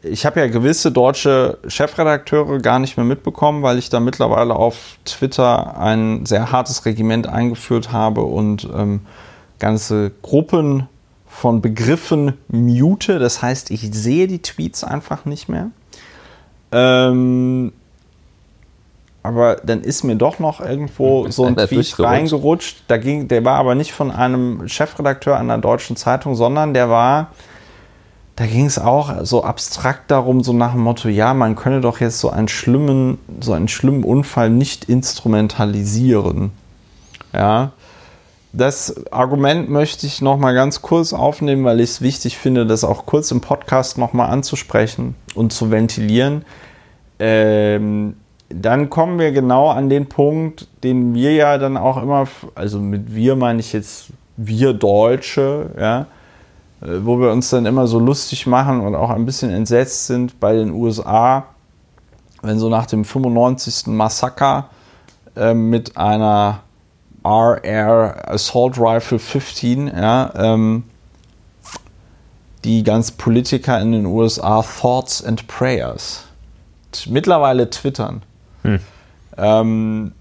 ich 0.02 0.24
habe 0.26 0.40
ja 0.40 0.46
gewisse 0.46 0.92
deutsche 0.92 1.58
Chefredakteure 1.66 2.58
gar 2.60 2.78
nicht 2.78 2.96
mehr 2.96 3.06
mitbekommen, 3.06 3.62
weil 3.62 3.78
ich 3.78 3.88
da 3.88 4.00
mittlerweile 4.00 4.54
auf 4.54 4.98
Twitter 5.04 5.78
ein 5.78 6.26
sehr 6.26 6.52
hartes 6.52 6.84
Regiment 6.84 7.26
eingeführt 7.26 7.92
habe 7.92 8.22
und 8.22 8.68
ähm, 8.74 9.00
ganze 9.58 10.12
Gruppen 10.22 10.88
von 11.26 11.60
Begriffen 11.60 12.34
mute. 12.48 13.18
Das 13.18 13.42
heißt, 13.42 13.70
ich 13.70 13.92
sehe 13.92 14.26
die 14.26 14.40
Tweets 14.40 14.84
einfach 14.84 15.24
nicht 15.24 15.48
mehr. 15.48 15.70
Ähm, 16.72 17.72
aber 19.26 19.56
dann 19.56 19.82
ist 19.82 20.04
mir 20.04 20.14
doch 20.14 20.38
noch 20.38 20.60
irgendwo 20.60 21.28
so 21.28 21.44
ein 21.44 21.56
Tweet 21.56 21.98
reingerutscht. 21.98 22.84
Da 22.86 22.96
ging, 22.96 23.26
der 23.26 23.44
war 23.44 23.58
aber 23.58 23.74
nicht 23.74 23.92
von 23.92 24.12
einem 24.12 24.68
Chefredakteur 24.68 25.36
einer 25.36 25.58
deutschen 25.58 25.96
Zeitung, 25.96 26.36
sondern 26.36 26.74
der 26.74 26.88
war, 26.88 27.32
da 28.36 28.46
ging 28.46 28.66
es 28.66 28.78
auch 28.78 29.24
so 29.24 29.42
abstrakt 29.42 30.10
darum, 30.12 30.44
so 30.44 30.52
nach 30.52 30.72
dem 30.72 30.82
Motto, 30.82 31.08
ja, 31.08 31.34
man 31.34 31.56
könne 31.56 31.80
doch 31.80 32.00
jetzt 32.00 32.20
so 32.20 32.30
einen 32.30 32.46
schlimmen, 32.46 33.18
so 33.40 33.52
einen 33.52 33.66
schlimmen 33.66 34.04
Unfall 34.04 34.48
nicht 34.48 34.84
instrumentalisieren. 34.84 36.52
Ja. 37.34 37.72
Das 38.52 39.12
Argument 39.12 39.68
möchte 39.68 40.06
ich 40.06 40.22
noch 40.22 40.38
mal 40.38 40.54
ganz 40.54 40.80
kurz 40.80 41.12
aufnehmen, 41.12 41.64
weil 41.64 41.80
ich 41.80 41.90
es 41.90 42.00
wichtig 42.00 42.38
finde, 42.38 42.64
das 42.64 42.84
auch 42.84 43.04
kurz 43.04 43.30
im 43.32 43.40
Podcast 43.40 43.98
noch 43.98 44.12
mal 44.12 44.26
anzusprechen 44.26 45.16
und 45.34 45.52
zu 45.52 45.70
ventilieren. 45.72 46.44
Ähm, 47.18 48.14
dann 48.48 48.90
kommen 48.90 49.18
wir 49.18 49.32
genau 49.32 49.70
an 49.70 49.88
den 49.88 50.08
Punkt, 50.08 50.68
den 50.84 51.14
wir 51.14 51.32
ja 51.32 51.58
dann 51.58 51.76
auch 51.76 52.00
immer, 52.00 52.28
also 52.54 52.78
mit 52.78 53.14
wir 53.14 53.36
meine 53.36 53.60
ich 53.60 53.72
jetzt 53.72 54.08
wir 54.36 54.72
Deutsche, 54.72 55.70
ja, 55.78 56.00
äh, 56.82 57.04
wo 57.04 57.18
wir 57.18 57.32
uns 57.32 57.50
dann 57.50 57.66
immer 57.66 57.86
so 57.86 57.98
lustig 57.98 58.46
machen 58.46 58.80
und 58.80 58.94
auch 58.94 59.10
ein 59.10 59.26
bisschen 59.26 59.50
entsetzt 59.50 60.06
sind 60.06 60.38
bei 60.38 60.54
den 60.54 60.70
USA, 60.72 61.46
wenn 62.42 62.58
so 62.58 62.68
nach 62.68 62.86
dem 62.86 63.04
95. 63.04 63.88
Massaker 63.88 64.68
äh, 65.34 65.54
mit 65.54 65.96
einer 65.96 66.60
RR 67.24 68.30
Assault 68.30 68.78
Rifle 68.78 69.18
15, 69.18 69.88
ja, 69.88 70.32
ähm, 70.36 70.84
die 72.64 72.84
ganz 72.84 73.10
Politiker 73.10 73.80
in 73.80 73.92
den 73.92 74.06
USA 74.06 74.62
Thoughts 74.62 75.24
and 75.24 75.46
Prayers 75.48 76.26
mittlerweile 77.06 77.68
twittern. 77.68 78.22
Ähm, 79.36 80.12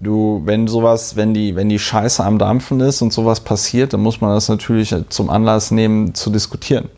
du, 0.00 0.42
wenn 0.44 0.66
sowas, 0.66 1.16
wenn 1.16 1.34
die, 1.34 1.56
wenn 1.56 1.68
die 1.68 1.78
Scheiße 1.78 2.24
am 2.24 2.38
Dampfen 2.38 2.80
ist 2.80 3.02
und 3.02 3.12
sowas 3.12 3.40
passiert, 3.40 3.92
dann 3.92 4.00
muss 4.00 4.20
man 4.20 4.30
das 4.30 4.48
natürlich 4.48 4.94
zum 5.08 5.30
Anlass 5.30 5.70
nehmen, 5.70 6.14
zu 6.14 6.30
diskutieren. 6.30 6.88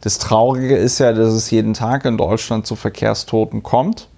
Das 0.00 0.18
Traurige 0.18 0.76
ist 0.76 0.98
ja, 0.98 1.12
dass 1.12 1.32
es 1.32 1.50
jeden 1.50 1.74
Tag 1.74 2.04
in 2.04 2.18
Deutschland 2.18 2.66
zu 2.66 2.76
Verkehrstoten 2.76 3.62
kommt. 3.62 4.08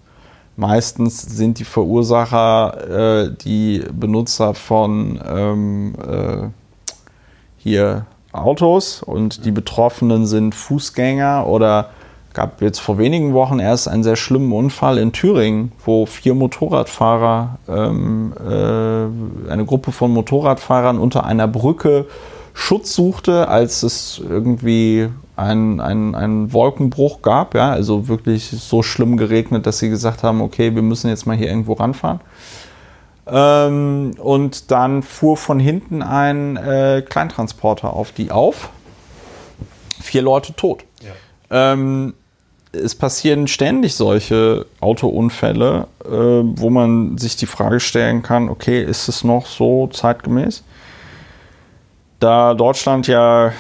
Meistens 0.57 1.23
sind 1.23 1.59
die 1.59 1.65
Verursacher 1.65 3.27
äh, 3.27 3.31
die 3.45 3.85
Benutzer 3.93 4.55
von 4.55 5.21
ähm, 5.25 5.95
äh, 6.01 6.49
hier 7.59 8.07
Autos 8.33 9.03
und 9.03 9.45
die 9.45 9.51
Betroffenen 9.51 10.27
sind 10.27 10.55
Fußgänger 10.55 11.47
oder 11.47 11.91
gab 12.37 12.61
jetzt 12.61 12.81
vor 12.81 12.99
wenigen 12.99 13.33
Wochen 13.33 13.61
erst 13.61 13.89
einen 13.89 14.03
sehr 14.03 14.15
schlimmen 14.15 14.53
Unfall 14.53 14.99
in 14.99 15.13
Thüringen, 15.13 15.73
wo 15.83 16.05
vier 16.05 16.35
Motorradfahrer, 16.35 17.59
ähm, 17.67 18.35
äh, 18.39 19.51
eine 19.51 19.65
Gruppe 19.65 19.91
von 19.91 20.13
Motorradfahrern 20.13 20.99
unter 20.99 21.25
einer 21.25 21.49
Brücke 21.49 22.05
Schutz 22.53 22.95
suchte, 22.95 23.49
als 23.49 23.83
es 23.83 24.21
irgendwie 24.23 25.09
einen 25.35 25.81
ein 25.81 26.53
Wolkenbruch 26.53 27.23
gab. 27.23 27.55
Ja? 27.55 27.71
Also 27.71 28.07
wirklich 28.07 28.51
so 28.51 28.83
schlimm 28.83 29.17
geregnet, 29.17 29.67
dass 29.67 29.79
sie 29.79 29.89
gesagt 29.89 30.23
haben, 30.23 30.43
okay, 30.43 30.75
wir 30.75 30.83
müssen 30.83 31.09
jetzt 31.09 31.27
mal 31.27 31.37
hier 31.37 31.49
irgendwo 31.49 31.73
ranfahren. 31.73 32.21
Ähm, 33.27 34.13
und 34.19 34.71
dann 34.71 35.03
fuhr 35.03 35.39
von 35.39 35.59
hinten 35.59 36.03
ein 36.03 36.59
äh, 36.59 37.03
Kleintransporter 37.09 37.95
auf 37.95 38.13
die 38.13 38.31
auf. 38.31 38.69
Vier 40.03 40.21
Leute 40.21 40.55
tot. 40.55 40.85
Ja. 41.01 41.73
Ähm, 41.73 42.13
es 42.73 42.95
passieren 42.95 43.47
ständig 43.47 43.95
solche 43.95 44.67
Autounfälle, 44.81 45.87
äh, 46.05 46.09
wo 46.11 46.71
man 46.71 47.19
sich 47.19 47.37
die 47.37 47.47
Frage 47.47 47.81
stellen 47.81 48.23
kann, 48.23 48.49
okay, 48.49 48.83
ist 48.83 49.09
es 49.09 49.25
noch 49.25 49.47
so 49.47 49.87
zeitgemäß? 49.89 50.63
Da 52.19 52.55
Deutschland 52.55 53.07
ja 53.07 53.53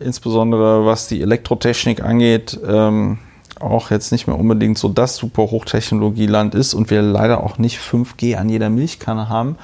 insbesondere 0.00 0.86
was 0.86 1.08
die 1.08 1.22
Elektrotechnik 1.22 2.02
angeht, 2.02 2.58
ähm, 2.66 3.18
auch 3.60 3.90
jetzt 3.90 4.12
nicht 4.12 4.26
mehr 4.26 4.38
unbedingt 4.38 4.78
so 4.78 4.88
das 4.88 5.16
super 5.16 5.42
Hochtechnologieland 5.42 6.54
ist 6.54 6.74
und 6.74 6.90
wir 6.90 7.02
leider 7.02 7.42
auch 7.42 7.58
nicht 7.58 7.78
5G 7.78 8.36
an 8.36 8.48
jeder 8.48 8.70
Milchkanne 8.70 9.28
haben, 9.28 9.56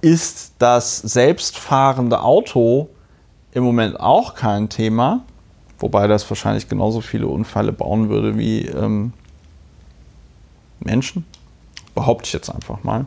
ist 0.00 0.52
das 0.58 0.98
selbstfahrende 0.98 2.20
Auto 2.22 2.88
im 3.52 3.64
Moment 3.64 3.98
auch 3.98 4.34
kein 4.34 4.68
Thema. 4.68 5.24
Wobei 5.78 6.06
das 6.06 6.28
wahrscheinlich 6.30 6.68
genauso 6.68 7.00
viele 7.00 7.26
Unfälle 7.26 7.72
bauen 7.72 8.08
würde 8.08 8.38
wie 8.38 8.66
ähm, 8.66 9.12
Menschen. 10.80 11.26
Behaupte 11.94 12.26
ich 12.26 12.32
jetzt 12.32 12.50
einfach 12.50 12.82
mal. 12.82 13.06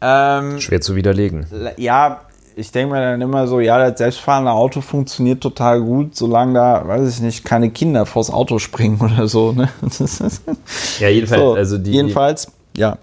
Ähm, 0.00 0.60
Schwer 0.60 0.80
zu 0.80 0.94
widerlegen. 0.94 1.46
Ja, 1.76 2.22
ich 2.58 2.72
denke 2.72 2.94
mir 2.94 3.00
dann 3.00 3.20
immer 3.20 3.46
so, 3.46 3.60
ja, 3.60 3.78
das 3.78 3.98
selbstfahrende 3.98 4.50
Auto 4.50 4.80
funktioniert 4.80 5.40
total 5.40 5.80
gut, 5.80 6.16
solange 6.16 6.54
da, 6.54 6.88
weiß 6.88 7.08
ich 7.08 7.20
nicht, 7.20 7.44
keine 7.44 7.70
Kinder 7.70 8.04
vors 8.06 8.30
Auto 8.30 8.58
springen 8.58 9.00
oder 9.00 9.28
so. 9.28 9.52
Ne? 9.52 9.68
ja, 10.98 11.08
jedenfalls, 11.08 11.40
so, 11.40 11.54
also 11.54 11.78
die, 11.78 11.92
jedenfalls, 11.92 12.50
ja. 12.76 12.98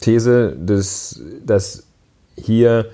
These, 0.00 0.56
des, 0.58 1.22
dass 1.44 1.84
hier 2.36 2.86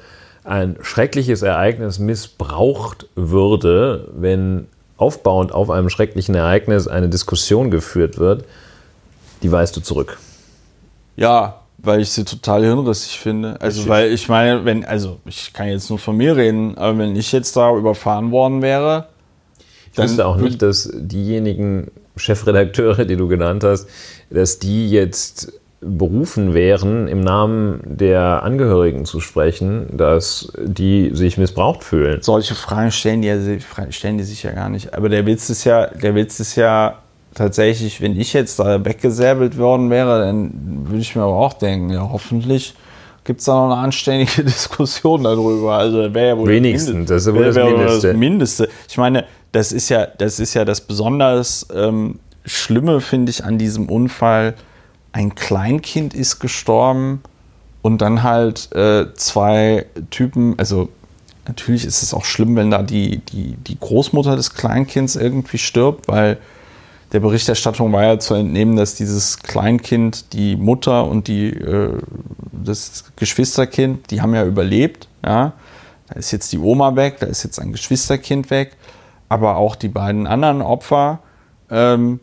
ein 0.44 0.76
schreckliches 0.82 1.42
Ereignis 1.42 1.98
missbraucht 1.98 3.08
würde, 3.16 4.08
wenn 4.14 4.68
aufbauend 5.02 5.52
auf 5.52 5.68
einem 5.68 5.90
schrecklichen 5.90 6.34
Ereignis 6.34 6.86
eine 6.86 7.08
Diskussion 7.08 7.70
geführt 7.70 8.18
wird, 8.18 8.44
die 9.42 9.50
weist 9.50 9.76
du 9.76 9.80
zurück. 9.80 10.18
Ja, 11.16 11.60
weil 11.78 12.00
ich 12.00 12.10
sie 12.10 12.24
total 12.24 12.64
hirnrissig 12.64 13.18
finde. 13.18 13.60
Also, 13.60 13.88
weil 13.88 14.12
ich 14.12 14.28
meine, 14.28 14.64
wenn, 14.64 14.84
also 14.84 15.18
ich 15.26 15.52
kann 15.52 15.68
jetzt 15.68 15.90
nur 15.90 15.98
von 15.98 16.16
mir 16.16 16.36
reden, 16.36 16.78
aber 16.78 16.96
wenn 16.98 17.16
ich 17.16 17.32
jetzt 17.32 17.56
da 17.56 17.74
überfahren 17.74 18.30
worden 18.30 18.62
wäre. 18.62 19.08
Ich 19.92 19.98
wüsste 19.98 20.24
auch 20.24 20.36
nicht, 20.36 20.62
dass 20.62 20.88
diejenigen 20.94 21.90
Chefredakteure, 22.16 23.04
die 23.04 23.16
du 23.16 23.26
genannt 23.28 23.64
hast, 23.64 23.88
dass 24.30 24.58
die 24.58 24.90
jetzt 24.90 25.52
berufen 25.82 26.54
wären, 26.54 27.08
im 27.08 27.20
Namen 27.20 27.80
der 27.84 28.42
Angehörigen 28.42 29.04
zu 29.04 29.20
sprechen, 29.20 29.88
dass 29.96 30.52
die 30.58 31.10
sich 31.12 31.38
missbraucht 31.38 31.84
fühlen. 31.84 32.22
Solche 32.22 32.54
Fragen 32.54 32.90
stellen 32.90 33.22
die, 33.22 33.58
stellen 33.90 34.18
die 34.18 34.24
sich 34.24 34.42
ja 34.42 34.52
gar 34.52 34.68
nicht. 34.68 34.94
Aber 34.94 35.08
der 35.08 35.26
Witz 35.26 35.50
ist 35.50 35.64
ja, 35.64 35.86
der 35.86 36.14
Witz 36.14 36.40
ist 36.40 36.56
ja, 36.56 36.98
tatsächlich, 37.34 38.00
wenn 38.00 38.18
ich 38.18 38.32
jetzt 38.32 38.58
da 38.58 38.84
weggesäbelt 38.84 39.58
worden 39.58 39.90
wäre, 39.90 40.20
dann 40.20 40.52
würde 40.86 41.00
ich 41.00 41.16
mir 41.16 41.22
aber 41.22 41.34
auch 41.34 41.54
denken, 41.54 41.90
ja, 41.90 42.08
hoffentlich 42.10 42.74
gibt 43.24 43.40
es 43.40 43.46
da 43.46 43.54
noch 43.54 43.72
eine 43.72 43.82
anständige 43.82 44.44
Diskussion 44.44 45.24
darüber. 45.24 45.74
Also 45.74 46.12
wäre 46.14 46.28
ja 46.28 46.38
wohl 46.38 46.48
Wenigstens, 46.48 47.08
das, 47.08 47.22
ist 47.22 47.26
ja 47.28 47.34
wohl 47.34 47.44
das, 47.44 47.56
Mindeste. 47.56 48.08
das 48.08 48.16
Mindeste. 48.16 48.68
Ich 48.88 48.98
meine, 48.98 49.24
das 49.52 49.72
ist 49.72 49.88
ja 49.88 50.06
das, 50.06 50.40
ist 50.40 50.54
ja 50.54 50.64
das 50.64 50.80
besonders 50.80 51.66
ähm, 51.74 52.18
Schlimme, 52.44 53.00
finde 53.00 53.30
ich, 53.30 53.44
an 53.44 53.58
diesem 53.58 53.88
Unfall. 53.88 54.54
Ein 55.12 55.34
Kleinkind 55.34 56.14
ist 56.14 56.40
gestorben 56.40 57.22
und 57.82 58.00
dann 58.00 58.22
halt 58.22 58.72
äh, 58.72 59.12
zwei 59.14 59.86
Typen, 60.10 60.58
also 60.58 60.88
natürlich 61.46 61.84
ist 61.84 62.02
es 62.02 62.14
auch 62.14 62.24
schlimm, 62.24 62.56
wenn 62.56 62.70
da 62.70 62.82
die, 62.82 63.18
die, 63.18 63.56
die 63.56 63.78
Großmutter 63.78 64.36
des 64.36 64.54
Kleinkinds 64.54 65.16
irgendwie 65.16 65.58
stirbt, 65.58 66.08
weil 66.08 66.38
der 67.12 67.20
Berichterstattung 67.20 67.92
war 67.92 68.04
ja 68.04 68.18
zu 68.18 68.34
entnehmen, 68.34 68.76
dass 68.76 68.94
dieses 68.94 69.38
Kleinkind, 69.38 70.32
die 70.32 70.56
Mutter 70.56 71.06
und 71.06 71.28
die, 71.28 71.50
äh, 71.50 71.98
das 72.52 73.04
Geschwisterkind, 73.16 74.10
die 74.10 74.22
haben 74.22 74.34
ja 74.34 74.46
überlebt. 74.46 75.08
Ja? 75.24 75.52
Da 76.08 76.14
ist 76.14 76.30
jetzt 76.30 76.52
die 76.52 76.58
Oma 76.58 76.96
weg, 76.96 77.18
da 77.20 77.26
ist 77.26 77.42
jetzt 77.42 77.58
ein 77.58 77.72
Geschwisterkind 77.72 78.50
weg, 78.50 78.76
aber 79.28 79.56
auch 79.56 79.76
die 79.76 79.88
beiden 79.88 80.26
anderen 80.26 80.62
Opfer, 80.62 81.18
ähm, 81.70 82.20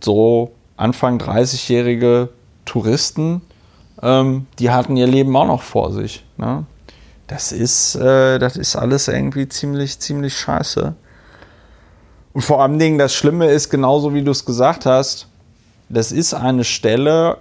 so 0.00 0.52
Anfang 0.80 1.18
30-jährige 1.18 2.30
Touristen, 2.64 3.42
ähm, 4.02 4.46
die 4.58 4.70
hatten 4.70 4.96
ihr 4.96 5.06
Leben 5.06 5.36
auch 5.36 5.46
noch 5.46 5.62
vor 5.62 5.92
sich. 5.92 6.24
Ne? 6.38 6.64
Das 7.26 7.52
ist, 7.52 7.94
äh, 7.96 8.38
das 8.38 8.56
ist 8.56 8.76
alles 8.76 9.08
irgendwie 9.08 9.48
ziemlich, 9.48 9.98
ziemlich 9.98 10.36
scheiße. 10.36 10.94
Und 12.32 12.42
vor 12.42 12.62
allem 12.62 12.78
Dingen, 12.78 12.98
das 12.98 13.14
Schlimme 13.14 13.46
ist, 13.46 13.70
genauso 13.70 14.14
wie 14.14 14.22
du 14.22 14.30
es 14.30 14.44
gesagt 14.44 14.86
hast, 14.86 15.26
das 15.88 16.12
ist 16.12 16.32
eine 16.34 16.64
Stelle 16.64 17.38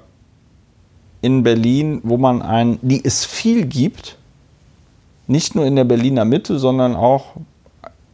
in 1.21 1.43
Berlin, 1.43 2.01
wo 2.03 2.17
man 2.17 2.41
ein, 2.41 2.79
die 2.81 3.03
es 3.03 3.25
viel 3.25 3.65
gibt, 3.65 4.17
nicht 5.27 5.55
nur 5.55 5.65
in 5.65 5.75
der 5.75 5.83
Berliner 5.83 6.25
Mitte, 6.25 6.57
sondern 6.57 6.95
auch 6.95 7.35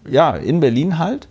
ja, 0.08 0.36
in 0.36 0.60
Berlin 0.60 1.00
halt. 1.00 1.28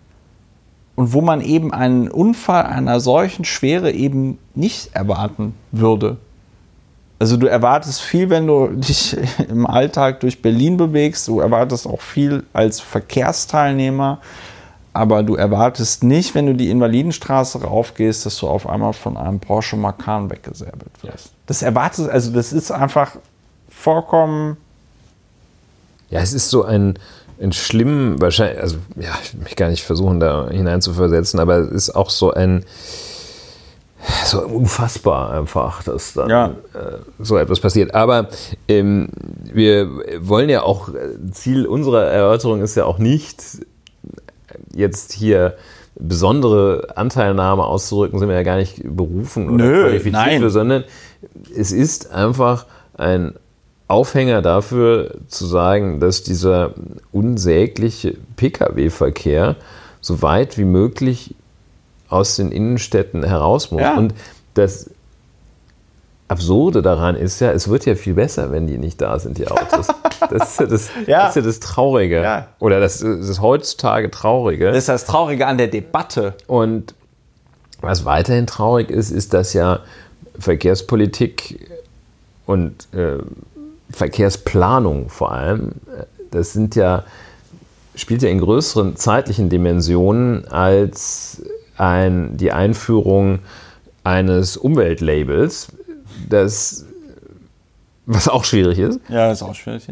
Und 0.96 1.12
wo 1.12 1.20
man 1.20 1.40
eben 1.40 1.72
einen 1.72 2.08
Unfall 2.08 2.64
einer 2.64 3.00
solchen 3.00 3.44
Schwere 3.44 3.90
eben 3.90 4.38
nicht 4.54 4.94
erwarten 4.94 5.54
würde. 5.72 6.18
Also 7.18 7.36
du 7.36 7.46
erwartest 7.46 8.00
viel, 8.00 8.30
wenn 8.30 8.46
du 8.46 8.68
dich 8.68 9.16
im 9.48 9.66
Alltag 9.66 10.20
durch 10.20 10.40
Berlin 10.40 10.76
bewegst. 10.76 11.26
Du 11.26 11.40
erwartest 11.40 11.86
auch 11.86 12.00
viel 12.00 12.44
als 12.52 12.80
Verkehrsteilnehmer 12.80 14.20
aber 14.94 15.24
du 15.24 15.34
erwartest 15.34 16.04
nicht, 16.04 16.36
wenn 16.36 16.46
du 16.46 16.54
die 16.54 16.70
Invalidenstraße 16.70 17.62
raufgehst, 17.62 18.24
dass 18.24 18.38
du 18.38 18.46
auf 18.46 18.68
einmal 18.68 18.92
von 18.92 19.16
einem 19.16 19.40
Porsche 19.40 19.76
Macan 19.76 20.30
weggesäbelt 20.30 21.02
wirst. 21.02 21.32
Das 21.46 21.62
erwartest, 21.62 22.08
also 22.08 22.32
das 22.32 22.52
ist 22.52 22.70
einfach 22.70 23.16
vollkommen. 23.68 24.56
Ja, 26.10 26.20
es 26.20 26.32
ist 26.32 26.48
so 26.48 26.62
ein, 26.62 26.96
ein 27.40 27.52
schlimm, 27.52 28.20
wahrscheinlich, 28.20 28.60
also 28.60 28.76
ja, 28.96 29.10
ich 29.22 29.34
möchte 29.34 29.56
gar 29.56 29.68
nicht 29.68 29.82
versuchen, 29.82 30.20
da 30.20 30.48
hineinzuversetzen, 30.50 31.40
aber 31.40 31.58
es 31.58 31.70
ist 31.70 31.96
auch 31.96 32.10
so 32.10 32.32
ein 32.32 32.64
so 34.24 34.42
unfassbar 34.42 35.32
einfach, 35.32 35.82
dass 35.82 36.12
dann 36.12 36.28
ja. 36.28 36.46
äh, 36.74 36.98
so 37.18 37.38
etwas 37.38 37.60
passiert. 37.60 37.94
Aber 37.94 38.28
ähm, 38.68 39.08
wir 39.52 39.88
wollen 40.20 40.50
ja 40.50 40.62
auch, 40.62 40.90
Ziel 41.32 41.66
unserer 41.66 42.04
Erörterung 42.04 42.60
ist 42.60 42.74
ja 42.74 42.84
auch 42.84 42.98
nicht, 42.98 43.42
jetzt 44.74 45.12
hier 45.12 45.56
besondere 45.96 46.88
Anteilnahme 46.96 47.64
auszurücken, 47.64 48.18
sind 48.18 48.28
wir 48.28 48.36
ja 48.36 48.42
gar 48.42 48.56
nicht 48.56 48.82
berufen 48.84 49.48
oder 49.48 49.64
Nö, 49.64 49.82
qualifiziert 49.82 50.12
nein. 50.12 50.40
für, 50.40 50.50
sondern 50.50 50.84
es 51.56 51.72
ist 51.72 52.12
einfach 52.12 52.66
ein 52.96 53.34
Aufhänger 53.94 54.42
dafür 54.42 55.14
zu 55.28 55.46
sagen, 55.46 56.00
dass 56.00 56.24
dieser 56.24 56.74
unsägliche 57.12 58.16
Pkw-Verkehr 58.34 59.54
so 60.00 60.20
weit 60.20 60.58
wie 60.58 60.64
möglich 60.64 61.36
aus 62.08 62.34
den 62.34 62.50
Innenstädten 62.50 63.22
heraus 63.22 63.70
muss. 63.70 63.82
Ja. 63.82 63.96
Und 63.96 64.12
das 64.54 64.90
Absurde 66.26 66.82
daran 66.82 67.14
ist 67.14 67.40
ja, 67.40 67.52
es 67.52 67.68
wird 67.68 67.86
ja 67.86 67.94
viel 67.94 68.14
besser, 68.14 68.50
wenn 68.50 68.66
die 68.66 68.78
nicht 68.78 69.00
da 69.00 69.18
sind, 69.20 69.38
die 69.38 69.48
Autos. 69.48 69.88
Das 70.30 70.52
ist 70.52 70.60
ja 70.60 70.66
das, 70.66 70.90
ja. 71.06 71.18
Das, 71.18 71.28
ist 71.30 71.36
ja 71.36 71.42
das 71.42 71.60
Traurige. 71.60 72.22
Ja. 72.22 72.48
Oder 72.58 72.80
das, 72.80 73.00
das 73.00 73.28
ist 73.28 73.42
heutzutage 73.42 74.10
Traurige. 74.10 74.68
Das 74.68 74.78
ist 74.78 74.88
das 74.88 75.04
Traurige 75.04 75.46
an 75.46 75.58
der 75.58 75.68
Debatte. 75.68 76.32
Und 76.46 76.94
was 77.82 78.06
weiterhin 78.06 78.46
traurig 78.46 78.90
ist, 78.90 79.10
ist, 79.10 79.34
dass 79.34 79.52
ja 79.52 79.80
Verkehrspolitik 80.38 81.68
und 82.46 82.88
äh, 82.94 83.18
Verkehrsplanung 83.94 85.08
vor 85.08 85.32
allem, 85.32 85.72
das 86.30 86.52
sind 86.52 86.74
ja, 86.74 87.04
spielt 87.94 88.22
ja 88.22 88.28
in 88.28 88.40
größeren 88.40 88.96
zeitlichen 88.96 89.48
Dimensionen 89.48 90.48
als 90.48 91.42
ein, 91.76 92.36
die 92.36 92.52
Einführung 92.52 93.40
eines 94.02 94.56
Umweltlabels, 94.56 95.68
das 96.28 96.84
was 98.06 98.28
auch 98.28 98.44
schwierig 98.44 98.78
ist. 98.78 99.00
Ja, 99.08 99.32
ist 99.32 99.42
auch 99.42 99.54
schwierig. 99.54 99.86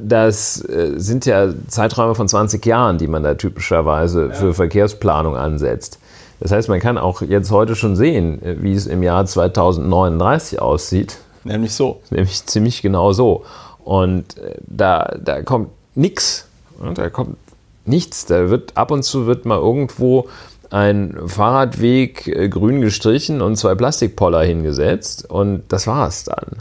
Das 0.00 0.64
äh, 0.68 0.92
sind 0.96 1.26
ja 1.26 1.48
Zeiträume 1.66 2.14
von 2.14 2.28
20 2.28 2.64
Jahren, 2.64 2.98
die 2.98 3.08
man 3.08 3.24
da 3.24 3.34
typischerweise 3.34 4.28
ja. 4.28 4.32
für 4.32 4.54
Verkehrsplanung 4.54 5.36
ansetzt. 5.36 5.98
Das 6.38 6.52
heißt, 6.52 6.68
man 6.68 6.80
kann 6.80 6.96
auch 6.96 7.22
jetzt 7.22 7.50
heute 7.50 7.74
schon 7.74 7.96
sehen, 7.96 8.40
äh, 8.42 8.62
wie 8.62 8.72
es 8.72 8.86
im 8.86 9.02
Jahr 9.02 9.26
2039 9.26 10.60
aussieht. 10.60 11.18
Nämlich 11.44 11.74
so. 11.74 12.00
Nämlich 12.10 12.44
ziemlich 12.46 12.82
genau 12.82 13.12
so. 13.12 13.44
Und 13.84 14.38
äh, 14.38 14.56
da, 14.66 15.16
da 15.22 15.42
kommt 15.42 15.70
nichts. 15.94 16.46
Da 16.94 17.10
kommt 17.10 17.36
nichts. 17.84 18.26
Da 18.26 18.50
wird 18.50 18.76
ab 18.76 18.90
und 18.90 19.02
zu 19.02 19.26
wird 19.26 19.44
mal 19.44 19.58
irgendwo 19.58 20.28
ein 20.70 21.16
Fahrradweg 21.26 22.28
äh, 22.28 22.48
grün 22.48 22.80
gestrichen 22.80 23.42
und 23.42 23.56
zwei 23.56 23.74
Plastikpoller 23.74 24.42
hingesetzt 24.42 25.28
und 25.28 25.64
das 25.68 25.86
war's 25.86 26.24
dann. 26.24 26.56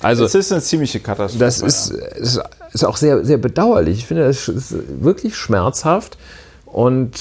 Also, 0.00 0.24
das 0.24 0.34
ist 0.34 0.52
eine 0.52 0.60
ziemliche 0.60 1.00
Katastrophe. 1.00 1.44
Das 1.44 1.60
ist, 1.60 1.90
ist, 1.90 2.40
ist 2.72 2.84
auch 2.84 2.96
sehr, 2.96 3.24
sehr 3.24 3.38
bedauerlich. 3.38 3.98
Ich 3.98 4.06
finde, 4.06 4.24
das 4.24 4.48
ist 4.48 4.74
wirklich 5.02 5.36
schmerzhaft 5.36 6.18
und 6.66 7.12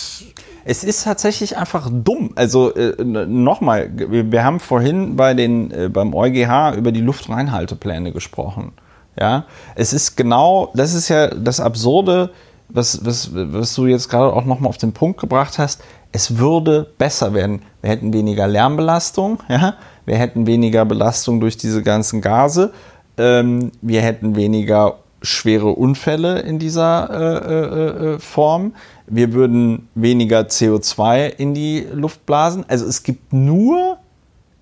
es 0.65 0.83
ist 0.83 1.03
tatsächlich 1.03 1.57
einfach 1.57 1.89
dumm. 1.91 2.31
Also 2.35 2.73
äh, 2.73 3.03
nochmal, 3.03 3.89
wir, 3.95 4.43
haben 4.43 4.59
vorhin 4.59 5.15
bei 5.15 5.33
den, 5.33 5.71
äh, 5.71 5.89
beim 5.89 6.13
EuGH 6.13 6.75
über 6.77 6.91
die 6.91 7.01
Luftreinhaltepläne 7.01 8.11
gesprochen. 8.11 8.73
Ja, 9.19 9.45
es 9.75 9.91
ist 9.93 10.15
genau, 10.15 10.71
das 10.73 10.93
ist 10.93 11.09
ja 11.09 11.27
das 11.27 11.59
Absurde, 11.59 12.31
was, 12.69 13.03
was, 13.05 13.31
was 13.33 13.75
du 13.75 13.85
jetzt 13.85 14.09
gerade 14.09 14.33
auch 14.33 14.45
nochmal 14.45 14.69
auf 14.69 14.77
den 14.77 14.93
Punkt 14.93 15.19
gebracht 15.19 15.57
hast. 15.57 15.83
Es 16.13 16.37
würde 16.37 16.91
besser 16.97 17.33
werden. 17.33 17.61
Wir 17.81 17.91
hätten 17.91 18.13
weniger 18.13 18.47
Lärmbelastung, 18.47 19.39
ja, 19.49 19.75
wir 20.05 20.15
hätten 20.17 20.47
weniger 20.47 20.85
Belastung 20.85 21.39
durch 21.39 21.57
diese 21.57 21.83
ganzen 21.83 22.21
Gase, 22.21 22.71
ähm, 23.17 23.71
wir 23.81 24.01
hätten 24.01 24.35
weniger 24.35 24.99
schwere 25.21 25.69
Unfälle 25.69 26.39
in 26.39 26.59
dieser 26.59 27.09
äh, 27.09 27.53
äh, 27.53 28.13
äh, 28.13 28.19
Form. 28.19 28.73
Wir 29.07 29.33
würden 29.33 29.87
weniger 29.93 30.41
CO2 30.41 31.27
in 31.27 31.53
die 31.53 31.85
Luft 31.93 32.25
blasen. 32.25 32.65
Also 32.67 32.85
es 32.85 33.03
gibt 33.03 33.31
nur, 33.31 33.97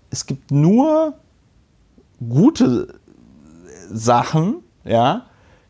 es 0.09 0.25
gibt 0.25 0.51
nur 0.51 1.13
gute 2.27 2.95
Sachen, 3.91 4.57
ja. 4.85 5.25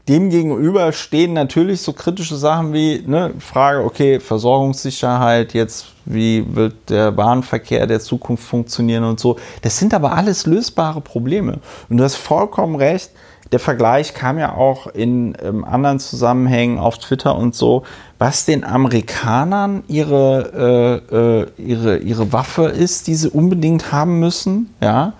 Demgegenüber 0.07 0.91
stehen 0.91 1.33
natürlich 1.33 1.81
so 1.81 1.93
kritische 1.93 2.35
Sachen 2.35 2.73
wie 2.73 3.03
ne, 3.05 3.31
Frage, 3.37 3.83
okay, 3.83 4.19
Versorgungssicherheit, 4.19 5.53
jetzt 5.53 5.85
wie 6.05 6.43
wird 6.55 6.89
der 6.89 7.11
Bahnverkehr 7.11 7.85
der 7.85 7.99
Zukunft 7.99 8.43
funktionieren 8.43 9.03
und 9.03 9.19
so. 9.19 9.37
Das 9.61 9.77
sind 9.77 9.93
aber 9.93 10.13
alles 10.13 10.47
lösbare 10.47 10.99
Probleme. 10.99 11.59
Und 11.89 11.97
du 11.97 12.03
hast 12.03 12.15
vollkommen 12.15 12.75
recht, 12.75 13.11
der 13.51 13.59
Vergleich 13.59 14.13
kam 14.13 14.38
ja 14.38 14.55
auch 14.55 14.88
in 14.88 15.35
ähm, 15.41 15.65
anderen 15.65 15.99
Zusammenhängen 15.99 16.77
auf 16.77 16.99
Twitter 16.99 17.35
und 17.35 17.55
so, 17.55 17.84
was 18.19 18.45
den 18.45 18.63
Amerikanern 18.63 19.84
ihre, 19.88 21.01
äh, 21.11 21.15
äh, 21.15 21.47
ihre, 21.57 21.97
ihre 21.97 22.31
Waffe 22.31 22.65
ist, 22.65 23.07
die 23.07 23.15
sie 23.15 23.30
unbedingt 23.30 23.91
haben 23.91 24.19
müssen, 24.19 24.73
ja, 24.81 25.13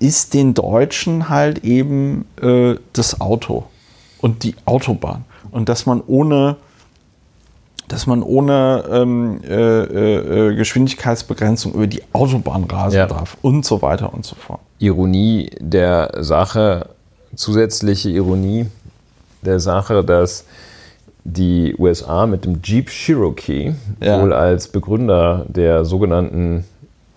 ist 0.00 0.34
den 0.34 0.54
Deutschen 0.54 1.28
halt 1.28 1.64
eben 1.64 2.24
äh, 2.40 2.74
das 2.92 3.20
Auto 3.20 3.64
und 4.20 4.42
die 4.42 4.56
Autobahn. 4.64 5.24
Und 5.52 5.68
dass 5.68 5.86
man 5.86 6.02
ohne 6.06 6.56
dass 7.88 8.06
man 8.06 8.22
ohne 8.22 8.84
ähm, 8.90 9.40
äh, 9.44 9.52
äh, 9.52 10.50
äh 10.50 10.56
Geschwindigkeitsbegrenzung 10.56 11.74
über 11.74 11.86
die 11.86 12.02
Autobahn 12.14 12.64
rasen 12.64 12.96
ja. 12.96 13.06
darf 13.06 13.36
und 13.42 13.66
so 13.66 13.82
weiter 13.82 14.14
und 14.14 14.24
so 14.24 14.34
fort. 14.34 14.60
Ironie 14.78 15.50
der 15.60 16.12
Sache, 16.20 16.88
zusätzliche 17.34 18.10
Ironie 18.10 18.66
der 19.42 19.60
Sache, 19.60 20.04
dass 20.04 20.44
die 21.24 21.74
USA 21.78 22.26
mit 22.26 22.44
dem 22.44 22.60
Jeep 22.62 22.90
Cherokee 22.90 23.74
ja. 24.00 24.20
wohl 24.20 24.32
als 24.32 24.68
Begründer 24.68 25.46
der 25.48 25.84
sogenannten 25.84 26.64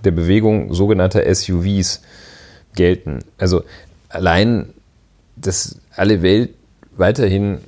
der 0.03 0.11
Bewegung 0.11 0.73
sogenannter 0.73 1.23
SUVs 1.33 2.01
gelten. 2.75 3.19
Also 3.39 3.63
allein, 4.09 4.73
dass 5.35 5.79
alle 5.95 6.21
Welt 6.21 6.51
weiterhin 6.95 7.59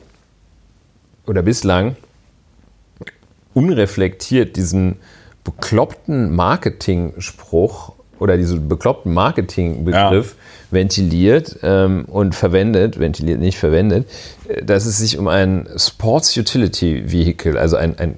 oder 1.26 1.42
bislang 1.42 1.96
unreflektiert 3.56 4.56
diesen 4.56 4.98
bekloppten 5.44 6.36
Marketing-Spruch 6.36 7.94
oder 8.20 8.38
diesen 8.38 8.68
bekloppten 8.70 9.14
Marketing-Begriff 9.14 10.36
ja 10.38 10.44
ventiliert 10.72 11.58
ähm, 11.64 12.06
und 12.06 12.36
verwendet, 12.36 13.00
ventiliert 13.00 13.40
nicht 13.40 13.58
verwendet, 13.58 14.08
äh, 14.48 14.64
dass 14.64 14.86
es 14.86 14.98
sich 14.98 15.18
um 15.18 15.28
ein 15.28 15.68
Sports 15.76 16.36
Utility 16.38 17.12
Vehicle, 17.12 17.58
also 17.58 17.78
ein, 17.78 17.98
ein, 17.98 18.18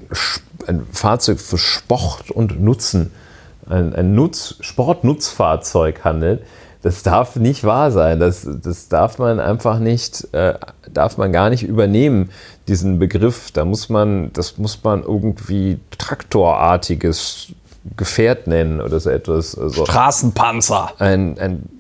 ein 0.68 0.86
Fahrzeug 0.92 1.40
für 1.40 1.58
Sport 1.58 2.32
und 2.32 2.62
Nutzen, 2.62 3.12
ein, 3.70 3.94
ein 3.94 4.16
Nutz, 4.16 4.56
Sportnutzfahrzeug 4.62 6.04
handelt. 6.04 6.42
Das 6.82 7.04
darf 7.04 7.36
nicht 7.36 7.66
wahr 7.66 7.92
sein. 7.92 8.20
Das, 8.22 8.48
das 8.64 8.88
darf 8.88 9.20
man 9.20 9.40
einfach 9.42 9.80
nicht, 9.80 10.34
äh, 10.34 10.54
darf 10.92 11.18
man 11.18 11.34
gar 11.34 11.50
nicht 11.50 11.64
übernehmen, 11.64 12.30
diesen 12.70 13.00
Begriff. 13.00 13.52
Da 13.52 13.66
muss 13.66 13.90
man, 13.90 14.32
das 14.32 14.58
muss 14.58 14.82
man 14.84 15.04
irgendwie 15.04 15.80
traktorartiges 15.98 17.50
Gefährt 17.98 18.48
nennen 18.48 18.80
oder 18.80 19.00
so 19.00 19.10
etwas. 19.10 19.58
Also 19.58 19.86
Straßenpanzer. 19.86 20.94
Ein, 21.00 21.38
ein 21.38 21.79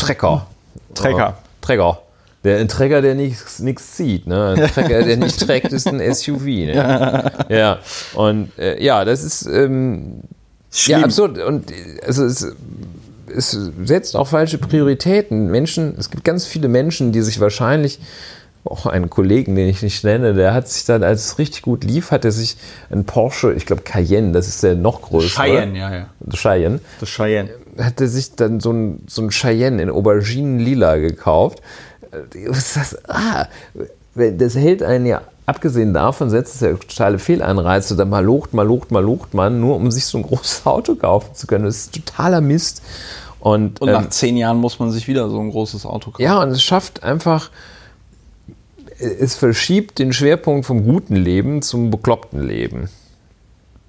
Trecker. 0.00 0.46
Trecker. 0.94 1.38
Trecker. 1.60 2.02
Der, 2.42 2.58
ein 2.58 2.68
Trecker, 2.68 3.02
der 3.02 3.14
nichts 3.14 3.96
zieht. 3.96 4.26
Ne? 4.26 4.54
Ein 4.56 4.66
Trecker, 4.68 5.02
der 5.02 5.16
nicht 5.18 5.38
trägt, 5.46 5.72
ist 5.72 5.86
ein 5.86 6.00
SUV. 6.14 6.44
Ne? 6.44 7.32
Ja. 7.48 7.78
Und 8.14 8.58
äh, 8.58 8.82
ja, 8.82 9.04
das 9.04 9.22
ist 9.22 9.46
ähm, 9.46 10.22
ja 10.86 11.00
absurd. 11.00 11.38
Und 11.38 11.70
also 12.06 12.24
es, 12.24 12.46
es 13.34 13.50
setzt 13.84 14.16
auch 14.16 14.28
falsche 14.28 14.56
Prioritäten. 14.56 15.50
Menschen, 15.50 15.94
es 15.98 16.10
gibt 16.10 16.24
ganz 16.24 16.46
viele 16.46 16.68
Menschen, 16.68 17.12
die 17.12 17.20
sich 17.20 17.40
wahrscheinlich 17.40 18.00
auch 18.64 18.86
einen 18.86 19.08
Kollegen, 19.08 19.54
den 19.54 19.68
ich 19.68 19.82
nicht 19.82 20.04
nenne, 20.04 20.34
der 20.34 20.52
hat 20.52 20.68
sich 20.68 20.84
dann, 20.84 21.02
als 21.02 21.24
es 21.24 21.38
richtig 21.38 21.62
gut 21.62 21.84
lief, 21.84 22.10
hat 22.10 22.24
er 22.24 22.32
sich 22.32 22.56
ein 22.90 23.04
Porsche, 23.04 23.54
ich 23.54 23.64
glaube 23.64 23.82
Cayenne, 23.82 24.32
das 24.32 24.48
ist 24.48 24.62
der 24.62 24.74
noch 24.74 25.00
größere. 25.02 25.44
Cheyenne, 25.44 25.78
ja, 25.78 25.94
ja. 25.94 26.06
Cheyenne. 26.30 26.80
Das 27.00 27.08
Cheyenne. 27.08 27.50
Hat 27.80 28.00
er 28.00 28.08
sich 28.08 28.34
dann 28.34 28.60
so 28.60 28.72
ein, 28.72 29.04
so 29.08 29.22
ein 29.22 29.30
Cheyenne 29.30 29.82
in 29.82 29.90
Auberginen-Lila 29.90 30.96
gekauft. 30.96 31.60
Das, 32.46 32.98
ah, 33.08 33.46
das 34.14 34.56
hält 34.56 34.82
einen 34.82 35.06
ja, 35.06 35.22
abgesehen 35.46 35.94
davon, 35.94 36.28
setzt 36.30 36.56
es 36.56 36.60
ja 36.60 36.72
totale 36.72 37.18
Fehlanreize, 37.18 37.96
dann 37.96 38.10
mal 38.10 38.24
locht, 38.24 38.52
mal 38.52 38.66
locht, 38.66 38.90
mal 38.90 39.02
locht 39.02 39.34
man, 39.34 39.60
nur 39.60 39.76
um 39.76 39.90
sich 39.90 40.06
so 40.06 40.18
ein 40.18 40.22
großes 40.24 40.62
Auto 40.66 40.94
kaufen 40.94 41.34
zu 41.34 41.46
können. 41.46 41.64
Das 41.64 41.76
ist 41.76 41.94
totaler 41.94 42.40
Mist. 42.40 42.82
Und, 43.38 43.80
und 43.80 43.90
nach 43.90 44.02
ähm, 44.02 44.10
zehn 44.10 44.36
Jahren 44.36 44.58
muss 44.58 44.78
man 44.78 44.90
sich 44.90 45.08
wieder 45.08 45.30
so 45.30 45.40
ein 45.40 45.50
großes 45.50 45.86
Auto 45.86 46.10
kaufen. 46.10 46.22
Ja, 46.22 46.42
und 46.42 46.50
es 46.50 46.62
schafft 46.62 47.02
einfach 47.02 47.50
es 49.00 49.34
verschiebt 49.34 49.98
den 49.98 50.12
Schwerpunkt 50.12 50.66
vom 50.66 50.84
guten 50.84 51.16
Leben 51.16 51.62
zum 51.62 51.90
bekloppten 51.90 52.42
Leben. 52.42 52.88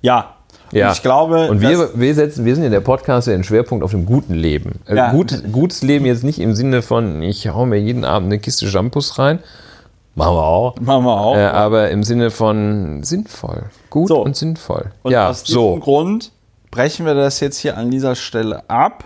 Ja. 0.01 0.35
Ja. 0.71 0.87
Und 0.87 0.93
ich 0.93 1.01
glaube. 1.01 1.49
Und 1.49 1.61
wir, 1.61 1.89
wir, 1.95 2.15
setzen, 2.15 2.45
wir 2.45 2.55
sind 2.55 2.63
in 2.63 2.71
der 2.71 2.81
Podcast 2.81 3.27
den 3.27 3.43
Schwerpunkt 3.43 3.83
auf 3.83 3.91
dem 3.91 4.05
guten 4.05 4.33
Leben. 4.33 4.79
Äh, 4.85 4.95
ja. 4.95 5.11
Gut, 5.11 5.43
gutes 5.51 5.81
Leben 5.81 6.05
jetzt 6.05 6.23
nicht 6.23 6.39
im 6.39 6.55
Sinne 6.55 6.81
von, 6.81 7.21
ich 7.21 7.47
hau 7.49 7.65
mir 7.65 7.77
jeden 7.77 8.05
Abend 8.05 8.27
eine 8.27 8.39
Kiste 8.39 8.67
Shampoos 8.67 9.19
rein. 9.19 9.39
Machen 10.15 10.35
wir 10.35 10.43
auch. 10.43 10.75
Machen 10.79 11.05
wir 11.05 11.21
auch. 11.21 11.35
Äh, 11.35 11.45
aber 11.45 11.89
im 11.89 12.03
Sinne 12.03 12.31
von 12.31 13.03
sinnvoll. 13.03 13.63
Gut 13.89 14.09
so. 14.09 14.21
und 14.21 14.35
sinnvoll. 14.35 14.91
Und 15.03 15.11
ja, 15.11 15.29
aus 15.29 15.43
diesem 15.43 15.61
so. 15.61 15.75
Grund 15.77 16.31
brechen 16.69 17.05
wir 17.05 17.13
das 17.13 17.39
jetzt 17.39 17.57
hier 17.57 17.77
an 17.77 17.91
dieser 17.91 18.15
Stelle 18.15 18.69
ab. 18.69 19.05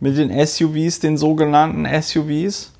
Mit 0.00 0.16
den 0.16 0.30
SUVs, 0.46 1.00
den 1.00 1.16
sogenannten 1.16 1.86
SUVs 2.00 2.72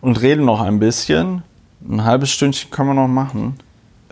und 0.00 0.20
reden 0.20 0.44
noch 0.44 0.60
ein 0.60 0.78
bisschen. 0.78 1.42
Ein 1.88 2.04
halbes 2.04 2.30
Stündchen 2.30 2.70
können 2.70 2.88
wir 2.90 2.94
noch 2.94 3.08
machen. 3.08 3.56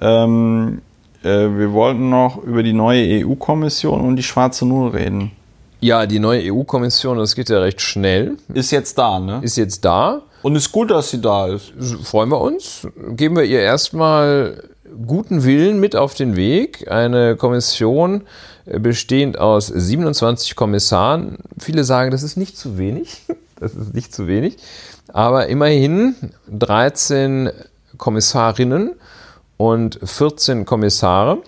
Ähm, 0.01 0.81
äh, 0.81 0.88
wir 1.23 1.73
wollten 1.73 2.11
noch 2.11 2.43
über 2.43 2.62
die 2.62 2.73
neue 2.73 3.24
EU-Kommission 3.24 4.01
und 4.01 4.16
die 4.16 4.23
schwarze 4.23 4.66
Null 4.66 4.90
reden. 4.90 5.32
Ja, 5.81 6.07
die 6.07 6.19
neue 6.19 6.53
EU-Kommission, 6.53 7.19
das 7.19 7.36
geht 7.36 7.49
ja 7.49 7.61
recht 7.61 7.81
schnell. 7.81 8.36
Ist 8.53 8.73
jetzt 8.73 8.99
da, 8.99 9.20
ne? 9.20 9.40
Ist 9.43 9.57
jetzt 9.57 9.85
da. 9.85 10.23
Und 10.43 10.57
ist 10.57 10.73
gut, 10.73 10.90
dass 10.90 11.11
sie 11.11 11.20
da 11.20 11.47
ist. 11.47 11.73
Freuen 12.03 12.31
wir 12.31 12.40
uns. 12.40 12.86
Geben 13.11 13.36
wir 13.36 13.45
ihr 13.45 13.61
erstmal 13.61 14.62
guten 15.07 15.45
Willen 15.45 15.78
mit 15.78 15.95
auf 15.95 16.15
den 16.15 16.36
Weg. 16.36 16.90
Eine 16.90 17.36
Kommission 17.36 18.23
äh, 18.66 18.78
bestehend 18.78 19.39
aus 19.39 19.66
27 19.66 20.57
Kommissaren. 20.57 21.39
Viele 21.59 21.85
sagen, 21.85 22.11
das 22.11 22.23
ist 22.23 22.36
nicht 22.36 22.57
zu 22.57 22.78
wenig. 22.78 23.23
Das 23.61 23.74
ist 23.74 23.93
nicht 23.93 24.15
zu 24.15 24.28
wenig. 24.28 24.57
Aber 25.09 25.49
immerhin 25.49 26.15
13 26.49 27.51
Kommissarinnen 27.97 28.93
und 29.59 29.99
14 30.03 30.65
Kommissare. 30.65 31.39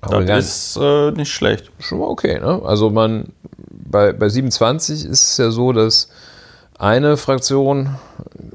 das 0.00 0.74
ist 0.74 0.78
äh, 0.80 1.10
nicht 1.10 1.32
schlecht. 1.32 1.72
Schon 1.80 1.98
mal 1.98 2.06
okay, 2.06 2.38
ne? 2.38 2.62
Also 2.64 2.90
man 2.90 3.32
bei, 3.68 4.12
bei 4.12 4.28
27 4.28 5.04
ist 5.04 5.30
es 5.30 5.36
ja 5.38 5.50
so, 5.50 5.72
dass 5.72 6.08
eine 6.78 7.16
Fraktion, 7.16 7.96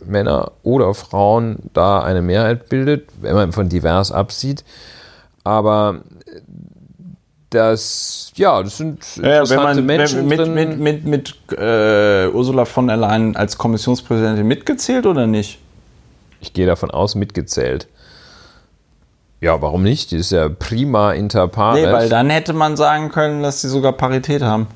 Männer 0.06 0.52
oder 0.64 0.94
Frauen, 0.94 1.58
da 1.74 2.02
eine 2.02 2.22
Mehrheit 2.22 2.70
bildet, 2.70 3.10
wenn 3.22 3.36
man 3.36 3.52
von 3.52 3.70
divers 3.70 4.12
absieht. 4.12 4.64
Aber 5.44 6.02
das, 7.50 8.32
ja, 8.36 8.62
das 8.62 8.78
sind 8.78 9.04
Ja, 9.16 9.40
interessante 9.40 9.50
wenn 9.50 9.64
man 9.64 9.86
Menschen 9.86 10.28
mit, 10.28 10.40
drin. 10.40 10.54
mit, 10.54 10.80
mit, 10.80 11.06
mit 11.06 11.36
äh, 11.58 12.28
Ursula 12.28 12.66
von 12.66 12.88
der 12.88 12.98
Leyen 12.98 13.36
als 13.36 13.58
Kommissionspräsidentin 13.58 14.46
mitgezählt 14.48 15.06
oder 15.06 15.26
nicht? 15.26 15.60
ich 16.42 16.54
gehe 16.54 16.66
davon 16.66 16.90
aus, 16.92 17.16
mitgezählt. 17.16 17.88
Ja, 19.42 19.62
warum 19.62 19.84
nicht? 19.84 20.12
Die 20.12 20.18
ist 20.18 20.32
ja 20.32 20.50
prima 20.50 21.14
inter 21.14 21.48
pares. 21.48 21.82
Nee, 21.86 21.92
weil 21.92 22.10
dann 22.10 22.30
hätte 22.30 22.54
man 22.54 22.76
sagen 22.76 23.10
können, 23.10 23.42
dass 23.42 23.62
sie 23.62 23.70
sogar 23.70 23.94
Parität 23.94 24.42
haben. 24.42 24.68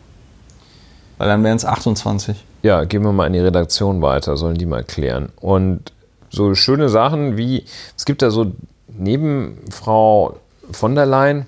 Weil 1.18 1.27
dann 1.27 1.44
wären 1.44 1.57
es 1.57 1.65
28. 1.65 2.44
Ja, 2.64 2.85
gehen 2.85 3.03
wir 3.03 3.11
mal 3.11 3.27
in 3.27 3.34
die 3.34 3.40
Redaktion 3.40 4.02
weiter, 4.02 4.38
sollen 4.38 4.56
die 4.56 4.65
mal 4.65 4.84
klären. 4.84 5.30
Und 5.41 5.91
so 6.30 6.56
schöne 6.56 6.88
Sachen 6.90 7.35
wie, 7.38 7.65
es 7.98 8.06
gibt 8.06 8.22
da 8.22 8.31
so 8.31 8.53
neben 8.88 9.60
Frau 9.69 10.38
von 10.72 10.95
der 10.95 11.06
Leyen, 11.06 11.45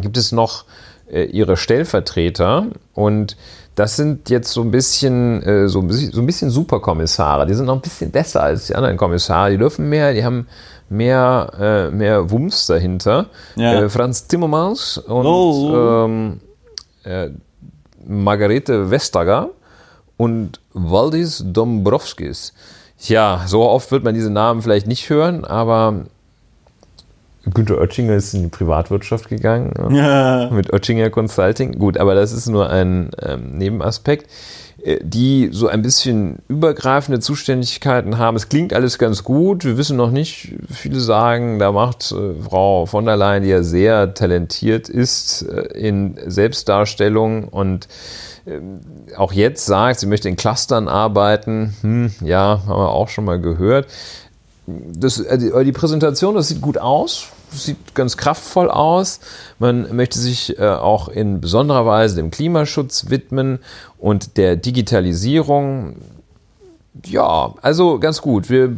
gibt 0.00 0.16
es 0.16 0.32
noch 0.32 0.64
äh, 1.10 1.24
ihre 1.24 1.56
Stellvertreter 1.56 2.66
und 2.94 3.36
das 3.76 3.94
sind 3.96 4.28
jetzt 4.28 4.52
so 4.52 4.60
ein 4.62 4.70
bisschen 4.72 5.42
äh, 5.44 5.68
so, 5.68 5.80
ein 5.80 5.86
bisschen- 5.86 6.12
so 6.12 6.20
ein 6.20 6.26
bisschen 6.26 6.50
Superkommissare. 6.50 7.46
Die 7.46 7.54
sind 7.54 7.66
noch 7.66 7.76
ein 7.76 7.80
bisschen 7.80 8.10
besser 8.10 8.42
als 8.42 8.66
die 8.66 8.74
anderen 8.74 8.96
Kommissare. 8.96 9.50
Die 9.52 9.56
dürfen 9.58 9.88
mehr, 9.88 10.12
die 10.12 10.24
haben 10.24 10.48
mehr, 10.90 11.52
äh, 11.90 11.90
mehr 11.94 12.30
Wumms 12.30 12.66
dahinter. 12.66 13.26
Ja. 13.56 13.82
Äh, 13.82 13.88
Franz 13.88 14.26
Timmermans 14.26 14.98
und 14.98 15.26
Oh. 15.26 16.04
ähm, 16.06 16.40
äh, 17.04 17.28
Margarete 18.06 18.90
Vestager 18.90 19.50
und 20.16 20.60
Valdis 20.72 21.42
Dombrovskis. 21.46 22.52
Ja, 23.00 23.42
so 23.46 23.62
oft 23.68 23.90
wird 23.92 24.02
man 24.04 24.14
diese 24.14 24.30
Namen 24.30 24.62
vielleicht 24.62 24.86
nicht 24.86 25.08
hören, 25.10 25.44
aber 25.44 26.06
Günter 27.54 27.78
Oettinger 27.78 28.14
ist 28.14 28.34
in 28.34 28.42
die 28.42 28.48
Privatwirtschaft 28.48 29.28
gegangen? 29.28 29.72
Ja. 29.94 30.50
mit 30.50 30.72
Oettinger 30.72 31.08
Consulting. 31.10 31.78
Gut, 31.78 31.96
aber 31.96 32.14
das 32.14 32.32
ist 32.32 32.48
nur 32.48 32.68
ein 32.68 33.10
ähm, 33.22 33.56
Nebenaspekt, 33.56 34.28
die 35.02 35.50
so 35.52 35.66
ein 35.66 35.82
bisschen 35.82 36.38
übergreifende 36.46 37.18
Zuständigkeiten 37.18 38.16
haben. 38.18 38.36
Es 38.36 38.48
klingt 38.48 38.72
alles 38.72 38.98
ganz 38.98 39.24
gut. 39.24 39.64
Wir 39.64 39.76
wissen 39.76 39.96
noch 39.96 40.12
nicht, 40.12 40.54
viele 40.70 41.00
sagen, 41.00 41.58
da 41.58 41.72
macht 41.72 42.12
äh, 42.12 42.40
Frau 42.42 42.86
von 42.86 43.04
der 43.04 43.16
Leyen, 43.16 43.42
die 43.42 43.48
ja 43.48 43.62
sehr 43.64 44.14
talentiert 44.14 44.88
ist 44.88 45.42
äh, 45.42 45.62
in 45.76 46.18
Selbstdarstellung 46.26 47.48
und 47.48 47.88
ähm, 48.46 48.80
auch 49.16 49.32
jetzt 49.32 49.66
sagt, 49.66 49.98
sie 49.98 50.06
möchte 50.06 50.28
in 50.28 50.36
Clustern 50.36 50.86
arbeiten. 50.86 51.74
Hm, 51.80 52.12
ja, 52.20 52.62
haben 52.66 52.80
wir 52.80 52.90
auch 52.90 53.08
schon 53.08 53.24
mal 53.24 53.40
gehört. 53.40 53.88
Das, 54.66 55.18
äh, 55.18 55.38
die, 55.38 55.52
die 55.64 55.72
Präsentation, 55.72 56.36
das 56.36 56.48
sieht 56.48 56.60
gut 56.60 56.78
aus, 56.78 57.30
sieht 57.50 57.94
ganz 57.94 58.16
kraftvoll 58.16 58.70
aus. 58.70 59.20
Man 59.58 59.94
möchte 59.94 60.18
sich 60.18 60.58
äh, 60.58 60.66
auch 60.66 61.08
in 61.08 61.40
besonderer 61.40 61.86
Weise 61.86 62.16
dem 62.16 62.30
Klimaschutz 62.30 63.10
widmen 63.10 63.58
und 63.98 64.36
der 64.36 64.56
Digitalisierung. 64.56 65.96
Ja, 67.04 67.54
also 67.62 67.98
ganz 67.98 68.20
gut. 68.22 68.50
Wir, 68.50 68.76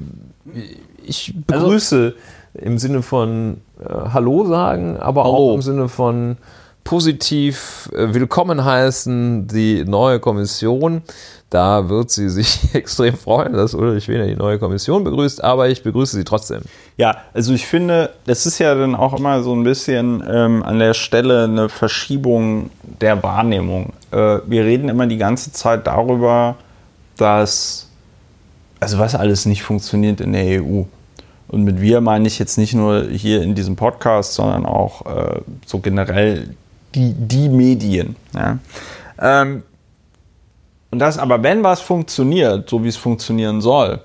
ich 1.05 1.35
begrüße 1.47 2.15
im 2.55 2.79
Sinne 2.79 3.03
von 3.03 3.61
äh, 3.81 3.89
Hallo 4.13 4.47
sagen, 4.47 4.97
aber 4.97 5.25
auch 5.25 5.35
Hallo. 5.35 5.55
im 5.55 5.63
Sinne 5.63 5.89
von 5.89 6.37
positiv 6.85 7.91
äh, 7.95 8.15
willkommen 8.15 8.65
heißen 8.65 9.47
die 9.47 9.85
neue 9.85 10.21
Kommission. 10.21 11.03
Da 11.49 11.89
wird 11.89 12.11
sie 12.11 12.29
sich 12.29 12.61
extrem 12.75 13.17
freuen, 13.17 13.53
dass 13.53 13.75
Ulrich 13.75 14.09
Wehner 14.09 14.27
die 14.27 14.37
neue 14.37 14.59
Kommission 14.59 15.05
begrüßt, 15.05 15.43
aber 15.43 15.69
ich 15.69 15.83
begrüße 15.83 16.17
sie 16.17 16.25
trotzdem. 16.25 16.63
Ja, 16.97 17.17
also 17.35 17.53
ich 17.53 17.67
finde, 17.67 18.11
das 18.27 18.47
ist 18.47 18.59
ja 18.59 18.75
dann 18.75 18.95
auch 18.95 19.19
immer 19.19 19.43
so 19.43 19.55
ein 19.55 19.65
bisschen 19.65 20.23
ähm, 20.29 20.63
an 20.63 20.79
der 20.79 20.95
Stelle 20.95 21.45
eine 21.45 21.69
Verschiebung 21.69 22.71
der 22.83 23.23
Wahrnehmung. 23.23 23.93
Äh, 24.13 24.39
wir 24.47 24.65
reden 24.65 24.89
immer 24.89 25.07
die 25.07 25.19
ganze 25.19 25.53
Zeit 25.53 25.87
darüber, 25.87 26.57
dass, 27.17 27.89
also 28.79 28.99
was 28.99 29.15
alles 29.15 29.47
nicht 29.47 29.63
funktioniert 29.63 30.21
in 30.21 30.33
der 30.33 30.63
EU. 30.63 30.85
Und 31.49 31.65
mit 31.65 31.81
wir 31.81 32.01
meine 32.01 32.29
ich 32.29 32.39
jetzt 32.39 32.59
nicht 32.59 32.75
nur 32.75 33.09
hier 33.09 33.43
in 33.43 33.57
diesem 33.57 33.75
Podcast, 33.75 34.35
sondern 34.35 34.67
auch 34.67 35.05
äh, 35.07 35.41
so 35.67 35.81
generell 35.81 36.55
die, 36.95 37.15
die 37.15 37.49
Medien. 37.49 38.17
Ja? 38.35 38.59
Ähm, 39.21 39.63
und 40.91 40.99
das 40.99 41.19
aber, 41.19 41.43
wenn 41.43 41.63
was 41.63 41.81
funktioniert, 41.81 42.69
so 42.69 42.83
wie 42.83 42.89
es 42.89 42.97
funktionieren 42.97 43.61
soll, 43.61 44.01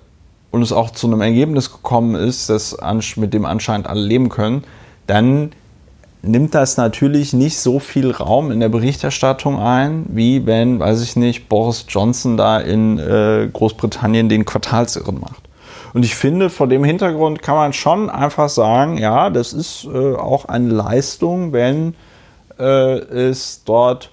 und 0.52 0.62
es 0.62 0.72
auch 0.72 0.91
zu 0.91 1.07
einem 1.07 1.20
Ergebnis 1.20 1.72
gekommen 1.72 2.16
ist, 2.16 2.49
das 2.49 2.78
mit 3.18 3.34
dem 3.34 3.44
anscheinend 3.45 3.88
alle 3.88 3.99
leben 3.99 4.30
können, 4.30 4.64
dann 5.06 5.52
nimmt 6.22 6.56
das 6.56 6.78
natürlich 6.78 7.34
nicht 7.34 7.60
so 7.60 7.80
viel 7.80 8.12
Raum 8.12 8.52
in 8.52 8.62
der 8.62 8.70
Berichterstattung 8.70 9.60
ein, 9.60 10.06
wie 10.07 10.45
wenn, 10.45 10.80
weiß 10.80 11.02
ich 11.02 11.18
nicht, 11.18 11.49
Boris 11.49 11.86
Johnson 11.90 12.38
da 12.38 12.60
in 12.60 12.98
äh, 12.99 13.49
Großbritannien 13.52 14.30
den 14.30 14.45
Quartalsirren 14.45 15.20
macht. 15.20 15.44
Und 15.94 16.03
ich 16.03 16.16
finde, 16.16 16.49
vor 16.49 16.68
dem 16.68 16.84
Hintergrund 16.84 17.41
kann 17.41 17.56
man 17.56 17.74
schon 17.74 18.10
einfach 18.10 18.49
sagen, 18.49 18.98
ja, 18.98 19.30
das 19.30 19.53
ist 19.53 19.86
äh, 19.86 20.16
auch 20.16 20.45
eine 20.45 20.70
Leistung, 20.70 21.53
wenn 21.53 21.95
äh, 22.60 22.98
es 22.99 23.64
dort 23.64 24.11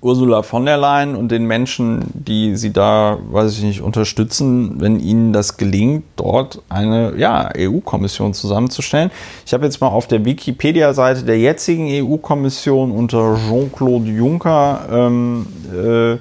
Ursula 0.00 0.42
von 0.42 0.64
der 0.64 0.76
Leyen 0.76 1.16
und 1.16 1.30
den 1.30 1.44
Menschen, 1.46 2.04
die 2.14 2.56
sie 2.56 2.72
da, 2.72 3.18
weiß 3.30 3.58
ich 3.58 3.64
nicht, 3.64 3.80
unterstützen, 3.80 4.80
wenn 4.80 5.00
ihnen 5.00 5.32
das 5.32 5.56
gelingt, 5.56 6.04
dort 6.16 6.62
eine 6.68 7.16
ja, 7.16 7.50
EU-Kommission 7.56 8.32
zusammenzustellen. 8.32 9.10
Ich 9.44 9.52
habe 9.52 9.64
jetzt 9.64 9.80
mal 9.80 9.88
auf 9.88 10.06
der 10.06 10.24
Wikipedia-Seite 10.24 11.24
der 11.24 11.38
jetzigen 11.38 11.88
EU-Kommission 11.90 12.92
unter 12.92 13.36
Jean-Claude 13.48 14.10
Juncker 14.10 14.88
ähm, 14.90 15.46
äh, 15.74 16.18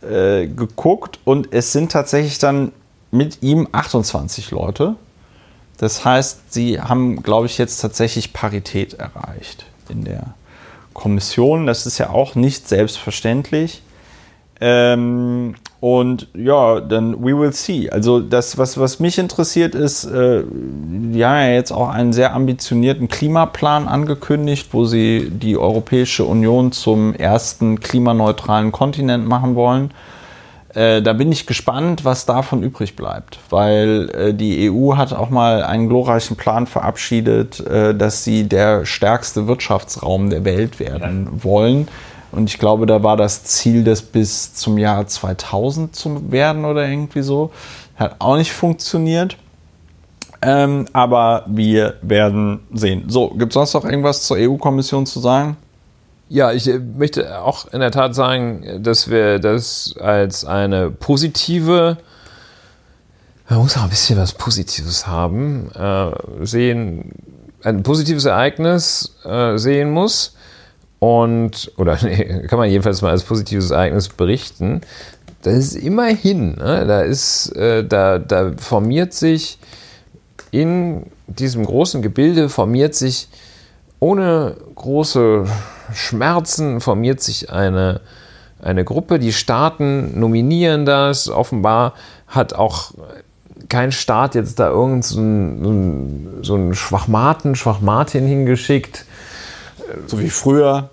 äh, 0.00 0.46
geguckt 0.46 1.18
und 1.24 1.52
es 1.52 1.72
sind 1.72 1.92
tatsächlich 1.92 2.38
dann 2.38 2.72
mit 3.10 3.42
ihm 3.42 3.68
28 3.70 4.50
Leute. 4.50 4.94
Das 5.76 6.04
heißt, 6.04 6.52
sie 6.52 6.80
haben, 6.80 7.22
glaube 7.22 7.46
ich, 7.46 7.58
jetzt 7.58 7.80
tatsächlich 7.80 8.32
Parität 8.32 8.94
erreicht 8.94 9.66
in 9.88 10.04
der 10.04 10.34
Kommission. 10.98 11.66
Das 11.66 11.86
ist 11.86 11.98
ja 11.98 12.10
auch 12.10 12.34
nicht 12.34 12.68
selbstverständlich. 12.68 13.82
Ähm, 14.60 15.54
und 15.80 16.26
ja, 16.34 16.80
dann 16.80 17.24
we 17.24 17.38
will 17.38 17.52
see. 17.52 17.88
Also 17.88 18.18
das, 18.18 18.58
was, 18.58 18.78
was 18.78 18.98
mich 18.98 19.18
interessiert 19.18 19.76
ist, 19.76 20.04
äh, 20.04 20.42
ja 21.12 21.46
jetzt 21.46 21.70
auch 21.70 21.88
einen 21.88 22.12
sehr 22.12 22.34
ambitionierten 22.34 23.06
Klimaplan 23.06 23.86
angekündigt, 23.86 24.68
wo 24.72 24.84
sie 24.84 25.30
die 25.30 25.56
Europäische 25.56 26.24
Union 26.24 26.72
zum 26.72 27.14
ersten 27.14 27.78
klimaneutralen 27.78 28.72
Kontinent 28.72 29.26
machen 29.28 29.54
wollen. 29.54 29.92
Äh, 30.78 31.02
da 31.02 31.12
bin 31.12 31.32
ich 31.32 31.46
gespannt, 31.46 32.04
was 32.04 32.24
davon 32.24 32.62
übrig 32.62 32.94
bleibt, 32.94 33.40
weil 33.50 34.10
äh, 34.14 34.32
die 34.32 34.70
EU 34.70 34.96
hat 34.96 35.12
auch 35.12 35.28
mal 35.28 35.64
einen 35.64 35.88
glorreichen 35.88 36.36
Plan 36.36 36.68
verabschiedet, 36.68 37.58
äh, 37.66 37.96
dass 37.96 38.22
sie 38.22 38.44
der 38.48 38.86
stärkste 38.86 39.48
Wirtschaftsraum 39.48 40.30
der 40.30 40.44
Welt 40.44 40.78
werden 40.78 41.42
wollen. 41.42 41.88
Und 42.30 42.48
ich 42.48 42.60
glaube, 42.60 42.86
da 42.86 43.02
war 43.02 43.16
das 43.16 43.42
Ziel, 43.42 43.82
das 43.82 44.02
bis 44.02 44.54
zum 44.54 44.78
Jahr 44.78 45.04
2000 45.04 45.96
zu 45.96 46.30
werden 46.30 46.64
oder 46.64 46.86
irgendwie 46.86 47.22
so. 47.22 47.50
Hat 47.96 48.14
auch 48.20 48.36
nicht 48.36 48.52
funktioniert. 48.52 49.36
Ähm, 50.42 50.86
aber 50.92 51.42
wir 51.48 51.94
werden 52.02 52.60
sehen. 52.72 53.06
So, 53.08 53.30
gibt 53.30 53.50
es 53.50 53.54
sonst 53.54 53.74
noch 53.74 53.84
irgendwas 53.84 54.22
zur 54.22 54.36
EU-Kommission 54.36 55.06
zu 55.06 55.18
sagen? 55.18 55.56
Ja, 56.28 56.52
ich 56.52 56.68
äh, 56.68 56.78
möchte 56.78 57.40
auch 57.40 57.72
in 57.72 57.80
der 57.80 57.90
Tat 57.90 58.14
sagen, 58.14 58.82
dass 58.82 59.10
wir 59.10 59.38
das 59.38 59.94
als 59.98 60.44
eine 60.44 60.90
positive, 60.90 61.96
man 63.48 63.58
muss 63.60 63.76
auch 63.76 63.84
ein 63.84 63.90
bisschen 63.90 64.18
was 64.18 64.32
Positives 64.32 65.06
haben, 65.06 65.70
äh, 65.72 66.10
sehen, 66.44 67.12
ein 67.62 67.82
positives 67.82 68.26
Ereignis 68.26 69.16
äh, 69.24 69.56
sehen 69.56 69.90
muss. 69.90 70.34
Und, 70.98 71.72
oder 71.76 71.96
nee, 72.02 72.46
kann 72.46 72.58
man 72.58 72.68
jedenfalls 72.68 73.02
mal 73.02 73.10
als 73.10 73.22
positives 73.22 73.70
Ereignis 73.70 74.08
berichten. 74.08 74.82
Das 75.42 75.54
ist 75.54 75.76
immerhin, 75.76 76.56
ne, 76.56 76.84
da 76.86 77.02
ist, 77.02 77.54
äh, 77.56 77.84
da, 77.84 78.18
da 78.18 78.52
formiert 78.58 79.14
sich 79.14 79.58
in 80.50 81.06
diesem 81.26 81.64
großen 81.64 82.02
Gebilde 82.02 82.48
formiert 82.48 82.94
sich 82.94 83.28
ohne 84.00 84.56
große 84.74 85.44
Schmerzen 85.92 86.80
formiert 86.80 87.20
sich 87.20 87.50
eine, 87.50 88.00
eine 88.60 88.84
Gruppe. 88.84 89.18
Die 89.18 89.32
Staaten 89.32 90.18
nominieren 90.18 90.84
das. 90.84 91.28
Offenbar 91.28 91.94
hat 92.26 92.54
auch 92.54 92.92
kein 93.68 93.92
Staat 93.92 94.34
jetzt 94.34 94.58
da 94.58 94.70
irgend 94.70 95.04
so 95.04 95.20
ein, 95.20 95.64
so 95.64 95.70
ein, 95.70 96.28
so 96.42 96.54
ein 96.54 96.74
Schwachmaten, 96.74 97.54
Schwachmartin 97.54 98.26
hingeschickt. 98.26 99.04
So 100.06 100.20
wie 100.20 100.30
früher. 100.30 100.90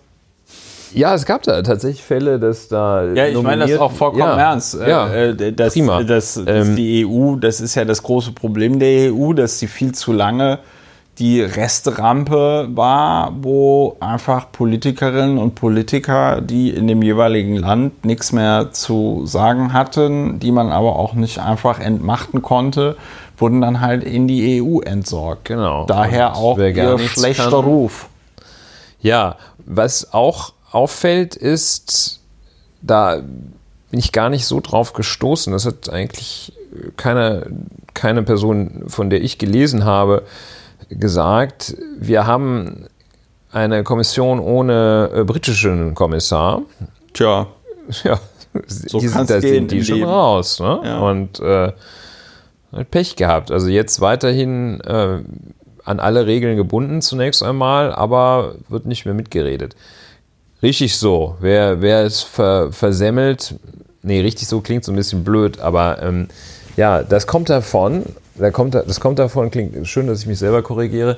Ja, 0.94 1.14
es 1.14 1.26
gab 1.26 1.44
da 1.44 1.62
tatsächlich 1.62 2.04
Fälle, 2.04 2.40
dass 2.40 2.70
da. 2.70 3.04
Ja, 3.04 3.28
ich 3.28 3.42
meine 3.42 3.68
das 3.68 3.80
auch 3.80 3.92
vollkommen 3.92 4.24
ja, 4.24 4.52
ernst. 4.52 4.76
Äh, 4.76 4.90
Ja, 4.90 5.14
äh, 5.14 5.54
das, 5.54 5.74
prima. 5.74 6.04
Das, 6.04 6.36
das 6.36 6.68
Ähm, 6.68 6.76
die 6.78 7.06
EU, 7.06 7.36
das 7.36 7.60
ist 7.60 7.76
ja 7.76 7.84
das 7.84 8.02
große 8.02 8.32
Problem 8.32 8.80
der 8.80 9.14
EU, 9.14 9.34
dass 9.34 9.60
sie 9.60 9.68
viel 9.68 9.94
zu 9.94 10.14
lange 10.14 10.60
die 11.20 11.42
Resterampe 11.42 12.68
war, 12.74 13.34
wo 13.42 13.96
einfach 14.02 14.52
Politikerinnen 14.52 15.38
und 15.38 15.56
Politiker, 15.56 16.42
die 16.42 16.70
in 16.72 16.88
dem 16.88 17.02
jeweiligen 17.02 17.56
Land 17.56 18.04
nichts 18.04 18.34
mehr 18.34 18.72
zu 18.72 19.26
sagen 19.26 19.72
hatten, 19.72 20.40
die 20.40 20.52
man 20.52 20.72
aber 20.72 20.98
auch 20.98 21.14
nicht 21.14 21.40
einfach 21.40 21.80
entmachten 21.80 22.42
konnte, 22.42 22.98
wurden 23.38 23.62
dann 23.62 23.80
halt 23.80 24.04
in 24.04 24.28
die 24.28 24.62
EU 24.62 24.80
entsorgt. 24.82 25.46
Genau. 25.46 25.86
Daher 25.86 26.36
auch 26.36 26.58
ihr 26.58 27.00
schlechter 27.00 27.50
kann- 27.50 27.54
Ruf. 27.66 28.10
Ja, 29.00 29.36
was 29.66 30.14
auch 30.14 30.54
auffällt, 30.72 31.36
ist, 31.36 32.20
da 32.82 33.18
bin 33.92 34.00
ich 34.00 34.12
gar 34.12 34.30
nicht 34.30 34.46
so 34.46 34.60
drauf 34.60 34.92
gestoßen. 34.94 35.54
Das 35.54 35.66
hat 35.66 35.90
eigentlich 35.90 36.52
keine, 36.98 37.46
keine 37.94 38.24
Person, 38.24 38.84
von 38.88 39.10
der 39.10 39.24
ich 39.24 39.38
gelesen 39.38 39.86
habe, 39.86 40.24
gesagt. 40.90 41.76
Wir 42.00 42.26
haben 42.28 42.86
eine 43.52 43.84
Kommission 43.84 44.40
ohne 44.40 45.10
äh, 45.14 45.24
britischen 45.24 45.96
Kommissar. 45.96 46.62
Tja, 47.14 47.48
Ja, 48.04 48.20
So 48.68 49.00
die 49.00 49.08
sind, 49.08 49.30
da 49.30 49.40
sind 49.42 49.72
die 49.72 49.84
schon 49.84 49.98
Leben. 50.00 50.10
raus. 50.10 50.60
Ne? 50.60 50.82
Ja. 50.84 51.00
Und 51.00 51.40
äh, 51.40 51.72
hat 52.72 52.92
Pech 52.92 53.16
gehabt. 53.16 53.52
Also 53.52 53.68
jetzt 53.68 54.02
weiterhin 54.02 54.82
äh, 54.82 55.20
an 55.86 56.00
alle 56.00 56.26
Regeln 56.26 56.58
gebunden 56.58 57.02
zunächst 57.02 57.44
einmal, 57.44 57.94
aber 57.94 58.56
wird 58.70 58.86
nicht 58.86 59.06
mehr 59.06 59.14
mitgeredet. 59.14 59.76
Richtig 60.64 60.98
so. 60.98 61.38
Wer, 61.40 61.82
wer 61.82 62.04
es 62.04 62.22
ver, 62.22 62.72
versemmelt, 62.72 63.56
nee, 64.02 64.22
richtig 64.22 64.48
so 64.48 64.62
klingt 64.62 64.84
so 64.84 64.92
ein 64.92 64.96
bisschen 64.96 65.24
blöd, 65.24 65.60
aber 65.60 66.02
ähm, 66.02 66.28
ja, 66.76 67.04
das 67.04 67.28
kommt 67.28 67.50
davon, 67.50 68.04
da 68.38 68.52
kommt, 68.52 68.76
das 68.76 69.00
kommt 69.00 69.20
davon, 69.20 69.52
klingt 69.52 69.88
schön, 69.88 70.08
dass 70.08 70.22
ich 70.22 70.28
mich 70.28 70.40
selber 70.40 70.62
korrigiere, 70.62 71.18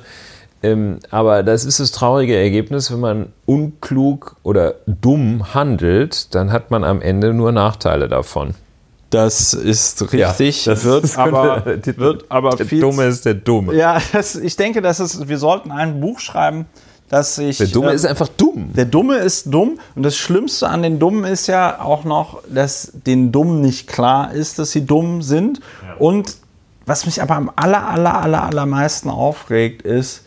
ähm, 0.62 0.98
aber 1.10 1.42
das 1.42 1.64
ist 1.64 1.78
das 1.80 1.92
traurige 1.92 2.36
Ergebnis, 2.36 2.90
wenn 2.92 3.00
man 3.00 3.26
unklug 3.46 4.36
oder 4.42 4.74
dumm 4.86 5.54
handelt, 5.54 6.34
dann 6.34 6.52
hat 6.52 6.70
man 6.70 6.82
am 6.84 7.00
Ende 7.00 7.32
nur 7.32 7.52
Nachteile 7.52 8.08
davon. 8.08 8.54
das 9.10 9.52
ist 9.54 10.12
richtig. 10.12 10.64
das 10.64 10.84
wird, 10.84 11.16
aber, 11.18 11.60
der- 11.76 11.96
wird 11.96 12.24
aber 12.28 12.50
der 12.50 12.66
viel 12.66 12.80
Dumme 12.80 13.04
ist 13.04 13.24
der 13.24 13.34
Dumme. 13.34 13.74
Ja, 13.74 13.98
das, 14.12 14.34
ich 14.36 14.56
denke, 14.56 14.82
dass 14.82 14.98
es, 15.00 15.28
wir 15.28 15.38
sollten 15.38 15.70
ein 15.70 16.00
Buch 16.00 16.18
schreiben, 16.20 16.66
das 17.08 17.36
sich. 17.36 17.56
Der 17.58 17.68
Dumme 17.68 17.92
äh, 17.92 17.94
ist 17.94 18.04
einfach 18.04 18.28
dumm. 18.28 18.72
der 18.74 18.84
Dumme 18.84 19.16
ist 19.16 19.46
dumm 19.54 19.78
und 19.94 20.02
das 20.02 20.16
Schlimmste 20.16 20.68
an 20.68 20.82
den 20.82 20.98
Dummen 20.98 21.24
ist 21.24 21.46
ja 21.46 21.80
auch 21.80 22.04
noch, 22.04 22.42
dass 22.52 22.92
den 23.06 23.32
Dummen 23.32 23.60
nicht 23.62 23.86
klar 23.88 24.32
ist, 24.34 24.58
dass 24.58 24.72
sie 24.72 24.84
dumm 24.84 25.22
sind. 25.22 25.60
Und 25.98 26.36
was 26.88 27.06
mich 27.06 27.22
aber 27.22 27.36
am 27.36 27.50
aller, 27.54 27.86
aller, 27.86 28.20
aller, 28.20 28.42
allermeisten 28.44 29.10
aufregt, 29.10 29.82
ist, 29.82 30.24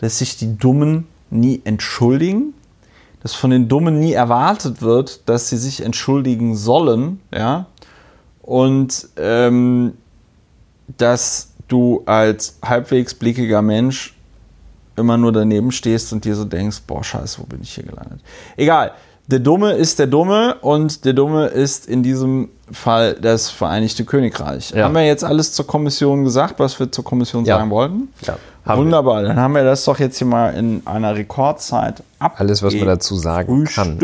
dass 0.00 0.18
sich 0.18 0.36
die 0.36 0.56
Dummen 0.56 1.06
nie 1.30 1.62
entschuldigen, 1.64 2.54
dass 3.22 3.34
von 3.34 3.50
den 3.50 3.68
Dummen 3.68 3.98
nie 3.98 4.12
erwartet 4.12 4.82
wird, 4.82 5.28
dass 5.28 5.48
sie 5.48 5.56
sich 5.56 5.82
entschuldigen 5.82 6.54
sollen, 6.56 7.20
ja, 7.32 7.66
und 8.42 9.08
ähm, 9.16 9.94
dass 10.98 11.52
du 11.68 12.02
als 12.04 12.58
halbwegs 12.62 13.14
blickiger 13.14 13.62
Mensch 13.62 14.14
immer 14.96 15.16
nur 15.16 15.32
daneben 15.32 15.72
stehst 15.72 16.12
und 16.12 16.24
dir 16.24 16.34
so 16.34 16.44
denkst, 16.44 16.82
boah, 16.86 17.02
scheiße, 17.02 17.40
wo 17.40 17.44
bin 17.44 17.62
ich 17.62 17.74
hier 17.74 17.84
gelandet? 17.84 18.20
Egal, 18.56 18.92
der 19.32 19.40
Dumme 19.40 19.72
ist 19.72 19.98
der 19.98 20.06
Dumme 20.06 20.56
und 20.60 21.04
der 21.04 21.14
Dumme 21.14 21.46
ist 21.46 21.86
in 21.86 22.02
diesem 22.02 22.50
Fall 22.70 23.14
das 23.20 23.50
Vereinigte 23.50 24.04
Königreich. 24.04 24.70
Ja. 24.70 24.84
Haben 24.84 24.94
wir 24.94 25.04
jetzt 25.06 25.24
alles 25.24 25.52
zur 25.52 25.66
Kommission 25.66 26.22
gesagt, 26.24 26.58
was 26.60 26.78
wir 26.78 26.92
zur 26.92 27.04
Kommission 27.04 27.44
Ja. 27.44 27.56
sagen 27.58 27.70
wollten? 27.70 28.08
Ja, 28.26 28.36
haben 28.64 28.78
wir. 28.80 28.84
Wunderbar, 28.84 29.22
dann 29.22 29.38
haben 29.38 29.54
wir 29.54 29.64
das 29.64 29.84
doch 29.84 29.98
jetzt 29.98 30.18
hier 30.18 30.26
mal 30.26 30.50
in 30.50 30.82
einer 30.86 31.16
Rekordzeit 31.16 32.02
ab. 32.18 32.34
Alles, 32.38 32.62
was 32.62 32.74
man 32.74 32.86
dazu 32.86 33.16
sagen 33.16 33.64
kann. 33.64 33.98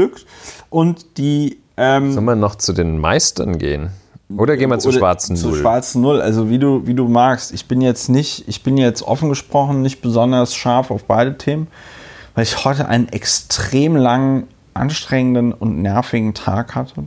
Und 0.70 1.18
die 1.18 1.58
ähm, 1.76 2.12
Sollen 2.12 2.24
wir 2.24 2.34
noch 2.34 2.56
zu 2.56 2.72
den 2.72 2.98
Meistern 2.98 3.58
gehen? 3.58 3.90
Oder 4.36 4.56
gehen 4.56 4.68
wir 4.68 4.76
oder 4.76 4.92
schwarzen 4.92 5.40
Null? 5.40 5.54
schwarzen 5.60 6.02
Null, 6.02 6.20
also 6.20 6.50
wie 6.50 6.58
du, 6.58 6.86
wie 6.86 6.94
du 6.94 7.08
magst. 7.08 7.52
Ich 7.52 7.66
bin 7.66 7.80
jetzt 7.80 8.08
nicht, 8.08 8.44
ich 8.46 8.62
bin 8.62 8.76
jetzt 8.76 9.02
offen 9.02 9.28
gesprochen 9.28 9.80
nicht 9.80 10.02
besonders 10.02 10.54
scharf 10.54 10.90
auf 10.90 11.04
beide 11.04 11.38
Themen, 11.38 11.68
weil 12.34 12.44
ich 12.44 12.64
heute 12.64 12.88
einen 12.88 13.08
extrem 13.08 13.96
langen, 13.96 14.48
anstrengenden 14.78 15.52
und 15.52 15.82
nervigen 15.82 16.34
Tag 16.34 16.74
hatte. 16.74 17.04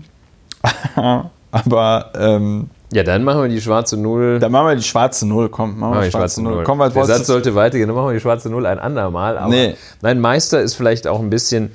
Aber 1.51 2.11
ähm, 2.15 2.69
ja, 2.93 3.03
dann 3.03 3.23
machen 3.23 3.41
wir 3.41 3.49
die 3.49 3.61
schwarze 3.61 3.97
Null. 3.97 4.39
dann 4.39 4.51
machen 4.51 4.67
wir 4.67 4.75
die 4.75 4.83
schwarze 4.83 5.27
Null, 5.27 5.49
komm, 5.49 5.79
machen 5.79 5.93
wir 5.93 6.01
die 6.01 6.07
die 6.07 6.11
schwarze 6.11 6.43
Null. 6.43 6.63
Komm, 6.63 6.79
was 6.79 6.93
Der 6.93 7.05
Satz 7.05 7.27
sollte 7.27 7.55
weitergehen, 7.55 7.87
dann 7.87 7.95
machen 7.95 8.07
wir 8.09 8.13
die 8.13 8.19
schwarze 8.19 8.49
Null 8.49 8.65
ein 8.65 8.79
andermal. 8.79 9.37
Aber 9.37 9.49
Nee. 9.49 9.75
Nein, 10.01 10.19
Meister 10.19 10.61
ist 10.61 10.75
vielleicht 10.75 11.07
auch 11.07 11.19
ein 11.19 11.29
bisschen, 11.29 11.71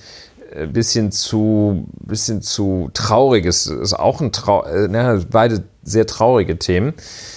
äh, 0.52 0.66
bisschen, 0.66 1.12
zu, 1.12 1.86
bisschen 2.01 2.43
zu 2.43 2.90
trauriges. 2.93 3.66
Ist 3.66 3.94
auch 3.94 4.20
ein 4.20 4.31
Trau 4.32 4.64
äh, 4.64 4.89
na, 4.90 5.18
beide 5.31 5.64
sehr 5.82 6.06
traurige 6.06 6.59
Themen. 6.59 6.94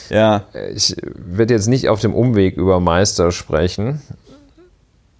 Ja, 0.10 0.44
Ich 0.74 0.96
werde 1.04 1.54
jetzt 1.54 1.68
nicht 1.68 1.88
auf 1.88 2.02
dem 2.02 2.14
Umweg 2.14 2.58
über 2.58 2.80
Meister 2.80 3.32
sprechen. 3.32 4.02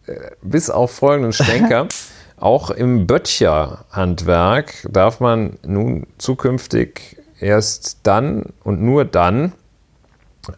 Äh, 0.06 0.16
Bis 0.42 0.70
auf 0.70 0.92
folgenden 0.92 1.32
Schwenker. 1.34 1.88
Auch 2.40 2.70
im 2.72 3.06
Böttcher-Handwerk 3.06 4.88
darf 4.92 5.20
man 5.20 5.58
nun 5.66 6.08
zukünftig 6.18 7.18
erst 7.40 8.00
dann 8.04 8.46
und 8.64 8.82
nur 8.82 9.06
dann 9.06 9.54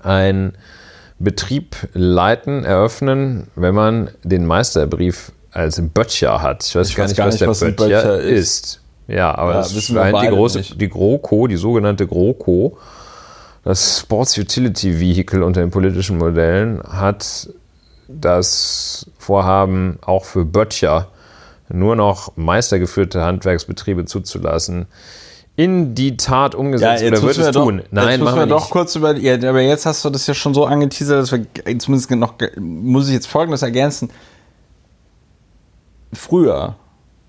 einen 0.03 0.53
Betrieb 1.19 1.75
leiten, 1.93 2.63
eröffnen, 2.63 3.47
wenn 3.55 3.75
man 3.75 4.09
den 4.23 4.45
Meisterbrief 4.45 5.31
als 5.51 5.81
Böttcher 5.93 6.41
hat. 6.41 6.65
Ich 6.65 6.75
weiß, 6.75 6.89
Ich 6.89 6.95
gar, 6.95 7.05
weiß 7.05 7.11
nicht, 7.11 7.17
gar 7.17 7.27
was 7.27 7.33
nicht, 7.33 7.41
der 7.41 7.49
was 7.49 7.63
ein 7.63 7.75
Böttcher, 7.75 7.87
Böttcher 7.87 8.19
ist. 8.21 8.65
ist. 8.65 8.81
Ja, 9.07 9.35
aber 9.35 9.51
Ja, 9.53 9.57
das 9.57 9.75
wissen 9.75 9.95
wir 9.95 10.01
scheint 10.01 10.15
die 10.15 10.19
beide 10.21 10.35
große, 10.35 10.57
nicht. 10.59 10.81
die 10.81 10.89
GroKo, 10.89 11.47
die 11.47 11.57
sogenannte 11.57 12.07
GroKo, 12.07 12.77
das 13.63 13.99
Sports 13.99 14.37
Utility 14.37 14.99
Vehicle 14.99 15.43
unter 15.43 15.61
den 15.61 15.69
politischen 15.71 16.17
Modellen, 16.17 16.81
hat 16.83 17.49
das 18.07 19.05
Vorhaben, 19.17 19.99
auch 20.01 20.25
für 20.25 20.45
Böttcher 20.45 21.07
nur 21.73 21.95
noch 21.95 22.33
meistergeführte 22.35 23.23
Handwerksbetriebe 23.23 24.05
zuzulassen, 24.05 24.87
in 25.55 25.93
die 25.95 26.17
Tat 26.17 26.55
umgesetzt 26.55 27.03
oder 27.03 27.21
wird 27.21 27.37
es 27.37 27.45
wir 27.45 27.51
doch- 27.51 27.65
tun? 27.65 27.79
jetzt 27.79 27.91
Nein, 27.91 28.05
müssen 28.07 28.23
machen 28.23 28.35
wir 28.39 28.41
wir 28.43 28.47
doch 28.55 28.69
kurz 28.69 28.95
über. 28.95 29.15
Ja, 29.17 29.35
aber 29.35 29.61
jetzt 29.61 29.85
hast 29.85 30.03
du 30.05 30.09
das 30.09 30.25
ja 30.27 30.33
schon 30.33 30.53
so 30.53 30.65
angeteasert, 30.65 31.21
dass 31.21 31.31
wir 31.31 31.45
zumindest 31.79 32.09
noch 32.11 32.35
muss 32.59 33.07
ich 33.07 33.13
jetzt 33.13 33.27
Folgendes 33.27 33.61
ergänzen. 33.61 34.09
Früher 36.13 36.75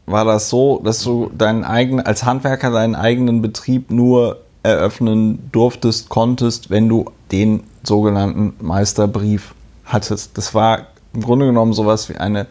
war 0.07 0.25
das 0.25 0.49
so, 0.49 0.81
dass 0.85 1.03
du 1.03 1.31
deinen 1.37 1.65
eigenen 1.65 2.05
als 2.07 2.25
Handwerker 2.25 2.71
deinen 2.71 2.95
eigenen 2.95 3.43
Betrieb 3.43 3.91
nur 3.91 4.39
eröffnen 4.63 5.49
durftest, 5.53 6.09
konntest, 6.09 6.71
wenn 6.71 6.89
du 6.89 7.07
den 7.31 7.65
sogenannten 7.83 8.55
Meisterbrief 8.61 9.55
hattest. 9.85 10.39
Das 10.39 10.55
war 10.55 10.87
im 11.15 11.23
Grunde 11.23 11.47
genommen 11.47 11.73
sowas 11.73 12.09
wie 12.09 12.17
eine 12.17 12.47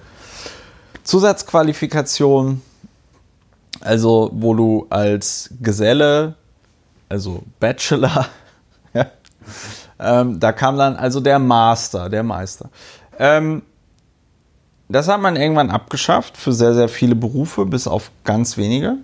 Zusatzqualifikation, 1.12 2.62
also 3.82 4.32
wo 4.34 4.54
du 4.54 4.88
als 4.90 5.50
Geselle, 5.60 6.36
also 7.10 7.44
Bachelor, 7.60 8.28
ja, 8.94 9.08
ähm, 10.00 10.40
da 10.40 10.54
kam 10.54 10.78
dann 10.78 10.96
also 10.96 11.20
der 11.20 11.38
Master, 11.38 12.08
der 12.08 12.24
Meister. 12.24 12.70
Ähm, 13.20 13.64
das 14.88 15.10
hat 15.10 15.20
man 15.20 15.36
irgendwann 15.36 15.70
abgeschafft 15.70 16.38
für 16.38 16.54
sehr, 16.54 16.74
sehr 16.76 16.88
viele 16.88 17.16
Berufe, 17.16 17.66
bis 17.66 17.88
auf 17.88 18.10
ganz 18.24 18.56
wenige. 18.56 18.96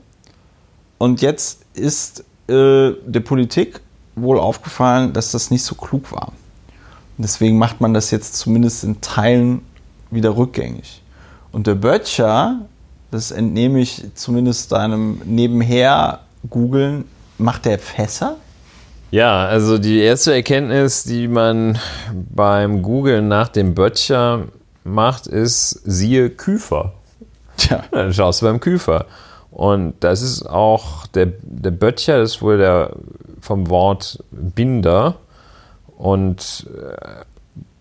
Und 0.98 1.22
jetzt 1.22 1.66
ist 1.74 2.22
äh, 2.48 2.94
der 3.06 3.20
Politik 3.20 3.82
wohl 4.16 4.40
aufgefallen, 4.40 5.12
dass 5.12 5.32
das 5.34 5.52
nicht 5.52 5.64
so 5.64 5.76
klug 5.76 6.14
war. 6.14 6.30
Und 7.18 7.24
deswegen 7.24 7.58
macht 7.58 7.82
man 7.82 7.94
das 7.94 8.12
jetzt 8.12 8.38
zumindest 8.38 8.86
in 8.86 9.02
Teilen 9.02 9.62
wieder 10.10 10.38
rückgängig. 10.38 11.02
Und 11.58 11.66
der 11.66 11.74
Böttcher, 11.74 12.68
das 13.10 13.32
entnehme 13.32 13.80
ich 13.80 14.04
zumindest 14.14 14.72
deinem 14.74 15.24
nebenher 15.26 16.20
googeln, 16.48 17.06
macht 17.40 17.66
der 17.66 17.80
Fässer? 17.80 18.38
Ja, 19.10 19.48
also 19.48 19.80
die 19.80 19.98
erste 19.98 20.36
Erkenntnis, 20.36 21.04
die 21.06 21.28
man 21.28 21.80
beim 22.14 22.84
Googlen 22.84 23.28
nach 23.28 23.48
dem 23.48 23.74
Böttcher 23.74 24.44
macht, 24.84 25.26
ist, 25.26 25.82
siehe 25.84 26.30
Küfer. 26.30 26.94
Tja. 27.58 27.84
Dann 27.92 28.14
schaust 28.14 28.44
du 28.44 28.46
beim 28.46 28.60
Küfer. 28.60 29.08
Und 29.50 29.96
das 30.02 30.22
ist 30.22 30.48
auch, 30.48 31.08
der, 31.08 31.26
der 31.42 31.72
Böttcher 31.72 32.22
ist 32.22 32.44
wohl 32.44 32.60
der 32.60 32.92
vom 33.42 33.68
Wort 33.72 34.24
Binder 34.30 35.16
und 35.98 36.68
äh, 36.72 37.24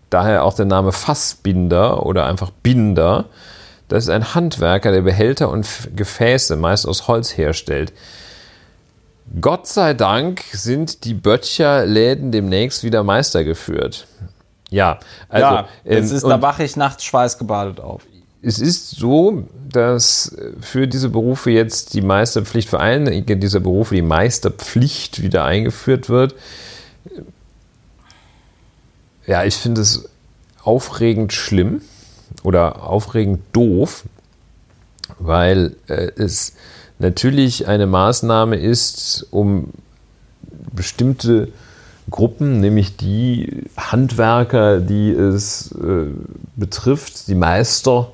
daher 0.09 0.45
auch 0.45 0.55
der 0.55 0.65
Name 0.65 0.93
Fassbinder 0.93 2.07
oder 2.07 2.25
einfach 2.25 2.51
Binder. 2.63 3.27
Das 3.89 4.05
ist 4.05 4.11
ein 4.11 4.35
Handwerker, 4.35 4.91
der 4.91 5.03
Behälter 5.03 5.49
und 5.51 5.67
Gefäße 5.95 6.57
meist 6.57 6.89
aus 6.89 7.07
Holz 7.07 7.37
herstellt. 7.37 7.93
Gott 9.41 9.67
sei 9.67 9.95
Dank 9.95 10.43
sind 10.53 11.05
die 11.05 11.15
Böttcher-Läden 11.15 12.33
demnächst 12.33 12.85
wieder 12.85 13.03
meistergeführt. 13.03 14.07
Ja, 14.71 14.99
also 15.29 15.47
ja, 15.47 15.69
es 15.85 16.11
ähm, 16.11 16.17
ist, 16.17 16.23
da 16.25 16.35
und 16.37 16.43
wache 16.43 16.65
ich 16.65 16.77
nachts 16.77 17.05
schweißgebadet 17.05 17.81
auf. 17.81 18.03
es 18.43 18.59
ist 18.59 18.91
so, 18.91 19.45
dass 19.71 20.37
für 20.61 20.89
diese 20.89 21.09
Berufe 21.09 21.51
jetzt 21.51 21.95
die 21.95 22.03
Meisterpflicht, 22.03 22.69
für 22.69 22.81
einige 22.81 23.37
dieser 23.37 23.61
Berufe 23.61 23.95
die 23.95 24.03
Meisterpflicht 24.03 25.23
wieder 25.23 25.45
eingeführt 25.45 26.09
wird. 26.09 26.35
Ja, 29.27 29.45
ich 29.45 29.57
finde 29.57 29.81
es 29.81 30.09
aufregend 30.63 31.33
schlimm 31.33 31.83
oder 32.47 32.85
aufregend 32.85 33.41
doof, 33.53 34.05
weil 35.19 35.75
äh, 35.89 36.13
es 36.17 36.53
natürlich 37.01 37.67
eine 37.67 37.89
Maßnahme 37.89 38.55
ist, 38.55 39.27
um 39.33 39.73
bestimmte 40.73 41.49
Gruppen, 42.09 42.61
nämlich 42.61 42.97
die 42.97 43.65
Handwerker, 43.77 44.79
die 44.79 45.11
es 45.11 45.73
äh, 45.73 46.07
betrifft, 46.55 47.27
die 47.27 47.35
Meister, 47.35 48.13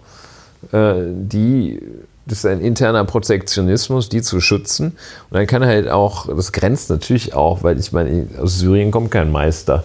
äh, 0.73 0.95
die, 1.09 1.83
das 2.25 2.39
ist 2.39 2.47
ein 2.47 2.63
interner 2.63 3.05
Protektionismus, 3.05 4.09
die 4.09 4.23
zu 4.23 4.41
schützen. 4.41 4.93
Und 5.29 5.37
dann 5.37 5.47
kann 5.47 5.63
halt 5.63 5.91
auch, 5.91 6.35
das 6.35 6.53
grenzt 6.53 6.89
natürlich 6.89 7.35
auch, 7.35 7.63
weil 7.65 7.79
ich 7.79 7.93
meine, 7.93 8.29
aus 8.41 8.59
Syrien 8.59 8.93
kommt 8.93 9.11
kein 9.11 9.31
Meister. 9.31 9.85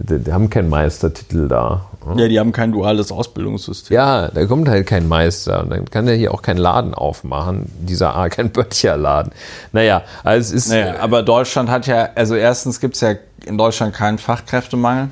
Die, 0.00 0.18
die 0.18 0.32
haben 0.32 0.50
keinen 0.50 0.68
Meistertitel 0.68 1.48
da. 1.48 1.86
Ja, 2.16 2.28
die 2.28 2.38
haben 2.38 2.52
kein 2.52 2.72
duales 2.72 3.12
Ausbildungssystem. 3.12 3.94
Ja, 3.94 4.28
da 4.28 4.46
kommt 4.46 4.68
halt 4.68 4.86
kein 4.86 5.08
Meister 5.08 5.62
und 5.62 5.70
dann 5.70 5.84
kann 5.86 6.06
der 6.06 6.14
hier 6.14 6.32
auch 6.32 6.42
keinen 6.42 6.58
Laden 6.58 6.94
aufmachen, 6.94 7.70
dieser 7.80 8.16
A, 8.16 8.28
kein 8.28 8.50
Böttcherladen. 8.50 9.32
Naja, 9.72 10.02
also 10.24 10.38
es 10.38 10.52
ist. 10.52 10.70
Naja, 10.70 11.00
aber 11.00 11.22
Deutschland 11.22 11.68
hat 11.68 11.86
ja, 11.86 12.08
also 12.14 12.34
erstens 12.34 12.80
gibt 12.80 12.94
es 12.94 13.02
ja 13.02 13.14
in 13.44 13.58
Deutschland 13.58 13.94
keinen 13.94 14.18
Fachkräftemangel. 14.18 15.08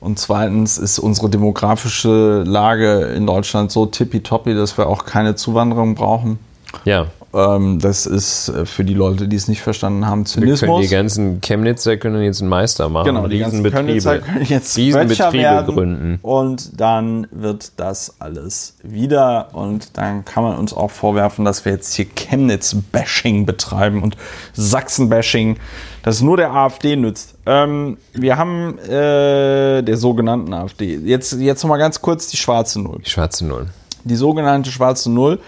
Und 0.00 0.18
zweitens 0.18 0.78
ist 0.78 0.98
unsere 0.98 1.28
demografische 1.28 2.42
Lage 2.46 3.02
in 3.14 3.26
Deutschland 3.26 3.70
so 3.70 3.84
tippitoppi, 3.84 4.54
dass 4.54 4.78
wir 4.78 4.86
auch 4.86 5.04
keine 5.04 5.34
Zuwanderung 5.34 5.94
brauchen. 5.94 6.38
ja, 6.84 7.06
das 7.32 8.06
ist 8.06 8.48
äh, 8.48 8.66
für 8.66 8.84
die 8.84 8.94
Leute, 8.94 9.28
die 9.28 9.36
es 9.36 9.46
nicht 9.46 9.60
verstanden 9.62 10.06
haben, 10.06 10.26
Zynismus. 10.26 10.82
die 10.82 10.88
ganzen 10.88 11.40
Chemnitzer 11.40 11.96
können 11.96 12.22
jetzt 12.22 12.40
einen 12.40 12.50
Meister 12.50 12.88
machen. 12.88 13.06
Genau, 13.06 13.28
die 13.28 13.38
ganzen 13.38 13.62
Chemnitzer 13.62 14.18
können 14.18 14.44
jetzt 14.46 14.76
Riesenbetriebe 14.76 15.64
gründen. 15.66 16.18
und 16.22 16.80
dann 16.80 17.28
wird 17.30 17.72
das 17.76 18.16
alles 18.18 18.74
wieder 18.82 19.48
und 19.52 19.96
dann 19.96 20.24
kann 20.24 20.42
man 20.42 20.58
uns 20.58 20.72
auch 20.74 20.90
vorwerfen, 20.90 21.44
dass 21.44 21.64
wir 21.64 21.72
jetzt 21.72 21.94
hier 21.94 22.06
Chemnitz-Bashing 22.06 23.46
betreiben 23.46 24.02
und 24.02 24.16
Sachsen-Bashing, 24.54 25.56
das 26.02 26.22
nur 26.22 26.36
der 26.36 26.52
AfD 26.52 26.96
nützt. 26.96 27.34
Ähm, 27.46 27.98
wir 28.12 28.38
haben 28.38 28.76
äh, 28.80 29.82
der 29.82 29.96
sogenannten 29.96 30.52
AfD. 30.52 30.96
Jetzt, 30.96 31.32
jetzt 31.34 31.62
noch 31.62 31.68
mal 31.68 31.76
ganz 31.76 32.00
kurz 32.00 32.26
die 32.28 32.36
schwarze 32.36 32.80
Null 32.80 33.00
Die 33.04 33.10
schwarze 33.10 33.46
Null. 33.46 33.66
die 34.04 34.16
sogenannte 34.16 34.70
schwarze 34.72 35.10
Null. 35.12 35.38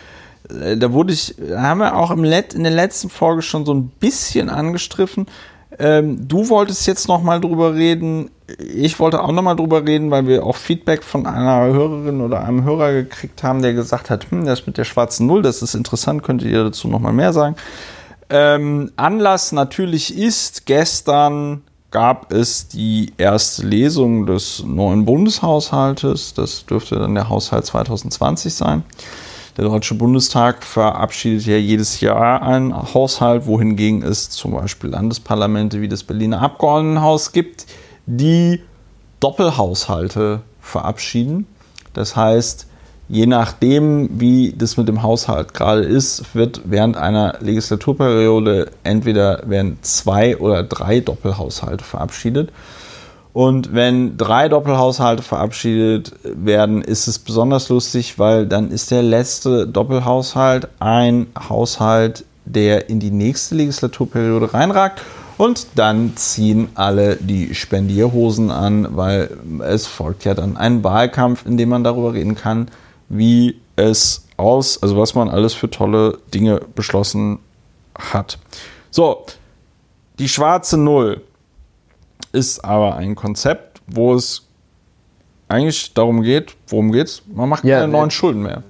Äh, 0.48 0.76
Da 0.76 0.92
wurde 0.92 1.12
ich, 1.12 1.34
haben 1.54 1.78
wir 1.80 1.96
auch 1.96 2.10
im 2.10 2.24
Let, 2.24 2.54
in 2.54 2.62
der 2.62 2.72
letzten 2.72 3.10
Folge 3.10 3.42
schon 3.42 3.64
so 3.64 3.74
ein 3.74 3.88
bisschen 3.88 4.48
angestriffen. 4.48 5.26
Ähm, 5.78 6.28
du 6.28 6.48
wolltest 6.48 6.86
jetzt 6.86 7.08
noch 7.08 7.22
mal 7.22 7.40
drüber 7.40 7.74
reden. 7.74 8.30
Ich 8.58 8.98
wollte 9.00 9.22
auch 9.22 9.32
noch 9.32 9.42
mal 9.42 9.54
drüber 9.54 9.86
reden, 9.86 10.10
weil 10.10 10.26
wir 10.26 10.44
auch 10.44 10.56
Feedback 10.56 11.02
von 11.02 11.26
einer 11.26 11.72
Hörerin 11.72 12.20
oder 12.20 12.44
einem 12.44 12.64
Hörer 12.64 12.92
gekriegt 12.92 13.42
haben, 13.42 13.62
der 13.62 13.72
gesagt 13.72 14.10
hat, 14.10 14.30
hm, 14.30 14.44
das 14.44 14.66
mit 14.66 14.76
der 14.76 14.84
schwarzen 14.84 15.26
Null, 15.26 15.40
das 15.42 15.62
ist 15.62 15.74
interessant, 15.74 16.22
könntet 16.22 16.48
ihr 16.48 16.64
dazu 16.64 16.88
noch 16.88 17.00
mal 17.00 17.12
mehr 17.12 17.32
sagen. 17.32 17.56
Ähm, 18.28 18.92
Anlass 18.96 19.52
natürlich 19.52 20.16
ist, 20.16 20.66
gestern 20.66 21.62
gab 21.90 22.32
es 22.32 22.68
die 22.68 23.12
erste 23.18 23.66
Lesung 23.66 24.26
des 24.26 24.64
neuen 24.64 25.04
Bundeshaushaltes. 25.04 26.34
Das 26.34 26.64
dürfte 26.66 26.98
dann 26.98 27.14
der 27.14 27.28
Haushalt 27.28 27.66
2020 27.66 28.54
sein. 28.54 28.82
Der 29.58 29.64
Deutsche 29.64 29.94
Bundestag 29.94 30.64
verabschiedet 30.64 31.44
ja 31.44 31.58
jedes 31.58 32.00
Jahr 32.00 32.40
einen 32.40 32.74
Haushalt, 32.94 33.44
wohingegen 33.44 34.02
es 34.02 34.30
zum 34.30 34.52
Beispiel 34.52 34.88
Landesparlamente 34.88 35.82
wie 35.82 35.88
das 35.88 36.04
Berliner 36.04 36.40
Abgeordnetenhaus 36.40 37.32
gibt, 37.32 37.66
die 38.06 38.62
Doppelhaushalte 39.20 40.40
verabschieden. 40.62 41.46
Das 41.92 42.16
heißt, 42.16 42.66
je 43.10 43.26
nachdem, 43.26 44.08
wie 44.18 44.54
das 44.56 44.78
mit 44.78 44.88
dem 44.88 45.02
Haushalt 45.02 45.52
gerade 45.52 45.82
ist, 45.82 46.34
wird 46.34 46.62
während 46.64 46.96
einer 46.96 47.36
Legislaturperiode 47.40 48.70
entweder 48.84 49.42
werden 49.44 49.76
zwei 49.82 50.38
oder 50.38 50.62
drei 50.62 51.00
Doppelhaushalte 51.00 51.84
verabschiedet. 51.84 52.50
Und 53.32 53.74
wenn 53.74 54.18
drei 54.18 54.48
Doppelhaushalte 54.48 55.22
verabschiedet 55.22 56.12
werden, 56.22 56.82
ist 56.82 57.06
es 57.06 57.18
besonders 57.18 57.70
lustig, 57.70 58.18
weil 58.18 58.46
dann 58.46 58.70
ist 58.70 58.90
der 58.90 59.02
letzte 59.02 59.66
Doppelhaushalt 59.66 60.68
ein 60.80 61.28
Haushalt, 61.48 62.26
der 62.44 62.90
in 62.90 63.00
die 63.00 63.10
nächste 63.10 63.54
Legislaturperiode 63.54 64.52
reinragt. 64.52 65.02
Und 65.38 65.66
dann 65.76 66.14
ziehen 66.16 66.68
alle 66.74 67.16
die 67.16 67.54
Spendierhosen 67.54 68.50
an, 68.50 68.88
weil 68.96 69.34
es 69.66 69.86
folgt 69.86 70.24
ja 70.24 70.34
dann 70.34 70.58
ein 70.58 70.84
Wahlkampf, 70.84 71.46
in 71.46 71.56
dem 71.56 71.70
man 71.70 71.84
darüber 71.84 72.12
reden 72.12 72.34
kann, 72.34 72.68
wie 73.08 73.56
es 73.76 74.26
aus, 74.36 74.82
also 74.82 74.98
was 74.98 75.14
man 75.14 75.30
alles 75.30 75.54
für 75.54 75.70
tolle 75.70 76.18
Dinge 76.34 76.60
beschlossen 76.74 77.38
hat. 77.98 78.38
So, 78.90 79.24
die 80.18 80.28
schwarze 80.28 80.76
Null 80.76 81.22
ist 82.32 82.64
aber 82.64 82.96
ein 82.96 83.14
Konzept, 83.14 83.80
wo 83.86 84.14
es 84.14 84.46
eigentlich 85.48 85.94
darum 85.94 86.22
geht, 86.22 86.56
worum 86.68 86.92
geht's? 86.92 87.22
Man 87.32 87.48
macht 87.48 87.64
Ja, 87.64 87.80
keine 87.80 87.92
äh, 87.92 87.96
neuen 87.96 88.10
Schulden 88.10 88.42
mehr. 88.42 88.62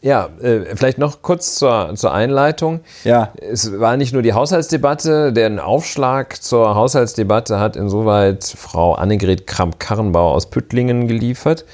Ja, 0.00 0.28
äh, 0.42 0.76
vielleicht 0.76 0.98
noch 0.98 1.22
kurz 1.22 1.54
zur, 1.54 1.94
zur 1.94 2.12
Einleitung. 2.12 2.80
Ja. 3.04 3.32
Es 3.40 3.78
war 3.80 3.96
nicht 3.96 4.12
nur 4.12 4.20
die 4.20 4.34
Haushaltsdebatte, 4.34 5.32
den 5.32 5.58
Aufschlag 5.58 6.42
zur 6.42 6.74
Haushaltsdebatte 6.74 7.58
hat 7.58 7.76
insoweit 7.76 8.44
Frau 8.44 8.94
Annegret 8.94 9.46
Kramp-Karrenbauer 9.46 10.34
aus 10.34 10.50
Püttlingen 10.50 11.08
geliefert, 11.08 11.64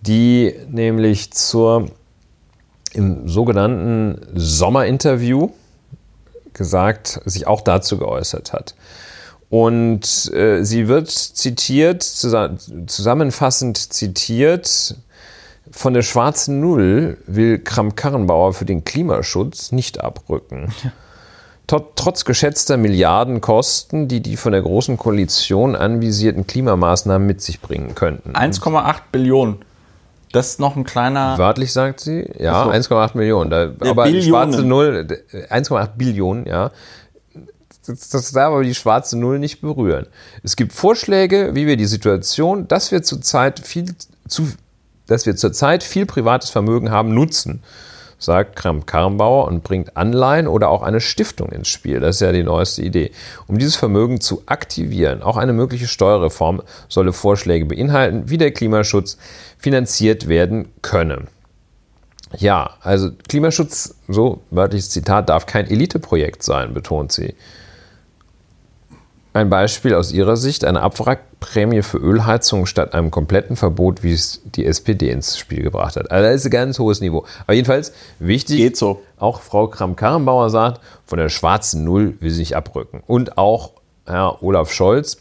die 0.00 0.54
nämlich 0.68 1.32
zur 1.32 1.90
im 2.94 3.28
sogenannten 3.28 4.18
Sommerinterview 4.34 5.50
gesagt, 6.54 7.20
sich 7.26 7.46
auch 7.46 7.60
dazu 7.60 7.98
geäußert 7.98 8.52
hat. 8.52 8.74
Und 9.50 10.32
äh, 10.32 10.64
sie 10.64 10.88
wird 10.88 11.10
zitiert, 11.10 12.02
zusa- 12.02 12.56
zusammenfassend 12.86 13.76
zitiert, 13.92 14.96
von 15.70 15.94
der 15.94 16.02
schwarzen 16.02 16.60
Null 16.60 17.18
will 17.26 17.58
Kramp-Karrenbauer 17.58 18.52
für 18.54 18.64
den 18.64 18.84
Klimaschutz 18.84 19.72
nicht 19.72 20.00
abrücken. 20.02 20.72
Tot- 21.66 21.92
Trotz 21.96 22.24
geschätzter 22.24 22.76
Milliardenkosten, 22.76 24.06
die 24.08 24.20
die 24.20 24.36
von 24.36 24.52
der 24.52 24.62
Großen 24.62 24.96
Koalition 24.98 25.74
anvisierten 25.76 26.46
Klimamaßnahmen 26.46 27.26
mit 27.26 27.40
sich 27.40 27.60
bringen 27.60 27.94
könnten. 27.94 28.32
1,8 28.32 28.94
Billionen. 29.12 29.56
Das 30.32 30.48
ist 30.48 30.60
noch 30.60 30.74
ein 30.76 30.82
kleiner. 30.84 31.38
Wörtlich 31.38 31.72
sagt 31.72 32.00
sie, 32.00 32.28
ja, 32.38 32.64
Ach 32.64 32.72
1,8 32.74 33.16
Millionen. 33.16 33.50
Da, 33.50 33.70
aber 33.88 34.06
die 34.06 34.12
Billionen. 34.14 34.52
schwarze 34.52 34.66
Null, 34.66 35.06
äh, 35.32 35.46
1,8 35.54 35.90
Billionen, 35.96 36.44
ja. 36.46 36.70
Das, 37.86 38.32
darf 38.32 38.52
aber 38.52 38.62
die 38.62 38.74
schwarze 38.74 39.18
Null 39.18 39.38
nicht 39.38 39.60
berühren. 39.60 40.06
Es 40.42 40.56
gibt 40.56 40.72
Vorschläge, 40.72 41.50
wie 41.54 41.66
wir 41.66 41.76
die 41.76 41.84
Situation, 41.86 42.66
dass 42.66 42.90
wir 42.90 43.02
zurzeit 43.02 43.60
viel 43.60 43.94
zu, 44.26 44.48
dass 45.06 45.26
wir 45.26 45.36
zurzeit 45.36 45.82
viel 45.82 46.06
privates 46.06 46.48
Vermögen 46.48 46.90
haben, 46.90 47.12
nutzen, 47.12 47.62
sagt 48.18 48.56
Kramp-Karrenbauer 48.56 49.46
und 49.46 49.64
bringt 49.64 49.98
Anleihen 49.98 50.46
oder 50.46 50.70
auch 50.70 50.82
eine 50.82 51.00
Stiftung 51.00 51.50
ins 51.50 51.68
Spiel. 51.68 52.00
Das 52.00 52.16
ist 52.16 52.20
ja 52.20 52.32
die 52.32 52.42
neueste 52.42 52.82
Idee. 52.82 53.10
Um 53.46 53.58
dieses 53.58 53.76
Vermögen 53.76 54.20
zu 54.20 54.42
aktivieren, 54.46 55.22
auch 55.22 55.36
eine 55.36 55.52
mögliche 55.52 55.86
Steuerreform 55.86 56.62
solle 56.88 57.12
Vorschläge 57.12 57.66
beinhalten, 57.66 58.30
wie 58.30 58.38
der 58.38 58.52
Klimaschutz 58.52 59.18
finanziert 59.58 60.26
werden 60.26 60.68
könne. 60.80 61.26
Ja, 62.38 62.70
also 62.80 63.10
Klimaschutz, 63.28 63.94
so 64.08 64.40
wörtliches 64.50 64.90
Zitat, 64.90 65.28
darf 65.28 65.44
kein 65.46 65.66
Eliteprojekt 65.66 66.42
sein, 66.42 66.72
betont 66.72 67.12
sie. 67.12 67.34
Ein 69.34 69.50
Beispiel 69.50 69.94
aus 69.94 70.12
ihrer 70.12 70.36
Sicht, 70.36 70.64
eine 70.64 70.80
Abwrackprämie 70.82 71.82
für 71.82 71.98
Ölheizung 71.98 72.66
statt 72.66 72.94
einem 72.94 73.10
kompletten 73.10 73.56
Verbot, 73.56 74.04
wie 74.04 74.12
es 74.12 74.40
die 74.44 74.64
SPD 74.64 75.10
ins 75.10 75.36
Spiel 75.36 75.62
gebracht 75.62 75.96
hat. 75.96 76.10
Also 76.12 76.28
das 76.28 76.36
ist 76.36 76.44
ein 76.46 76.50
ganz 76.52 76.78
hohes 76.78 77.00
Niveau. 77.00 77.24
Aber 77.44 77.54
jedenfalls 77.54 77.92
wichtig, 78.20 78.58
Geht 78.58 78.76
so. 78.76 79.02
auch 79.18 79.40
Frau 79.40 79.66
Kramp-Karrenbauer 79.66 80.50
sagt, 80.50 80.80
von 81.04 81.18
der 81.18 81.30
schwarzen 81.30 81.82
Null 81.84 82.14
will 82.20 82.30
sie 82.30 82.38
nicht 82.40 82.54
abrücken. 82.56 83.02
Und 83.08 83.36
auch 83.36 83.72
Herr 84.06 84.40
Olaf 84.42 84.72
Scholz 84.72 85.18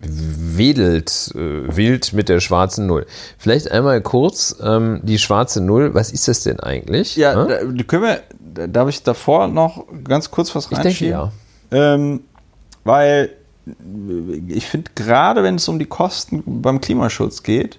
wedelt 0.00 1.32
äh, 1.34 1.76
wild 1.76 2.12
mit 2.12 2.28
der 2.28 2.38
schwarzen 2.38 2.86
Null. 2.86 3.04
Vielleicht 3.36 3.72
einmal 3.72 4.00
kurz 4.00 4.54
ähm, 4.62 5.00
die 5.02 5.18
schwarze 5.18 5.60
Null. 5.60 5.92
Was 5.92 6.12
ist 6.12 6.28
das 6.28 6.44
denn 6.44 6.60
eigentlich? 6.60 7.16
Ja, 7.16 7.34
Hm? 7.34 7.48
da, 7.76 7.82
können 7.82 8.02
wir, 8.04 8.20
da- 8.54 8.66
darf 8.68 8.88
ich 8.88 9.02
davor 9.02 9.48
noch 9.48 9.86
ganz 10.04 10.30
kurz 10.30 10.54
was 10.54 10.66
ich 10.70 10.78
reinschieben? 10.78 11.12
denke 11.18 11.26
ja. 11.26 11.32
Ähm, 11.70 12.20
weil 12.84 13.30
ich 14.48 14.66
finde, 14.66 14.90
gerade 14.94 15.42
wenn 15.42 15.56
es 15.56 15.68
um 15.68 15.78
die 15.78 15.86
Kosten 15.86 16.42
beim 16.62 16.80
Klimaschutz 16.80 17.42
geht, 17.42 17.78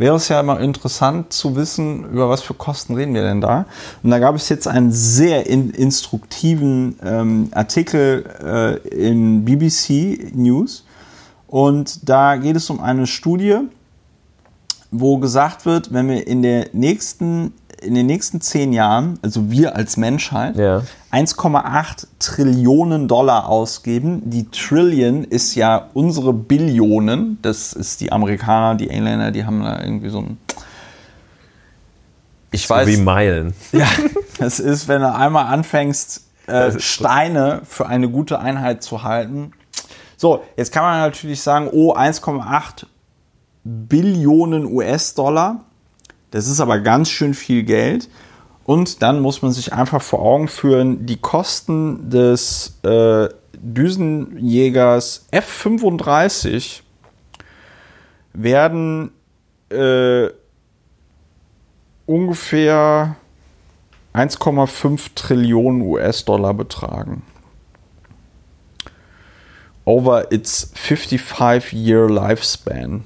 wäre 0.00 0.16
es 0.16 0.28
ja 0.28 0.40
immer 0.40 0.58
interessant 0.60 1.32
zu 1.32 1.56
wissen, 1.56 2.04
über 2.10 2.30
was 2.30 2.40
für 2.40 2.54
Kosten 2.54 2.94
reden 2.94 3.12
wir 3.14 3.22
denn 3.22 3.42
da. 3.42 3.66
Und 4.02 4.10
da 4.10 4.18
gab 4.18 4.34
es 4.34 4.48
jetzt 4.48 4.66
einen 4.66 4.92
sehr 4.92 5.46
in, 5.46 5.70
instruktiven 5.70 6.98
ähm, 7.04 7.48
Artikel 7.52 8.24
äh, 8.42 8.88
in 8.88 9.44
BBC 9.44 10.34
News. 10.34 10.86
Und 11.48 12.08
da 12.08 12.36
geht 12.36 12.56
es 12.56 12.70
um 12.70 12.80
eine 12.80 13.06
Studie, 13.06 13.58
wo 14.90 15.18
gesagt 15.18 15.66
wird, 15.66 15.92
wenn 15.92 16.08
wir 16.08 16.26
in 16.26 16.40
der 16.40 16.68
nächsten 16.72 17.52
in 17.80 17.94
den 17.94 18.06
nächsten 18.06 18.40
zehn 18.40 18.72
Jahren, 18.72 19.18
also 19.22 19.50
wir 19.50 19.76
als 19.76 19.96
Menschheit, 19.96 20.56
ja. 20.56 20.82
1,8 21.12 22.06
Trillionen 22.18 23.08
Dollar 23.08 23.48
ausgeben. 23.48 24.22
Die 24.30 24.48
Trillion 24.50 25.24
ist 25.24 25.54
ja 25.54 25.88
unsere 25.94 26.32
Billionen. 26.32 27.38
Das 27.42 27.72
ist 27.72 28.00
die 28.00 28.12
Amerikaner, 28.12 28.76
die 28.76 28.90
Engländer, 28.90 29.30
die 29.30 29.44
haben 29.44 29.62
da 29.62 29.80
irgendwie 29.80 30.10
so 30.10 30.18
ein. 30.18 30.38
Ich 32.52 32.66
so 32.66 32.74
weiß. 32.74 32.86
Wie 32.86 32.96
Meilen. 32.96 33.54
Ja, 33.72 33.88
das 34.38 34.60
ist, 34.60 34.88
wenn 34.88 35.00
du 35.00 35.12
einmal 35.12 35.46
anfängst, 35.46 36.22
äh, 36.46 36.78
Steine 36.78 37.62
für 37.64 37.86
eine 37.86 38.08
gute 38.08 38.40
Einheit 38.40 38.82
zu 38.82 39.02
halten. 39.02 39.52
So, 40.16 40.42
jetzt 40.56 40.72
kann 40.72 40.82
man 40.82 41.00
natürlich 41.00 41.40
sagen, 41.40 41.68
oh, 41.72 41.94
1,8 41.94 42.86
Billionen 43.64 44.66
US-Dollar 44.66 45.64
das 46.30 46.46
ist 46.46 46.60
aber 46.60 46.78
ganz 46.80 47.08
schön 47.10 47.34
viel 47.34 47.62
Geld. 47.62 48.08
Und 48.64 49.02
dann 49.02 49.20
muss 49.20 49.42
man 49.42 49.52
sich 49.52 49.72
einfach 49.72 50.00
vor 50.00 50.20
Augen 50.20 50.46
führen, 50.46 51.06
die 51.06 51.16
Kosten 51.16 52.08
des 52.08 52.78
äh, 52.84 53.28
Düsenjägers 53.54 55.26
F-35 55.32 56.82
werden 58.32 59.10
äh, 59.70 60.28
ungefähr 62.06 63.16
1,5 64.14 65.14
Trillionen 65.14 65.82
US-Dollar 65.82 66.54
betragen. 66.54 67.22
Over 69.84 70.30
its 70.32 70.72
55-year 70.76 72.08
lifespan. 72.08 73.04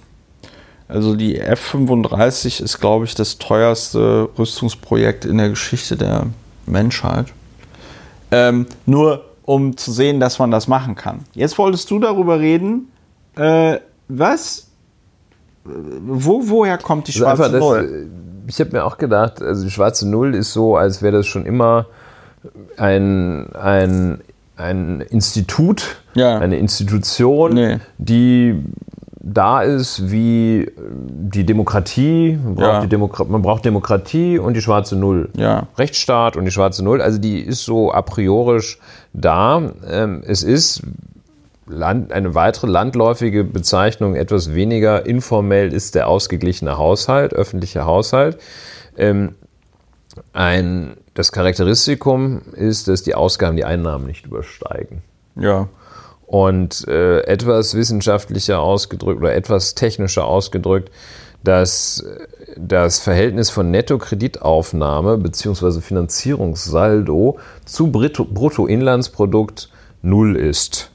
Also 0.89 1.17
die 1.17 1.39
F-35 1.39 2.63
ist, 2.63 2.79
glaube 2.81 3.07
ich, 3.07 3.15
das 3.15 3.39
teuerste 3.39 4.29
Rüstungsprojekt 4.39 5.25
in 5.25 5.39
der 5.39 5.49
Geschichte 5.49 5.97
der 5.97 6.27
Menschheit. 6.67 7.27
Ähm, 8.31 8.67
nur 8.85 9.25
um 9.45 9.77
zu 9.77 9.93
sehen, 9.93 10.21
dass 10.21 10.39
man 10.39 10.51
das 10.51 10.69
machen 10.69 10.95
kann. 10.95 11.21
Jetzt 11.35 11.59
wolltest 11.59 11.91
du 11.91 11.99
darüber 11.99 12.41
reden, 12.41 12.91
äh, 13.37 13.79
was? 14.09 14.69
Wo, 15.65 16.43
woher 16.45 16.79
kommt 16.79 17.09
die 17.09 17.13
also 17.13 17.25
schwarze 17.25 17.53
das, 17.53 17.61
Null? 17.61 18.09
Ich 18.47 18.61
habe 18.61 18.73
mir 18.73 18.85
auch 18.85 18.99
gedacht, 18.99 19.41
also 19.41 19.65
die 19.65 19.71
schwarze 19.71 20.09
Null 20.09 20.35
ist 20.35 20.53
so, 20.53 20.77
als 20.77 21.03
wäre 21.03 21.19
das 21.19 21.27
schon 21.27 21.47
immer 21.47 21.87
ein, 22.77 23.55
ein, 23.55 24.21
ein 24.57 25.01
Institut, 25.01 26.03
ja. 26.15 26.39
eine 26.39 26.59
Institution, 26.59 27.55
nee. 27.55 27.79
die 27.97 28.63
da 29.27 29.63
ist 29.63 30.11
wie 30.11 30.61
äh, 30.61 30.71
die 30.77 31.45
Demokratie, 31.47 32.39
man 32.43 32.55
braucht, 32.55 32.67
ja. 32.67 32.81
die 32.83 32.89
Demokrat 32.89 33.29
man 33.29 33.43
braucht 33.43 33.65
Demokratie 33.65 34.39
und 34.39 34.55
die 34.55 34.61
schwarze 34.61 34.97
Null. 34.97 35.31
Ja. 35.35 35.67
Rechtsstaat 35.79 36.37
und 36.37 36.45
die 36.45 36.51
schwarze 36.51 36.85
Null, 36.85 37.01
also 37.01 37.19
die 37.19 37.41
ist 37.41 37.65
so 37.65 37.93
a 37.93 38.03
priorisch 38.03 38.79
da. 39.15 39.63
Ähm, 39.89 40.23
es 40.27 40.43
ist 40.43 40.83
Land, 41.67 42.13
eine 42.13 42.35
weitere 42.35 42.67
landläufige 42.67 43.45
Bezeichnung, 43.45 44.15
etwas 44.15 44.55
weniger 44.55 45.07
informell, 45.07 45.73
ist 45.73 45.95
der 45.95 46.09
ausgeglichene 46.09 46.77
Haushalt, 46.77 47.33
öffentliche 47.33 47.87
Haushalt. 47.87 48.37
Ähm, 48.99 49.35
ein, 50.35 50.99
das 51.15 51.33
Charakteristikum 51.33 52.43
ist, 52.53 52.89
dass 52.89 53.03
die 53.03 53.15
Ausgaben 53.15 53.57
die 53.57 53.65
Einnahmen 53.65 54.07
nicht 54.07 54.27
übersteigen. 54.27 55.03
Ja. 55.37 55.69
Und 56.27 56.89
äh, 56.89 57.21
etwas 57.23 57.75
wissenschaftlicher 57.75 58.61
ausgedrückt 58.61 59.21
oder 59.21 59.35
etwas 59.35 59.75
technischer 59.75 60.25
ausgedrückt, 60.25 60.91
dass 61.43 62.05
das 62.57 63.01
Verhältnis 63.01 63.51
von 63.51 63.71
Nettokreditaufnahme 63.71 65.19
bzw. 65.19 65.81
Finanzierungssaldo 65.81 67.39
zu 67.67 67.93
Bruttoinlandsprodukt 67.93 69.69
null 70.03 70.37
ist. 70.37 70.91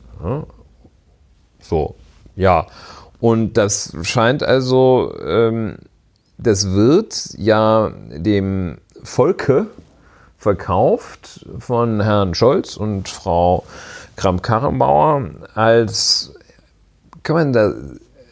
So, 1.62 1.96
ja. 2.36 2.68
Und 3.20 3.58
das 3.58 3.94
scheint 4.04 4.44
also, 4.44 5.14
ähm, 5.24 5.78
das 6.38 6.72
wird 6.72 7.34
ja 7.38 7.92
dem 8.10 8.78
Volke 9.04 9.68
verkauft 10.38 11.46
von 11.60 12.02
Herrn 12.02 12.34
Scholz 12.34 12.78
und 12.78 13.10
Frau 13.10 13.66
Kramp-Karrenbauer 14.20 15.30
als, 15.56 16.34
kann 17.24 17.36
man 17.36 17.54
da, 17.54 17.72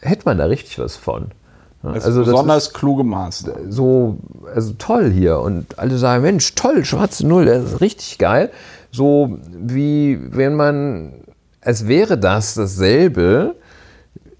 hätte 0.02 0.22
man 0.26 0.36
da 0.36 0.44
richtig 0.44 0.78
was 0.78 0.96
von. 0.96 1.28
Also 1.82 2.24
besonders 2.24 2.74
kluge 2.74 3.04
Maßnahmen. 3.04 3.72
So, 3.72 4.18
also 4.54 4.74
toll 4.78 5.10
hier. 5.10 5.38
Und 5.38 5.78
alle 5.78 5.96
sagen, 5.96 6.22
Mensch, 6.22 6.54
toll, 6.54 6.84
schwarze 6.84 7.26
Null, 7.26 7.46
das 7.46 7.64
ist 7.64 7.80
richtig 7.80 8.18
geil. 8.18 8.50
So 8.90 9.38
wie 9.50 10.18
wenn 10.30 10.54
man, 10.54 11.12
als 11.62 11.88
wäre 11.88 12.18
das 12.18 12.54
dasselbe, 12.54 13.54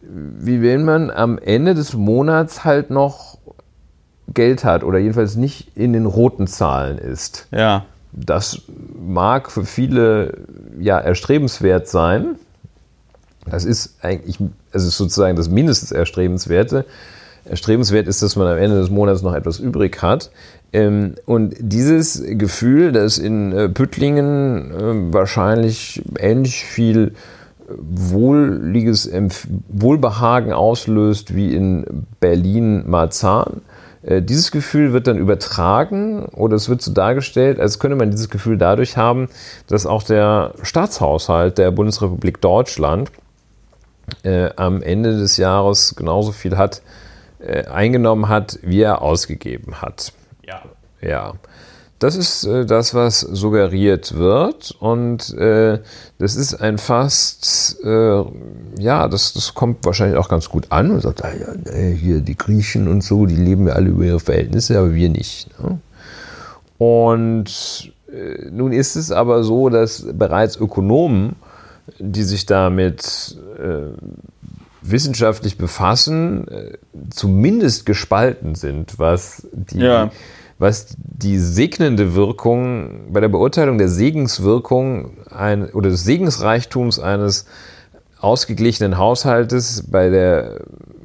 wie 0.03 0.61
wenn 0.63 0.85
man 0.85 1.11
am 1.11 1.39
Ende 1.39 1.75
des 1.75 1.95
Monats 1.95 2.65
halt 2.65 2.91
noch 2.91 3.39
Geld 4.35 4.65
hat 4.65 4.85
oder 4.85 4.99
jedenfalls 4.99 5.37
nicht 5.37 5.77
in 5.77 5.95
den 5.95 6.05
roten 6.05 6.47
Zahlen 6.47 6.99
ist. 6.99 7.47
Ja. 7.53 7.87
Das 8.25 8.63
mag 8.99 9.51
für 9.51 9.65
viele 9.65 10.39
ja 10.79 10.99
erstrebenswert 10.99 11.89
sein. 11.89 12.37
Das 13.47 13.65
ist 13.65 13.97
eigentlich, 14.03 14.39
es 14.73 14.85
ist 14.85 14.97
sozusagen 14.97 15.37
das 15.37 15.49
mindestens 15.49 15.93
Erstrebenswerte. 15.93 16.85
Erstrebenswert 17.45 18.09
ist, 18.09 18.23
dass 18.23 18.37
man 18.37 18.47
am 18.47 18.59
Ende 18.59 18.79
des 18.79 18.91
Monats 18.91 19.23
noch 19.23 19.35
etwas 19.35 19.59
übrig 19.59 20.03
hat. 20.03 20.31
Ähm, 20.73 21.15
und 21.25 21.55
dieses 21.59 22.23
Gefühl, 22.27 22.93
das 22.93 23.19
in 23.19 23.53
äh, 23.53 23.69
Püttlingen 23.69 24.71
äh, 24.71 25.15
wahrscheinlich 25.15 26.03
ähnlich 26.19 26.65
viel 26.65 27.15
wohliges 27.69 29.11
Wohlbehagen 29.69 30.53
auslöst 30.53 31.35
wie 31.35 31.55
in 31.55 32.07
Berlin-Marzahn, 32.19 33.47
äh, 33.47 33.78
dieses 34.03 34.53
Gefühl 34.53 34.93
wird 34.93 35.09
dann 35.09 35.19
übertragen 35.19 36.27
oder 36.27 36.55
es 36.55 36.69
wird 36.69 36.83
so 36.83 36.93
dargestellt, 36.93 37.59
als 37.59 37.79
könnte 37.79 37.97
man 37.97 38.11
dieses 38.11 38.31
Gefühl 38.31 38.57
dadurch 38.57 38.97
haben, 38.97 39.29
dass 39.67 39.87
auch 39.87 40.05
der 40.05 40.55
Staatshaushalt 40.63 41.59
der 41.59 41.73
Bundesrepublik 41.73 42.41
Deutschland 42.41 43.11
äh, 44.23 44.51
am 44.57 44.83
Ende 44.83 45.19
des 45.19 45.37
Jahres 45.37 45.95
genauso 45.97 46.33
viel 46.33 46.57
hat, 46.57 46.83
äh, 47.41 47.65
eingenommen 47.65 48.29
hat, 48.29 48.59
wie 48.63 48.83
er 48.83 49.03
ausgegeben 49.03 49.83
hat. 49.83 50.13
Ja. 50.47 50.63
Ja. 51.01 51.35
Das 51.99 52.15
ist 52.15 52.45
äh, 52.45 52.65
das, 52.65 52.95
was 52.95 53.21
suggeriert 53.21 54.15
wird 54.17 54.71
und 54.79 55.35
äh, 55.35 55.81
das 56.19 56.37
ist 56.37 56.55
ein 56.55 56.79
fast, 56.79 57.77
äh, 57.83 58.23
ja, 58.79 59.09
das, 59.09 59.33
das 59.33 59.55
kommt 59.55 59.85
wahrscheinlich 59.85 60.17
auch 60.17 60.29
ganz 60.29 60.49
gut 60.49 60.67
an. 60.71 60.89
Man 60.89 61.01
sagt, 61.01 61.25
ah, 61.25 61.33
ja, 61.35 61.73
hier 61.73 62.21
die 62.21 62.37
Griechen 62.37 62.87
und 62.87 63.03
so, 63.03 63.27
die 63.27 63.35
leben 63.35 63.67
ja 63.67 63.75
alle 63.75 63.89
über 63.89 64.05
ihre 64.05 64.21
Verhältnisse, 64.21 64.79
aber 64.79 64.95
wir 64.95 65.09
nicht. 65.09 65.49
Ne? 65.61 65.81
Und 66.79 67.93
äh, 68.13 68.49
nun 68.49 68.73
ist 68.73 68.95
es 68.95 69.11
aber 69.11 69.43
so, 69.43 69.69
dass 69.69 70.07
bereits 70.13 70.57
Ökonomen, 70.57 71.35
die 71.99 72.23
sich 72.23 72.47
damit 72.47 73.37
äh, 73.59 73.91
wissenschaftlich 74.83 75.59
befassen, 75.59 76.47
äh, 76.47 76.79
zumindest 77.11 77.87
gespalten 77.87 78.55
sind, 78.55 79.01
was 79.01 79.49
die 79.53 79.81
ja 79.81 80.13
was 80.59 80.97
die 81.23 81.39
segnende 81.39 82.15
Wirkung 82.15 83.13
bei 83.13 83.21
der 83.21 83.29
Beurteilung 83.29 83.79
der 83.79 83.89
Segenswirkung 83.89 85.17
ein, 85.31 85.69
oder 85.71 85.91
des 85.91 86.05
Segensreichtums 86.05 87.01
eines 87.01 87.47
ausgeglichenen 88.21 88.99
Haushaltes 88.99 89.85
bei 89.91 90.11
der 90.11 90.61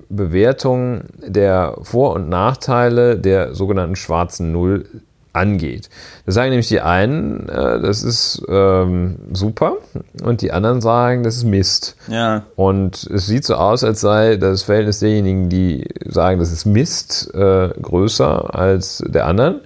Bewertung 0.09 1.05
der 1.25 1.77
Vor- 1.81 2.13
und 2.13 2.29
Nachteile 2.29 3.17
der 3.17 3.55
sogenannten 3.55 3.95
schwarzen 3.95 4.51
Null 4.51 4.85
angeht. 5.33 5.89
Das 6.27 6.35
sagen 6.35 6.51
nämlich 6.51 6.67
die 6.67 6.81
einen, 6.81 7.49
äh, 7.49 7.81
das 7.81 8.03
ist 8.03 8.43
ähm, 8.47 9.17
super 9.33 9.77
und 10.23 10.43
die 10.43 10.51
anderen 10.51 10.79
sagen, 10.79 11.23
das 11.23 11.37
ist 11.37 11.45
Mist. 11.45 11.95
Ja. 12.07 12.43
Und 12.55 13.09
es 13.11 13.25
sieht 13.25 13.43
so 13.43 13.55
aus, 13.55 13.83
als 13.83 14.01
sei 14.01 14.35
das 14.35 14.61
Verhältnis 14.61 14.99
derjenigen, 14.99 15.49
die 15.49 15.87
sagen, 16.05 16.39
das 16.39 16.51
ist 16.51 16.65
Mist, 16.65 17.33
äh, 17.33 17.69
größer 17.81 18.53
als 18.53 19.03
der 19.07 19.25
anderen. 19.25 19.61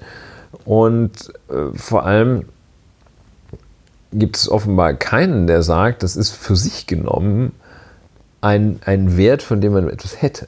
Und 0.67 1.31
äh, 1.49 1.77
vor 1.77 2.05
allem 2.05 2.43
gibt 4.11 4.35
es 4.35 4.49
offenbar 4.49 4.95
keinen, 4.95 5.47
der 5.47 5.63
sagt, 5.63 6.03
das 6.03 6.17
ist 6.17 6.31
für 6.31 6.57
sich 6.57 6.87
genommen 6.87 7.53
ein, 8.41 8.81
ein 8.83 9.15
Wert, 9.15 9.43
von 9.43 9.61
dem 9.61 9.71
man 9.71 9.89
etwas 9.89 10.21
hätte. 10.21 10.47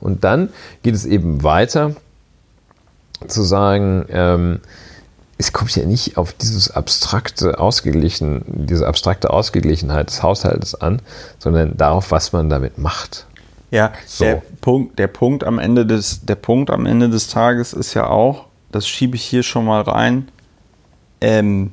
Und 0.00 0.22
dann 0.22 0.50
geht 0.82 0.94
es 0.94 1.06
eben 1.06 1.42
weiter 1.42 1.96
zu 3.26 3.42
sagen, 3.42 4.04
ähm, 4.10 4.60
es 5.38 5.54
kommt 5.54 5.74
ja 5.74 5.86
nicht 5.86 6.18
auf 6.18 6.34
dieses 6.34 6.70
abstrakte 6.70 7.58
Ausgeglichen, 7.58 8.44
diese 8.46 8.86
abstrakte 8.86 9.30
Ausgeglichenheit 9.30 10.10
des 10.10 10.22
Haushaltes 10.22 10.74
an, 10.74 11.00
sondern 11.38 11.74
darauf, 11.78 12.10
was 12.10 12.34
man 12.34 12.50
damit 12.50 12.76
macht. 12.76 13.24
Ja, 13.70 13.92
so. 14.04 14.24
der, 14.24 14.42
Punkt, 14.60 14.98
der, 14.98 15.06
Punkt 15.06 15.42
am 15.44 15.58
Ende 15.58 15.86
des, 15.86 16.26
der 16.26 16.34
Punkt 16.34 16.68
am 16.68 16.84
Ende 16.84 17.08
des 17.08 17.28
Tages 17.28 17.72
ist 17.72 17.94
ja 17.94 18.08
auch, 18.08 18.47
das 18.70 18.88
schiebe 18.88 19.16
ich 19.16 19.24
hier 19.24 19.42
schon 19.42 19.64
mal 19.64 19.82
rein, 19.82 20.28
ähm, 21.20 21.72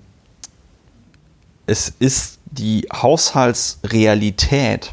es 1.67 1.89
ist 1.99 2.39
die 2.45 2.87
Haushaltsrealität, 2.93 4.91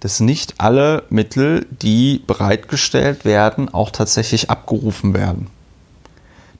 dass 0.00 0.20
nicht 0.20 0.54
alle 0.58 1.04
Mittel, 1.08 1.66
die 1.70 2.22
bereitgestellt 2.26 3.24
werden, 3.24 3.72
auch 3.72 3.90
tatsächlich 3.90 4.50
abgerufen 4.50 5.14
werden. 5.14 5.48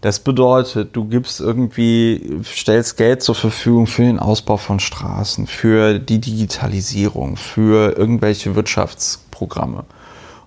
Das 0.00 0.20
bedeutet, 0.20 0.94
du 0.94 1.06
gibst 1.06 1.40
irgendwie, 1.40 2.40
stellst 2.44 2.96
Geld 2.96 3.22
zur 3.22 3.34
Verfügung 3.34 3.86
für 3.86 4.02
den 4.02 4.18
Ausbau 4.18 4.56
von 4.56 4.78
Straßen, 4.78 5.46
für 5.46 5.98
die 5.98 6.20
Digitalisierung, 6.20 7.36
für 7.36 7.96
irgendwelche 7.96 8.54
Wirtschaftsprogramme. 8.54 9.84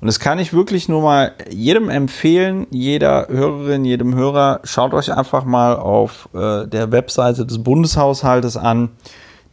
Und 0.01 0.07
das 0.07 0.19
kann 0.19 0.39
ich 0.39 0.53
wirklich 0.53 0.87
nur 0.87 1.01
mal 1.01 1.33
jedem 1.49 1.89
empfehlen, 1.89 2.67
jeder 2.69 3.27
Hörerin, 3.27 3.83
jedem 3.83 4.15
Hörer, 4.15 4.61
schaut 4.63 4.93
euch 4.93 5.13
einfach 5.13 5.43
mal 5.43 5.75
auf 5.75 6.29
äh, 6.33 6.67
der 6.67 6.91
Webseite 6.91 7.45
des 7.45 7.61
Bundeshaushaltes 7.61 8.55
an, 8.55 8.91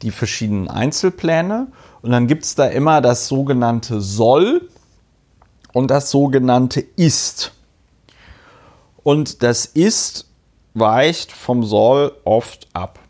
die 0.02 0.12
verschiedenen 0.12 0.68
Einzelpläne. 0.68 1.66
Und 2.02 2.12
dann 2.12 2.28
gibt 2.28 2.44
es 2.44 2.54
da 2.54 2.66
immer 2.66 3.00
das 3.00 3.26
sogenannte 3.26 4.00
Soll 4.00 4.68
und 5.72 5.90
das 5.90 6.12
sogenannte 6.12 6.80
Ist. 6.80 7.52
Und 9.02 9.42
das 9.42 9.66
Ist 9.66 10.26
weicht 10.74 11.32
vom 11.32 11.64
Soll 11.64 12.12
oft 12.24 12.68
ab. 12.72 13.00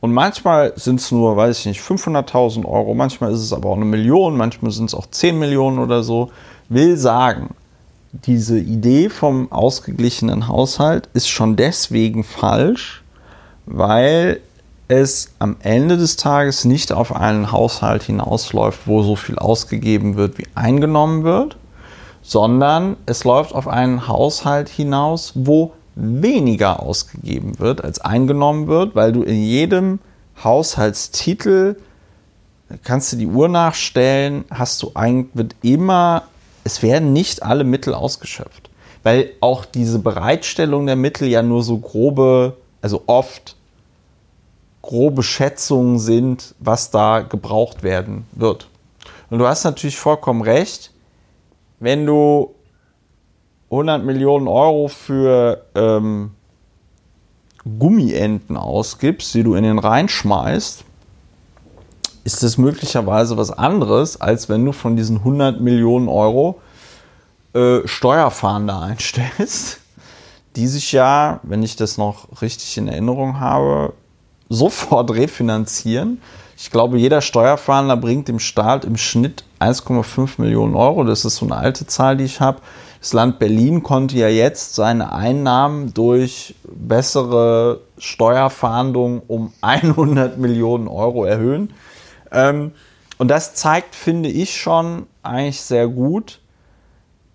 Und 0.00 0.12
manchmal 0.12 0.74
sind 0.76 1.00
es 1.00 1.10
nur, 1.12 1.34
weiß 1.34 1.60
ich 1.60 1.66
nicht, 1.66 1.80
500.000 1.80 2.66
Euro, 2.66 2.92
manchmal 2.92 3.32
ist 3.32 3.40
es 3.40 3.54
aber 3.54 3.70
auch 3.70 3.76
eine 3.76 3.86
Million, 3.86 4.36
manchmal 4.36 4.70
sind 4.70 4.86
es 4.86 4.94
auch 4.94 5.06
10 5.06 5.38
Millionen 5.38 5.78
oder 5.78 6.02
so 6.02 6.30
will 6.74 6.96
sagen, 6.96 7.54
diese 8.12 8.58
Idee 8.58 9.08
vom 9.08 9.50
ausgeglichenen 9.50 10.46
Haushalt 10.46 11.08
ist 11.14 11.28
schon 11.28 11.56
deswegen 11.56 12.22
falsch, 12.22 13.02
weil 13.66 14.40
es 14.86 15.32
am 15.38 15.56
Ende 15.60 15.96
des 15.96 16.16
Tages 16.16 16.64
nicht 16.64 16.92
auf 16.92 17.14
einen 17.14 17.50
Haushalt 17.50 18.02
hinausläuft, 18.02 18.86
wo 18.86 19.02
so 19.02 19.16
viel 19.16 19.38
ausgegeben 19.38 20.16
wird, 20.16 20.38
wie 20.38 20.46
eingenommen 20.54 21.24
wird, 21.24 21.56
sondern 22.22 22.96
es 23.06 23.24
läuft 23.24 23.54
auf 23.54 23.66
einen 23.66 24.06
Haushalt 24.06 24.68
hinaus, 24.68 25.32
wo 25.34 25.72
weniger 25.94 26.82
ausgegeben 26.82 27.58
wird, 27.58 27.82
als 27.82 28.00
eingenommen 28.00 28.66
wird, 28.66 28.94
weil 28.94 29.12
du 29.12 29.22
in 29.22 29.42
jedem 29.42 30.00
Haushaltstitel 30.42 31.76
kannst 32.82 33.12
du 33.12 33.16
die 33.16 33.26
Uhr 33.26 33.48
nachstellen, 33.48 34.44
hast 34.50 34.82
du 34.82 34.90
eigentlich 34.94 35.34
wird 35.34 35.54
immer 35.62 36.24
es 36.64 36.82
werden 36.82 37.12
nicht 37.12 37.42
alle 37.42 37.64
Mittel 37.64 37.94
ausgeschöpft. 37.94 38.70
Weil 39.02 39.30
auch 39.40 39.66
diese 39.66 39.98
Bereitstellung 39.98 40.86
der 40.86 40.96
Mittel 40.96 41.28
ja 41.28 41.42
nur 41.42 41.62
so 41.62 41.78
grobe, 41.78 42.56
also 42.80 43.02
oft 43.06 43.54
grobe 44.80 45.22
Schätzungen 45.22 45.98
sind, 45.98 46.54
was 46.58 46.90
da 46.90 47.20
gebraucht 47.20 47.82
werden 47.82 48.26
wird. 48.32 48.68
Und 49.30 49.38
du 49.38 49.46
hast 49.46 49.64
natürlich 49.64 49.98
vollkommen 49.98 50.42
recht, 50.42 50.90
wenn 51.80 52.06
du 52.06 52.54
100 53.70 54.04
Millionen 54.04 54.48
Euro 54.48 54.88
für 54.88 55.64
ähm, 55.74 56.30
Gummienten 57.78 58.56
ausgibst, 58.56 59.34
die 59.34 59.42
du 59.42 59.54
in 59.54 59.64
den 59.64 59.78
Rhein 59.78 60.08
schmeißt, 60.08 60.84
ist 62.24 62.42
das 62.42 62.58
möglicherweise 62.58 63.36
was 63.36 63.50
anderes, 63.50 64.20
als 64.20 64.48
wenn 64.48 64.64
du 64.64 64.72
von 64.72 64.96
diesen 64.96 65.18
100 65.18 65.60
Millionen 65.60 66.08
Euro 66.08 66.60
äh, 67.52 67.86
Steuerfahnder 67.86 68.80
einstellst, 68.80 69.80
die 70.56 70.66
sich 70.66 70.92
ja, 70.92 71.40
wenn 71.42 71.62
ich 71.62 71.76
das 71.76 71.98
noch 71.98 72.40
richtig 72.40 72.78
in 72.78 72.88
Erinnerung 72.88 73.40
habe, 73.40 73.92
sofort 74.48 75.10
refinanzieren. 75.10 76.20
Ich 76.56 76.70
glaube, 76.70 76.98
jeder 76.98 77.20
Steuerfahnder 77.20 77.96
bringt 77.96 78.28
dem 78.28 78.38
Staat 78.38 78.84
im 78.84 78.96
Schnitt 78.96 79.44
1,5 79.60 80.40
Millionen 80.40 80.74
Euro. 80.76 81.04
Das 81.04 81.24
ist 81.24 81.36
so 81.36 81.46
eine 81.46 81.56
alte 81.56 81.86
Zahl, 81.86 82.16
die 82.16 82.24
ich 82.24 82.40
habe. 82.40 82.60
Das 83.00 83.12
Land 83.12 83.38
Berlin 83.38 83.82
konnte 83.82 84.16
ja 84.16 84.28
jetzt 84.28 84.76
seine 84.76 85.12
Einnahmen 85.12 85.92
durch 85.92 86.54
bessere 86.64 87.80
Steuerfahndung 87.98 89.20
um 89.26 89.52
100 89.60 90.38
Millionen 90.38 90.88
Euro 90.88 91.24
erhöhen. 91.24 91.74
Ähm, 92.30 92.72
und 93.18 93.28
das 93.28 93.54
zeigt, 93.54 93.94
finde 93.94 94.28
ich, 94.28 94.56
schon 94.56 95.06
eigentlich 95.22 95.60
sehr 95.60 95.88
gut, 95.88 96.40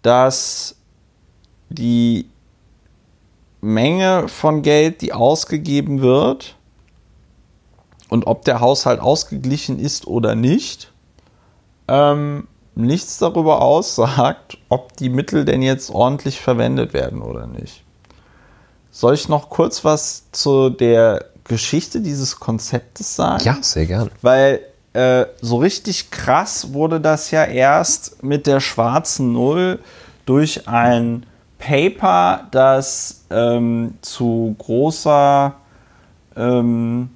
dass 0.02 0.76
die 1.70 2.30
Menge 3.61 4.28
von 4.28 4.61
Geld, 4.61 5.02
die 5.02 5.14
ausgegeben 5.14 6.02
wird, 6.02 6.56
und 8.10 8.26
ob 8.26 8.44
der 8.44 8.60
Haushalt 8.60 8.99
ausgeglichen 8.99 9.80
ist 9.80 10.07
oder 10.07 10.36
nicht, 10.36 10.91
ähm, 11.88 12.48
nichts 12.76 13.20
darüber 13.20 13.61
aussagt, 13.61 14.57
ob 14.70 14.98
die 14.98 15.10
Mittel 15.10 15.45
denn 15.45 15.61
jetzt 15.61 15.91
ordentlich 15.91 16.40
verwendet 16.40 16.94
werden 16.94 17.22
oder 17.22 17.45
nicht. 17.45 17.84
Soll 18.91 19.14
ich 19.14 19.30
noch 19.30 19.49
kurz 19.49 19.86
was 19.86 20.32
zu 20.32 20.70
der 20.70 21.26
Geschichte 21.44 22.02
dieses 22.02 22.40
Konzeptes 22.40 23.16
sagen? 23.16 23.44
Ja, 23.44 23.57
sehr 23.61 23.86
gern. 23.86 24.10
Weil 24.22 24.61
äh, 24.94 25.26
so 25.41 25.57
richtig 25.57 26.11
krass 26.11 26.74
wurde 26.74 26.99
das 26.99 27.32
ja 27.32 27.44
erst 27.44 28.24
mit 28.24 28.48
der 28.48 28.60
schwarzen 28.60 29.34
Null 29.34 29.80
durch 30.26 30.68
ein 30.68 31.26
Paper, 31.60 32.48
das 32.52 33.26
ähm, 33.30 33.95
zu 34.02 34.56
großer 34.57 35.53
ähm, 36.36 37.10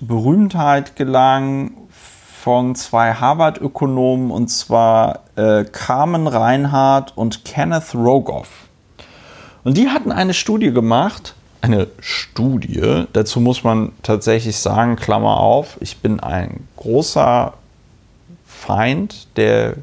Berühmtheit 0.00 0.96
gelang 0.96 1.72
von 2.42 2.74
zwei 2.74 3.14
Harvard-Ökonomen 3.14 4.30
und 4.30 4.48
zwar 4.48 5.20
äh, 5.36 5.64
Carmen 5.64 6.26
Reinhardt 6.26 7.16
und 7.16 7.44
Kenneth 7.44 7.94
Rogoff. 7.94 8.68
Und 9.64 9.78
die 9.78 9.88
hatten 9.88 10.12
eine 10.12 10.34
Studie 10.34 10.72
gemacht 10.72 11.34
eine 11.64 11.86
Studie. 12.00 13.06
Dazu 13.12 13.40
muss 13.40 13.64
man 13.64 13.92
tatsächlich 14.02 14.58
sagen, 14.58 14.96
Klammer 14.96 15.40
auf, 15.40 15.78
ich 15.80 15.98
bin 15.98 16.20
ein 16.20 16.68
großer 16.76 17.54
Feind 18.46 19.28
der 19.36 19.74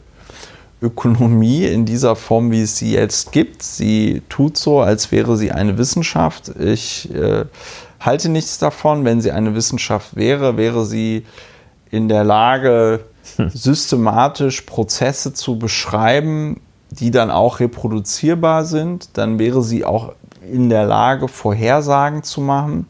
Ökonomie 0.81 1.65
in 1.65 1.85
dieser 1.85 2.15
Form, 2.15 2.51
wie 2.51 2.61
es 2.61 2.77
sie 2.77 2.93
jetzt 2.93 3.31
gibt. 3.31 3.63
Sie 3.63 4.21
tut 4.29 4.57
so, 4.57 4.81
als 4.81 5.11
wäre 5.11 5.37
sie 5.37 5.51
eine 5.51 5.77
Wissenschaft. 5.77 6.49
Ich 6.59 7.13
äh, 7.13 7.45
halte 7.99 8.29
nichts 8.29 8.57
davon. 8.57 9.05
Wenn 9.05 9.21
sie 9.21 9.31
eine 9.31 9.55
Wissenschaft 9.55 10.15
wäre, 10.15 10.57
wäre 10.57 10.85
sie 10.85 11.25
in 11.91 12.09
der 12.09 12.23
Lage, 12.23 13.01
hm. 13.37 13.49
systematisch 13.49 14.61
Prozesse 14.61 15.33
zu 15.33 15.59
beschreiben, 15.59 16.61
die 16.89 17.11
dann 17.11 17.31
auch 17.31 17.59
reproduzierbar 17.59 18.65
sind. 18.65 19.09
Dann 19.17 19.39
wäre 19.39 19.61
sie 19.61 19.85
auch 19.85 20.13
in 20.49 20.69
der 20.69 20.85
Lage, 20.85 21.27
Vorhersagen 21.27 22.23
zu 22.23 22.41
machen. 22.41 22.87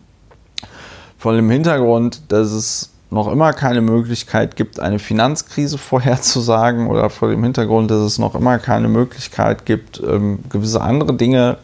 Vor 1.17 1.33
dem 1.33 1.49
Hintergrund, 1.49 2.21
dass 2.29 2.51
es 2.51 2.91
noch 3.09 3.29
immer 3.29 3.51
keine 3.53 3.81
Möglichkeit 3.81 4.55
gibt, 4.55 4.79
eine 4.79 4.97
Finanzkrise 4.97 5.77
vorherzusagen 5.77 6.87
oder 6.87 7.09
vor 7.09 7.29
dem 7.29 7.43
Hintergrund, 7.43 7.91
dass 7.91 7.99
es 7.99 8.17
noch 8.17 8.35
immer 8.35 8.57
keine 8.57 8.87
Möglichkeit 8.87 9.65
gibt, 9.65 10.01
ähm, 10.01 10.39
gewisse 10.49 10.81
andere 10.81 11.13
Dinge 11.13 11.57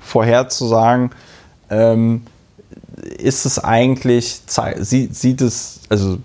vorherzusagen, 0.00 1.10
ähm, 1.70 2.22
ist 3.18 3.44
es 3.44 3.62
eigentlich, 3.62 4.42
sieht, 4.46 5.14
sieht 5.14 5.40
es, 5.40 5.80
also 5.88 6.18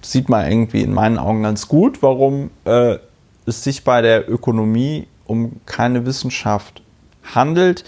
sieht 0.00 0.28
man 0.28 0.50
irgendwie 0.50 0.82
in 0.82 0.94
meinen 0.94 1.18
Augen 1.18 1.42
ganz 1.42 1.68
gut, 1.68 2.02
warum 2.02 2.50
äh, 2.64 2.96
es 3.46 3.62
sich 3.62 3.84
bei 3.84 4.00
der 4.02 4.30
Ökonomie 4.30 5.06
um 5.26 5.60
keine 5.66 6.06
Wissenschaft 6.06 6.82
handelt. 7.34 7.84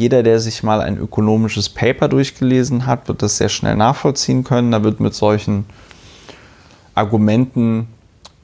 Jeder, 0.00 0.22
der 0.22 0.40
sich 0.40 0.62
mal 0.62 0.80
ein 0.80 0.96
ökonomisches 0.96 1.68
Paper 1.68 2.08
durchgelesen 2.08 2.86
hat, 2.86 3.06
wird 3.06 3.20
das 3.20 3.36
sehr 3.36 3.50
schnell 3.50 3.76
nachvollziehen 3.76 4.44
können. 4.44 4.70
Da 4.70 4.82
wird 4.82 4.98
mit 4.98 5.14
solchen 5.14 5.66
Argumenten 6.94 7.86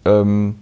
ähm, 0.05 0.57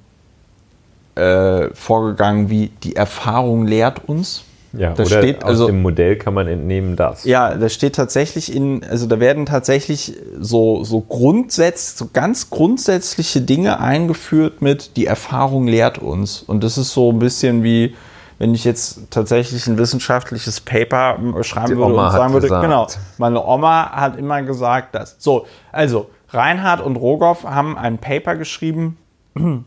äh, 1.16 1.70
vorgegangen 1.74 2.48
wie 2.48 2.70
die 2.84 2.94
Erfahrung 2.94 3.66
lehrt 3.66 4.08
uns. 4.08 4.44
Ja, 4.72 4.92
da 4.92 5.02
oder 5.02 5.18
steht 5.18 5.42
aus 5.42 5.50
also 5.50 5.66
dem 5.66 5.82
Modell 5.82 6.14
kann 6.14 6.32
man 6.32 6.46
entnehmen 6.46 6.94
das. 6.94 7.24
ja, 7.24 7.56
da 7.56 7.68
steht 7.68 7.96
tatsächlich 7.96 8.54
in, 8.54 8.84
also 8.84 9.08
da 9.08 9.18
werden 9.18 9.46
tatsächlich 9.46 10.14
so, 10.38 10.84
so 10.84 11.00
Grundsätze, 11.00 11.98
so 11.98 12.10
ganz 12.12 12.50
grundsätzliche 12.50 13.40
Dinge 13.40 13.80
eingeführt 13.80 14.62
mit, 14.62 14.96
die 14.96 15.06
Erfahrung 15.06 15.66
lehrt 15.66 15.98
uns. 15.98 16.40
Und 16.40 16.62
das 16.62 16.78
ist 16.78 16.92
so 16.92 17.10
ein 17.10 17.18
bisschen 17.18 17.64
wie, 17.64 17.96
wenn 18.38 18.54
ich 18.54 18.64
jetzt 18.64 19.10
tatsächlich 19.10 19.66
ein 19.66 19.78
wissenschaftliches 19.78 20.60
Paper 20.60 21.18
schreiben 21.42 21.66
Die 21.66 21.76
würde 21.76 21.92
Oma 21.92 22.06
und 22.06 22.12
sagen 22.12 22.32
würde, 22.32 22.46
gesagt. 22.46 22.62
genau, 22.62 22.86
meine 23.18 23.44
Oma 23.44 23.90
hat 23.92 24.16
immer 24.16 24.42
gesagt 24.42 24.94
das. 24.94 25.16
So, 25.18 25.46
also 25.72 26.10
Reinhard 26.30 26.80
und 26.80 26.96
Rogoff 26.96 27.44
haben 27.44 27.78
ein 27.78 27.98
Paper 27.98 28.36
geschrieben 28.36 28.98
und 29.34 29.64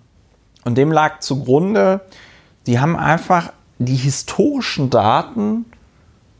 dem 0.65 0.91
lag 0.91 1.19
zugrunde, 1.19 2.01
die 2.65 2.79
haben 2.79 2.97
einfach 2.97 3.51
die 3.79 3.95
historischen 3.95 4.89
Daten, 4.89 5.65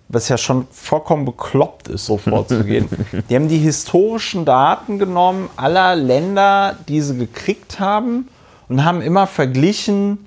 was 0.10 0.30
ja 0.30 0.38
schon 0.38 0.68
vollkommen 0.72 1.26
bekloppt 1.26 1.88
ist, 1.88 2.06
so 2.06 2.18
vorzugehen, 2.18 2.90
die 3.30 3.36
haben 3.36 3.48
die 3.48 3.60
historischen 3.60 4.44
Daten 4.44 5.00
genommen 5.00 5.50
aller 5.56 5.96
Länder, 5.96 6.76
die 6.88 7.02
sie 7.02 7.18
gekriegt 7.18 7.80
haben 7.80 8.28
und 8.70 8.84
haben 8.84 9.02
immer 9.02 9.28
verglichen, 9.28 10.27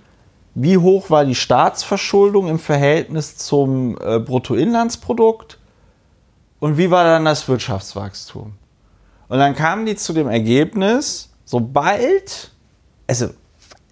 wie 0.54 0.78
hoch 0.78 1.10
war 1.10 1.24
die 1.24 1.34
Staatsverschuldung 1.34 2.48
im 2.48 2.58
Verhältnis 2.58 3.36
zum 3.36 3.96
äh, 4.00 4.18
Bruttoinlandsprodukt 4.18 5.58
und 6.58 6.76
wie 6.76 6.90
war 6.90 7.04
dann 7.04 7.24
das 7.24 7.48
Wirtschaftswachstum. 7.48 8.54
Und 9.28 9.38
dann 9.38 9.54
kamen 9.54 9.86
die 9.86 9.96
zu 9.96 10.12
dem 10.12 10.28
Ergebnis, 10.28 11.30
sobald, 11.44 12.50
also, 13.06 13.30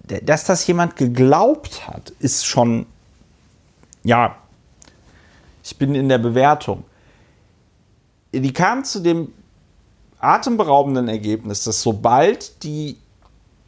dass 0.04 0.44
das 0.44 0.66
jemand 0.66 0.96
geglaubt 0.96 1.86
hat, 1.86 2.10
ist 2.18 2.44
schon, 2.44 2.86
ja, 4.02 4.36
ich 5.62 5.76
bin 5.76 5.94
in 5.94 6.08
der 6.08 6.18
Bewertung. 6.18 6.84
Die 8.32 8.52
kamen 8.52 8.84
zu 8.84 9.00
dem 9.00 9.32
atemberaubenden 10.18 11.08
Ergebnis, 11.08 11.64
dass 11.64 11.82
sobald 11.82 12.62
die 12.62 12.96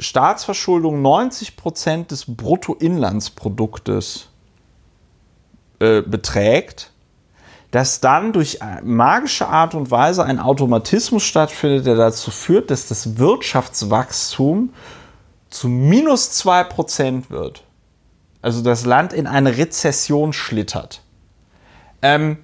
Staatsverschuldung 0.00 1.04
90% 1.04 2.08
des 2.08 2.24
Bruttoinlandsproduktes 2.26 4.28
äh, 5.78 6.02
beträgt, 6.02 6.90
dass 7.70 8.00
dann 8.00 8.32
durch 8.32 8.58
magische 8.82 9.46
Art 9.46 9.74
und 9.74 9.90
Weise 9.90 10.24
ein 10.24 10.40
Automatismus 10.40 11.22
stattfindet, 11.22 11.86
der 11.86 11.94
dazu 11.94 12.32
führt, 12.32 12.70
dass 12.70 12.88
das 12.88 13.18
Wirtschaftswachstum 13.18 14.72
zu 15.50 15.68
minus 15.68 16.44
2% 16.44 17.30
wird. 17.30 17.62
Also 18.42 18.62
das 18.62 18.86
Land 18.86 19.12
in 19.12 19.26
eine 19.26 19.56
Rezession 19.56 20.32
schlittert. 20.32 21.02
Ähm, 22.02 22.38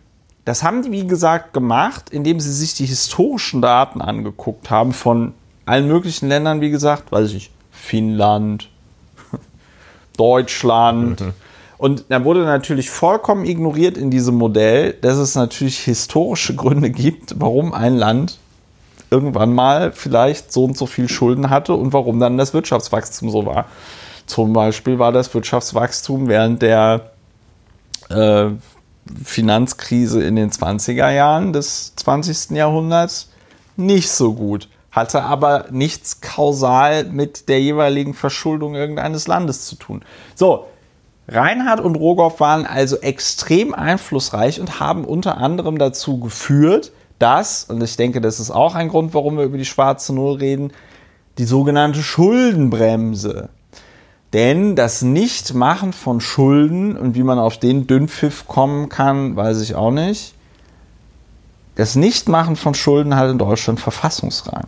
das 0.44 0.62
haben 0.62 0.82
die, 0.82 0.92
wie 0.92 1.06
gesagt, 1.06 1.54
gemacht, 1.54 2.10
indem 2.10 2.38
sie 2.38 2.52
sich 2.52 2.74
die 2.74 2.86
historischen 2.86 3.62
Daten 3.62 4.00
angeguckt 4.00 4.70
haben 4.70 4.92
von 4.92 5.34
allen 5.66 5.88
möglichen 5.88 6.28
Ländern, 6.28 6.60
wie 6.60 6.70
gesagt, 6.70 7.12
weiß 7.12 7.28
ich 7.28 7.34
nicht, 7.34 7.50
Finnland, 7.70 8.70
Deutschland. 10.16 11.22
Und 11.78 12.04
da 12.08 12.24
wurde 12.24 12.44
natürlich 12.44 12.88
vollkommen 12.88 13.44
ignoriert 13.44 13.98
in 13.98 14.10
diesem 14.10 14.36
Modell, 14.36 14.94
dass 14.94 15.18
es 15.18 15.34
natürlich 15.34 15.80
historische 15.80 16.54
Gründe 16.54 16.90
gibt, 16.90 17.34
warum 17.38 17.74
ein 17.74 17.96
Land 17.96 18.38
irgendwann 19.10 19.52
mal 19.52 19.92
vielleicht 19.92 20.52
so 20.52 20.64
und 20.64 20.76
so 20.76 20.86
viel 20.86 21.08
Schulden 21.08 21.50
hatte 21.50 21.74
und 21.74 21.92
warum 21.92 22.18
dann 22.18 22.38
das 22.38 22.54
Wirtschaftswachstum 22.54 23.30
so 23.30 23.46
war. 23.46 23.66
Zum 24.26 24.52
Beispiel 24.52 24.98
war 24.98 25.12
das 25.12 25.32
Wirtschaftswachstum 25.32 26.28
während 26.28 26.62
der 26.62 27.12
äh, 28.08 28.46
Finanzkrise 29.24 30.22
in 30.24 30.34
den 30.34 30.50
20er 30.50 31.10
Jahren 31.10 31.52
des 31.52 31.94
20. 31.96 32.56
Jahrhunderts 32.56 33.30
nicht 33.76 34.10
so 34.10 34.34
gut, 34.34 34.68
hatte 34.96 35.22
aber 35.22 35.66
nichts 35.70 36.22
kausal 36.22 37.04
mit 37.04 37.50
der 37.50 37.60
jeweiligen 37.60 38.14
Verschuldung 38.14 38.74
irgendeines 38.74 39.28
Landes 39.28 39.66
zu 39.66 39.76
tun. 39.76 40.02
So, 40.34 40.64
Reinhard 41.28 41.80
und 41.80 41.96
Rogoff 41.96 42.40
waren 42.40 42.64
also 42.64 42.96
extrem 42.96 43.74
einflussreich 43.74 44.58
und 44.58 44.80
haben 44.80 45.04
unter 45.04 45.36
anderem 45.36 45.76
dazu 45.76 46.18
geführt, 46.18 46.92
dass, 47.18 47.64
und 47.64 47.82
ich 47.82 47.96
denke, 47.96 48.22
das 48.22 48.40
ist 48.40 48.50
auch 48.50 48.74
ein 48.74 48.88
Grund, 48.88 49.12
warum 49.12 49.36
wir 49.36 49.44
über 49.44 49.58
die 49.58 49.66
schwarze 49.66 50.14
Null 50.14 50.36
reden, 50.36 50.72
die 51.36 51.44
sogenannte 51.44 52.02
Schuldenbremse. 52.02 53.50
Denn 54.32 54.76
das 54.76 55.02
Nichtmachen 55.02 55.92
von 55.92 56.22
Schulden 56.22 56.96
und 56.96 57.14
wie 57.14 57.22
man 57.22 57.38
auf 57.38 57.58
den 57.58 57.86
Dünnpfiff 57.86 58.48
kommen 58.48 58.88
kann, 58.88 59.36
weiß 59.36 59.60
ich 59.60 59.74
auch 59.74 59.90
nicht. 59.90 60.34
Das 61.74 61.96
Nichtmachen 61.96 62.56
von 62.56 62.74
Schulden 62.74 63.16
hat 63.16 63.30
in 63.30 63.38
Deutschland 63.38 63.78
Verfassungsrang. 63.78 64.66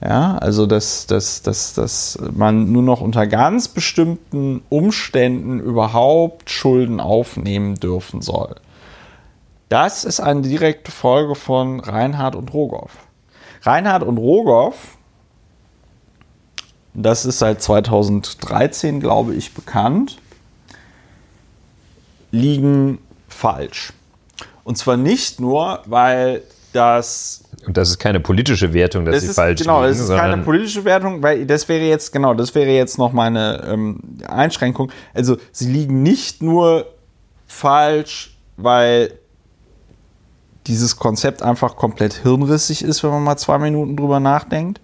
Ja, 0.00 0.36
also 0.36 0.66
dass, 0.66 1.06
dass, 1.06 1.40
dass, 1.42 1.72
dass 1.72 2.18
man 2.32 2.70
nur 2.70 2.82
noch 2.82 3.00
unter 3.00 3.26
ganz 3.26 3.68
bestimmten 3.68 4.62
Umständen 4.68 5.58
überhaupt 5.58 6.50
Schulden 6.50 7.00
aufnehmen 7.00 7.76
dürfen 7.76 8.20
soll. 8.20 8.56
Das 9.70 10.04
ist 10.04 10.20
eine 10.20 10.42
direkte 10.42 10.92
Folge 10.92 11.34
von 11.34 11.80
Reinhard 11.80 12.36
und 12.36 12.52
Rogoff. 12.52 12.92
Reinhard 13.62 14.02
und 14.02 14.18
Rogoff, 14.18 14.96
das 16.94 17.24
ist 17.24 17.38
seit 17.38 17.62
2013, 17.62 19.00
glaube 19.00 19.34
ich, 19.34 19.54
bekannt, 19.54 20.18
liegen 22.30 22.98
falsch. 23.28 23.92
Und 24.62 24.76
zwar 24.76 24.96
nicht 24.96 25.40
nur, 25.40 25.82
weil 25.86 26.42
das 26.72 27.44
Und 27.64 27.76
das 27.76 27.90
ist 27.90 27.98
keine 27.98 28.20
politische 28.20 28.72
Wertung, 28.72 29.04
dass 29.04 29.16
das 29.16 29.22
sie 29.22 29.30
ist, 29.30 29.36
falsch 29.36 29.60
genau, 29.60 29.82
liegen, 29.82 29.98
das 29.98 30.08
ist 30.08 30.14
keine 30.14 30.42
politische 30.42 30.84
Wertung, 30.84 31.22
weil 31.22 31.46
das 31.46 31.68
wäre 31.68 31.84
jetzt, 31.84 32.12
genau, 32.12 32.34
das 32.34 32.54
wäre 32.54 32.70
jetzt 32.70 32.98
noch 32.98 33.12
meine 33.12 33.64
ähm, 33.66 33.98
Einschränkung. 34.28 34.92
Also 35.14 35.36
sie 35.52 35.70
liegen 35.70 36.02
nicht 36.02 36.42
nur 36.42 36.86
falsch, 37.46 38.36
weil 38.56 39.18
dieses 40.66 40.96
Konzept 40.96 41.42
einfach 41.42 41.76
komplett 41.76 42.14
hirnrissig 42.14 42.82
ist, 42.82 43.02
wenn 43.02 43.10
man 43.10 43.24
mal 43.24 43.36
zwei 43.36 43.58
Minuten 43.58 43.96
drüber 43.96 44.20
nachdenkt, 44.20 44.80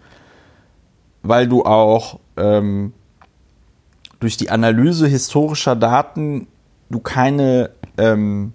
weil 1.23 1.49
du 1.49 1.65
auch 1.65 2.19
ähm, 2.37 2.93
durch 4.21 4.37
die 4.37 4.51
Analyse 4.51 5.07
historischer 5.07 5.77
Daten 5.77 6.47
du 6.91 7.01
keine 7.01 7.71
ähm, 7.99 8.53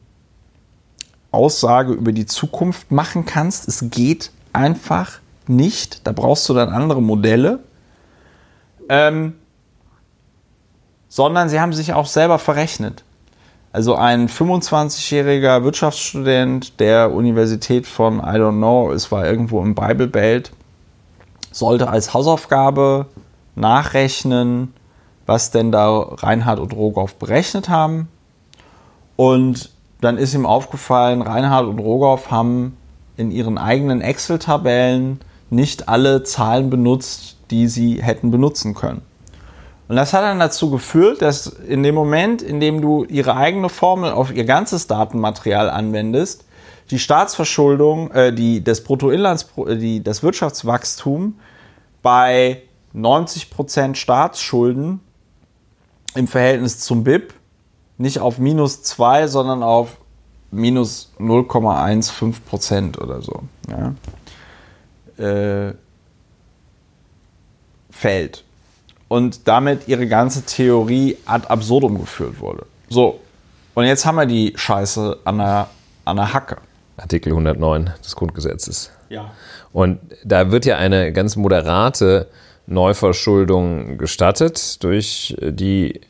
Aussage 1.38 1.94
über 1.94 2.12
die 2.12 2.26
Zukunft 2.26 2.92
machen 2.92 3.26
kannst. 3.26 3.68
Es 3.68 3.90
geht 3.90 4.32
einfach 4.54 5.20
nicht. 5.48 6.06
Da 6.06 6.12
brauchst 6.12 6.50
du 6.50 6.54
dann 6.54 6.70
andere 6.70 7.02
Modelle. 7.02 7.60
Ähm, 8.90 9.34
sondern 11.08 11.50
sie 11.50 11.60
haben 11.60 11.74
sich 11.74 11.94
auch 11.94 12.08
selber 12.08 12.40
verrechnet. 12.40 13.04
Also 13.72 13.96
ein 13.96 14.28
25-jähriger 14.28 15.64
Wirtschaftsstudent 15.64 16.80
der 16.80 17.14
Universität 17.14 17.86
von, 17.86 18.20
I 18.20 18.38
don't 18.38 18.58
know, 18.58 18.92
es 18.92 19.12
war 19.12 19.26
irgendwo 19.26 19.62
im 19.62 19.76
Bible 19.76 20.08
Belt, 20.08 20.52
sollte 21.52 21.90
als 21.90 22.14
Hausaufgabe 22.14 23.08
nachrechnen, 23.56 24.74
was 25.26 25.52
denn 25.52 25.72
da 25.72 26.00
Reinhard 26.00 26.60
und 26.60 26.74
Rogoff 26.74 27.16
berechnet 27.16 27.70
haben. 27.70 28.08
Und 29.16 29.70
dann 30.02 30.18
ist 30.18 30.34
ihm 30.34 30.46
aufgefallen, 30.46 31.22
Reinhard 31.22 31.68
und 31.68 31.80
Rogoff 31.80 32.32
haben 32.32 32.78
in 33.16 33.32
ihren 33.32 33.58
eigenen 33.58 34.02
Excel-Tabellen 34.02 35.20
nicht 35.50 35.90
alle 35.90 36.24
Zahlen 36.24 36.70
benutzt, 36.70 37.38
die 37.50 37.68
sie 37.68 38.02
hätten 38.04 38.32
benutzen 38.32 38.76
können. 38.76 39.02
Und 39.88 39.96
das 39.96 40.14
hat 40.14 40.24
dann 40.24 40.40
dazu 40.40 40.70
geführt, 40.70 41.22
dass 41.22 41.48
in 41.48 41.82
dem 41.82 41.96
Moment, 41.96 42.42
in 42.42 42.60
dem 42.60 42.82
du 42.82 43.06
ihre 43.06 43.38
eigene 43.38 43.70
Formel 43.70 44.12
auf 44.12 44.34
ihr 44.34 44.44
ganzes 44.44 44.88
Datenmaterial 44.88 45.70
anwendest, 45.70 46.46
die 46.92 47.00
Staatsverschuldung, 47.00 48.12
äh, 48.12 48.34
die, 48.34 48.64
das 48.64 48.84
Bruttoinlands, 48.84 49.48
die, 49.56 50.04
das 50.04 50.24
Wirtschaftswachstum 50.24 51.40
bei 52.02 52.64
90% 52.96 53.96
Staatsschulden 53.96 55.00
im 56.16 56.28
Verhältnis 56.28 56.80
zum 56.80 57.04
BIP 57.04 57.34
nicht 57.98 58.20
auf 58.20 58.38
minus 58.38 58.84
2, 58.84 59.28
sondern 59.28 59.64
auf 59.64 59.98
minus 60.52 61.12
0,15 61.20 62.36
Prozent 62.48 63.02
oder 63.02 63.22
so. 63.22 63.42
Ja, 63.70 63.94
äh, 65.24 65.74
fällt. 67.90 68.44
Und 69.08 69.48
damit 69.48 69.88
ihre 69.88 70.08
ganze 70.08 70.44
Theorie 70.44 71.18
ad 71.26 71.48
absurdum 71.48 72.00
geführt 72.00 72.40
wurde. 72.40 72.66
So, 72.90 73.20
und 73.74 73.86
jetzt 73.86 74.06
haben 74.06 74.16
wir 74.16 74.26
die 74.26 74.54
Scheiße 74.56 75.20
an 75.24 75.38
der, 75.38 75.70
an 76.06 76.18
der 76.18 76.34
Hacke. 76.34 76.58
Artikel 76.98 77.30
109 77.30 77.94
des 78.04 78.16
Grundgesetzes. 78.16 78.92
Ja. 79.10 79.32
Und 79.72 80.00
da 80.24 80.52
wird 80.52 80.66
ja 80.66 80.78
eine 80.78 81.14
ganz 81.14 81.36
moderate 81.36 82.28
Neuverschuldung 82.66 83.98
gestattet 83.98 84.84
durch 84.84 85.38
die 85.40 86.02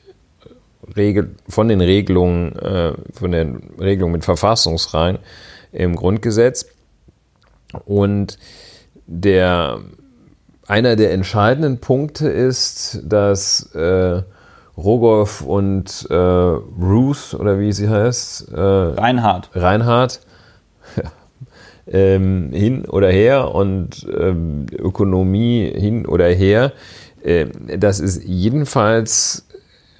Regel, 0.95 1.35
von 1.47 1.67
den 1.67 1.81
Regelungen, 1.81 2.55
äh, 2.57 2.93
von 3.13 3.31
den 3.31 3.71
Regelungen 3.79 4.13
mit 4.13 4.25
Verfassungsrein 4.25 5.19
im 5.71 5.95
Grundgesetz. 5.95 6.67
Und 7.85 8.37
der, 9.05 9.79
einer 10.67 10.95
der 10.95 11.11
entscheidenden 11.11 11.79
Punkte 11.79 12.29
ist, 12.29 13.01
dass 13.03 13.73
äh, 13.73 14.21
Rogoff 14.77 15.41
und 15.41 16.07
äh, 16.09 16.13
Ruth, 16.13 17.35
oder 17.37 17.59
wie 17.59 17.71
sie 17.71 17.89
heißt, 17.89 18.51
äh, 18.53 18.59
Reinhard. 18.59 19.49
Reinhard, 19.53 20.21
ähm, 21.87 22.51
hin 22.51 22.85
oder 22.85 23.09
her 23.09 23.55
und 23.55 24.05
ähm, 24.15 24.67
Ökonomie 24.71 25.71
hin 25.73 26.05
oder 26.05 26.27
her, 26.27 26.73
äh, 27.23 27.47
dass 27.77 27.99
es 27.99 28.21
jedenfalls 28.23 29.46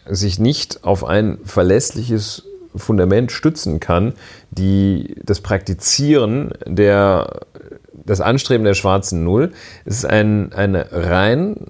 sich 0.10 0.40
nicht 0.40 0.84
auf 0.84 1.04
ein 1.04 1.38
verlässliches 1.44 2.44
Fundament 2.76 3.32
stützen 3.32 3.80
kann, 3.80 4.14
die 4.52 5.16
das 5.24 5.42
Praktizieren 5.42 6.52
der 6.66 7.42
das 8.06 8.22
Anstreben 8.22 8.64
der 8.64 8.74
schwarzen 8.74 9.24
Null 9.24 9.52
ist 9.86 10.06
ein, 10.06 10.54
eine 10.54 10.88
rein 10.92 11.68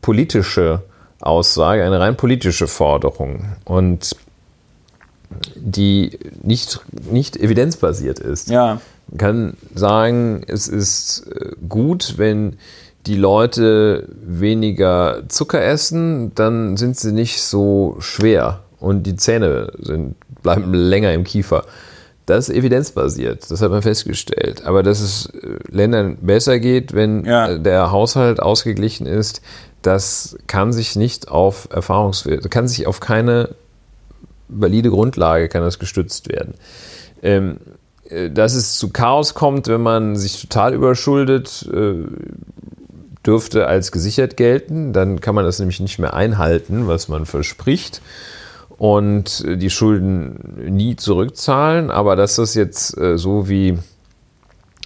politische 0.00 0.82
Aussage, 1.20 1.84
eine 1.84 2.00
rein 2.00 2.16
politische 2.16 2.66
Forderung 2.66 3.44
und 3.64 4.16
die 5.54 6.18
nicht, 6.42 6.80
nicht 7.10 7.36
evidenzbasiert 7.36 8.18
ist. 8.18 8.48
Ja. 8.48 8.80
Man 9.08 9.18
kann 9.18 9.56
sagen, 9.74 10.42
es 10.46 10.68
ist 10.68 11.26
äh, 11.30 11.50
gut, 11.68 12.14
wenn 12.16 12.56
die 13.06 13.16
Leute 13.16 14.08
weniger 14.20 15.22
Zucker 15.28 15.62
essen, 15.62 16.32
dann 16.34 16.76
sind 16.76 16.96
sie 16.96 17.12
nicht 17.12 17.40
so 17.42 17.96
schwer 18.00 18.60
und 18.80 19.04
die 19.04 19.16
Zähne 19.16 19.72
sind, 19.78 20.16
bleiben 20.42 20.74
länger 20.74 21.12
im 21.12 21.24
Kiefer. 21.24 21.64
Das 22.26 22.48
ist 22.48 22.56
evidenzbasiert, 22.56 23.48
das 23.50 23.62
hat 23.62 23.70
man 23.70 23.82
festgestellt. 23.82 24.64
Aber 24.64 24.82
dass 24.82 25.00
es 25.00 25.26
äh, 25.26 25.58
Ländern 25.70 26.16
besser 26.20 26.58
geht, 26.58 26.92
wenn 26.92 27.24
Ja. 27.24 27.50
äh, 27.50 27.60
der 27.60 27.92
Haushalt 27.92 28.40
ausgeglichen 28.40 29.06
ist, 29.06 29.42
das 29.82 30.36
kann 30.48 30.72
sich 30.72 30.96
nicht 30.96 31.28
auf 31.28 31.68
Erfahrungswerte, 31.70 32.48
kann 32.48 32.66
sich 32.66 32.88
auf 32.88 32.98
keine 32.98 33.50
valide 34.48 34.90
Grundlage 34.90 35.48
kann 35.48 35.62
das 35.62 35.78
gestützt 35.78 36.28
werden. 36.28 36.54
Ähm, 37.22 37.58
äh, 38.08 38.30
dass 38.30 38.54
es 38.54 38.76
zu 38.76 38.90
Chaos 38.90 39.34
kommt, 39.34 39.68
wenn 39.68 39.82
man 39.82 40.16
sich 40.16 40.40
total 40.40 40.74
überschuldet, 40.74 41.68
äh, 41.72 41.94
dürfte 43.26 43.66
als 43.66 43.92
gesichert 43.92 44.36
gelten. 44.36 44.92
Dann 44.92 45.20
kann 45.20 45.34
man 45.34 45.44
das 45.44 45.58
nämlich 45.58 45.80
nicht 45.80 45.98
mehr 45.98 46.14
einhalten, 46.14 46.86
was 46.86 47.08
man 47.08 47.26
verspricht 47.26 48.00
und 48.78 49.44
die 49.46 49.70
Schulden 49.70 50.54
nie 50.68 50.96
zurückzahlen. 50.96 51.90
Aber 51.90 52.16
dass 52.16 52.36
das 52.36 52.54
jetzt 52.54 52.96
äh, 52.98 53.18
so 53.18 53.48
wie 53.48 53.78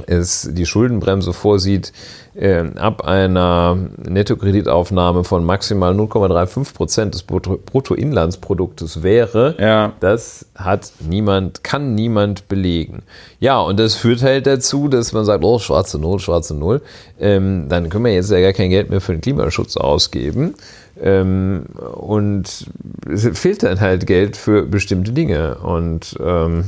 es 0.07 0.49
die 0.53 0.67
Schuldenbremse 0.67 1.33
vorsieht, 1.33 1.93
äh, 2.35 2.65
ab 2.77 3.03
einer 3.05 3.77
Nettokreditaufnahme 4.09 5.25
von 5.25 5.45
maximal 5.45 5.95
0,35 5.95 6.75
Prozent 6.75 7.15
des 7.15 7.23
Brutto- 7.27 7.59
Bruttoinlandsproduktes 7.65 9.03
wäre, 9.03 9.57
Ja. 9.59 9.93
das 10.01 10.47
hat 10.55 10.93
niemand, 11.01 11.65
kann 11.65 11.95
niemand 11.95 12.47
belegen. 12.49 13.03
Ja, 13.41 13.59
und 13.61 13.81
das 13.81 13.95
führt 13.97 14.23
halt 14.23 14.47
dazu, 14.47 14.89
dass 14.89 15.13
man 15.13 15.25
sagt, 15.25 15.45
oh, 15.45 15.59
schwarze 15.59 15.99
Null, 15.99 16.21
schwarze 16.21 16.55
Null. 16.55 16.83
Ähm, 17.19 17.67
dann 17.69 17.89
können 17.89 18.05
wir 18.05 18.15
jetzt 18.15 18.31
ja 18.31 18.41
gar 18.41 18.53
kein 18.53 18.71
Geld 18.71 18.91
mehr 18.91 19.01
für 19.01 19.13
den 19.13 19.21
Klimaschutz 19.21 19.77
ausgeben. 19.77 20.55
Ähm, 21.03 21.65
und 21.95 22.67
es 23.11 23.29
fehlt 23.39 23.63
dann 23.63 23.81
halt 23.81 24.07
Geld 24.07 24.37
für 24.37 24.63
bestimmte 24.67 25.13
Dinge. 25.13 25.57
Und 25.59 26.17
ähm, 26.25 26.65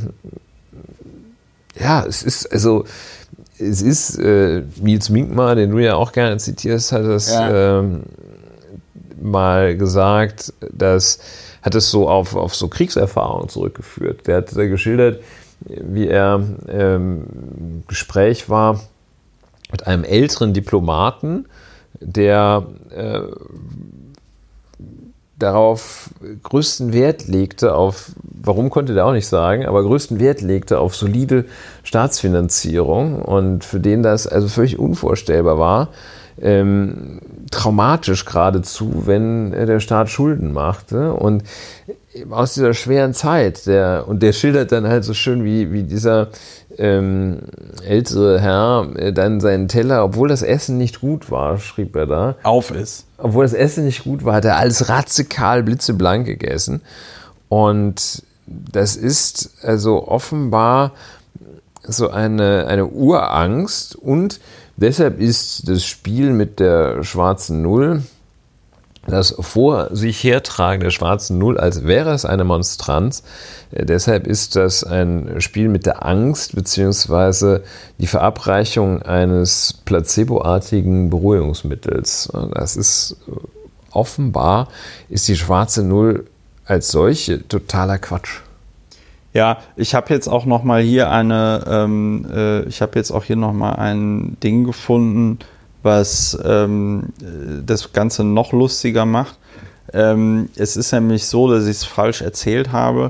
ja, 1.79 2.05
es 2.07 2.23
ist 2.23 2.53
also, 2.53 2.85
es 3.63 3.83
ist 3.83 4.19
äh, 4.19 4.63
Nils 4.81 5.09
Minkmar, 5.11 5.55
den 5.55 5.71
du 5.71 5.79
ja 5.79 5.95
auch 5.95 6.13
gerne 6.13 6.37
zitierst, 6.39 6.93
hat 6.93 7.05
das 7.05 7.31
Ja. 7.31 7.79
ähm, 7.79 8.03
mal 9.21 9.77
gesagt, 9.77 10.53
dass 10.73 11.19
hat 11.63 11.77
es 11.77 11.91
so 11.91 12.09
auf, 12.09 12.35
auf 12.35 12.55
so 12.55 12.69
Kriegserfahrungen 12.69 13.49
zurückgeführt. 13.49 14.27
Der 14.27 14.39
hat 14.39 14.57
da 14.57 14.67
geschildert, 14.67 15.23
wie 15.61 16.09
er 16.09 16.43
ähm, 16.69 17.25
im 17.57 17.83
Gespräch 17.87 18.49
war 18.49 18.81
mit 19.71 19.87
einem 19.87 20.05
älteren 20.05 20.53
Diplomaten, 20.53 21.47
der 22.01 22.67
äh, 22.91 23.21
darauf 25.43 26.11
größten 26.43 26.93
Wert 26.93 27.29
legte, 27.29 27.75
auf, 27.75 28.13
warum 28.23 28.71
konnte 28.71 28.95
der 28.95 29.07
auch 29.07 29.13
nicht 29.13 29.27
sagen, 29.27 29.67
aber 29.67 29.83
größten 29.83 30.21
Wert 30.21 30.41
legte 30.41 30.79
auf 30.79 30.95
solide 30.95 31.45
Staatsfinanzierung 31.83 33.23
und 33.23 33.65
für 33.65 33.81
den 33.81 34.03
das 34.03 34.27
also 34.27 34.49
völlig 34.49 34.79
unvorstellbar 34.79 35.59
war, 35.59 35.89
ähm, 36.41 37.21
traumatisch 37.51 38.25
geradezu, 38.25 39.07
wenn 39.07 39.51
der 39.53 39.81
Staat 39.81 40.09
Schulden 40.09 40.53
machte 40.53 41.13
und 41.13 41.43
aus 42.31 42.55
dieser 42.55 42.75
schweren 42.75 43.15
Zeit, 43.15 43.67
der, 43.67 44.05
und 44.07 44.23
der 44.23 44.33
schildert 44.33 44.73
dann 44.73 44.87
halt 44.87 45.05
so 45.05 45.15
schön, 45.15 45.45
wie, 45.45 45.73
wie 45.73 45.83
dieser 45.83 46.29
ähm, 46.79 47.41
ältere 47.87 48.41
Herr 48.41 48.89
äh, 48.97 49.13
dann 49.13 49.41
seinen 49.41 49.69
Teller, 49.69 50.05
obwohl 50.05 50.29
das 50.29 50.43
Essen 50.43 50.79
nicht 50.79 51.01
gut 51.01 51.31
war, 51.31 51.59
schrieb 51.59 51.97
er 51.97 52.07
da, 52.07 52.37
Auf 52.43 52.71
ist. 52.71 53.07
Obwohl 53.23 53.45
das 53.45 53.53
Essen 53.53 53.85
nicht 53.85 54.03
gut 54.05 54.25
war, 54.25 54.35
hat 54.35 54.45
er 54.45 54.57
alles 54.57 54.89
ratzekal 54.89 55.63
blitzeblank 55.63 56.27
gegessen. 56.27 56.83
Und 57.49 58.25
das 58.47 58.97
ist 58.97 59.51
also 59.63 60.09
offenbar 60.09 60.93
so 61.85 62.11
eine, 62.11 62.67
eine 62.67 62.87
Urangst 62.87 63.95
und 63.95 64.41
deshalb 64.77 65.21
ist 65.21 65.69
das 65.69 65.85
Spiel 65.85 66.33
mit 66.33 66.59
der 66.59 67.05
schwarzen 67.05 67.63
Null, 67.63 68.03
das 69.07 69.35
vor 69.39 69.95
sich 69.95 70.23
hertragen 70.23 70.81
der 70.81 70.91
schwarzen 70.91 71.39
Null, 71.39 71.59
als 71.59 71.85
wäre 71.85 72.13
es 72.13 72.25
eine 72.25 72.45
Monstranz. 72.45 73.25
Äh, 73.73 73.85
Deshalb 73.85 74.27
ist 74.27 74.57
das 74.57 74.85
ein 74.85 75.41
Spiel 75.41 75.69
mit 75.69 75.87
der 75.87 76.07
Angst 76.07 76.55
beziehungsweise 76.55 77.65
die 77.99 78.07
Verabreichung 78.07 79.03
eines 79.03 79.81
placeboartigen 79.85 81.11
Beruhigungsmittels. 81.11 82.31
Das 82.55 82.77
ist 82.77 83.17
äh, 83.29 83.33
offenbar 83.91 84.69
ist 85.09 85.29
die 85.29 85.37
schwarze 85.37 85.83
Null 85.83 86.27
als 86.65 86.91
solche 86.91 87.47
totaler 87.47 87.99
Quatsch. 87.99 88.41
Ja, 89.35 89.59
ich 89.77 89.95
habe 89.95 90.13
jetzt 90.13 90.29
auch 90.29 90.45
noch 90.45 90.63
mal 90.63 90.83
hier 90.83 91.11
eine, 91.11 91.65
ähm, 91.67 92.27
äh, 92.31 92.63
ich 92.65 92.83
habe 92.83 92.99
jetzt 92.99 93.11
auch 93.11 93.25
hier 93.25 93.37
noch 93.37 93.55
mal 93.55 93.73
ein 93.73 94.37
Ding 94.43 94.65
gefunden, 94.65 95.39
was 95.83 96.39
ähm, 96.45 97.13
äh, 97.21 97.63
das 97.65 97.93
Ganze 97.93 98.25
noch 98.25 98.53
lustiger 98.53 99.07
macht. 99.07 99.39
Ähm, 99.93 100.49
es 100.57 100.77
ist 100.77 100.93
nämlich 100.93 101.27
so, 101.27 101.51
dass 101.51 101.65
ich 101.65 101.77
es 101.77 101.85
falsch 101.85 102.23
erzählt 102.23 102.73
habe. 102.73 103.09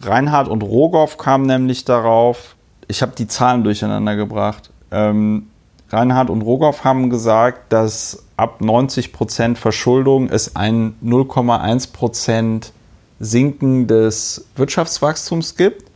Reinhard 0.00 0.48
und 0.48 0.62
Rogoff 0.62 1.16
kamen 1.16 1.46
nämlich 1.46 1.84
darauf, 1.84 2.56
ich 2.88 3.02
habe 3.02 3.12
die 3.16 3.26
Zahlen 3.26 3.64
durcheinander 3.64 4.16
gebracht. 4.16 4.70
Ähm, 4.90 5.48
Reinhard 5.90 6.30
und 6.30 6.42
Rogoff 6.42 6.84
haben 6.84 7.08
gesagt, 7.08 7.72
dass 7.72 8.24
ab 8.36 8.60
90% 8.60 9.56
Verschuldung 9.56 10.28
es 10.28 10.56
ein 10.56 10.96
0,1% 11.04 12.72
Sinken 13.20 13.86
des 13.86 14.46
Wirtschaftswachstums 14.56 15.56
gibt. 15.56 15.90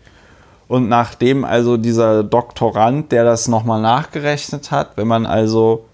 Und 0.68 0.88
nachdem 0.88 1.44
also 1.44 1.76
dieser 1.78 2.22
Doktorand, 2.22 3.10
der 3.10 3.24
das 3.24 3.48
nochmal 3.48 3.80
nachgerechnet 3.80 4.70
hat, 4.70 4.96
wenn 4.96 5.08
man 5.08 5.24
also 5.24 5.86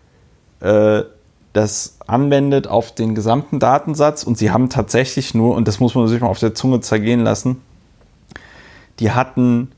äh, 0.60 1.02
das 1.52 1.98
anwendet 2.09 2.66
auf 2.66 2.92
den 2.92 3.14
gesamten 3.14 3.60
Datensatz 3.60 4.24
und 4.24 4.36
sie 4.36 4.51
haben 4.51 4.68
tatsächlich 4.70 5.32
nur, 5.34 5.55
und 5.55 5.68
das 5.68 5.78
muss 5.78 5.94
man 5.94 6.09
sich 6.09 6.20
mal 6.20 6.26
auf 6.26 6.40
der 6.40 6.55
Zunge 6.55 6.80
zergehen 6.80 7.20
lassen, 7.22 7.62
die 8.98 9.12
hatten 9.12 9.70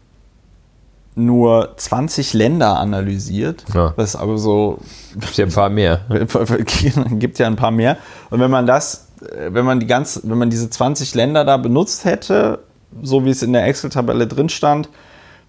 nur 1.14 1.74
20 1.76 2.34
Länder 2.34 2.78
analysiert, 2.78 3.64
Ja. 3.74 3.92
was 3.96 4.16
aber 4.16 4.36
so 4.38 4.78
Gibt 5.14 5.36
ja 5.36 5.46
ein 5.46 5.52
paar 5.52 5.70
mehr. 5.70 6.00
gibt 7.12 7.38
ja 7.38 7.46
ein 7.46 7.56
paar 7.56 7.70
mehr. 7.70 7.96
Und 8.30 8.40
wenn 8.40 8.50
man 8.50 8.66
das, 8.66 9.08
äh, 9.22 9.52
wenn 9.52 9.64
man 9.64 9.80
die 9.80 9.86
ganz, 9.86 10.20
wenn 10.24 10.36
man 10.38 10.50
diese 10.50 10.68
20 10.68 11.14
Länder 11.14 11.44
da 11.44 11.56
benutzt 11.56 12.04
hätte, 12.04 12.60
so 13.02 13.24
wie 13.24 13.30
es 13.30 13.42
in 13.42 13.52
der 13.52 13.66
Excel-Tabelle 13.66 14.26
drin 14.26 14.48
stand, 14.48 14.88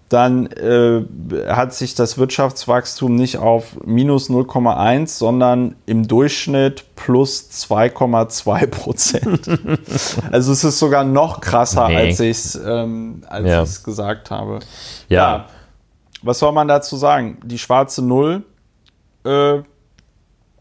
dann 0.08 0.46
äh, 0.46 1.02
hat 1.48 1.74
sich 1.74 1.94
das 1.94 2.16
Wirtschaftswachstum 2.16 3.14
nicht 3.14 3.36
auf 3.36 3.76
minus 3.84 4.30
0,1, 4.30 5.06
sondern 5.18 5.76
im 5.84 6.08
Durchschnitt 6.08 6.84
plus 6.96 7.50
2,2 7.50 8.66
Prozent. 8.68 9.48
also 10.32 10.52
es 10.52 10.64
ist 10.64 10.78
sogar 10.78 11.04
noch 11.04 11.42
krasser, 11.42 11.88
Nee. 11.88 11.96
als 11.96 12.20
ich 12.20 12.30
es 12.30 12.54
ähm, 12.64 13.22
als 13.28 13.46
Ja. 13.46 13.82
gesagt 13.84 14.30
habe. 14.30 14.60
Ja. 15.10 15.44
Was 16.22 16.38
soll 16.38 16.52
man 16.52 16.68
dazu 16.68 16.96
sagen? 16.96 17.38
Die 17.44 17.58
schwarze 17.58 18.02
Null 18.02 18.44
äh, 19.26 19.58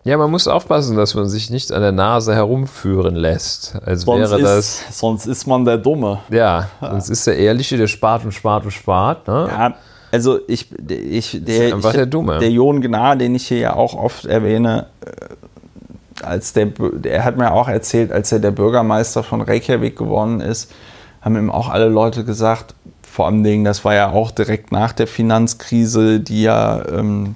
Ja, 0.07 0.15
man 0.15 0.31
muss 0.31 0.47
aufpassen, 0.47 0.95
dass 0.95 1.15
man 1.15 1.27
sich 1.27 1.49
nicht 1.49 1.73
an 1.73 1.81
der 1.81 1.91
Nase 1.91 2.33
herumführen 2.33 3.17
lässt. 3.17 3.75
Als 3.85 4.03
Sonst, 4.03 4.31
wäre 4.31 4.41
das. 4.41 4.59
ist, 4.59 4.99
sonst 4.99 5.25
ist 5.25 5.47
man 5.47 5.65
der 5.65 5.77
Dumme. 5.77 6.19
Ja, 6.29 6.69
sonst 6.79 7.09
ist 7.09 7.27
der 7.27 7.35
Ehrliche, 7.35 7.75
der 7.75 7.87
spart 7.87 8.23
und 8.23 8.31
spart 8.31 8.63
und 8.63 8.71
spart. 8.71 9.27
Ne? 9.27 9.49
Ja, 9.51 9.75
also 10.09 10.39
ich, 10.47 10.71
ich 10.89 11.43
der, 11.43 11.75
einfach 11.75 11.89
ich, 11.89 11.97
der 11.97 12.05
Dumme. 12.05 12.39
Der 12.39 12.49
Jon 12.49 12.79
Gnar, 12.79 13.17
den 13.17 13.35
ich 13.35 13.47
hier 13.47 13.57
ja 13.57 13.75
auch 13.75 13.95
oft 13.95 14.25
erwähne, 14.25 14.85
äh, 15.05 16.23
als 16.23 16.53
der, 16.53 16.67
der 16.67 17.25
hat 17.25 17.35
mir 17.35 17.51
auch 17.51 17.67
erzählt, 17.67 18.13
als 18.13 18.31
er 18.31 18.39
der 18.39 18.51
Bürgermeister 18.51 19.23
von 19.23 19.41
Reykjavik 19.41 19.97
geworden 19.97 20.39
ist, 20.39 20.71
haben 21.19 21.35
ihm 21.35 21.51
auch 21.51 21.67
alle 21.67 21.89
Leute 21.89 22.23
gesagt, 22.23 22.75
vor 23.01 23.25
allem 23.25 23.43
Dingen, 23.43 23.65
das 23.65 23.83
war 23.83 23.93
ja 23.93 24.11
auch 24.11 24.31
direkt 24.31 24.71
nach 24.71 24.93
der 24.93 25.07
Finanzkrise, 25.07 26.21
die 26.21 26.43
ja 26.43 26.81
ähm, 26.87 27.35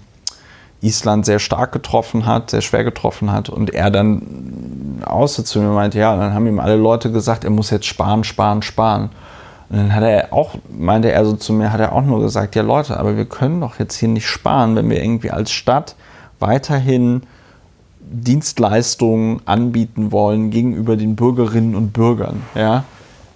Island 0.82 1.26
sehr 1.26 1.40
stark 1.40 1.72
getroffen 1.72 2.26
hat, 2.26 2.50
sehr 2.50 2.62
schwer 2.62 2.84
getroffen 2.84 3.32
hat 3.32 3.50
und 3.50 3.74
er 3.74 3.92
dann 3.92 5.02
außer 5.06 5.46
zu 5.46 5.60
mir 5.60 5.70
meinte, 5.70 6.00
ja, 6.00 6.16
dann 6.16 6.34
haben 6.34 6.48
ihm 6.48 6.60
alle 6.60 6.76
Leute 6.76 7.12
gesagt, 7.12 7.44
er 7.44 7.50
muss 7.52 7.70
jetzt 7.70 7.86
sparen, 7.86 8.24
sparen, 8.24 8.62
sparen. 8.62 9.10
Und 9.70 9.78
dann 9.78 9.96
hat 9.96 10.04
er 10.04 10.34
auch, 10.34 10.56
meinte 10.70 11.12
er 11.12 11.26
so 11.26 11.34
zu 11.34 11.54
mir, 11.54 11.72
hat 11.72 11.80
er 11.80 11.94
auch 11.94 12.02
nur 12.02 12.20
gesagt, 12.20 12.56
ja 12.56 12.62
Leute, 12.62 13.00
aber 13.00 13.16
wir 13.16 13.26
können 13.26 13.62
doch 13.62 13.80
jetzt 13.80 13.96
hier 13.96 14.10
nicht 14.10 14.28
sparen, 14.28 14.76
wenn 14.76 14.90
wir 14.90 15.02
irgendwie 15.02 15.32
als 15.32 15.52
Stadt 15.52 15.96
weiterhin 16.40 17.24
Dienstleistungen 18.00 19.42
anbieten 19.46 20.12
wollen 20.12 20.50
gegenüber 20.50 20.98
den 20.98 21.16
Bürgerinnen 21.16 21.76
und 21.76 21.94
Bürgern. 21.94 22.42
Ja? 22.56 22.84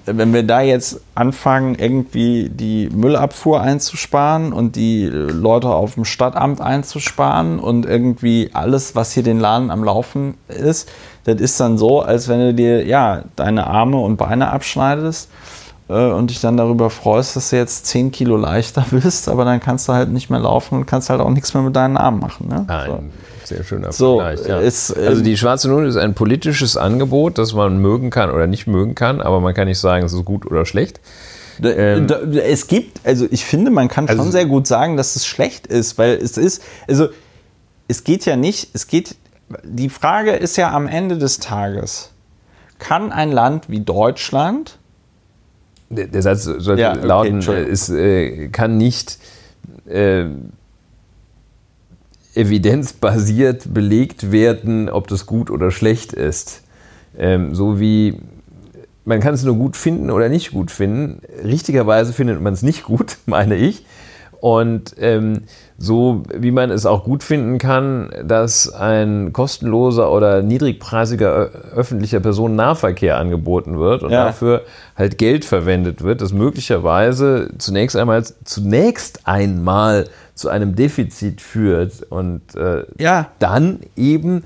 Wenn 0.05 0.33
wir 0.33 0.43
da 0.43 0.61
jetzt 0.61 1.01
anfangen, 1.15 1.75
irgendwie 1.75 2.49
die 2.49 2.89
Müllabfuhr 2.89 3.61
einzusparen 3.61 4.53
und 4.53 4.75
die 4.75 5.05
Leute 5.07 5.69
auf 5.69 5.95
dem 5.95 6.05
Stadtamt 6.05 6.61
einzusparen 6.61 7.59
und 7.59 7.85
irgendwie 7.85 8.51
alles, 8.53 8.95
was 8.95 9.11
hier 9.11 9.23
den 9.23 9.39
Laden 9.39 9.71
am 9.71 9.83
Laufen 9.83 10.35
ist, 10.47 10.89
das 11.23 11.41
ist 11.41 11.59
dann 11.59 11.77
so, 11.77 12.01
als 12.01 12.27
wenn 12.27 12.39
du 12.39 12.53
dir 12.53 12.85
ja 12.85 13.23
deine 13.35 13.65
Arme 13.65 13.97
und 13.97 14.17
Beine 14.17 14.51
abschneidest 14.51 15.29
äh, 15.89 16.11
und 16.11 16.29
dich 16.29 16.39
dann 16.39 16.55
darüber 16.55 16.89
freust, 16.89 17.35
dass 17.35 17.49
du 17.49 17.57
jetzt 17.57 17.87
10 17.87 18.11
Kilo 18.11 18.37
leichter 18.37 18.85
bist, 18.91 19.27
aber 19.27 19.43
dann 19.43 19.59
kannst 19.59 19.87
du 19.87 19.93
halt 19.93 20.09
nicht 20.09 20.29
mehr 20.29 20.39
laufen 20.39 20.75
und 20.75 20.85
kannst 20.85 21.09
halt 21.09 21.21
auch 21.21 21.31
nichts 21.31 21.53
mehr 21.53 21.63
mit 21.63 21.75
deinen 21.75 21.97
Armen 21.97 22.19
machen. 22.19 22.47
Ne? 22.47 22.65
So. 22.85 22.99
Sehr 23.47 23.63
schöner 23.63 23.91
So, 23.91 24.19
Vergleich. 24.19 24.47
Ja. 24.47 24.59
ist, 24.59 24.95
ähm, 24.97 25.07
also 25.07 25.21
die 25.23 25.37
Schwarze 25.37 25.67
Null 25.69 25.85
ist 25.87 25.97
ein 25.97 26.13
politisches 26.13 26.77
Angebot, 26.77 27.37
das 27.37 27.53
man 27.53 27.77
mögen 27.79 28.09
kann 28.09 28.29
oder 28.31 28.47
nicht 28.47 28.67
mögen 28.67 28.95
kann, 28.95 29.21
aber 29.21 29.39
man 29.39 29.53
kann 29.53 29.67
nicht 29.67 29.79
sagen, 29.79 30.05
es 30.05 30.13
ist 30.13 30.25
gut 30.25 30.45
oder 30.45 30.65
schlecht. 30.65 30.99
Ähm, 31.63 32.07
es 32.35 32.67
gibt, 32.67 32.99
also 33.05 33.27
ich 33.31 33.45
finde, 33.45 33.71
man 33.71 33.87
kann 33.87 34.07
Also- 34.09 34.21
schon 34.23 34.31
sehr 34.31 34.45
gut 34.45 34.67
sagen, 34.67 34.97
dass 34.97 35.15
es 35.15 35.25
schlecht 35.25 35.67
ist, 35.67 35.97
weil 35.97 36.15
es 36.15 36.37
ist, 36.37 36.61
also 36.87 37.07
es 37.87 38.03
geht 38.03 38.25
ja 38.25 38.35
nicht, 38.35 38.69
es 38.73 38.87
geht, 38.87 39.15
die 39.63 39.89
Frage 39.89 40.31
ist 40.31 40.57
ja 40.57 40.73
am 40.73 40.87
Ende 40.87 41.17
des 41.17 41.39
Tages, 41.39 42.11
kann 42.79 43.11
ein 43.11 43.31
Land 43.31 43.69
wie 43.69 43.79
Deutschland, 43.79 44.79
Der, 45.89 46.07
der 46.07 46.21
Satz 46.23 46.43
sollte 46.43 46.81
Ja, 46.81 46.91
okay, 46.93 47.05
lauten, 47.05 47.37
es 47.39 47.89
äh, 47.89 48.49
kann 48.49 48.75
nicht 48.77 49.17
äh, 49.87 50.25
evidenzbasiert 52.35 53.73
belegt 53.73 54.31
werden, 54.31 54.89
ob 54.89 55.07
das 55.07 55.25
gut 55.25 55.49
oder 55.49 55.71
schlecht 55.71 56.13
ist. 56.13 56.63
Ähm, 57.17 57.55
so 57.55 57.79
wie 57.79 58.19
man 59.05 59.19
kann 59.19 59.33
es 59.35 59.43
nur 59.43 59.55
gut 59.55 59.77
finden 59.77 60.09
oder 60.09 60.29
nicht 60.29 60.51
gut 60.51 60.71
finden. 60.71 61.21
Richtigerweise 61.43 62.11
findet 62.11 62.41
man 62.41 62.53
es 62.53 62.63
nicht 62.63 62.83
gut, 62.83 63.17
meine 63.25 63.55
ich. 63.55 63.85
Und 64.45 64.93
ähm, 64.99 65.41
so 65.79 66.21
wie 66.31 66.51
man 66.51 66.69
es 66.69 66.85
auch 66.85 67.03
gut 67.03 67.23
finden 67.23 67.57
kann, 67.57 68.11
dass 68.23 68.71
ein 68.71 69.33
kostenloser 69.33 70.11
oder 70.11 70.43
niedrigpreisiger 70.43 71.49
öffentlicher 71.75 72.19
Personennahverkehr 72.19 73.17
angeboten 73.17 73.79
wird 73.79 74.03
und 74.03 74.11
Ja. 74.11 74.25
dafür 74.25 74.61
halt 74.95 75.17
Geld 75.17 75.45
verwendet 75.45 76.03
wird, 76.03 76.21
das 76.21 76.31
möglicherweise 76.31 77.49
zunächst 77.57 77.95
einmal 77.97 78.23
zunächst 78.43 79.21
einmal 79.27 80.05
zu 80.35 80.49
einem 80.49 80.75
Defizit 80.75 81.41
führt 81.41 82.03
und 82.11 82.41
äh, 82.53 82.83
Ja. 82.99 83.29
dann 83.39 83.79
eben 83.95 84.43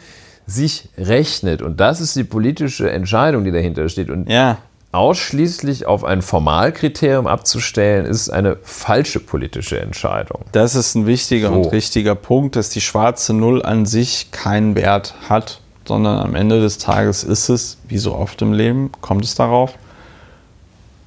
sich 0.47 0.87
rechnet. 0.97 1.61
Und 1.61 1.81
das 1.81 1.99
ist 1.99 2.15
die 2.15 2.23
politische 2.23 2.89
Entscheidung, 2.89 3.43
die 3.43 3.51
dahinter 3.51 3.89
steht. 3.89 4.09
Und 4.09 4.29
ja, 4.29 4.59
ausschließlich 4.91 5.85
auf 5.85 6.03
ein 6.03 6.21
Formalkriterium 6.21 7.27
abzustellen, 7.27 8.05
ist 8.05 8.29
eine 8.29 8.57
falsche 8.63 9.19
politische 9.19 9.79
Entscheidung. 9.79 10.41
das 10.51 10.73
ist 10.75 10.95
ein 10.95 11.05
wichtiger 11.05 11.49
So. 11.49 11.55
und 11.55 11.65
richtiger 11.71 12.15
Punkt, 12.15 12.55
dass 12.55 12.69
die 12.69 12.81
schwarze 12.81 13.33
Null 13.33 13.63
an 13.63 13.85
sich 13.85 14.31
keinen 14.31 14.75
Wert 14.75 15.13
hat, 15.29 15.61
sondern 15.85 16.17
am 16.19 16.33
Ende 16.35 16.59
des 16.59 16.77
Tages 16.79 17.23
ist 17.23 17.49
es, 17.49 17.77
wie 17.87 17.97
so 17.99 18.15
oft 18.15 18.41
im 18.41 18.53
Leben, 18.53 18.91
kommt 19.01 19.23
es 19.25 19.35
darauf, 19.35 19.73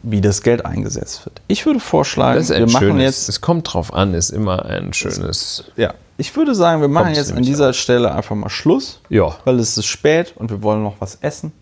wie 0.05 0.21
das 0.21 0.43
Geld 0.43 0.65
eingesetzt 0.67 1.25
wird. 1.27 1.41
Ich 1.49 1.67
würde 1.67 1.79
vorschlagen, 1.81 2.49
wir 2.49 2.67
machen 2.67 2.79
schönes, 2.89 3.03
jetzt 3.05 3.29
es 3.29 3.41
kommt 3.41 3.73
drauf 3.73 3.93
an, 3.95 4.15
ist 4.15 4.31
immer 4.31 4.65
ein 4.65 4.93
schönes. 4.93 5.65
Ja, 5.77 5.95
ich 6.19 6.35
würde 6.37 6.55
sagen, 6.55 6.81
wir 6.81 6.89
machen 6.89 7.15
jetzt 7.15 7.33
an 7.33 7.43
dieser 7.43 7.73
Stelle 7.73 8.13
einfach 8.13 8.35
mal 8.37 8.49
Schluss, 8.49 9.01
Ja. 9.09 9.37
weil 9.45 9.59
es 9.61 9.77
ist 9.79 9.87
spät 9.87 10.35
und 10.37 10.51
wir 10.51 10.63
wollen 10.63 10.83
noch 10.83 10.95
was 11.01 11.19
essen. 11.21 11.53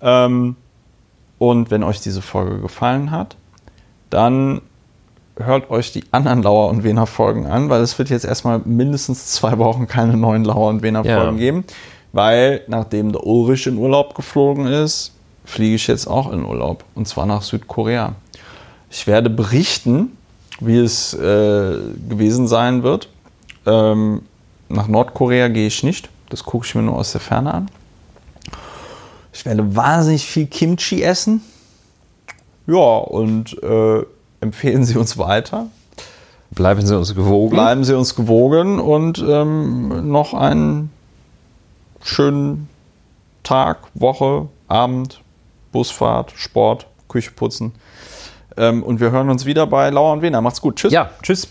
Ähm, 0.00 0.54
und 1.38 1.70
wenn 1.70 1.82
euch 1.82 2.00
diese 2.00 2.22
Folge 2.22 2.58
gefallen 2.60 3.10
hat, 3.10 3.36
dann 4.10 4.60
hört 5.36 5.70
euch 5.70 5.92
die 5.92 6.04
anderen 6.10 6.42
Lauer 6.42 6.68
und 6.68 6.82
Wener 6.82 7.06
Folgen 7.06 7.46
an, 7.46 7.70
weil 7.70 7.80
es 7.80 7.98
wird 7.98 8.10
jetzt 8.10 8.24
erstmal 8.24 8.60
mindestens 8.64 9.26
zwei 9.26 9.58
Wochen 9.58 9.86
keine 9.86 10.16
neuen 10.16 10.44
Lauer 10.44 10.68
und 10.68 10.82
Wener 10.82 11.04
Ja. 11.04 11.20
Folgen 11.20 11.38
geben, 11.38 11.64
weil 12.12 12.62
nachdem 12.66 13.12
der 13.12 13.24
Ulrich 13.24 13.66
in 13.66 13.76
Urlaub 13.76 14.14
geflogen 14.14 14.66
ist, 14.66 15.12
fliege 15.44 15.76
ich 15.76 15.86
jetzt 15.86 16.06
auch 16.06 16.32
in 16.32 16.44
Urlaub 16.44 16.84
und 16.94 17.06
zwar 17.06 17.26
nach 17.26 17.42
Südkorea. 17.42 18.14
Ich 18.90 19.06
werde 19.06 19.30
berichten, 19.30 20.16
wie 20.60 20.78
es 20.78 21.14
äh, 21.14 21.76
gewesen 22.08 22.48
sein 22.48 22.82
wird. 22.82 23.08
Ähm, 23.66 24.22
nach 24.68 24.88
Nordkorea 24.88 25.48
gehe 25.48 25.66
ich 25.66 25.82
nicht. 25.82 26.08
Das 26.30 26.44
gucke 26.44 26.66
ich 26.66 26.74
mir 26.74 26.82
nur 26.82 26.96
aus 26.96 27.12
der 27.12 27.20
Ferne 27.20 27.54
an. 27.54 27.70
Ich 29.32 29.44
werde 29.44 29.76
wahnsinnig 29.76 30.26
viel 30.26 30.46
Kimchi 30.46 31.02
essen. 31.02 31.42
Ja, 32.66 32.98
und 32.98 33.62
äh, 33.62 34.02
empfehlen 34.40 34.84
Sie 34.84 34.96
uns 34.96 35.16
weiter. 35.18 35.66
Bleiben 36.50 36.86
Sie 36.86 36.96
uns 36.96 37.14
gewogen. 37.14 37.50
Bleiben 37.50 37.84
Sie 37.84 37.96
uns 37.96 38.14
gewogen 38.14 38.80
und 38.80 39.24
ähm, 39.26 40.10
noch 40.10 40.34
einen 40.34 40.90
schönen 42.02 42.68
Tag, 43.42 43.78
Woche, 43.94 44.48
Abend, 44.66 45.20
Busfahrt, 45.72 46.32
Sport, 46.36 46.86
Küche 47.08 47.30
putzen. 47.30 47.72
Ähm, 48.56 48.82
und 48.82 49.00
wir 49.00 49.10
hören 49.10 49.30
uns 49.30 49.44
wieder 49.44 49.66
bei 49.66 49.90
Lauer 49.90 50.12
und 50.12 50.22
Wiener. 50.22 50.40
Macht's 50.40 50.60
gut. 50.60 50.76
Tschüss. 50.76 50.92
Ja, 50.92 51.10
tschüss. 51.22 51.48